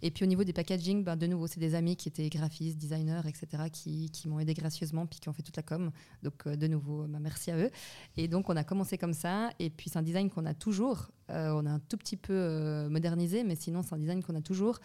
Et 0.02 0.10
puis 0.10 0.24
au 0.24 0.28
niveau 0.28 0.44
des 0.44 0.52
packaging, 0.52 1.02
bah, 1.02 1.16
de 1.16 1.26
nouveau 1.26 1.46
c'est 1.46 1.60
des 1.60 1.74
amis 1.74 1.96
qui 1.96 2.08
étaient 2.08 2.28
graphistes, 2.28 2.78
designers, 2.78 3.22
etc. 3.26 3.64
qui, 3.72 4.10
qui 4.10 4.28
m'ont 4.28 4.38
aidé 4.38 4.52
gracieusement 4.54 5.06
puis 5.06 5.18
qui 5.18 5.28
ont 5.28 5.32
fait 5.32 5.42
toute 5.42 5.56
la 5.56 5.62
com. 5.62 5.90
Donc 6.22 6.46
euh, 6.46 6.56
de 6.56 6.66
nouveau 6.66 7.06
bah, 7.08 7.18
merci 7.20 7.50
à 7.50 7.56
eux. 7.56 7.70
Et 8.18 8.28
donc, 8.28 8.45
on 8.48 8.56
a 8.56 8.64
commencé 8.64 8.98
comme 8.98 9.12
ça. 9.14 9.50
Et 9.58 9.70
puis, 9.70 9.90
c'est 9.90 9.98
un 9.98 10.02
design 10.02 10.30
qu'on 10.30 10.46
a 10.46 10.54
toujours. 10.54 11.08
Euh, 11.30 11.50
on 11.52 11.66
a 11.66 11.70
un 11.70 11.78
tout 11.80 11.96
petit 11.96 12.16
peu 12.16 12.32
euh, 12.32 12.88
modernisé, 12.88 13.44
mais 13.44 13.54
sinon, 13.56 13.82
c'est 13.82 13.94
un 13.94 13.98
design 13.98 14.22
qu'on 14.22 14.34
a 14.34 14.40
toujours. 14.40 14.78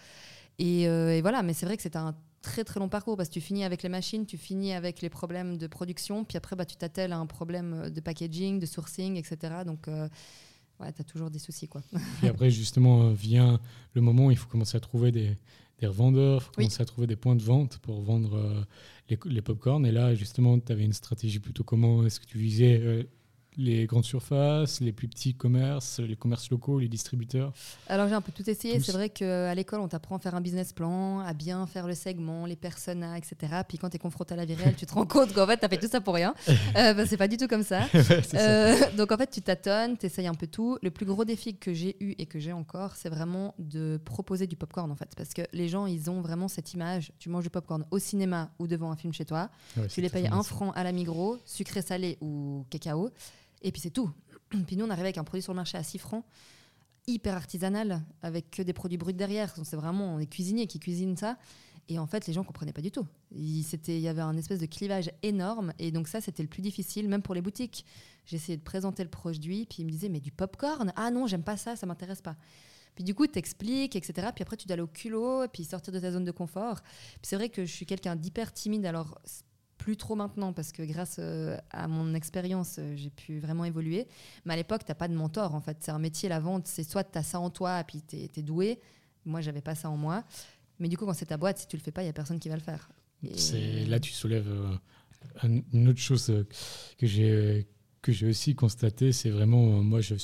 Et, 0.60 0.88
euh, 0.88 1.16
et 1.18 1.22
voilà, 1.22 1.44
mais 1.44 1.54
c'est 1.54 1.66
vrai 1.66 1.78
que 1.78 1.84
c'est 1.84 1.96
un 1.96 2.16
très 2.42 2.64
très 2.64 2.80
long 2.80 2.90
parcours 2.90 3.18
parce 3.18 3.30
que 3.30 3.34
tu 3.36 3.42
finis 3.42 3.64
avec 3.64 3.84
les 3.84 3.90
machines, 3.90 4.26
tu 4.26 4.38
finis 4.38 4.74
avec 4.74 5.02
les 5.02 5.10
problèmes 5.10 5.58
de 5.58 5.68
production, 5.68 6.24
puis 6.26 6.38
après, 6.38 6.56
bah, 6.56 6.66
tu 6.66 6.76
t'attelles 6.76 7.14
à 7.14 7.18
un 7.20 7.28
problème 7.28 7.90
de 7.90 8.02
packaging, 8.02 8.60
de 8.60 8.66
sourcing, 8.66 9.16
etc. 9.18 9.38
Donc, 9.66 9.88
ouais, 9.88 10.92
tu 10.94 11.02
as 11.02 11.04
toujours 11.06 11.30
des 11.30 11.40
soucis. 11.40 11.68
quoi. 11.68 11.82
Et 12.24 12.28
après, 12.28 12.50
justement, 12.50 13.10
vient 13.12 13.60
le 13.94 14.02
moment 14.02 14.26
où 14.28 14.32
il 14.32 14.38
faut 14.38 14.50
commencer 14.50 14.76
à 14.78 14.80
trouver 14.80 15.12
des, 15.12 15.38
des 15.80 15.88
revendeurs, 15.88 16.42
il 16.42 16.44
faut 16.46 16.52
Oui. 16.58 16.64
commencer 16.66 16.82
à 16.82 16.86
trouver 16.86 17.08
des 17.08 17.16
points 17.16 17.36
de 17.36 17.44
vente 17.44 17.78
pour 17.80 18.02
vendre 18.02 18.66
les, 19.10 19.20
les 19.26 19.42
pop-corn. 19.44 19.86
Et 19.86 19.92
là, 19.92 20.16
justement, 20.16 20.60
tu 20.60 20.72
avais 20.72 20.84
une 20.84 20.94
stratégie 20.94 21.40
plutôt 21.40 21.64
comment 21.64 22.04
Est-ce 22.06 22.20
que 22.20 22.26
tu 22.26 22.40
visais 22.40 23.08
les 23.58 23.86
grandes 23.86 24.06
surfaces, 24.06 24.80
les 24.80 24.92
plus 24.92 25.08
petits 25.08 25.34
commerces, 25.34 26.00
les 26.00 26.16
commerces 26.16 26.50
locaux, 26.50 26.80
les 26.80 26.88
distributeurs 26.88 27.54
Alors 27.88 28.08
j'ai 28.08 28.14
un 28.14 28.22
peu 28.22 28.32
tout 28.32 28.50
essayé. 28.50 28.80
C'est 28.80 28.92
vrai 28.92 29.10
qu'à 29.10 29.54
l'école, 29.54 29.82
on 29.82 29.88
t'apprend 29.88 30.16
à 30.16 30.20
faire 30.20 30.36
un 30.36 30.42
business 30.42 30.72
plan, 30.74 31.20
à 31.20 31.34
bien 31.34 31.68
faire 31.68 31.88
le 31.88 31.94
segment, 31.94 32.46
les 32.46 32.56
personas, 32.56 33.18
etc. 33.18 33.36
Puis 33.68 33.78
quand 33.78 33.90
tu 33.90 33.98
es 33.98 34.00
confronté 34.00 34.34
à 34.34 34.38
la 34.38 34.46
vie 34.46 34.56
réelle, 34.56 34.76
tu 34.76 34.86
te 34.86 34.94
rends 34.94 35.06
compte 35.06 35.34
qu'en 35.34 35.46
fait, 35.46 35.58
tu 35.58 35.66
as 35.66 35.70
fait 35.70 35.78
tout 35.78 35.90
ça 35.90 36.02
pour 36.02 36.16
rien. 36.16 36.34
Euh, 36.78 36.94
bah, 36.94 37.06
c'est 37.06 37.18
pas 37.18 37.28
du 37.28 37.38
tout 37.38 37.48
comme 37.48 37.64
ça. 37.64 37.82
Ouais, 37.94 38.24
ça. 38.24 38.38
Euh, 38.40 38.76
donc 38.98 39.12
en 39.12 39.18
fait, 39.18 39.30
tu 39.30 39.42
tâtonnes, 39.42 39.98
tu 39.98 40.06
essayes 40.06 40.28
un 40.28 40.34
peu 40.34 40.48
tout. 40.48 40.78
Le 40.82 40.90
plus 40.90 41.06
gros 41.06 41.26
défi 41.26 41.56
que 41.56 41.74
j'ai 41.74 41.98
eu 42.00 42.14
et 42.18 42.26
que 42.26 42.40
j'ai 42.40 42.54
encore, 42.54 42.96
c'est 42.96 43.10
vraiment 43.10 43.54
de 43.60 44.00
proposer 44.04 44.48
du 44.48 44.56
popcorn 44.56 44.90
en 44.92 44.96
fait. 44.96 45.10
Parce 45.16 45.34
que 45.34 45.42
les 45.54 45.68
gens, 45.68 45.86
ils 45.86 46.10
ont 46.10 46.22
vraiment 46.22 46.48
cette 46.48 46.74
image. 46.74 47.12
Tu 47.20 47.30
manges 47.30 47.44
du 47.44 47.50
popcorn 47.50 47.86
au 47.92 48.00
cinéma 48.00 48.52
ou 48.60 48.68
devant 48.68 48.92
un 48.92 48.96
film 48.96 49.14
chez 49.14 49.26
toi. 49.26 49.50
Ouais, 49.78 49.88
Tu 49.88 50.02
les 50.02 50.10
payes 50.10 50.28
un 50.28 50.44
franc 50.44 50.72
à 50.72 50.84
la 50.84 50.92
Migros, 50.92 51.38
sucré 51.46 51.82
salé 51.82 52.18
ou 52.22 52.66
cacao, 52.70 53.10
et 53.62 53.72
puis 53.72 53.82
c'est 53.82 53.92
tout. 53.92 54.10
Puis 54.68 54.76
nous, 54.76 54.86
on 54.86 54.90
arrivait 54.90 55.08
avec 55.08 55.18
un 55.18 55.24
produit 55.24 55.42
sur 55.42 55.54
le 55.54 55.58
marché 55.58 55.78
à 55.78 55.84
6 55.84 55.98
francs, 55.98 56.26
hyper 57.08 57.36
artisanal, 57.36 58.02
avec 58.22 58.52
que 58.52 58.62
des 58.62 58.74
produits 58.74 58.98
bruts 58.98 59.14
derrière. 59.14 59.54
C'est 59.64 59.76
vraiment 59.76 60.18
des 60.18 60.28
cuisiniers 60.28 60.68
qui 60.68 60.80
cuisinent 60.80 61.18
ça. 61.18 61.38
Et 61.88 62.00
en 62.00 62.08
fait, 62.08 62.28
les 62.28 62.34
gens 62.34 62.44
comprenaient 62.44 62.74
pas 62.74 62.82
du 62.82 62.92
tout. 62.92 63.06
Il, 63.32 63.66
il 63.88 64.00
y 64.00 64.08
avait 64.08 64.22
un 64.22 64.38
espèce 64.38 64.60
de 64.60 64.66
clivage 64.66 65.12
énorme. 65.24 65.74
Et 65.80 65.92
donc 65.92 66.08
ça, 66.08 66.22
c'était 66.22 66.44
le 66.44 66.50
plus 66.50 66.62
difficile, 66.62 67.10
même 67.10 67.22
pour 67.22 67.36
les 67.36 67.42
boutiques. 67.42 67.86
J'essayais 68.26 68.58
de 68.58 68.64
présenter 68.64 69.04
le 69.04 69.10
produit, 69.10 69.66
puis 69.66 69.78
ils 69.80 69.86
me 69.86 69.92
disaient, 69.92 70.10
mais 70.10 70.20
du 70.20 70.32
popcorn? 70.32 70.94
Ah 70.96 71.12
non, 71.12 71.28
j'aime 71.28 71.44
pas 71.44 71.58
ça, 71.58 71.76
ça 71.76 71.86
m'intéresse 71.86 72.22
pas. 72.22 72.36
Puis 72.96 73.04
du 73.04 73.16
coup, 73.16 73.26
t'expliques, 73.28 73.96
etc. 73.96 74.30
Puis 74.34 74.42
après, 74.42 74.58
tu 74.58 74.68
dois 74.68 74.74
aller 74.74 74.84
au 74.84 74.88
culot, 74.88 75.48
puis 75.52 75.64
sortir 75.64 75.94
de 75.94 76.00
ta 76.00 76.12
zone 76.12 76.26
de 76.26 76.32
confort. 76.32 76.82
C'est 77.22 77.36
vrai 77.36 77.50
que 77.50 77.66
je 77.66 77.72
suis 77.72 77.86
quelqu'un 77.86 78.16
d'hyper 78.16 78.54
timide. 78.54 78.86
Alors, 78.86 79.20
plus 79.82 79.98
trop 79.98 80.16
maintenant, 80.16 80.54
parce 80.54 80.72
que 80.72 80.84
grâce 80.84 81.18
euh, 81.20 81.58
à 81.72 81.88
mon 81.88 82.14
expérience, 82.14 82.76
euh, 82.78 82.94
j'ai 82.96 83.10
pu 83.10 83.40
vraiment 83.40 83.66
évoluer. 83.66 84.08
Mais 84.46 84.54
à 84.54 84.56
l'époque, 84.56 84.82
t'as 84.86 84.94
pas 84.94 85.08
de 85.08 85.16
mentor, 85.16 85.56
en 85.56 85.60
fait. 85.62 85.78
C'est 85.80 85.92
un 85.92 85.98
métier, 85.98 86.30
la 86.30 86.40
vente. 86.40 86.68
C'est 86.68 86.84
soit 86.84 87.04
tu 87.04 87.18
as 87.18 87.24
ça 87.24 87.40
en 87.40 87.50
toi, 87.50 87.84
puis 87.84 88.04
tu 88.08 88.16
es, 88.18 88.42
doué. 88.44 88.80
Moi, 89.26 89.42
j'avais 89.42 89.62
pas 89.62 89.74
ça 89.74 89.90
en 89.90 89.98
moi. 89.98 90.24
Mais 90.80 90.88
du 90.88 90.98
coup, 90.98 91.06
quand 91.08 91.14
c'est 91.14 91.26
ta 91.26 91.38
boîte, 91.38 91.58
si 91.58 91.68
tu 91.68 91.78
le 91.78 91.82
fais 91.82 91.92
pas, 91.92 92.04
il 92.04 92.06
y 92.06 92.10
a 92.10 92.14
personne 92.14 92.40
qui 92.40 92.48
va 92.50 92.56
le 92.56 92.62
faire. 92.62 92.90
Et- 93.24 93.38
C'est- 93.38 93.86
Là, 93.86 94.00
tu 94.00 94.12
soulèves 94.12 94.48
euh, 94.50 94.76
un- 95.44 95.62
une 95.74 95.88
autre 95.90 96.00
chose 96.00 96.32
que 97.00 97.06
j'ai 97.08 97.68
que 98.04 98.12
j'ai 98.12 98.26
aussi 98.28 98.56
constaté, 98.56 99.12
c'est 99.12 99.30
vraiment, 99.30 99.78
euh, 99.78 99.82
moi, 99.84 100.02
je, 100.02 100.16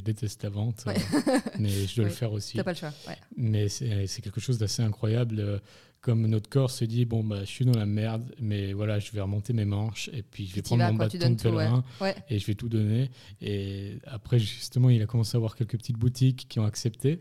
déteste 0.00 0.42
la 0.42 0.50
vente, 0.50 0.82
Ouais. 0.84 0.96
euh, 0.98 1.38
mais 1.60 1.70
je 1.70 1.94
dois 1.94 2.06
le 2.06 2.10
faire 2.22 2.32
aussi. 2.32 2.56
T'as 2.56 2.64
pas 2.64 2.72
le 2.72 2.76
choix. 2.76 2.92
ouais. 3.06 3.16
Mais 3.36 3.68
c'est 3.68 4.20
quelque 4.20 4.40
chose 4.40 4.58
d'assez 4.58 4.82
incroyable. 4.82 5.60
Comme 6.00 6.26
notre 6.26 6.48
corps 6.48 6.70
se 6.70 6.84
dit, 6.86 7.04
bon, 7.04 7.22
bah, 7.22 7.40
je 7.40 7.50
suis 7.50 7.66
dans 7.66 7.78
la 7.78 7.84
merde, 7.84 8.34
mais 8.40 8.72
voilà, 8.72 8.98
je 8.98 9.12
vais 9.12 9.20
remonter 9.20 9.52
mes 9.52 9.66
manches 9.66 10.08
et 10.14 10.22
puis 10.22 10.46
je 10.46 10.54
vais 10.54 10.62
prendre 10.62 10.82
vas, 10.82 10.92
mon 10.92 10.96
bâton 10.98 11.18
de 11.18 11.24
ouais. 11.24 11.36
pèlerin 11.36 11.84
Ouais. 12.00 12.14
et 12.30 12.38
je 12.38 12.46
vais 12.46 12.54
tout 12.54 12.70
donner. 12.70 13.10
Et 13.42 13.98
après, 14.06 14.38
justement, 14.38 14.88
il 14.88 15.02
a 15.02 15.06
commencé 15.06 15.36
à 15.36 15.38
avoir 15.38 15.56
quelques 15.56 15.76
petites 15.76 15.98
boutiques 15.98 16.46
qui 16.48 16.58
ont 16.58 16.64
accepté. 16.64 17.20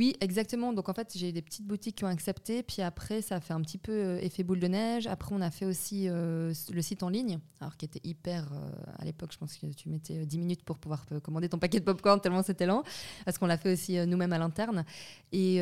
Oui, 0.00 0.16
exactement. 0.22 0.72
Donc 0.72 0.88
en 0.88 0.94
fait, 0.94 1.12
j'ai 1.14 1.30
des 1.30 1.42
petites 1.42 1.66
boutiques 1.66 1.96
qui 1.96 2.04
ont 2.04 2.08
accepté. 2.08 2.62
Puis 2.62 2.80
après, 2.80 3.20
ça 3.20 3.36
a 3.36 3.40
fait 3.40 3.52
un 3.52 3.60
petit 3.60 3.76
peu 3.76 3.92
euh, 3.92 4.18
effet 4.22 4.42
boule 4.42 4.58
de 4.58 4.66
neige. 4.66 5.06
Après, 5.06 5.34
on 5.34 5.42
a 5.42 5.50
fait 5.50 5.66
aussi 5.66 6.08
euh, 6.08 6.54
le 6.72 6.80
site 6.80 7.02
en 7.02 7.10
ligne, 7.10 7.38
alors 7.60 7.76
qui 7.76 7.84
était 7.84 8.00
hyper. 8.02 8.50
euh, 8.50 8.70
à 8.98 9.04
l'époque, 9.04 9.30
je 9.30 9.36
pense 9.36 9.54
que 9.58 9.66
tu 9.66 9.90
mettais 9.90 10.20
euh, 10.20 10.24
10 10.24 10.38
minutes 10.38 10.62
pour 10.62 10.78
pouvoir 10.78 11.04
commander 11.22 11.50
ton 11.50 11.58
paquet 11.58 11.80
de 11.80 11.84
popcorn, 11.84 12.18
tellement 12.18 12.42
c'était 12.42 12.64
lent. 12.64 12.82
Parce 13.26 13.36
qu'on 13.36 13.44
l'a 13.44 13.58
fait 13.58 13.74
aussi 13.74 13.98
nous-mêmes 14.06 14.32
à 14.32 14.38
l'interne. 14.38 14.86
Et 15.32 15.60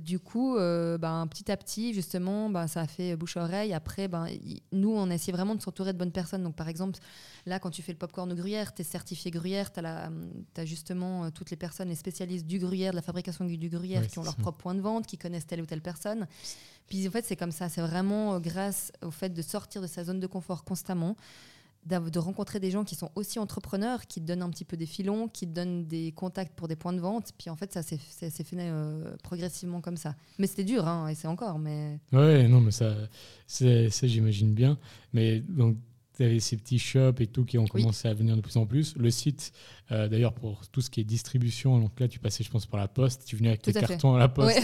du 0.00 0.18
coup, 0.18 0.56
ben, 0.56 1.28
petit 1.28 1.52
à 1.52 1.56
petit, 1.56 1.94
justement, 1.94 2.50
ben, 2.50 2.66
ça 2.66 2.80
a 2.80 2.86
fait 2.88 3.14
bouche 3.14 3.36
à 3.36 3.44
oreille. 3.44 3.72
Après, 3.72 4.08
ben, 4.08 4.26
nous, 4.72 4.90
on 4.90 5.08
a 5.12 5.16
vraiment 5.30 5.54
de 5.54 5.62
s'entourer 5.62 5.92
de 5.92 5.98
bonnes 5.98 6.10
personnes. 6.10 6.42
Donc 6.42 6.56
par 6.56 6.68
exemple, 6.68 6.98
Là, 7.46 7.58
quand 7.58 7.70
tu 7.70 7.82
fais 7.82 7.92
le 7.92 7.98
popcorn 7.98 8.32
gruyère, 8.34 8.74
tu 8.74 8.82
es 8.82 8.84
certifié 8.84 9.30
gruyère, 9.30 9.72
tu 9.72 9.80
as, 9.80 10.64
justement 10.64 11.24
euh, 11.24 11.30
toutes 11.30 11.50
les 11.50 11.56
personnes, 11.56 11.88
les 11.88 11.94
spécialistes 11.94 12.46
du 12.46 12.58
gruyère, 12.58 12.92
de 12.92 12.96
la 12.96 13.02
fabrication 13.02 13.44
du, 13.44 13.59
du 13.60 13.68
gruyère, 13.68 14.00
Ouais, 14.02 14.08
qui 14.08 14.18
ont 14.18 14.24
leur 14.24 14.34
ça. 14.34 14.40
propre 14.42 14.58
point 14.58 14.74
de 14.74 14.80
vente, 14.80 15.06
qui 15.06 15.16
connaissent 15.18 15.46
telle 15.46 15.60
ou 15.62 15.66
telle 15.66 15.80
personne. 15.82 16.26
Puis 16.88 17.06
en 17.06 17.10
fait, 17.12 17.24
c'est 17.24 17.36
comme 17.36 17.52
ça. 17.52 17.68
C'est 17.68 17.82
vraiment 17.82 18.34
euh, 18.34 18.38
grâce 18.40 18.90
au 19.04 19.12
fait 19.12 19.28
de 19.32 19.42
sortir 19.42 19.80
de 19.80 19.86
sa 19.86 20.02
zone 20.02 20.18
de 20.18 20.26
confort 20.26 20.64
constamment, 20.64 21.16
de 21.86 22.18
rencontrer 22.18 22.60
des 22.60 22.70
gens 22.70 22.84
qui 22.84 22.94
sont 22.94 23.10
aussi 23.14 23.38
entrepreneurs, 23.38 24.06
qui 24.06 24.20
te 24.20 24.26
donnent 24.26 24.42
un 24.42 24.50
petit 24.50 24.66
peu 24.66 24.76
des 24.76 24.84
filons, 24.84 25.28
qui 25.28 25.46
te 25.46 25.52
donnent 25.54 25.86
des 25.86 26.12
contacts 26.12 26.52
pour 26.54 26.68
des 26.68 26.76
points 26.76 26.92
de 26.92 27.00
vente. 27.00 27.32
Puis 27.38 27.48
en 27.48 27.56
fait, 27.56 27.72
ça 27.72 27.82
s'est 27.82 27.96
fait 27.96 28.44
euh, 28.58 29.16
progressivement 29.22 29.80
comme 29.80 29.96
ça. 29.96 30.14
Mais 30.38 30.46
c'était 30.46 30.64
dur, 30.64 30.86
hein, 30.86 31.08
et 31.08 31.14
c'est 31.14 31.28
encore. 31.28 31.58
Mais 31.58 31.98
Ouais, 32.12 32.46
non, 32.48 32.60
mais 32.60 32.70
ça, 32.70 32.94
c'est- 33.46 33.88
ça 33.88 34.06
j'imagine 34.06 34.52
bien. 34.52 34.76
Mais 35.14 35.40
donc, 35.40 35.76
ces 36.38 36.56
petits 36.56 36.78
shops 36.78 37.20
et 37.20 37.26
tout 37.26 37.44
qui 37.44 37.58
ont 37.58 37.66
commencé 37.66 38.08
à 38.08 38.14
venir 38.14 38.36
de 38.36 38.40
plus 38.40 38.56
en 38.56 38.66
plus. 38.66 38.94
Le 38.96 39.10
site, 39.10 39.52
euh, 39.90 40.08
d'ailleurs, 40.08 40.32
pour 40.32 40.66
tout 40.68 40.80
ce 40.80 40.90
qui 40.90 41.00
est 41.00 41.04
distribution, 41.04 41.78
donc 41.78 41.98
là, 41.98 42.08
tu 42.08 42.18
passais, 42.18 42.44
je 42.44 42.50
pense, 42.50 42.66
par 42.66 42.78
la 42.78 42.88
poste. 42.88 43.24
Tu 43.24 43.36
venais 43.36 43.48
avec 43.48 43.62
tes 43.62 43.72
cartons 43.72 44.14
à 44.14 44.18
la 44.18 44.28
poste. 44.28 44.58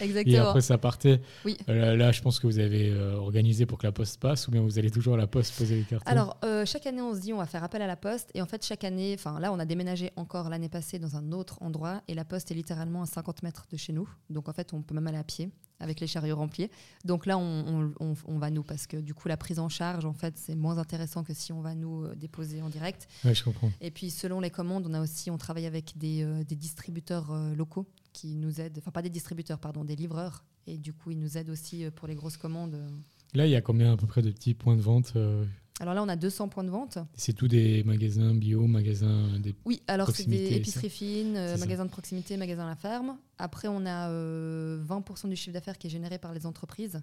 Et, 0.00 0.36
après, 0.38 0.60
ça 0.60 0.78
partait. 0.78 1.20
Oui. 1.44 1.56
Euh, 1.68 1.96
là, 1.96 2.12
je 2.12 2.22
pense 2.22 2.38
que 2.38 2.46
vous 2.46 2.58
avez 2.58 2.90
euh, 2.90 3.16
organisé 3.16 3.66
pour 3.66 3.78
que 3.78 3.86
la 3.86 3.92
poste 3.92 4.20
passe 4.20 4.48
ou 4.48 4.50
bien 4.50 4.62
vous 4.62 4.78
allez 4.78 4.90
toujours 4.90 5.14
à 5.14 5.18
la 5.18 5.26
poste 5.26 5.56
poser 5.56 5.76
les 5.76 5.84
cartons? 5.84 6.10
Alors, 6.10 6.38
chaque 6.64 6.86
année, 6.86 7.02
on 7.02 7.14
se 7.14 7.20
dit, 7.20 7.32
on 7.32 7.38
va 7.38 7.46
faire 7.46 7.64
appel 7.64 7.82
à 7.82 7.86
la 7.86 7.96
poste. 7.96 8.30
Et 8.34 8.42
en 8.42 8.46
fait, 8.46 8.64
chaque 8.64 8.84
année, 8.84 9.14
enfin 9.14 9.40
là, 9.40 9.52
on 9.52 9.58
a 9.58 9.64
déménagé 9.64 10.10
encore 10.16 10.48
l'année 10.48 10.68
passée 10.68 10.98
dans 10.98 11.16
un 11.16 11.32
autre 11.32 11.58
endroit. 11.62 12.02
Et 12.08 12.14
la 12.14 12.24
poste 12.24 12.50
est 12.50 12.54
littéralement 12.54 13.02
à 13.02 13.06
50 13.06 13.42
mètres 13.42 13.66
de 13.70 13.76
chez 13.76 13.92
nous. 13.92 14.08
Donc, 14.28 14.48
en 14.48 14.52
fait, 14.52 14.72
on 14.72 14.82
peut 14.82 14.94
même 14.94 15.06
aller 15.06 15.18
à 15.18 15.24
pied 15.24 15.50
avec 15.80 16.00
les 16.00 16.06
chariots 16.06 16.36
remplis. 16.36 16.68
Donc 17.04 17.26
là, 17.26 17.38
on, 17.38 18.38
va 18.38 18.50
nous, 18.50 18.62
parce 18.62 18.86
que 18.86 18.96
du 18.96 19.14
coup, 19.14 19.28
la 19.28 19.36
prise 19.36 19.58
en 19.58 19.68
charge, 19.68 20.04
en 20.04 20.12
fait, 20.12 20.34
c'est 20.36 20.54
moins 20.54 20.78
intéressant 20.78 21.24
que 21.24 21.34
si 21.34 21.52
on 21.52 21.60
va 21.60 21.74
nous 21.74 22.04
euh, 22.04 22.14
déposer 22.14 22.62
en 22.62 22.68
direct. 22.68 23.08
Oui, 23.24 23.34
je 23.34 23.42
comprends. 23.42 23.70
Et 23.80 23.90
puis, 23.90 24.10
selon 24.10 24.40
les 24.40 24.50
commandes, 24.50 24.86
on 24.86 24.94
a 24.94 25.00
aussi, 25.00 25.30
on 25.30 25.38
travaille 25.38 25.66
avec 25.66 25.96
des, 25.96 26.22
euh, 26.22 26.44
distributeurs 26.44 27.30
euh, 27.32 27.54
locaux 27.54 27.86
qui 28.12 28.36
nous 28.36 28.60
aident, 28.60 28.78
enfin 28.78 28.90
pas 28.90 29.02
des 29.02 29.10
distributeurs, 29.10 29.58
pardon, 29.58 29.84
des 29.84 29.96
livreurs. 29.96 30.44
Et 30.66 30.78
du 30.78 30.92
coup, 30.92 31.10
ils 31.10 31.18
nous 31.18 31.38
aident 31.38 31.50
aussi 31.50 31.86
pour 31.96 32.06
les 32.06 32.14
grosses 32.14 32.36
commandes. 32.36 32.76
Là, 33.34 33.46
il 33.46 33.50
y 33.50 33.56
a 33.56 33.60
combien 33.60 33.92
à 33.92 33.96
peu 33.96 34.06
près 34.06 34.22
de 34.22 34.30
petits 34.30 34.54
points 34.54 34.76
de 34.76 34.82
vente 34.82 35.14
alors 35.80 35.94
là, 35.94 36.02
on 36.02 36.08
a 36.08 36.16
200 36.16 36.48
points 36.48 36.62
de 36.62 36.68
vente. 36.68 36.98
C'est 37.14 37.32
tous 37.32 37.48
des 37.48 37.82
magasins 37.84 38.34
bio, 38.34 38.66
magasins 38.66 39.38
des 39.38 39.54
Oui, 39.64 39.80
alors 39.88 40.10
c'est 40.10 40.28
des 40.28 40.54
épiceries 40.54 40.90
fines, 40.90 41.36
euh, 41.36 41.56
magasins 41.56 41.86
de 41.86 41.90
proximité, 41.90 42.36
magasins 42.36 42.66
à 42.66 42.68
la 42.68 42.76
ferme. 42.76 43.16
Après, 43.38 43.66
on 43.66 43.86
a 43.86 44.10
20% 44.10 44.12
euh, 44.12 45.28
du 45.30 45.36
chiffre 45.36 45.54
d'affaires 45.54 45.78
qui 45.78 45.86
est 45.86 45.90
généré 45.90 46.18
par 46.18 46.34
les 46.34 46.44
entreprises. 46.44 47.00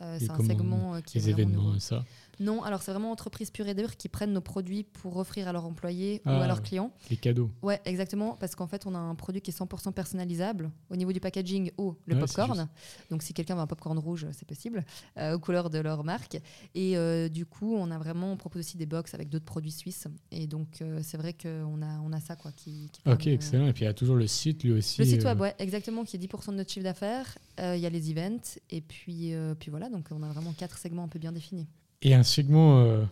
Euh, 0.00 0.18
c'est 0.20 0.30
un 0.30 0.38
segment 0.38 1.00
qui 1.02 1.18
les 1.18 1.30
événements, 1.30 1.78
ça 1.80 2.04
non, 2.42 2.62
alors 2.62 2.82
c'est 2.82 2.90
vraiment 2.90 3.10
entreprises 3.10 3.50
pure 3.50 3.68
et 3.68 3.74
dure 3.74 3.96
qui 3.96 4.08
prennent 4.08 4.32
nos 4.32 4.40
produits 4.40 4.82
pour 4.82 5.16
offrir 5.16 5.48
à 5.48 5.52
leurs 5.52 5.64
employés 5.64 6.20
ou 6.26 6.30
à 6.30 6.42
ah, 6.42 6.46
leurs 6.46 6.62
clients. 6.62 6.92
Les 7.10 7.16
cadeaux. 7.16 7.50
Ouais, 7.62 7.80
exactement, 7.84 8.36
parce 8.38 8.54
qu'en 8.54 8.66
fait, 8.66 8.86
on 8.86 8.94
a 8.94 8.98
un 8.98 9.14
produit 9.14 9.40
qui 9.40 9.50
est 9.50 9.58
100% 9.58 9.92
personnalisable 9.92 10.70
au 10.90 10.96
niveau 10.96 11.12
du 11.12 11.20
packaging 11.20 11.70
ou 11.78 11.94
le 12.06 12.18
popcorn. 12.18 12.68
Donc 13.10 13.22
si 13.22 13.32
quelqu'un 13.32 13.54
veut 13.54 13.60
un 13.60 13.66
popcorn 13.66 13.98
rouge, 13.98 14.26
c'est 14.32 14.46
possible, 14.46 14.84
euh, 15.18 15.34
aux 15.34 15.38
couleurs 15.38 15.70
de 15.70 15.78
leur 15.78 16.04
marque. 16.04 16.38
Et 16.74 16.96
euh, 16.96 17.28
du 17.28 17.46
coup, 17.46 17.74
on 17.76 17.90
a 17.90 17.98
vraiment, 17.98 18.32
on 18.32 18.36
propose 18.36 18.60
aussi 18.60 18.76
des 18.76 18.86
box 18.86 19.14
avec 19.14 19.28
d'autres 19.28 19.44
produits 19.44 19.70
suisses. 19.70 20.08
Et 20.30 20.46
donc 20.46 20.82
euh, 20.82 21.00
c'est 21.02 21.16
vrai 21.16 21.32
qu'on 21.32 21.82
a, 21.82 22.00
on 22.04 22.12
a 22.12 22.20
ça 22.20 22.36
quoi 22.36 22.52
qui. 22.52 22.90
ok, 23.06 23.26
excellent. 23.28 23.68
Et 23.68 23.72
puis 23.72 23.82
il 23.82 23.86
y 23.86 23.90
a 23.90 23.94
toujours 23.94 24.16
le 24.16 24.26
site 24.26 24.64
lui 24.64 24.72
aussi. 24.72 25.00
Le 25.00 25.06
site 25.06 25.24
web, 25.24 25.40
ouais, 25.40 25.54
exactement, 25.58 26.04
qui 26.04 26.16
est 26.16 26.20
10% 26.20 26.50
de 26.50 26.56
notre 26.56 26.70
chiffre 26.72 26.84
d'affaires. 26.84 27.38
Il 27.58 27.78
y 27.78 27.86
a 27.86 27.90
les 27.90 28.10
events 28.10 28.58
et 28.70 28.80
puis, 28.80 29.34
puis 29.60 29.70
voilà, 29.70 29.88
donc 29.88 30.08
on 30.10 30.22
a 30.22 30.28
vraiment 30.28 30.52
quatre 30.52 30.78
segments 30.78 31.04
un 31.04 31.08
peu 31.08 31.18
bien 31.18 31.32
définis. 31.32 31.66
Et 32.02 32.14
un 32.14 32.24
segment 32.24 32.80
euh, 32.80 33.04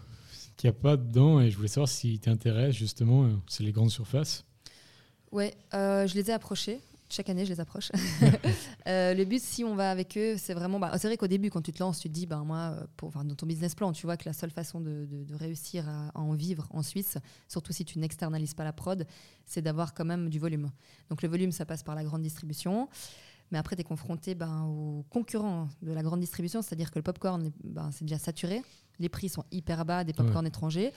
qu'il 0.56 0.68
n'y 0.68 0.76
a 0.76 0.78
pas 0.78 0.96
dedans, 0.96 1.40
et 1.40 1.50
je 1.50 1.56
voulais 1.56 1.68
savoir 1.68 1.88
si 1.88 2.18
t'intéresse 2.18 2.74
justement, 2.74 3.24
euh, 3.24 3.28
c'est 3.48 3.62
les 3.62 3.70
grandes 3.70 3.90
surfaces. 3.90 4.44
Ouais, 5.30 5.54
euh, 5.74 6.08
je 6.08 6.14
les 6.16 6.28
ai 6.28 6.32
approchés. 6.32 6.80
Chaque 7.08 7.28
année, 7.28 7.44
je 7.44 7.50
les 7.50 7.60
approche. 7.60 7.90
le 8.86 9.24
but, 9.24 9.40
si 9.40 9.64
on 9.64 9.74
va 9.74 9.90
avec 9.90 10.16
eux, 10.16 10.36
c'est 10.38 10.54
vraiment. 10.54 10.78
Bah, 10.78 10.92
c'est 10.96 11.08
vrai 11.08 11.16
qu'au 11.16 11.26
début, 11.26 11.50
quand 11.50 11.62
tu 11.62 11.72
te 11.72 11.80
lances, 11.80 11.98
tu 11.98 12.08
te 12.08 12.14
dis, 12.14 12.26
ben 12.26 12.44
moi, 12.44 12.86
pour, 12.96 13.10
dans 13.10 13.34
ton 13.34 13.46
business 13.46 13.74
plan, 13.74 13.92
tu 13.92 14.06
vois 14.06 14.16
que 14.16 14.28
la 14.28 14.32
seule 14.32 14.50
façon 14.50 14.80
de, 14.80 15.08
réussir 15.32 15.88
à, 15.88 16.12
en 16.14 16.34
vivre 16.34 16.68
en 16.70 16.82
Suisse, 16.82 17.18
surtout 17.48 17.72
si 17.72 17.84
tu 17.84 17.98
n'externalises 17.98 18.54
pas 18.54 18.62
la 18.62 18.72
prod, 18.72 19.06
c'est 19.44 19.62
d'avoir 19.62 19.92
quand 19.92 20.04
même 20.04 20.28
du 20.28 20.38
volume. 20.38 20.70
Donc 21.08 21.22
le 21.22 21.28
volume, 21.28 21.50
ça 21.50 21.64
passe 21.64 21.82
par 21.82 21.96
la 21.96 22.04
grande 22.04 22.22
distribution. 22.22 22.88
Mais 23.50 23.58
après, 23.58 23.76
tu 23.76 23.80
es 23.80 23.84
confronté 23.84 24.34
ben, 24.34 24.64
aux 24.64 25.04
concurrents 25.10 25.68
de 25.82 25.92
la 25.92 26.02
grande 26.02 26.20
distribution, 26.20 26.62
c'est-à-dire 26.62 26.90
que 26.90 26.98
le 26.98 27.02
popcorn, 27.02 27.50
ben, 27.64 27.90
c'est 27.92 28.04
déjà 28.04 28.18
saturé. 28.18 28.62
Les 29.00 29.08
prix 29.08 29.28
sont 29.28 29.44
hyper 29.50 29.84
bas 29.84 30.04
des 30.04 30.12
popcorn 30.12 30.46
étrangers. 30.46 30.92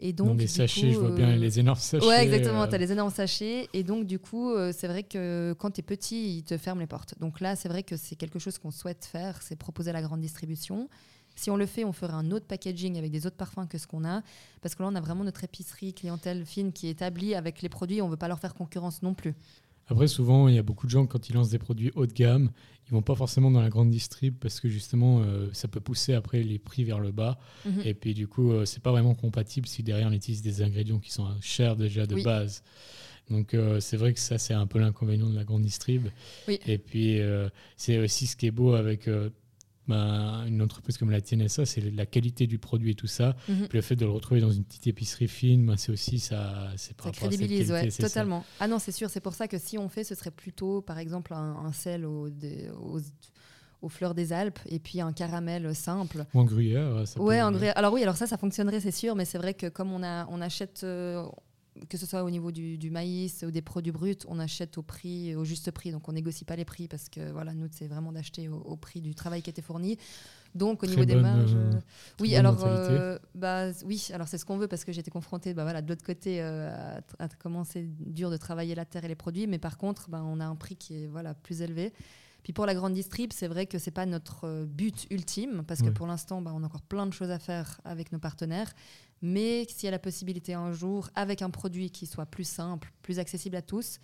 Et 0.00 0.12
donc, 0.12 0.38
les 0.38 0.46
sachets, 0.46 0.92
je 0.92 0.98
vois 0.98 1.10
bien 1.10 1.28
euh, 1.28 1.36
les 1.36 1.60
énormes 1.60 1.78
sachets. 1.78 2.06
Ouais, 2.06 2.24
exactement, 2.24 2.66
tu 2.66 2.74
as 2.74 2.78
les 2.78 2.90
énormes 2.90 3.10
sachets. 3.10 3.68
Et 3.74 3.84
donc, 3.84 4.06
du 4.06 4.18
coup, 4.18 4.50
euh, 4.50 4.72
c'est 4.74 4.88
vrai 4.88 5.02
que 5.02 5.54
quand 5.58 5.70
tu 5.70 5.80
es 5.80 5.82
petit, 5.82 6.38
ils 6.38 6.42
te 6.44 6.56
ferment 6.56 6.80
les 6.80 6.86
portes. 6.86 7.14
Donc 7.20 7.40
là, 7.40 7.54
c'est 7.54 7.68
vrai 7.68 7.82
que 7.82 7.96
c'est 7.96 8.16
quelque 8.16 8.38
chose 8.38 8.58
qu'on 8.58 8.70
souhaite 8.70 9.04
faire, 9.04 9.40
c'est 9.42 9.56
proposer 9.56 9.90
à 9.90 9.92
la 9.92 10.02
grande 10.02 10.20
distribution. 10.20 10.88
Si 11.34 11.50
on 11.50 11.56
le 11.56 11.66
fait, 11.66 11.84
on 11.84 11.92
ferait 11.92 12.12
un 12.12 12.30
autre 12.30 12.46
packaging 12.46 12.98
avec 12.98 13.10
des 13.10 13.26
autres 13.26 13.36
parfums 13.36 13.66
que 13.68 13.78
ce 13.78 13.86
qu'on 13.86 14.04
a. 14.04 14.22
Parce 14.60 14.74
que 14.74 14.82
là, 14.82 14.88
on 14.90 14.94
a 14.94 15.00
vraiment 15.00 15.24
notre 15.24 15.44
épicerie 15.44 15.94
clientèle 15.94 16.44
fine 16.44 16.72
qui 16.72 16.88
est 16.88 16.90
établie 16.90 17.34
avec 17.34 17.62
les 17.62 17.68
produits. 17.68 18.02
On 18.02 18.06
ne 18.06 18.10
veut 18.10 18.16
pas 18.16 18.28
leur 18.28 18.38
faire 18.38 18.54
concurrence 18.54 19.02
non 19.02 19.14
plus. 19.14 19.34
Après, 19.88 20.06
souvent, 20.06 20.48
il 20.48 20.54
y 20.54 20.58
a 20.58 20.62
beaucoup 20.62 20.86
de 20.86 20.90
gens, 20.90 21.06
quand 21.06 21.28
ils 21.28 21.34
lancent 21.34 21.50
des 21.50 21.58
produits 21.58 21.90
haut 21.94 22.06
de 22.06 22.12
gamme, 22.12 22.50
ils 22.88 22.92
vont 22.92 23.02
pas 23.02 23.14
forcément 23.14 23.50
dans 23.50 23.60
la 23.60 23.68
grande 23.68 23.90
distrib 23.90 24.34
parce 24.38 24.60
que 24.60 24.68
justement, 24.68 25.22
euh, 25.22 25.48
ça 25.52 25.68
peut 25.68 25.80
pousser 25.80 26.14
après 26.14 26.42
les 26.42 26.58
prix 26.58 26.84
vers 26.84 26.98
le 26.98 27.12
bas. 27.12 27.38
Mhm. 27.64 27.82
Et 27.84 27.94
puis, 27.94 28.14
du 28.14 28.26
coup, 28.26 28.52
euh, 28.52 28.64
c'est 28.64 28.82
pas 28.82 28.90
vraiment 28.90 29.14
compatible 29.14 29.66
si 29.66 29.82
derrière 29.82 30.08
on 30.08 30.12
utilise 30.12 30.42
des 30.42 30.62
ingrédients 30.62 30.98
qui 30.98 31.10
sont 31.10 31.26
chers 31.40 31.76
déjà 31.76 32.06
de 32.06 32.22
base. 32.22 32.62
Donc, 33.30 33.54
euh, 33.54 33.80
c'est 33.80 33.96
vrai 33.96 34.12
que 34.12 34.20
ça, 34.20 34.36
c'est 34.36 34.52
un 34.52 34.66
peu 34.66 34.78
l'inconvénient 34.78 35.30
de 35.30 35.36
la 35.36 35.44
grande 35.44 35.62
distrib. 35.62 36.08
Et 36.66 36.78
puis, 36.78 37.20
c'est 37.76 37.98
aussi 37.98 38.26
ce 38.26 38.36
qui 38.36 38.46
est 38.46 38.50
beau 38.50 38.74
avec 38.74 39.08
bah, 39.88 40.44
une 40.46 40.62
entreprise 40.62 40.96
comme 40.96 41.10
la 41.10 41.20
TNSA, 41.20 41.66
c'est 41.66 41.80
la 41.80 42.06
qualité 42.06 42.46
du 42.46 42.58
produit 42.58 42.92
et 42.92 42.94
tout 42.94 43.08
ça. 43.08 43.34
Mhm. 43.48 43.68
Puis 43.68 43.78
le 43.78 43.82
fait 43.82 43.96
de 43.96 44.04
le 44.04 44.12
retrouver 44.12 44.40
dans 44.40 44.52
une 44.52 44.64
petite 44.64 44.86
épicerie 44.86 45.28
fine, 45.28 45.66
bah, 45.66 45.74
c'est 45.76 45.90
aussi 45.90 46.20
ça. 46.20 46.68
C'est 46.76 47.00
ça 47.00 47.10
crédibilise, 47.10 47.72
ouais, 47.72 47.88
totalement. 47.90 48.44
Ah 48.60 48.68
non, 48.68 48.78
c'est 48.78 48.92
sûr, 48.92 49.10
c'est 49.10 49.20
pour 49.20 49.34
ça 49.34 49.48
que 49.48 49.58
si 49.58 49.78
on 49.78 49.88
fait, 49.88 50.04
ce 50.04 50.14
serait 50.14 50.30
plutôt, 50.30 50.82
par 50.82 50.98
exemple, 50.98 51.34
un, 51.34 51.72
sel 51.72 52.04
aux, 52.06 52.28
aux, 53.80 53.88
fleurs 53.88 54.14
des 54.14 54.32
Alpes 54.32 54.60
et 54.66 54.78
puis 54.78 55.00
un 55.00 55.12
caramel 55.12 55.74
simple. 55.74 56.26
Ou 56.34 56.40
un 56.40 56.44
gruyère. 56.44 57.06
Ça 57.06 57.20
ouais, 57.20 57.40
un 57.40 57.50
gruyère. 57.50 57.76
Alors 57.76 57.92
oui, 57.92 58.02
alors 58.02 58.16
ça, 58.16 58.26
ça 58.28 58.36
fonctionnerait, 58.36 58.80
c'est 58.80 58.92
sûr, 58.92 59.16
mais 59.16 59.24
c'est 59.24 59.38
vrai 59.38 59.54
que 59.54 59.66
comme 59.66 59.92
on, 59.92 60.02
a, 60.02 60.26
on 60.28 60.40
achète. 60.40 60.82
Euh, 60.84 61.24
que 61.88 61.96
ce 61.96 62.06
soit 62.06 62.22
au 62.22 62.30
niveau 62.30 62.52
du, 62.52 62.90
maïs 62.90 63.44
ou 63.46 63.50
des 63.50 63.62
produits 63.62 63.92
bruts, 63.92 64.18
on 64.28 64.38
achète 64.38 64.76
au 64.78 64.82
prix, 64.82 65.34
au 65.34 65.44
juste 65.44 65.70
prix. 65.70 65.90
Donc 65.90 66.08
on 66.08 66.12
négocie 66.12 66.44
pas 66.44 66.56
les 66.56 66.64
prix 66.64 66.88
parce 66.88 67.08
que 67.08 67.32
voilà, 67.32 67.54
nous 67.54 67.68
c'est 67.70 67.86
vraiment 67.86 68.12
d'acheter 68.12 68.48
au, 68.48 68.76
prix 68.76 69.00
du 69.00 69.14
travail 69.14 69.42
qui 69.42 69.50
a 69.50 69.52
été 69.52 69.62
fourni. 69.62 69.98
Donc 70.54 70.82
au 70.82 70.86
niveau 70.86 71.06
des 71.06 71.14
marges, 71.14 71.54
euh, 71.54 71.72
oui 72.20 72.36
alors 72.36 72.62
euh, 72.66 73.18
bah 73.34 73.70
oui 73.86 74.10
alors 74.12 74.28
c'est 74.28 74.36
ce 74.36 74.44
qu'on 74.44 74.58
veut 74.58 74.68
parce 74.68 74.84
que 74.84 74.92
j'étais 74.92 75.10
confrontée 75.10 75.54
bah 75.54 75.62
voilà 75.62 75.80
de 75.80 75.88
l'autre 75.88 76.04
côté 76.04 76.42
euh, 76.42 76.98
à, 77.18 77.28
comment 77.38 77.64
c'est 77.64 77.86
dur 78.04 78.30
de 78.30 78.36
travailler 78.36 78.74
la 78.74 78.84
terre 78.84 79.02
et 79.06 79.08
les 79.08 79.14
produits, 79.14 79.46
mais 79.46 79.58
par 79.58 79.78
contre 79.78 80.10
bah, 80.10 80.22
on 80.22 80.40
a 80.40 80.44
un 80.44 80.56
prix 80.56 80.76
qui 80.76 81.04
est 81.04 81.06
voilà 81.06 81.32
plus 81.32 81.62
élevé. 81.62 81.94
Puis 82.42 82.52
pour 82.52 82.66
la 82.66 82.74
grande 82.74 82.92
distrib, 82.92 83.32
c'est 83.32 83.46
vrai 83.46 83.66
que 83.66 83.78
c'est 83.78 83.92
pas 83.92 84.04
notre 84.04 84.64
but 84.64 85.06
ultime 85.10 85.62
parce 85.64 85.80
que 85.80 85.90
pour 85.90 86.08
l'instant, 86.08 86.42
bah, 86.42 86.50
on 86.52 86.64
a 86.64 86.66
encore 86.66 86.82
plein 86.82 87.06
de 87.06 87.12
choses 87.12 87.30
à 87.30 87.38
faire 87.38 87.80
avec 87.84 88.10
nos 88.10 88.18
partenaires. 88.18 88.74
Mais 89.22 89.64
s'il 89.68 89.84
y 89.84 89.88
a 89.88 89.92
la 89.92 90.00
possibilité 90.00 90.54
un 90.54 90.72
jour, 90.72 91.08
avec 91.14 91.42
un 91.42 91.50
produit 91.50 91.90
qui 91.90 92.06
soit 92.06 92.26
plus 92.26 92.46
simple, 92.46 92.92
plus 93.02 93.20
accessible 93.20 93.56
à 93.56 93.62
tous, 93.62 94.00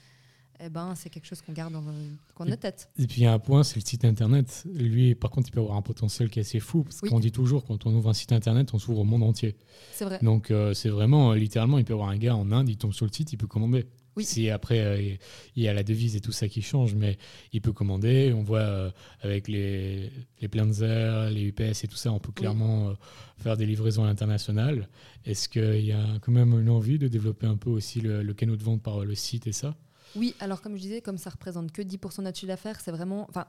eh 0.61 0.69
ben, 0.69 0.95
c'est 0.97 1.09
quelque 1.09 1.27
chose 1.27 1.41
qu'on 1.41 1.53
garde 1.53 1.73
dans, 1.73 1.83
notre 2.45 2.61
tête. 2.61 2.89
Et 2.99 3.07
puis 3.07 3.21
il 3.21 3.25
y 3.25 3.27
a 3.27 3.33
un 3.33 3.39
point, 3.39 3.63
c'est 3.63 3.77
le 3.77 3.85
site 3.85 4.05
internet. 4.05 4.65
Lui, 4.73 5.15
par 5.15 5.31
contre, 5.31 5.49
il 5.49 5.53
peut 5.53 5.61
avoir 5.61 5.77
un 5.77 5.83
potentiel 5.83 6.31
qui 6.31 6.41
est 6.41 6.43
assez 6.43 6.61
fou. 6.61 6.83
Parce 6.83 7.01
qu'on 7.01 7.21
dit 7.21 7.33
toujours, 7.33 7.65
quand 7.65 7.87
on 7.87 7.95
ouvre 7.95 8.11
un 8.11 8.15
site 8.15 8.33
internet, 8.33 8.75
on 8.75 8.79
s'ouvre 8.79 9.01
au 9.01 9.05
monde 9.05 9.23
entier. 9.23 9.57
C'est 9.93 10.05
vrai. 10.05 10.19
Donc 10.23 10.51
euh, 10.51 10.75
c'est 10.75 10.89
vraiment, 10.89 11.33
littéralement, 11.35 11.79
il 11.79 11.85
peut 11.85 11.93
avoir 11.93 12.09
un 12.09 12.17
gars 12.17 12.35
en 12.35 12.51
Inde, 12.51 12.69
il 12.69 12.77
tombe 12.77 12.93
sur 12.93 13.07
le 13.07 13.13
site, 13.13 13.33
il 13.33 13.37
peut 13.37 13.47
commander. 13.47 13.87
Si 14.25 14.51
après, 14.51 14.81
euh, 14.81 15.17
il 15.57 15.63
y 15.63 15.69
a 15.69 15.75
la 15.75 15.83
devise 15.83 16.17
et 16.17 16.21
tout 16.21 16.33
ça 16.33 16.49
qui 16.49 16.63
change, 16.63 16.95
mais 16.95 17.19
il 17.53 17.61
peut 17.61 17.73
commander. 17.73 18.33
On 18.35 18.43
voit 18.43 18.61
euh, 18.61 18.91
avec 19.21 19.49
les, 19.49 20.11
les 20.41 20.49
Planzer, 20.49 21.31
les 21.31 21.43
UPS 21.43 21.85
et 21.85 21.89
tout 21.89 21.97
ça, 21.97 22.13
on 22.13 22.19
peut 22.19 22.33
clairement 22.33 22.91
euh, 22.91 22.95
faire 23.39 23.57
des 23.57 23.67
livraisons 23.67 24.05
à 24.05 24.07
l'international. 24.07 24.89
Est-ce 25.25 25.49
qu'il 25.49 25.85
y 25.85 25.93
a 25.93 26.19
quand 26.23 26.33
même 26.33 26.59
une 26.59 26.71
envie 26.71 26.99
de 26.99 27.09
développer 27.09 27.47
un 27.47 27.57
peu 27.57 27.71
aussi 27.71 28.01
le, 28.01 28.23
le 28.23 28.35
canot 28.35 28.57
de 28.57 28.63
vente 28.63 28.83
par 28.83 29.05
le 29.05 29.15
site 29.15 29.47
et 29.47 29.53
ça? 29.53 29.77
Oui, 30.17 30.35
alors 30.41 30.63
comme 30.63 30.77
je 30.77 30.83
disais, 30.83 31.01
comme 31.01 31.19
ça 31.19 31.31
représente 31.31 31.73
que 31.73 31.83
10% 31.83 32.19
de 32.19 32.23
notre 32.23 32.39
chiffre 32.39 32.49
d'affaires, 32.49 32.81
c'est 32.81 32.93
vraiment. 32.93 33.27
Enfin, 33.29 33.47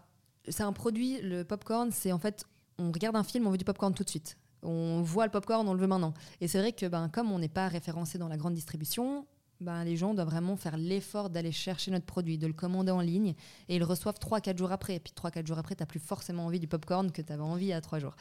c'est 0.48 0.64
un 0.64 0.74
produit, 0.74 1.22
le 1.22 1.44
popcorn, 1.44 1.92
c'est 1.92 2.12
en 2.12 2.20
fait, 2.20 2.46
on 2.78 2.92
regarde 2.92 3.16
un 3.16 3.24
film, 3.24 3.48
on 3.48 3.52
veut 3.52 3.58
du 3.58 3.66
popcorn 3.66 3.94
tout 3.94 4.04
de 4.04 4.10
suite 4.10 4.38
on 4.64 5.02
voit 5.02 5.26
le 5.26 5.32
popcorn, 5.32 5.68
on 5.68 5.74
le 5.74 5.80
veut 5.80 5.88
maintenant. 5.88 6.14
Et 6.42 6.48
c'est 6.48 6.60
vrai 6.60 6.74
que 6.74 6.86
ben, 6.86 7.10
comme 7.10 7.32
on 7.32 7.40
n'est 7.40 7.50
pas 7.50 7.68
référencé 7.68 8.18
dans 8.18 8.28
la 8.28 8.38
grande 8.38 8.54
distribution, 8.54 9.26
ben, 9.62 9.84
les 9.84 9.98
gens 9.98 10.14
doivent 10.14 10.30
vraiment 10.30 10.56
faire 10.56 10.78
l'effort 10.78 11.30
d'aller 11.30 11.52
chercher 11.52 11.92
notre 11.92 12.06
produit, 12.06 12.38
de 12.38 12.48
le 12.48 12.54
commander 12.54 12.92
en 12.92 13.02
ligne, 13.02 13.36
et 13.68 13.76
ils 13.76 13.80
le 13.80 13.86
reçoivent 13.86 14.18
3-4 14.20 14.58
jours 14.58 14.72
après. 14.72 14.96
Et 14.96 15.00
puis 15.00 15.14
3-4 15.16 15.46
jours 15.46 15.58
après, 15.58 15.76
tu 15.76 15.82
n'as 15.82 15.88
plus 15.88 16.00
forcément 16.00 16.46
envie 16.46 16.60
du 16.60 16.68
popcorn 16.68 17.12
que 17.12 17.22
tu 17.22 17.34
avais 17.34 17.44
envie 17.44 17.74
à 17.74 17.82
3 17.82 18.00
jours. 18.00 18.16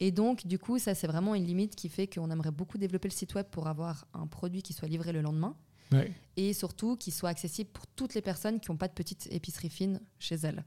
Et 0.00 0.10
donc, 0.10 0.46
du 0.46 0.58
coup, 0.58 0.78
ça, 0.78 0.94
c'est 0.94 1.06
vraiment 1.06 1.34
une 1.34 1.44
limite 1.44 1.74
qui 1.74 1.88
fait 1.88 2.06
qu'on 2.06 2.30
aimerait 2.30 2.50
beaucoup 2.50 2.78
développer 2.78 3.08
le 3.08 3.14
site 3.14 3.34
web 3.34 3.46
pour 3.50 3.66
avoir 3.66 4.06
un 4.14 4.26
produit 4.26 4.62
qui 4.62 4.72
soit 4.72 4.88
livré 4.88 5.12
le 5.12 5.22
lendemain. 5.22 5.56
Et 6.36 6.52
surtout, 6.52 6.96
qui 6.96 7.10
soit 7.10 7.30
accessible 7.30 7.70
pour 7.70 7.86
toutes 7.86 8.14
les 8.14 8.20
personnes 8.20 8.60
qui 8.60 8.70
n'ont 8.70 8.76
pas 8.76 8.88
de 8.88 8.92
petite 8.92 9.28
épicerie 9.30 9.70
fine 9.70 10.00
chez 10.18 10.36
elles. 10.36 10.64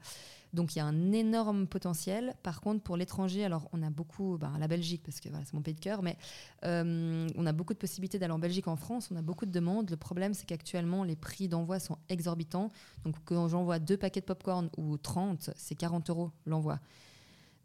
Donc 0.52 0.74
il 0.74 0.78
y 0.78 0.80
a 0.80 0.84
un 0.84 1.12
énorme 1.12 1.66
potentiel. 1.66 2.34
Par 2.42 2.60
contre, 2.60 2.82
pour 2.82 2.96
l'étranger, 2.96 3.44
alors 3.44 3.68
on 3.72 3.82
a 3.82 3.90
beaucoup, 3.90 4.36
ben, 4.38 4.52
la 4.58 4.66
Belgique, 4.66 5.02
parce 5.04 5.20
que 5.20 5.28
c'est 5.44 5.54
mon 5.54 5.62
pays 5.62 5.74
de 5.74 5.80
cœur, 5.80 6.02
mais 6.02 6.16
euh, 6.64 7.28
on 7.36 7.46
a 7.46 7.52
beaucoup 7.52 7.72
de 7.72 7.78
possibilités 7.78 8.18
d'aller 8.18 8.32
en 8.32 8.38
Belgique, 8.38 8.66
en 8.66 8.76
France, 8.76 9.08
on 9.12 9.16
a 9.16 9.22
beaucoup 9.22 9.46
de 9.46 9.52
demandes. 9.52 9.90
Le 9.90 9.96
problème, 9.96 10.34
c'est 10.34 10.46
qu'actuellement, 10.46 11.04
les 11.04 11.16
prix 11.16 11.48
d'envoi 11.48 11.78
sont 11.78 11.98
exorbitants. 12.08 12.70
Donc 13.04 13.14
quand 13.24 13.48
j'envoie 13.48 13.78
deux 13.78 13.96
paquets 13.96 14.20
de 14.20 14.26
popcorn 14.26 14.70
ou 14.76 14.96
30, 14.98 15.50
c'est 15.54 15.76
40 15.76 16.10
euros 16.10 16.30
l'envoi. 16.46 16.80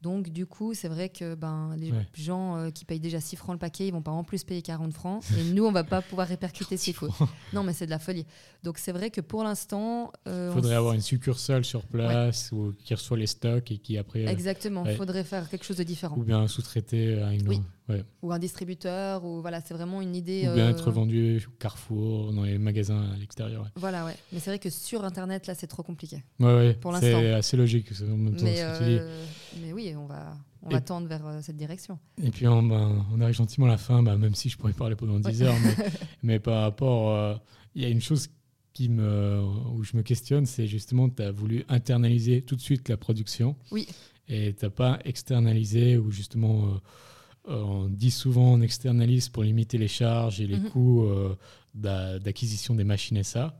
Donc, 0.05 0.29
du 0.29 0.45
coup, 0.45 0.75
c'est 0.75 0.87
vrai 0.87 1.09
que 1.09 1.33
ben, 1.33 1.73
les 1.79 1.91
Ouais. 1.91 2.05
gens 2.13 2.57
euh, 2.57 2.69
qui 2.69 2.85
payent 2.85 2.99
déjà 2.99 3.19
6 3.19 3.37
francs 3.37 3.55
le 3.55 3.59
paquet, 3.59 3.87
ils 3.87 3.91
vont 3.91 4.03
pas 4.03 4.11
en 4.11 4.23
plus 4.23 4.43
payer 4.43 4.61
40 4.61 4.93
francs. 4.93 5.23
Et 5.35 5.43
nous, 5.51 5.65
on 5.65 5.71
va 5.71 5.83
pas 5.83 6.01
pouvoir 6.09 6.27
répercuter 6.27 6.77
ces 6.77 6.93
coûts. 6.93 7.07
Non, 7.53 7.63
mais 7.63 7.73
c'est 7.73 7.87
de 7.87 7.89
la 7.91 7.97
folie. 7.97 8.27
Donc, 8.61 8.77
c'est 8.77 8.91
vrai 8.91 9.09
que 9.09 9.19
pour 9.21 9.43
l'instant. 9.43 10.11
euh, 10.27 10.49
Il 10.49 10.51
on 10.51 10.53
faudrait 10.61 10.75
avoir 10.75 10.93
une 10.93 11.01
succursale 11.01 11.65
sur 11.65 11.81
place 11.87 12.51
ou 12.51 12.73
qui 12.83 12.93
reçoit 12.93 13.17
les 13.17 13.25
stocks 13.25 13.71
et 13.71 13.79
qui 13.79 13.97
après. 13.97 14.27
euh, 14.27 14.29
Exactement, 14.29 14.83
il 14.85 14.89
ouais. 14.91 14.95
faudrait 14.95 15.23
faire 15.23 15.49
quelque 15.49 15.65
chose 15.65 15.77
de 15.77 15.83
différent. 15.83 16.17
ou 16.19 16.23
bien 16.23 16.47
sous-traiter 16.47 17.19
à 17.23 17.33
une. 17.33 17.47
Oui. 17.49 17.61
Ou 18.23 18.31
un 18.31 18.39
distributeur, 18.39 19.23
ou 19.25 19.41
voilà, 19.41 19.61
c'est 19.61 19.75
vraiment 19.75 20.01
une 20.01 20.15
idée. 20.15 20.47
Ou 20.49 20.53
bien 20.55 20.65
euh, 20.67 20.71
être 20.71 20.89
vendu 20.89 21.43
au 21.47 21.51
Carrefour, 21.59 22.33
dans 22.33 22.41
les 22.43 22.57
magasins 22.57 23.11
à 23.13 23.15
l'extérieur. 23.17 23.69
Voilà, 23.75 24.05
ouais. 24.05 24.15
Mais 24.33 24.39
c'est 24.39 24.49
vrai 24.49 24.57
que 24.57 24.71
sur 24.71 25.03
Internet, 25.05 25.45
là, 25.45 25.53
c'est 25.53 25.67
trop 25.67 25.83
compliqué. 25.83 26.23
Ouais, 26.39 26.53
ouais, 26.55 26.73
Pour 26.73 26.95
c'est 26.97 27.11
l'instant. 27.11 27.37
assez 27.37 27.57
logique 27.57 27.87
en 28.01 28.17
même 28.17 28.35
temps, 28.35 28.43
Mais, 28.43 28.55
ce 28.57 28.79
que 28.79 28.83
tu 28.83 28.89
dis. 28.89 28.99
Mais 29.61 29.73
oui, 29.73 29.93
on 29.97 30.05
va, 30.05 30.37
on 30.63 30.69
va 30.69 30.81
tendre 30.81 31.07
vers 31.07 31.25
euh, 31.25 31.39
cette 31.41 31.57
direction. 31.57 31.97
Et 32.21 32.31
puis 32.31 32.47
on, 32.47 32.63
ben, 32.63 33.05
on 33.13 33.21
arrive 33.21 33.35
gentiment 33.35 33.65
à 33.67 33.69
la 33.69 33.77
fin, 33.77 34.01
bah, 34.03 34.17
même 34.17 34.35
si 34.35 34.49
je 34.49 34.57
pourrais 34.57 34.73
parler 34.73 34.95
pendant 34.95 35.19
10 35.19 35.41
heures, 35.43 35.55
mais, 35.63 35.75
mais 36.23 36.39
par 36.39 36.61
rapport, 36.63 37.09
euh, 37.11 37.35
il 37.75 37.81
y 37.81 37.85
a 37.85 37.89
une 37.89 38.01
chose 38.01 38.29
qui 38.73 38.89
me, 38.89 39.41
où 39.73 39.83
je 39.83 39.95
me 39.95 40.01
questionne, 40.01 40.45
c'est 40.45 40.67
justement 40.67 41.09
tu 41.09 41.21
as 41.23 41.31
voulu 41.31 41.63
internaliser 41.69 42.41
tout 42.41 42.55
de 42.55 42.61
suite 42.61 42.89
la 42.89 42.97
production. 42.97 43.55
Oui. 43.71 43.87
Et 44.27 44.53
tu 44.53 44.65
n'as 44.65 44.71
pas 44.71 44.99
externalisé, 45.05 45.97
ou 45.97 46.11
justement, 46.11 46.65
euh, 47.47 47.53
on 47.61 47.85
dit 47.89 48.11
souvent 48.11 48.53
on 48.53 48.61
externalise 48.61 49.29
pour 49.29 49.43
limiter 49.43 49.77
les 49.77 49.87
charges 49.87 50.41
et 50.41 50.47
les 50.47 50.57
Mhm. 50.59 50.69
coûts 50.71 51.07
d'a- 51.75 52.17
d'acquisition 52.19 52.73
des 52.75 52.83
machines 52.83 53.17
et 53.17 53.23
ça. 53.23 53.59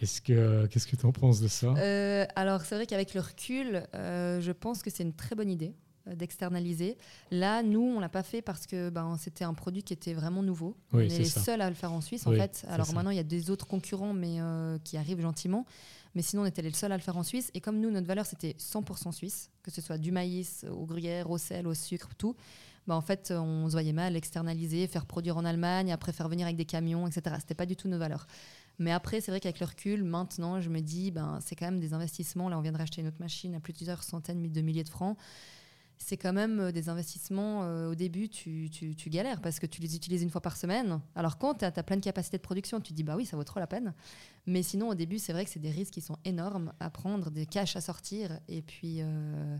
Est-ce 0.00 0.20
que, 0.20 0.66
qu'est-ce 0.66 0.86
que 0.86 0.96
tu 0.96 1.06
en 1.06 1.12
penses 1.12 1.40
de 1.40 1.48
ça? 1.48 1.68
Euh, 1.76 2.26
alors, 2.34 2.62
c'est 2.62 2.74
vrai 2.74 2.86
qu'avec 2.86 3.14
le 3.14 3.20
recul, 3.20 3.84
euh, 3.94 4.40
je 4.40 4.52
pense 4.52 4.82
que 4.82 4.90
c'est 4.90 5.02
une 5.04 5.14
très 5.14 5.36
bonne 5.36 5.50
idée 5.50 5.72
euh, 6.08 6.14
d'externaliser. 6.14 6.98
Là, 7.30 7.62
nous, 7.62 7.80
on 7.80 8.00
l'a 8.00 8.08
pas 8.08 8.22
fait 8.22 8.42
parce 8.42 8.66
que 8.66 8.90
ben, 8.90 9.16
c'était 9.18 9.44
un 9.44 9.54
produit 9.54 9.82
qui 9.82 9.92
était 9.92 10.12
vraiment 10.12 10.42
nouveau. 10.42 10.76
Oui, 10.92 11.06
on 11.10 11.14
est 11.14 11.18
les 11.18 11.24
ça. 11.24 11.40
seuls 11.40 11.60
à 11.62 11.68
le 11.68 11.74
faire 11.74 11.92
en 11.92 12.00
Suisse, 12.00 12.24
Oui, 12.26 12.36
en 12.36 12.42
fait. 12.42 12.66
Alors 12.68 12.92
maintenant, 12.92 13.10
il 13.10 13.16
y 13.16 13.20
a 13.20 13.24
des 13.24 13.50
autres 13.50 13.66
concurrents, 13.66 14.12
mais 14.12 14.40
euh, 14.40 14.78
qui 14.84 14.96
arrivent 14.98 15.20
gentiment. 15.20 15.64
Mais 16.14 16.22
sinon, 16.22 16.42
on 16.42 16.46
était 16.46 16.62
les 16.62 16.72
seuls 16.72 16.92
à 16.92 16.96
le 16.96 17.02
faire 17.02 17.16
en 17.16 17.22
Suisse. 17.22 17.50
Et 17.54 17.60
comme 17.60 17.80
nous, 17.80 17.90
notre 17.90 18.06
valeur, 18.06 18.26
c'était 18.26 18.54
100% 18.58 19.12
suisse, 19.12 19.50
que 19.62 19.70
ce 19.70 19.80
soit 19.80 19.98
du 19.98 20.12
maïs 20.12 20.66
au 20.70 20.84
gruyère, 20.84 21.30
au 21.30 21.38
sel, 21.38 21.66
au 21.66 21.74
sucre, 21.74 22.10
tout. 22.18 22.36
Bah, 22.86 22.94
en 22.94 23.00
fait, 23.00 23.32
on 23.34 23.66
se 23.66 23.72
voyait 23.72 23.94
mal 23.94 24.14
externaliser, 24.14 24.86
faire 24.86 25.06
produire 25.06 25.38
en 25.38 25.44
Allemagne, 25.44 25.90
après 25.90 26.12
faire 26.12 26.28
venir 26.28 26.46
avec 26.46 26.56
des 26.56 26.66
camions, 26.66 27.06
etc. 27.06 27.36
C'était 27.38 27.54
pas 27.54 27.66
du 27.66 27.76
tout 27.76 27.88
nos 27.88 27.98
valeurs. 27.98 28.26
Mais 28.78 28.90
après, 28.90 29.20
c'est 29.20 29.30
vrai 29.30 29.40
qu'avec 29.40 29.60
le 29.60 29.66
recul, 29.66 30.02
maintenant, 30.04 30.60
je 30.60 30.68
me 30.68 30.80
dis, 30.80 31.10
ben, 31.10 31.38
c'est 31.40 31.54
quand 31.54 31.66
même 31.66 31.80
des 31.80 31.92
investissements. 31.94 32.48
Là, 32.48 32.58
on 32.58 32.60
vient 32.60 32.72
de 32.72 32.78
racheter 32.78 33.00
une 33.02 33.06
autre 33.08 33.20
machine 33.20 33.54
à 33.54 33.60
plusieurs 33.60 34.02
centaines 34.02 34.50
de 34.50 34.60
milliers 34.60 34.82
de 34.84 34.88
francs. 34.88 35.16
C'est 35.96 36.16
quand 36.16 36.32
même 36.32 36.58
euh, 36.58 36.72
des 36.72 36.88
investissements. 36.88 37.62
euh, 37.62 37.92
au 37.92 37.94
début, 37.94 38.28
tu, 38.28 38.68
tu- 38.70 38.96
tu 38.96 39.10
galères 39.10 39.40
parce 39.40 39.60
que 39.60 39.66
tu 39.66 39.80
les 39.80 39.94
utilises 39.94 40.22
une 40.22 40.30
fois 40.30 40.40
par 40.40 40.56
semaine. 40.56 41.00
Alors, 41.14 41.38
quand 41.38 41.54
tu 41.54 41.64
as, 41.64 41.70
plein 41.70 41.96
de 41.96 42.02
de 42.02 42.36
production, 42.38 42.80
tu 42.80 42.90
te 42.90 42.94
dis, 42.96 43.04
bah 43.04 43.14
oui, 43.16 43.26
ça 43.26 43.36
vaut 43.36 43.44
trop 43.44 43.60
la 43.60 43.68
peine. 43.68 43.94
Mais 44.46 44.64
sinon, 44.64 44.88
au 44.88 44.94
début, 44.94 45.20
c'est 45.20 45.32
vrai 45.32 45.44
que 45.44 45.50
c'est 45.52 45.60
des 45.60 45.70
risques 45.70 45.94
qui 45.94 46.00
sont 46.00 46.18
énormes 46.24 46.72
à 46.80 46.90
prendre, 46.90 47.30
des 47.30 47.46
caches 47.46 47.76
à 47.76 47.80
sortir. 47.80 48.40
Et 48.48 48.60
puis, 48.62 48.96
euh, 49.02 49.56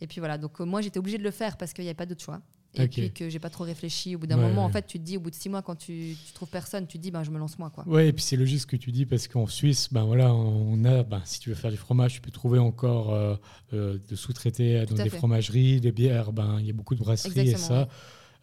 et 0.00 0.08
puis 0.08 0.18
voilà. 0.18 0.36
Donc, 0.36 0.58
moi, 0.58 0.80
j'étais 0.80 0.98
obligée 0.98 1.18
de 1.18 1.22
le 1.22 1.30
faire 1.30 1.56
parce 1.56 1.72
qu'il 1.72 1.84
n'y 1.84 1.88
avait 1.90 1.94
pas 1.94 2.06
d'autre 2.06 2.22
choix. 2.24 2.42
Et 2.74 2.84
Ok. 2.84 2.90
puis 2.90 3.12
que 3.12 3.28
j'ai 3.28 3.38
pas 3.38 3.50
trop 3.50 3.64
réfléchi. 3.64 4.16
Au 4.16 4.18
bout 4.18 4.26
d'un 4.26 4.36
Ouais, 4.38 4.42
moment, 4.48 4.64
en 4.64 4.70
fait, 4.70 4.86
tu 4.86 4.98
te 4.98 5.04
dis, 5.04 5.16
au 5.16 5.20
bout 5.20 5.30
de 5.30 5.34
six 5.34 5.48
mois, 5.50 5.60
quand 5.62 5.74
tu, 5.76 6.16
tu 6.24 6.32
trouves 6.32 6.48
personne, 6.48 6.86
tu 6.86 6.96
te 6.98 7.02
dis, 7.02 7.10
ben, 7.10 7.22
je 7.22 7.30
me 7.30 7.38
lance 7.38 7.58
moi. 7.58 7.70
Quoi. 7.70 7.86
Ouais, 7.86 8.08
et 8.08 8.12
puis 8.12 8.22
c'est 8.22 8.36
logique 8.36 8.60
ce 8.60 8.66
que 8.66 8.76
tu 8.76 8.92
dis 8.92 9.04
parce 9.04 9.28
qu'en 9.28 9.46
Suisse, 9.46 9.88
ben 9.92 10.04
voilà, 10.04 10.32
on 10.34 10.82
a, 10.84 11.02
ben, 11.02 11.20
si 11.24 11.40
tu 11.40 11.50
veux 11.50 11.54
faire 11.54 11.70
du 11.70 11.76
fromage, 11.76 12.14
tu 12.14 12.20
peux 12.22 12.30
trouver 12.30 12.58
encore 12.58 13.12
euh, 13.12 13.36
euh, 13.74 13.98
de 14.08 14.16
sous-traiter 14.16 14.86
dans 14.86 14.96
des 14.96 15.10
fait. 15.10 15.18
fromageries, 15.18 15.80
des 15.80 15.92
bières, 15.92 16.32
ben 16.32 16.58
il 16.60 16.66
y 16.66 16.70
a 16.70 16.72
beaucoup 16.72 16.94
de 16.94 17.00
brasseries 17.00 17.50
et 17.50 17.56
ça, 17.56 17.88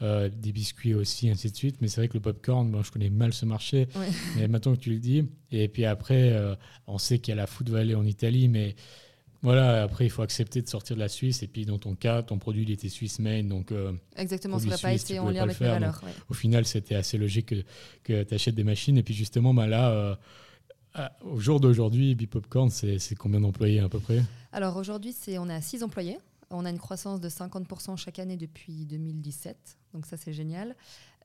Euh, 0.02 0.30
des 0.30 0.54
biscuits 0.54 0.94
aussi, 0.94 1.30
ainsi 1.30 1.52
de 1.52 1.58
suite. 1.58 1.82
Mais 1.82 1.90
c'est 1.90 2.00
vrai 2.00 2.08
que 2.08 2.14
le 2.14 2.22
popcorn, 2.22 2.72
ben, 2.72 2.82
je 2.84 2.90
connais 2.92 3.10
mal 3.10 3.34
ce 3.34 3.46
marché, 3.46 3.88
mais 4.38 4.48
maintenant 4.48 4.74
que 4.76 4.80
tu 4.80 4.92
le 4.92 5.00
dis, 5.00 5.26
et 5.52 5.68
puis 5.68 5.84
après, 5.86 6.34
on 6.88 6.98
sait 6.98 7.20
qu'il 7.20 7.32
y 7.32 7.34
a 7.34 7.36
la 7.36 7.48
Food 7.48 7.70
Valley 7.70 7.96
en 7.96 8.06
Italie, 8.06 8.48
mais 8.48 8.76
voilà, 9.42 9.84
après 9.84 10.06
il 10.06 10.10
faut 10.10 10.22
accepter 10.22 10.62
de 10.62 10.68
sortir 10.68 10.96
de 10.96 11.02
la 11.02 11.08
Suisse. 11.08 11.44
Et 11.44 11.48
puis 11.48 11.66
dans 11.66 11.78
ton 11.78 11.96
cas, 11.96 12.24
ton 12.24 12.38
produit 12.38 12.64
il 12.64 12.72
était 12.72 12.90
Swiss 12.90 13.20
made, 13.20 13.48
donc 13.48 13.72
euh, 13.72 13.94
Exactement, 14.16 14.60
ça 14.60 14.66
n'aurait 14.66 14.78
pas 14.78 14.90
suisse, 14.90 15.04
été 15.04 15.20
en 15.20 15.30
lien 15.30 15.44
avec 15.44 15.60
mes 15.60 15.68
valeurs. 15.68 16.02
ouais. 16.04 16.12
au 16.30 16.34
final, 16.34 16.66
c'était 16.66 16.96
assez 16.96 17.18
logique 17.18 17.48
que, 17.48 17.64
que 18.04 18.24
tu 18.24 18.34
achètes 18.34 18.56
des 18.56 18.64
machines. 18.64 18.98
Et 18.98 19.04
puis 19.04 19.14
justement, 19.14 19.54
bah 19.54 19.68
là, 19.68 19.90
euh, 19.90 20.16
au 21.22 21.40
jour 21.40 21.60
d'aujourd'hui, 21.60 22.16
Bipopcorn, 22.16 22.70
c'est 22.70 23.00
c'est 23.00 23.16
combien 23.16 23.40
d'employés 23.40 23.80
à 23.80 23.90
peu 23.90 24.00
près? 24.00 24.22
Alors 24.52 24.76
aujourd'hui, 24.76 25.14
c'est, 25.14 25.38
on 25.38 25.48
est 25.48 25.54
à 25.54 25.62
6 25.62 25.84
employés. 25.84 26.20
On 26.52 26.66
a 26.66 26.70
une 26.72 26.80
croissance 26.80 27.22
de 27.22 27.30
50% 27.30 27.96
chaque 27.96 28.18
année 28.18 28.36
depuis 28.36 28.86
2017. 28.86 29.78
Donc 29.94 30.06
ça, 30.08 30.18
c'est 30.18 30.34
génial. 30.34 30.76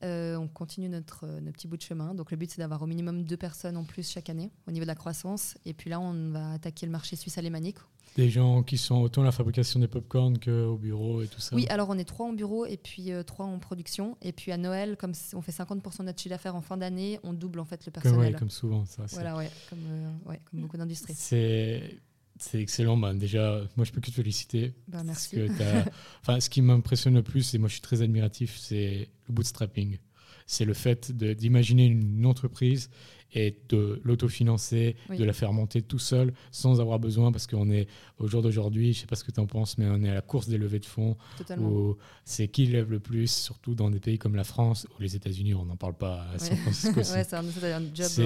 Euh, 0.03 0.37
on 0.37 0.49
continue 0.49 0.89
notre, 0.89 1.25
euh, 1.25 1.41
notre 1.41 1.57
petit 1.57 1.67
bout 1.67 1.79
de 1.79 1.83
chemin. 1.83 2.15
Donc 2.15 2.31
le 2.31 2.37
but, 2.37 2.51
c'est 2.51 2.59
d'avoir 2.59 2.83
au 2.83 2.87
minimum 2.87 3.25
deux 3.25 3.37
personnes 3.37 3.77
en 3.77 3.85
plus 3.85 4.11
chaque 4.11 4.29
année 4.29 4.51
au 4.69 4.71
niveau 4.71 4.85
de 4.85 4.89
la 4.89 4.95
croissance. 4.95 5.57
Et 5.65 5.73
puis 5.73 5.89
là, 5.89 5.99
on 5.99 6.31
va 6.31 6.53
attaquer 6.53 6.85
le 6.85 6.93
marché 6.93 7.17
suisse 7.17 7.39
alémanique. 7.39 7.79
Des 8.17 8.31
gens 8.31 8.63
qui 8.63 8.79
sont 8.79 8.97
autant 9.01 9.23
à 9.23 9.25
la 9.25 9.33
fabrication 9.33 9.81
des 9.81 9.89
popcorn 9.89 10.39
qu'au 10.39 10.77
bureau 10.77 11.23
et 11.23 11.27
tout 11.27 11.41
ça 11.41 11.57
Oui, 11.57 11.67
alors 11.69 11.89
on 11.91 11.99
est 11.99 12.05
trois 12.05 12.27
en 12.27 12.33
bureau 12.33 12.65
et 12.65 12.77
puis 12.77 13.11
euh, 13.13 13.23
trois 13.25 13.45
en 13.47 13.59
production. 13.59 14.17
Et 14.23 14.31
puis 14.33 14.53
à 14.53 14.57
Noël, 14.57 14.97
comme 14.97 15.13
on 15.35 15.41
fait 15.43 15.51
50% 15.53 15.99
de 15.99 16.03
notre 16.05 16.21
chiffre 16.21 16.31
d'affaires 16.35 16.55
en 16.55 16.61
fin 16.61 16.77
d'année, 16.77 17.19
on 17.25 17.33
double 17.33 17.59
en 17.59 17.65
fait 17.65 17.85
le 17.87 17.91
comme, 17.93 18.03
personnel. 18.03 18.33
ouais, 18.35 18.39
comme 18.39 18.51
souvent. 18.51 18.85
Ça, 18.87 19.05
Voilà, 19.11 19.37
ouais, 19.37 19.51
comme, 19.69 19.81
euh, 19.89 20.11
ouais, 20.27 20.41
comme 20.49 20.61
beaucoup 20.61 20.77
d'industries. 20.77 21.15
c'est 21.17 21.99
c'est 22.39 22.61
excellent. 22.61 22.97
Bah, 22.97 23.15
déjà, 23.15 23.61
moi, 23.77 23.85
je 23.85 23.93
peux 23.93 24.01
que 24.01 24.07
te 24.11 24.15
féliciter. 24.17 24.75
Parce 24.91 25.05
merci. 25.05 25.37
que 25.37 25.47
t'as- 25.57 25.85
enfin, 26.21 26.41
ce 26.41 26.51
qui 26.51 26.63
m'impressionne 26.63 27.15
le 27.15 27.23
plus, 27.23 27.55
et 27.55 27.59
moi 27.59 27.69
je 27.69 27.75
suis 27.75 27.81
très 27.81 28.03
admiratif, 28.03 28.59
c'est 28.59 29.09
le 29.29 29.35
bootstrapping. 29.35 29.99
C'est 30.47 30.65
le 30.65 30.75
fait 30.75 31.11
d'imaginer 31.13 31.87
une 31.87 32.27
entreprise 32.27 32.91
et 33.37 33.59
de 33.69 34.01
l'autofinancer, 34.05 34.95
Oui. 35.11 35.17
de 35.17 35.25
la 35.25 35.33
faire 35.33 35.53
monter 35.53 35.83
tout 35.83 35.99
seul 35.99 36.33
sans 36.53 36.81
avoir 36.81 36.99
besoin, 37.01 37.33
parce 37.33 37.47
qu'on 37.49 37.69
est 37.71 37.89
au 38.19 38.29
jour 38.29 38.43
d'aujourd'hui, 38.43 38.93
je 38.93 39.01
sais 39.01 39.07
pas 39.07 39.17
ce 39.17 39.25
que 39.25 39.33
tu 39.33 39.41
en 39.41 39.47
penses, 39.47 39.77
mais 39.79 39.87
on 39.89 40.03
est 40.05 40.09
à 40.11 40.15
la 40.15 40.21
course 40.21 40.49
des 40.49 40.59
levées 40.59 40.79
de 40.79 40.85
fonds, 40.87 41.17
Totalement. 41.39 41.69
où 41.69 41.97
c'est 42.25 42.47
qui 42.49 42.67
lève 42.67 42.91
le 42.91 43.01
plus, 43.01 43.29
surtout 43.31 43.75
dans 43.75 43.91
des 43.91 43.99
pays 44.01 44.19
comme 44.19 44.37
la 44.37 44.45
France 44.45 44.87
ou 44.97 45.03
les 45.03 45.17
États-Unis, 45.17 45.55
on 45.55 45.65
n'en 45.65 45.77
parle 45.77 45.95
pas 45.95 46.27
à 46.33 46.39
San 46.39 46.57
Francisco. 46.59 46.93
c'est- 47.03 47.15
ouais, 47.15 47.25
c'est 47.25 47.35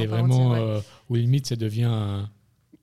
un, 0.02 0.06
vraiment 0.06 0.50
ouais. 0.52 0.58
euh, 0.60 0.80
où 1.08 1.14
limite 1.14 1.46
ça 1.46 1.56
devient 1.56 1.84
un- 1.84 2.30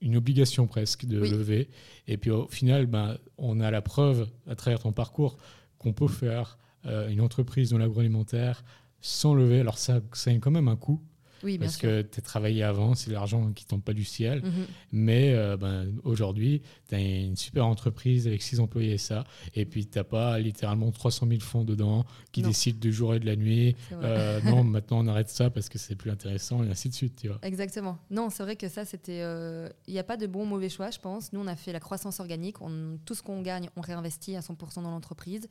une 0.00 0.16
obligation 0.16 0.66
presque 0.66 1.06
de 1.06 1.20
Oui. 1.20 1.30
lever. 1.30 1.68
Et 2.08 2.16
puis 2.16 2.30
au 2.30 2.48
final, 2.48 2.86
ben, 2.86 3.18
on 3.38 3.60
a 3.60 3.70
la 3.70 3.82
preuve 3.82 4.28
à 4.48 4.54
travers 4.56 4.80
ton 4.80 4.92
parcours 4.92 5.36
qu'on 5.78 5.92
peut 5.92 6.08
faire 6.08 6.58
euh, 6.86 7.08
une 7.08 7.20
entreprise 7.20 7.70
dans 7.70 7.78
l'agroalimentaire 7.78 8.62
sans 9.06 9.34
lever. 9.34 9.60
Alors 9.60 9.78
ça, 9.78 10.00
ça 10.12 10.30
a 10.30 10.34
quand 10.34 10.50
même 10.50 10.68
un 10.68 10.76
coût 10.76 11.00
oui, 11.42 11.58
bien 11.58 11.66
parce 11.66 11.76
sûr. 11.78 11.82
que 11.88 12.02
tu 12.02 12.18
as 12.18 12.22
travaillé 12.22 12.62
avant, 12.62 12.94
c'est 12.94 13.10
l'argent 13.10 13.52
qui 13.52 13.66
tombe 13.66 13.82
pas 13.82 13.92
du 13.92 14.04
ciel. 14.04 14.42
Mhm. 14.42 14.66
Mais 14.90 15.34
euh, 15.34 15.56
ben, 15.58 15.92
aujourd'hui, 16.02 16.62
tu 16.88 16.94
as 16.94 16.98
une 16.98 17.36
super 17.36 17.66
entreprise 17.66 18.26
avec 18.26 18.42
six 18.42 18.58
employés 18.58 18.94
et 18.94 18.98
ça. 18.98 19.24
Et 19.54 19.66
puis 19.66 19.86
tu 19.86 19.98
n'as 19.98 20.04
pas 20.04 20.38
littéralement 20.38 20.90
300 20.90 21.26
000 21.28 21.40
fonds 21.40 21.62
dedans 21.64 22.04
qui 22.32 22.40
Non. 22.42 22.48
décident 22.48 22.78
du 22.80 22.90
jour 22.92 23.14
et 23.14 23.20
de 23.20 23.26
la 23.26 23.36
nuit. 23.36 23.76
Euh, 23.92 24.40
non, 24.44 24.64
maintenant 24.64 24.98
on 25.04 25.06
arrête 25.08 25.28
ça 25.28 25.50
parce 25.50 25.68
que 25.68 25.78
c'est 25.78 25.94
plus 25.94 26.10
intéressant 26.10 26.64
et 26.64 26.70
ainsi 26.70 26.88
de 26.88 26.94
suite. 26.94 27.16
Tu 27.16 27.28
vois. 27.28 27.38
Exactement. 27.42 27.98
Non, 28.10 28.30
c'est 28.30 28.42
vrai 28.42 28.56
que 28.56 28.68
ça, 28.68 28.86
c'était. 28.86 29.20
euh, 29.20 29.68
Il 29.86 29.92
n'y 29.92 30.00
a 30.00 30.04
pas 30.04 30.16
de 30.16 30.26
bon 30.26 30.42
ou 30.44 30.46
mauvais 30.46 30.70
choix, 30.70 30.90
je 30.90 30.98
pense. 30.98 31.32
Nous, 31.34 31.40
on 31.40 31.46
a 31.46 31.54
fait 31.54 31.72
la 31.72 31.80
croissance 31.80 32.18
organique. 32.18 32.62
On, 32.62 32.98
tout 33.04 33.14
ce 33.14 33.22
qu'on 33.22 33.42
gagne, 33.42 33.68
on 33.76 33.82
réinvestit 33.82 34.36
à 34.36 34.40
100% 34.40 34.82
dans 34.82 34.90
l'entreprise. 34.90 35.46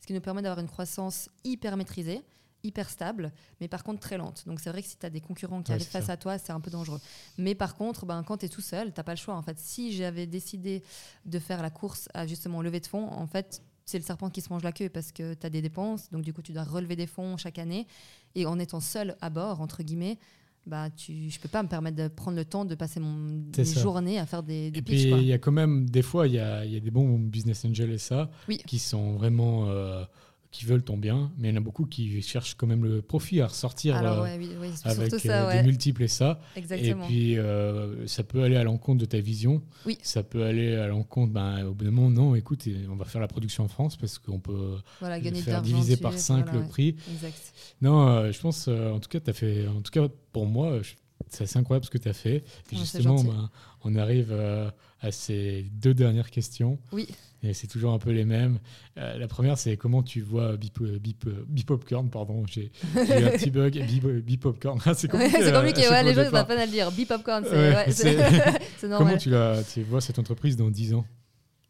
Ce 0.00 0.06
qui 0.08 0.12
nous 0.12 0.20
permet 0.20 0.42
d'avoir 0.42 0.58
une 0.58 0.68
croissance 0.70 1.30
hyper 1.44 1.76
maîtrisée, 1.76 2.20
hyper 2.62 2.90
stable, 2.90 3.32
mais 3.60 3.68
par 3.68 3.82
contre 3.84 4.00
très 4.00 4.18
lente. 4.18 4.44
Donc 4.46 4.60
c'est 4.60 4.70
vrai 4.70 4.82
que 4.82 4.88
si 4.88 4.96
tu 4.96 5.06
as 5.06 5.10
des 5.10 5.20
concurrents 5.20 5.62
qui 5.62 5.70
Ouais, 5.70 5.76
arrivent 5.76 5.86
face 5.88 6.06
ça. 6.06 6.12
à 6.12 6.16
toi, 6.16 6.38
c'est 6.38 6.52
un 6.52 6.60
peu 6.60 6.70
dangereux. 6.70 7.00
Mais 7.38 7.54
par 7.54 7.74
contre, 7.74 8.06
ben, 8.06 8.22
quand 8.22 8.38
tu 8.38 8.46
es 8.46 8.48
tout 8.48 8.60
seul, 8.60 8.92
tu 8.92 8.98
n'as 9.00 9.04
pas 9.04 9.12
le 9.14 9.18
choix. 9.18 9.34
En 9.34 9.42
fait, 9.42 9.58
si 9.58 9.92
j'avais 9.92 10.26
décidé 10.26 10.82
de 11.24 11.38
faire 11.38 11.62
la 11.62 11.70
course 11.70 12.08
à 12.14 12.26
justement 12.26 12.60
lever 12.62 12.80
de 12.80 12.86
fonds, 12.86 13.08
en 13.10 13.26
fait, 13.26 13.62
c'est 13.86 13.98
le 13.98 14.04
serpent 14.04 14.30
qui 14.30 14.40
se 14.40 14.50
mange 14.52 14.62
la 14.62 14.72
queue 14.72 14.88
parce 14.88 15.10
que 15.10 15.34
tu 15.34 15.46
as 15.46 15.50
des 15.50 15.62
dépenses, 15.62 16.10
donc 16.10 16.22
du 16.22 16.32
coup 16.32 16.42
tu 16.42 16.52
dois 16.52 16.62
relever 16.64 16.94
des 16.96 17.06
fonds 17.08 17.36
chaque 17.36 17.58
année. 17.58 17.86
Et 18.34 18.46
en 18.46 18.58
étant 18.58 18.80
seul 18.80 19.16
à 19.20 19.30
bord, 19.30 19.60
entre 19.60 19.82
guillemets, 19.82 20.18
bah, 20.66 20.90
tu, 20.90 21.30
je 21.30 21.40
peux 21.40 21.48
pas 21.48 21.62
me 21.62 21.68
permettre 21.68 21.96
de 21.96 22.06
prendre 22.06 22.36
le 22.36 22.44
temps 22.44 22.64
de 22.66 22.74
passer 22.74 23.00
mon, 23.00 23.42
journées 23.64 24.18
à 24.20 24.26
faire 24.26 24.42
des, 24.42 24.70
des 24.70 24.78
Et 24.80 24.82
pitchs. 24.82 25.10
puis, 25.10 25.22
il 25.22 25.26
y 25.26 25.32
a 25.32 25.38
quand 25.38 25.50
même, 25.52 25.88
des 25.88 26.02
fois, 26.02 26.28
il 26.28 26.34
y 26.34 26.38
a, 26.38 26.64
y 26.66 26.76
a 26.76 26.80
des 26.80 26.90
bons 26.90 27.18
business 27.18 27.64
angels 27.64 27.90
et 27.90 27.98
ça, 27.98 28.30
Oui. 28.46 28.58
qui 28.66 28.78
sont 28.78 29.14
vraiment. 29.14 29.68
euh, 29.68 30.04
qui 30.50 30.64
veulent 30.64 30.82
ton 30.82 30.96
bien, 30.96 31.30
mais 31.38 31.48
il 31.48 31.50
y 31.52 31.54
en 31.54 31.58
a 31.58 31.64
beaucoup 31.64 31.86
qui 31.86 32.20
cherchent 32.22 32.54
quand 32.56 32.66
même 32.66 32.84
le 32.84 33.02
profit 33.02 33.40
à 33.40 33.46
ressortir 33.46 33.96
Alors, 33.96 34.20
euh, 34.20 34.22
ouais, 34.24 34.36
oui, 34.36 34.50
oui, 34.60 34.68
avec 34.84 35.10
surtout 35.10 35.26
ça, 35.28 35.44
euh, 35.44 35.48
ouais. 35.48 35.60
des 35.60 35.62
multiples 35.62 36.02
et 36.02 36.08
ça. 36.08 36.40
Exactement. 36.56 37.04
Et 37.04 37.06
puis, 37.06 37.38
euh, 37.38 38.06
ça 38.08 38.24
peut 38.24 38.42
aller 38.42 38.56
à 38.56 38.64
l'encontre 38.64 39.00
de 39.00 39.04
ta 39.04 39.20
vision. 39.20 39.62
Oui. 39.86 39.96
Ça 40.02 40.24
peut 40.24 40.42
aller 40.42 40.74
à 40.74 40.88
l'encontre, 40.88 41.32
ben, 41.32 41.66
au 41.66 41.74
bout 41.74 41.84
d'un 41.84 41.92
moment, 41.92 42.10
non, 42.10 42.34
écoute, 42.34 42.66
on 42.90 42.96
va 42.96 43.04
faire 43.04 43.20
la 43.20 43.28
production 43.28 43.64
en 43.64 43.68
France 43.68 43.96
parce 43.96 44.18
qu'on 44.18 44.40
peut 44.40 44.78
voilà, 44.98 45.18
le 45.18 45.24
gagner 45.24 45.40
de 45.40 45.44
faire 45.44 45.62
diviser 45.62 45.96
par 45.96 46.18
5 46.18 46.44
voilà, 46.44 46.52
le 46.52 46.58
ouais. 46.58 46.68
prix. 46.68 46.96
Exact. 47.12 47.52
Non, 47.80 48.08
euh, 48.08 48.32
je 48.32 48.40
pense, 48.40 48.66
euh, 48.68 48.90
en 48.90 49.00
tout 49.00 49.08
cas, 49.08 49.18
as 49.26 49.32
fait, 49.32 49.66
en 49.66 49.80
tout 49.80 49.90
cas, 49.90 50.08
pour 50.32 50.46
moi, 50.46 50.80
c'est 51.28 51.44
assez 51.44 51.58
incroyable 51.58 51.84
ce 51.86 51.90
que 51.90 51.98
tu 51.98 52.08
as 52.08 52.12
fait. 52.12 52.44
Et 52.72 52.76
justement, 52.76 53.22
ben, 53.22 53.50
on 53.84 53.96
arrive 53.96 54.28
euh, 54.32 54.70
à 55.00 55.10
ces 55.12 55.62
deux 55.72 55.94
dernières 55.94 56.30
questions. 56.30 56.78
Oui. 56.92 57.08
Et 57.42 57.54
c'est 57.54 57.66
toujours 57.66 57.92
un 57.92 57.98
peu 57.98 58.10
les 58.10 58.26
mêmes. 58.26 58.58
Euh, 58.98 59.16
la 59.16 59.26
première, 59.26 59.56
c'est 59.56 59.76
comment 59.78 60.02
tu 60.02 60.20
vois 60.20 60.56
Bip, 60.58 60.82
Bip, 60.82 61.26
Bipopcorn, 61.48 62.10
pardon, 62.10 62.44
j'ai 62.46 62.70
un 62.94 63.30
petit 63.30 63.50
bug, 63.50 63.82
Bip, 63.86 64.06
Bipopcorn. 64.06 64.78
C'est 64.94 65.08
compliqué. 65.08 65.38
c'est 65.38 65.46
euh, 65.52 65.58
compliqué, 65.58 65.88
ouais, 65.88 66.02
les 66.02 66.12
gens 66.12 66.24
départ. 66.24 66.46
peine 66.46 66.58
à 66.58 66.66
le 66.66 66.70
dire. 66.72 66.92
Bipopcorn, 66.92 67.44
c'est 67.44 67.50
Ouais, 67.52 67.74
ouais, 67.76 67.90
c'est 67.90 68.16
Comment 68.80 68.98
normal. 68.98 69.18
tu, 69.18 69.30
la, 69.30 69.62
tu 69.62 69.82
vois 69.84 70.02
cette 70.02 70.18
entreprise 70.18 70.56
dans 70.56 70.68
10 70.70 70.92
ans? 70.94 71.06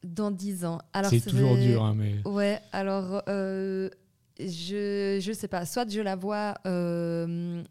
Dans 0.02 0.30
10 0.32 0.64
ans. 0.64 0.80
Alors, 0.92 1.10
C'est 1.10 1.20
toujours 1.20 1.56
dur, 1.56 1.84
hein, 1.84 1.94
mais 1.96 2.16
Ouais, 2.24 2.58
alors, 2.72 3.22
euh, 3.28 3.90
je, 4.40 5.20
je 5.22 5.32
sais 5.32 5.48
pas. 5.48 5.66
Soit 5.66 5.88
je 5.88 6.00
la 6.00 6.16
vois 6.16 6.54
euh, 6.66 7.62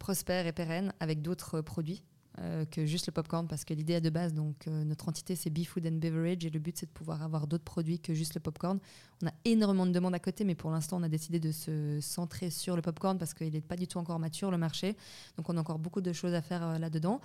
prospère 0.00 0.46
et 0.48 0.52
pérenne 0.52 0.92
avec 0.98 1.22
d'autres 1.22 1.60
produits 1.60 2.02
euh, 2.02 2.15
que 2.70 2.84
juste 2.84 3.06
le 3.06 3.12
popcorn, 3.12 3.46
parce 3.48 3.64
que 3.64 3.72
l'idée 3.72 4.00
de 4.00 4.10
base, 4.10 4.34
donc 4.34 4.66
euh, 4.66 4.84
notre 4.84 5.08
entité, 5.08 5.36
c'est 5.36 5.50
Be 5.50 5.64
Food 5.64 5.86
and 5.86 5.98
Beverage, 5.98 6.44
et 6.44 6.50
le 6.50 6.58
but, 6.58 6.76
c'est 6.76 6.86
de 6.86 6.90
pouvoir 6.90 7.22
avoir 7.22 7.46
d'autres 7.46 7.64
produits 7.64 7.98
que 7.98 8.14
juste 8.14 8.34
le 8.34 8.40
popcorn. 8.40 8.78
On 9.22 9.28
a 9.28 9.32
énormément 9.46 9.86
de 9.86 9.92
demandes 9.92 10.14
à 10.14 10.18
côté, 10.18 10.44
mais 10.44 10.54
pour 10.54 10.70
l'instant, 10.70 10.98
on 11.00 11.02
a 11.02 11.08
décidé 11.08 11.40
de 11.40 11.50
se 11.50 11.98
centrer 12.02 12.50
sur 12.50 12.76
le 12.76 12.82
popcorn 12.82 13.16
parce 13.18 13.32
qu'il 13.32 13.50
n'est 13.50 13.62
pas 13.62 13.76
du 13.76 13.86
tout 13.86 13.98
encore 13.98 14.18
mature, 14.18 14.50
le 14.50 14.58
marché. 14.58 14.94
Donc, 15.38 15.48
on 15.48 15.56
a 15.56 15.60
encore 15.60 15.78
beaucoup 15.78 16.02
de 16.02 16.12
choses 16.12 16.34
à 16.34 16.42
faire 16.42 16.62
euh, 16.62 16.78
là-dedans. 16.78 17.20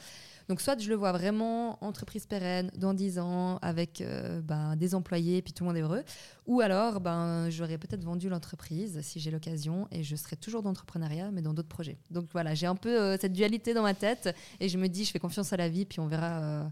Donc, 0.48 0.62
soit 0.62 0.80
je 0.80 0.88
le 0.88 0.96
vois 0.96 1.12
vraiment 1.12 1.84
entreprise 1.84 2.26
pérenne 2.26 2.72
dans 2.78 2.94
10 2.94 3.20
ans 3.20 3.58
avec 3.62 4.00
euh, 4.00 4.42
ben, 4.42 4.78
des 4.78 4.96
employés, 4.96 5.42
puis 5.42 5.52
tout 5.52 5.66
le 5.66 5.68
monde 5.68 5.78
est 5.78 5.82
heureux. 5.82 6.04
Ou 6.48 6.62
alors, 6.62 7.02
ben, 7.02 7.50
j'aurais 7.50 7.78
peut-être 7.78 8.04
vendu 8.04 8.30
l'entreprise 8.30 9.02
si 9.02 9.20
j'ai 9.20 9.32
l'occasion 9.32 9.88
et 9.92 10.04
je 10.04 10.16
serais 10.16 10.38
toujours 10.38 10.64
dans 10.64 10.70
l'entrepreneuriat, 10.70 11.32
mais 11.32 11.42
dans 11.42 11.54
d'autres 11.54 11.68
projets. 11.68 11.98
Donc 12.10 12.28
voilà, 12.32 12.56
j'ai 12.56 12.68
un 12.68 12.76
peu 12.76 13.02
euh, 13.02 13.18
cette 13.20 13.34
dualité 13.34 13.74
dans 13.74 13.84
ma 13.84 13.94
tête 13.94 14.34
et 14.62 14.70
je 14.70 14.78
me 14.78 14.88
dis, 14.88 15.04
je 15.04 15.12
fais 15.12 15.20
confiance 15.20 15.52
à 15.52 15.58
la 15.58 15.68
vie, 15.68 15.86
puis 15.86 16.00
on 16.00 16.08
verra, 16.08 16.72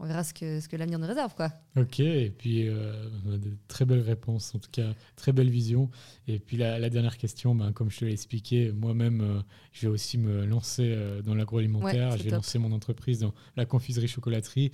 on 0.00 0.06
verra 0.06 0.22
ce 0.22 0.32
que, 0.32 0.60
ce 0.60 0.68
que 0.68 0.76
l'avenir 0.76 0.98
nous 0.98 1.08
réserve. 1.08 1.34
Quoi. 1.34 1.50
Ok, 1.76 1.98
et 2.00 2.30
puis 2.30 2.68
euh, 2.68 2.92
de 3.26 3.56
très 3.66 3.84
belles 3.84 4.00
réponses, 4.00 4.54
en 4.54 4.60
tout 4.60 4.70
cas, 4.70 4.94
très 5.16 5.32
belle 5.32 5.50
vision. 5.50 5.90
Et 6.28 6.38
puis 6.38 6.56
la, 6.56 6.78
la 6.78 6.88
dernière 6.88 7.16
question, 7.16 7.54
ben, 7.54 7.72
comme 7.72 7.90
je 7.90 7.98
te 7.98 8.04
l'ai 8.04 8.12
expliqué, 8.12 8.70
moi-même, 8.70 9.20
euh, 9.20 9.40
je 9.72 9.88
vais 9.88 9.92
aussi 9.92 10.16
me 10.16 10.44
lancer 10.44 10.84
euh, 10.86 11.20
dans 11.22 11.34
l'agroalimentaire. 11.34 12.10
Ouais, 12.10 12.12
c'est 12.12 12.18
je 12.18 12.22
vais 12.24 12.30
top. 12.30 12.38
lancer 12.38 12.58
mon 12.60 12.70
entreprise 12.72 13.18
dans 13.20 13.34
la 13.56 13.66
confiserie-chocolaterie 13.66 14.70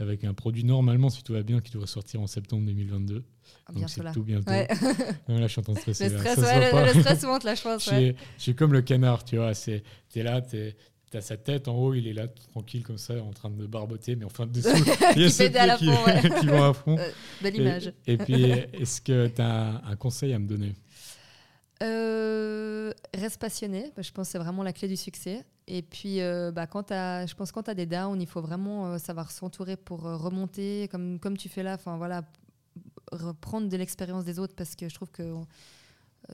avec 0.00 0.24
un 0.24 0.34
produit 0.34 0.64
normalement, 0.64 1.08
si 1.08 1.22
tout 1.22 1.34
va 1.34 1.44
bien, 1.44 1.60
qui 1.60 1.70
devrait 1.70 1.86
sortir 1.86 2.20
en 2.20 2.26
septembre 2.26 2.66
2022. 2.66 3.22
Ah, 3.66 3.72
Donc 3.72 3.88
c'est 3.88 4.12
tout 4.12 4.24
bientôt. 4.24 4.50
Ouais. 4.50 4.66
Non, 5.28 5.38
là, 5.38 5.46
je 5.46 5.52
suis 5.52 5.60
en 5.60 5.62
train 5.62 5.74
de 5.74 5.78
stresser. 5.78 6.08
le 6.08 6.14
là. 6.16 6.20
stress, 6.20 6.38
ouais, 6.38 6.70
le, 6.84 7.20
le 7.22 7.26
monte 7.28 7.44
là, 7.44 7.54
je 7.54 7.62
pense. 7.62 7.84
Je 7.84 7.90
suis, 7.94 8.14
je 8.38 8.42
suis 8.42 8.54
comme 8.54 8.72
le 8.72 8.82
canard, 8.82 9.24
tu 9.24 9.36
vois. 9.36 9.52
T'es 9.54 10.22
là, 10.22 10.40
t'es, 10.42 10.76
t'as 11.14 11.20
sa 11.20 11.36
tête 11.36 11.68
en 11.68 11.76
haut, 11.76 11.94
il 11.94 12.08
est 12.08 12.12
là, 12.12 12.26
tranquille 12.26 12.82
comme 12.82 12.98
ça, 12.98 13.14
en 13.22 13.30
train 13.32 13.48
de 13.48 13.66
barboter, 13.66 14.16
mais 14.16 14.24
enfin 14.24 14.46
dessous, 14.52 14.68
il 15.14 15.22
y 15.22 15.26
a 15.26 15.30
pédale 15.30 15.70
à 15.70 15.76
qui, 15.76 15.86
fond, 15.86 16.04
ouais. 16.06 16.22
qui 16.40 16.46
vont 16.48 16.62
à 16.64 16.74
fond. 16.74 16.98
Euh, 16.98 17.10
belle 17.40 17.54
image. 17.56 17.92
Et, 18.08 18.16
puis, 18.18 18.42
est-ce 18.42 19.00
que 19.00 19.28
tu 19.28 19.40
as 19.40 19.46
un, 19.46 19.82
un 19.84 19.94
conseil 19.96 20.32
à 20.34 20.40
me 20.40 20.48
donner? 20.48 20.74
Euh, 21.84 22.92
reste 23.14 23.40
passionné, 23.40 23.92
bah, 23.96 24.02
je 24.02 24.10
pense 24.10 24.26
que 24.26 24.32
c'est 24.32 24.38
vraiment 24.38 24.64
la 24.64 24.72
clé 24.72 24.88
du 24.88 24.96
succès. 24.96 25.44
Et 25.68 25.82
puis, 25.82 26.20
euh, 26.20 26.50
bah, 26.50 26.66
quand 26.66 26.82
t'as- 26.84 27.26
je 27.26 27.34
pense 27.36 27.52
quand 27.52 27.62
tu 27.62 27.70
as 27.70 27.74
des 27.74 27.86
downs, 27.86 28.20
il 28.20 28.26
faut 28.26 28.42
vraiment 28.42 28.98
savoir 28.98 29.30
s'entourer 29.30 29.76
pour 29.76 30.00
remonter, 30.02 30.88
comme, 30.90 31.20
comme 31.20 31.36
tu 31.36 31.48
fais 31.48 31.62
là, 31.62 31.74
enfin 31.74 31.96
voilà, 31.96 32.22
reprendre 33.12 33.68
de 33.68 33.76
l'expérience 33.76 34.24
des 34.24 34.40
autres, 34.40 34.54
parce 34.56 34.74
que 34.74 34.88
je 34.88 34.94
trouve 34.94 35.10
que 35.12 35.22
on- 35.22 35.46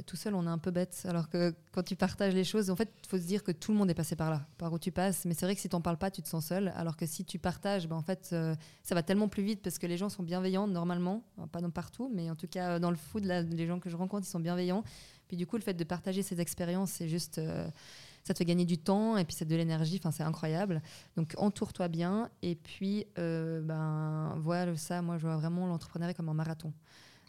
tout 0.07 0.17
seul, 0.17 0.35
on 0.35 0.47
est 0.47 0.51
un 0.51 0.59
peu 0.59 0.71
bête. 0.71 1.05
Alors 1.09 1.29
que 1.29 1.55
quand 1.73 1.83
tu 1.83 1.97
partages 1.97 2.35
les 2.35 2.45
choses, 2.45 2.71
en 2.71 2.77
fait, 2.77 2.91
il 3.03 3.09
faut 3.09 3.19
se 3.19 3.27
dire 3.27 3.43
que 3.43 3.53
tout 3.53 3.73
le 3.73 3.79
monde 3.79 3.91
est 3.91 3.95
passé 3.95 4.17
par 4.17 4.31
là, 4.31 4.47
par 4.59 4.73
où 4.73 4.79
tu 4.79 4.93
passes. 4.93 5.25
Mais 5.25 5.35
c'est 5.35 5.47
vrai 5.47 5.55
que 5.55 5.61
si 5.61 5.69
tu 5.69 5.77
n'en 5.77 5.81
parles 5.81 5.99
pas, 5.99 6.11
tu 6.11 6.23
te 6.23 6.29
sens 6.29 6.47
seul. 6.47 6.73
Alors 6.77 6.97
que 6.97 7.07
si 7.07 7.25
tu 7.25 7.39
partages, 7.39 7.89
bah, 7.89 7.97
en 7.97 8.03
fait, 8.03 8.31
euh, 8.33 8.55
ça 8.83 8.95
va 8.95 9.03
tellement 9.03 9.29
plus 9.29 9.43
vite 9.43 9.63
parce 9.63 9.79
que 9.79 9.87
les 9.87 9.97
gens 9.97 10.09
sont 10.09 10.23
bienveillants 10.23 10.67
normalement, 10.67 11.25
pas 11.53 11.61
dans 11.61 11.71
partout, 11.71 12.11
mais 12.15 12.31
en 12.31 12.37
tout 12.37 12.49
cas 12.49 12.77
euh, 12.77 12.79
dans 12.79 12.91
le 12.91 12.97
food, 12.97 13.25
là, 13.25 13.43
les 13.43 13.67
gens 13.67 13.81
que 13.81 13.91
je 13.91 13.97
rencontre, 13.97 14.27
ils 14.27 14.31
sont 14.31 14.41
bienveillants. 14.41 14.85
Puis 15.31 15.37
du 15.37 15.47
coup, 15.47 15.57
le 15.57 15.63
fait 15.63 15.75
de 15.75 15.85
partager 15.85 16.23
ces 16.23 16.41
expériences, 16.41 16.91
c'est 16.91 17.09
juste, 17.09 17.39
euh, 17.39 17.69
ça 18.25 18.35
te 18.35 18.39
fait 18.39 18.45
gagner 18.45 18.65
du 18.65 18.79
temps 18.79 19.17
et 19.17 19.25
puis 19.25 19.37
c'est 19.37 19.45
de 19.45 19.55
l'énergie. 19.55 20.01
Enfin, 20.03 20.11
c'est 20.11 20.25
incroyable. 20.25 20.83
Donc 21.17 21.35
entoure-toi 21.37 21.87
bien 21.87 22.31
et 22.43 22.57
puis 22.57 23.07
euh, 23.17 23.61
ben 23.61 24.35
voilà 24.41 24.77
ça. 24.77 25.03
Moi, 25.03 25.19
je 25.19 25.27
vois 25.29 25.37
vraiment 25.37 25.69
l'entrepreneuriat 25.69 26.15
comme 26.15 26.29
un 26.29 26.35
marathon. 26.35 26.73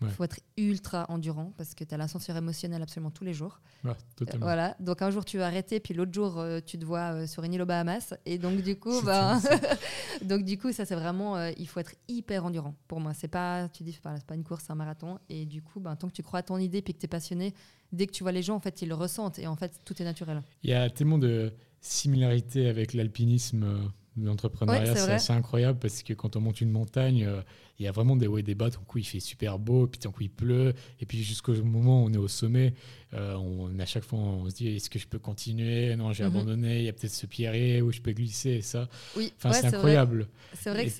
Il 0.02 0.08
Ouais. 0.08 0.14
faut 0.14 0.24
être 0.24 0.39
ultra 0.58 1.06
endurant 1.10 1.54
parce 1.58 1.76
que 1.76 1.84
tu 1.84 1.93
as 1.93 1.97
l'ascenseur 1.97 2.36
émotionnel 2.36 2.82
absolument 2.82 3.12
tous 3.12 3.24
les 3.24 3.34
jours. 3.34 3.60
Ouais, 3.84 3.91
totalement. 4.16 4.45
Voilà. 4.47 4.76
Donc 4.80 5.02
un 5.04 5.12
jour 5.12 5.24
tu 5.24 5.38
vas 5.38 5.45
arrêter, 5.45 5.80
puis 5.80 5.93
l'autre 5.93 6.12
jour 6.12 6.39
euh, 6.39 6.60
tu 6.66 6.80
te 6.80 6.86
vois 6.86 7.14
euh, 7.14 7.28
sur 7.28 7.43
une 7.43 7.54
île 7.54 7.62
aux 7.62 7.68
Bahamas. 7.68 8.16
Et 8.26 8.39
donc 8.39 8.62
du 8.62 8.80
coup, 8.80 8.99
ben, 9.06 9.39
ça, 9.39 9.60
donc 10.24 10.43
du 10.43 10.58
coup 10.58 10.72
ça 10.72 10.86
c'est 10.86 10.95
vraiment, 10.95 11.36
euh, 11.38 11.52
il 11.58 11.68
faut 11.68 11.80
être 11.80 11.93
hyper 12.08 12.45
endurant. 12.45 12.74
Pour 12.88 12.99
moi, 12.99 13.14
c'est 13.14 13.28
pas, 13.28 13.70
tu 13.70 13.84
dis, 13.84 13.91
c'est 13.93 14.02
pas, 14.02 14.36
une 14.36 14.43
course, 14.43 14.64
c'est 14.66 14.72
un 14.72 14.76
marathon. 14.76 15.20
Et 15.30 15.45
du 15.45 15.62
coup, 15.62 15.80
ben, 15.80 15.95
tant 15.95 16.08
que 16.08 16.14
tu 16.14 16.24
crois 16.24 16.39
à 16.39 16.43
ton 16.43 16.58
idée, 16.58 16.82
puis 16.82 16.93
que 16.95 16.99
tu 16.99 17.06
es 17.06 17.08
passionné, 17.10 17.54
dès 17.91 18.08
que 18.08 18.12
tu 18.12 18.24
vois 18.24 18.32
les 18.32 18.41
gens, 18.41 18.56
en 18.56 18.60
fait, 18.60 18.82
ils 18.82 18.88
le 18.89 18.95
ressentent. 18.95 19.38
Et 19.38 19.45
en 19.45 19.56
fait, 19.56 19.80
tout 19.86 20.02
est 20.02 20.06
naturel. 20.06 20.41
Il 20.64 20.70
y 20.72 20.74
a 20.74 20.89
tellement 20.89 21.18
de 21.20 21.54
similarités 21.80 22.68
avec 22.68 22.93
l'alpinisme, 22.93 23.64
euh, 23.64 23.78
l'entrepreneuriat, 24.18 24.93
Ouais, 24.93 25.20
c'est 25.20 25.34
incroyable 25.34 25.80
parce 25.80 26.03
que 26.03 26.14
quand 26.14 26.36
on 26.36 26.41
monte 26.41 26.62
une 26.62 26.72
montagne, 26.72 27.26
euh, 27.26 27.41
il 27.80 27.86
y 27.86 27.88
a 27.88 27.91
vraiment 27.91 28.16
des 28.16 28.28
hauts 28.28 28.38
et 28.38 28.43
des 28.43 28.55
bas. 28.55 28.70
D'un 28.70 28.78
coup, 28.80 28.97
il 28.99 29.03
fait 29.05 29.20
super 29.20 29.57
beau, 29.57 29.88
puis 29.88 29.99
d'un 29.99 30.12
coup, 30.12 30.22
il 30.24 30.30
pleut. 30.30 30.74
Et 30.99 31.05
puis 31.05 31.24
jusqu'au 31.24 31.53
moment 31.64 32.03
où 32.03 32.07
on 32.07 32.14
est 32.14 32.18
au 32.18 32.28
sommet, 32.28 32.74
euh, 33.14 33.36
on, 33.36 33.78
à 33.80 33.86
chaque 33.86 34.03
fois, 34.03 34.20
on 34.20 34.49
se 34.49 34.55
dit 34.55 34.68
est-ce 34.68 34.89
que 34.89 34.99
je 34.99 35.07
peux 35.07 35.18
continuer? 35.18 35.95
Non, 35.95 36.14
j'ai 36.14 36.24
Mhm. 36.24 36.30
abandonné. 36.36 36.78
Il 36.80 36.84
y 36.86 36.89
a 36.89 36.93
peut-être 36.93 37.14
ce 37.14 37.26
pierré 37.26 37.82
où 37.82 37.91
je 37.91 38.01
peux 38.01 38.12
glisser 38.12 38.51
et 38.51 38.62
ça. 38.62 38.88
Oui, 39.18 39.34
Enfin, 39.38 39.49
ouais, 39.49 39.62
c'est 39.62 39.68
incroyable. 39.68 40.28
C'est 40.53 40.70
vrai 40.70 40.86
que 40.86 40.91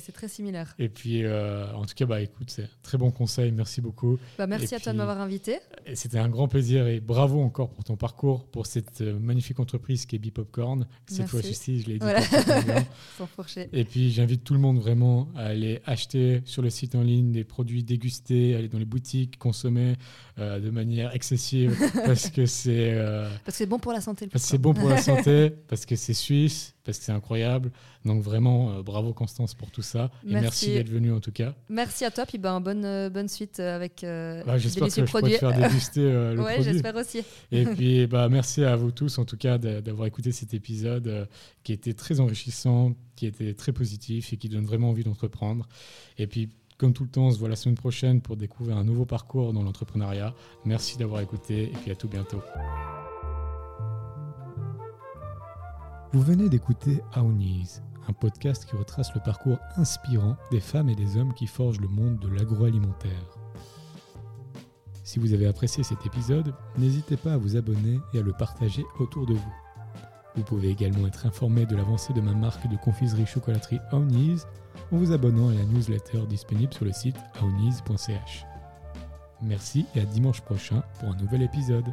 c'est 0.00 0.12
très 0.12 0.28
similaire. 0.28 0.74
Et 0.78 0.88
puis, 0.88 1.24
euh, 1.24 1.70
en 1.74 1.84
tout 1.84 1.94
cas, 1.94 2.06
bah, 2.06 2.20
écoute, 2.22 2.48
c'est 2.50 2.62
un 2.64 2.68
très 2.82 2.96
bon 2.96 3.10
conseil. 3.10 3.52
Merci 3.52 3.80
beaucoup. 3.80 4.18
Bah, 4.38 4.46
merci 4.46 4.72
Et 4.72 4.76
à 4.76 4.80
toi 4.80 4.92
de 4.92 4.98
m'avoir 4.98 5.20
invité. 5.20 5.58
C'était 5.94 6.18
un 6.18 6.28
grand 6.28 6.48
plaisir 6.48 6.86
et 6.86 7.00
bravo 7.00 7.42
encore 7.42 7.70
pour 7.70 7.84
ton 7.84 7.96
parcours, 7.96 8.46
pour 8.46 8.66
cette 8.66 9.00
magnifique 9.02 9.60
entreprise 9.60 10.06
qui 10.06 10.16
est 10.16 10.18
Bipopcorn. 10.18 10.86
Cette 11.06 11.28
fois-ci, 11.28 11.80
je 11.82 11.86
l'ai 11.88 11.92
dit 11.94 11.98
Voilà. 12.00 12.20
Sans 13.18 13.26
fourcher. 13.26 13.68
Et 13.72 13.84
puis, 13.84 14.10
j'invite 14.10 14.44
tout 14.44 14.54
le 14.54 14.60
monde 14.60 14.78
vraiment 14.78 15.28
à 15.36 15.46
aller 15.46 15.80
acheter 15.86 16.42
sur 16.44 16.62
le 16.62 16.70
site 16.70 16.94
en 16.94 17.02
ligne 17.02 17.32
des 17.32 17.44
produits 17.44 17.82
dégustés, 17.82 18.54
aller 18.54 18.68
dans 18.68 18.78
les 18.78 18.84
boutiques, 18.84 19.38
consommer 19.38 19.94
euh, 20.38 20.60
de 20.60 20.70
manière 20.70 21.14
excessive 21.14 21.76
parce 22.06 22.30
que 22.30 22.46
c'est 22.46 22.92
euh, 22.92 23.28
Parce 23.44 23.56
que 23.56 23.58
c'est 23.58 23.66
bon 23.66 23.78
pour 23.78 23.92
la 23.92 24.00
santé. 24.00 24.26
parce 24.26 24.44
que 24.44 24.50
c'est 24.50 24.58
bon 24.58 24.74
pour 24.74 24.88
la 24.88 24.96
santé, 24.98 25.50
parce 25.68 25.84
que 25.86 25.96
c'est 25.96 26.14
suisse, 26.14 26.74
parce 26.84 26.98
que 26.98 27.04
c'est 27.04 27.12
incroyable. 27.12 27.70
Donc 28.04 28.22
vraiment, 28.22 28.72
euh, 28.72 28.82
bravo 28.82 29.12
Constance 29.12 29.54
pour 29.54 29.70
tout 29.70 29.82
ça. 29.82 30.10
Et 30.24 30.32
Merci. 30.32 30.42
merci 30.42 30.74
d'être 30.74 30.88
venue 30.90 31.12
en 31.12 31.20
tout 31.20 31.32
cas. 31.32 31.54
Merci 31.68 32.04
à 32.04 32.10
toi, 32.10 32.26
puis 32.26 32.38
ben, 32.38 32.60
bonne, 32.60 32.84
euh, 32.84 33.08
bonne 33.10 33.28
suite 33.28 33.60
euh, 33.60 33.76
avec 33.76 34.02
euh, 34.04 34.42
Bah, 34.44 34.58
J'espère 34.58 34.88
que 34.88 34.94
je 34.94 35.00
te 35.02 35.28
faire 35.38 35.52
déguster 35.52 36.00
euh, 36.00 36.34
le 36.34 36.42
ouais, 36.42 36.54
produit. 36.54 36.72
j'espère 36.72 36.96
aussi. 36.96 37.22
Et 37.52 37.64
puis, 37.76 38.06
bah, 38.06 38.28
merci 38.28 38.64
à 38.64 38.74
vous 38.76 38.90
tous, 38.90 39.18
en 39.18 39.24
tout 39.24 39.36
cas, 39.36 39.58
d'a- 39.58 39.80
d'avoir 39.80 40.06
écouté 40.06 40.32
cet 40.32 40.54
épisode 40.54 41.28
qui 41.62 41.72
était 41.72 41.94
très 41.94 42.18
enrichissant, 42.20 42.94
qui 43.16 43.26
était 43.26 43.54
très 43.54 43.72
positif 43.72 44.32
et 44.32 44.36
qui 44.36 44.48
donne 44.48 44.64
vraiment 44.64 44.90
envie 44.90 45.04
d'entreprendre. 45.04 45.68
Et 46.18 46.26
puis, 46.26 46.48
comme 46.78 46.92
tout 46.92 47.04
le 47.04 47.10
temps, 47.10 47.26
on 47.26 47.30
se 47.30 47.38
voit 47.38 47.48
la 47.48 47.54
semaine 47.54 47.76
prochaine 47.76 48.20
pour 48.20 48.36
découvrir 48.36 48.76
un 48.76 48.82
nouveau 48.82 49.04
parcours 49.04 49.52
dans 49.52 49.62
l'entrepreneuriat. 49.62 50.34
Merci 50.64 50.98
d'avoir 50.98 51.20
écouté 51.20 51.64
et 51.64 51.76
puis 51.82 51.92
à 51.92 51.94
tout 51.94 52.08
bientôt. 52.08 52.40
Vous 56.12 56.20
venez 56.20 56.50
d'écouter 56.50 57.00
Aounis, 57.14 57.80
un 58.06 58.12
podcast 58.12 58.66
qui 58.66 58.76
retrace 58.76 59.14
le 59.14 59.22
parcours 59.22 59.56
inspirant 59.76 60.36
des 60.50 60.60
femmes 60.60 60.90
et 60.90 60.94
des 60.94 61.16
hommes 61.16 61.32
qui 61.32 61.46
forgent 61.46 61.80
le 61.80 61.88
monde 61.88 62.18
de 62.18 62.28
l'agroalimentaire. 62.28 63.38
Si 65.04 65.18
vous 65.18 65.32
avez 65.32 65.46
apprécié 65.46 65.82
cet 65.82 66.04
épisode, 66.04 66.54
n'hésitez 66.76 67.16
pas 67.16 67.32
à 67.32 67.36
vous 67.38 67.56
abonner 67.56 67.98
et 68.12 68.18
à 68.18 68.22
le 68.22 68.34
partager 68.34 68.84
autour 68.98 69.24
de 69.24 69.32
vous. 69.32 69.54
Vous 70.36 70.42
pouvez 70.42 70.68
également 70.68 71.06
être 71.06 71.24
informé 71.24 71.64
de 71.64 71.76
l'avancée 71.76 72.12
de 72.12 72.20
ma 72.20 72.34
marque 72.34 72.68
de 72.68 72.76
confiserie 72.76 73.24
chocolaterie 73.24 73.80
Aounis 73.90 74.42
en 74.92 74.98
vous 74.98 75.12
abonnant 75.12 75.48
à 75.48 75.54
la 75.54 75.64
newsletter 75.64 76.26
disponible 76.28 76.74
sur 76.74 76.84
le 76.84 76.92
site 76.92 77.16
aounis.ch. 77.40 78.44
Merci 79.40 79.86
et 79.94 80.00
à 80.00 80.04
dimanche 80.04 80.42
prochain 80.42 80.82
pour 81.00 81.08
un 81.08 81.16
nouvel 81.16 81.40
épisode. 81.40 81.90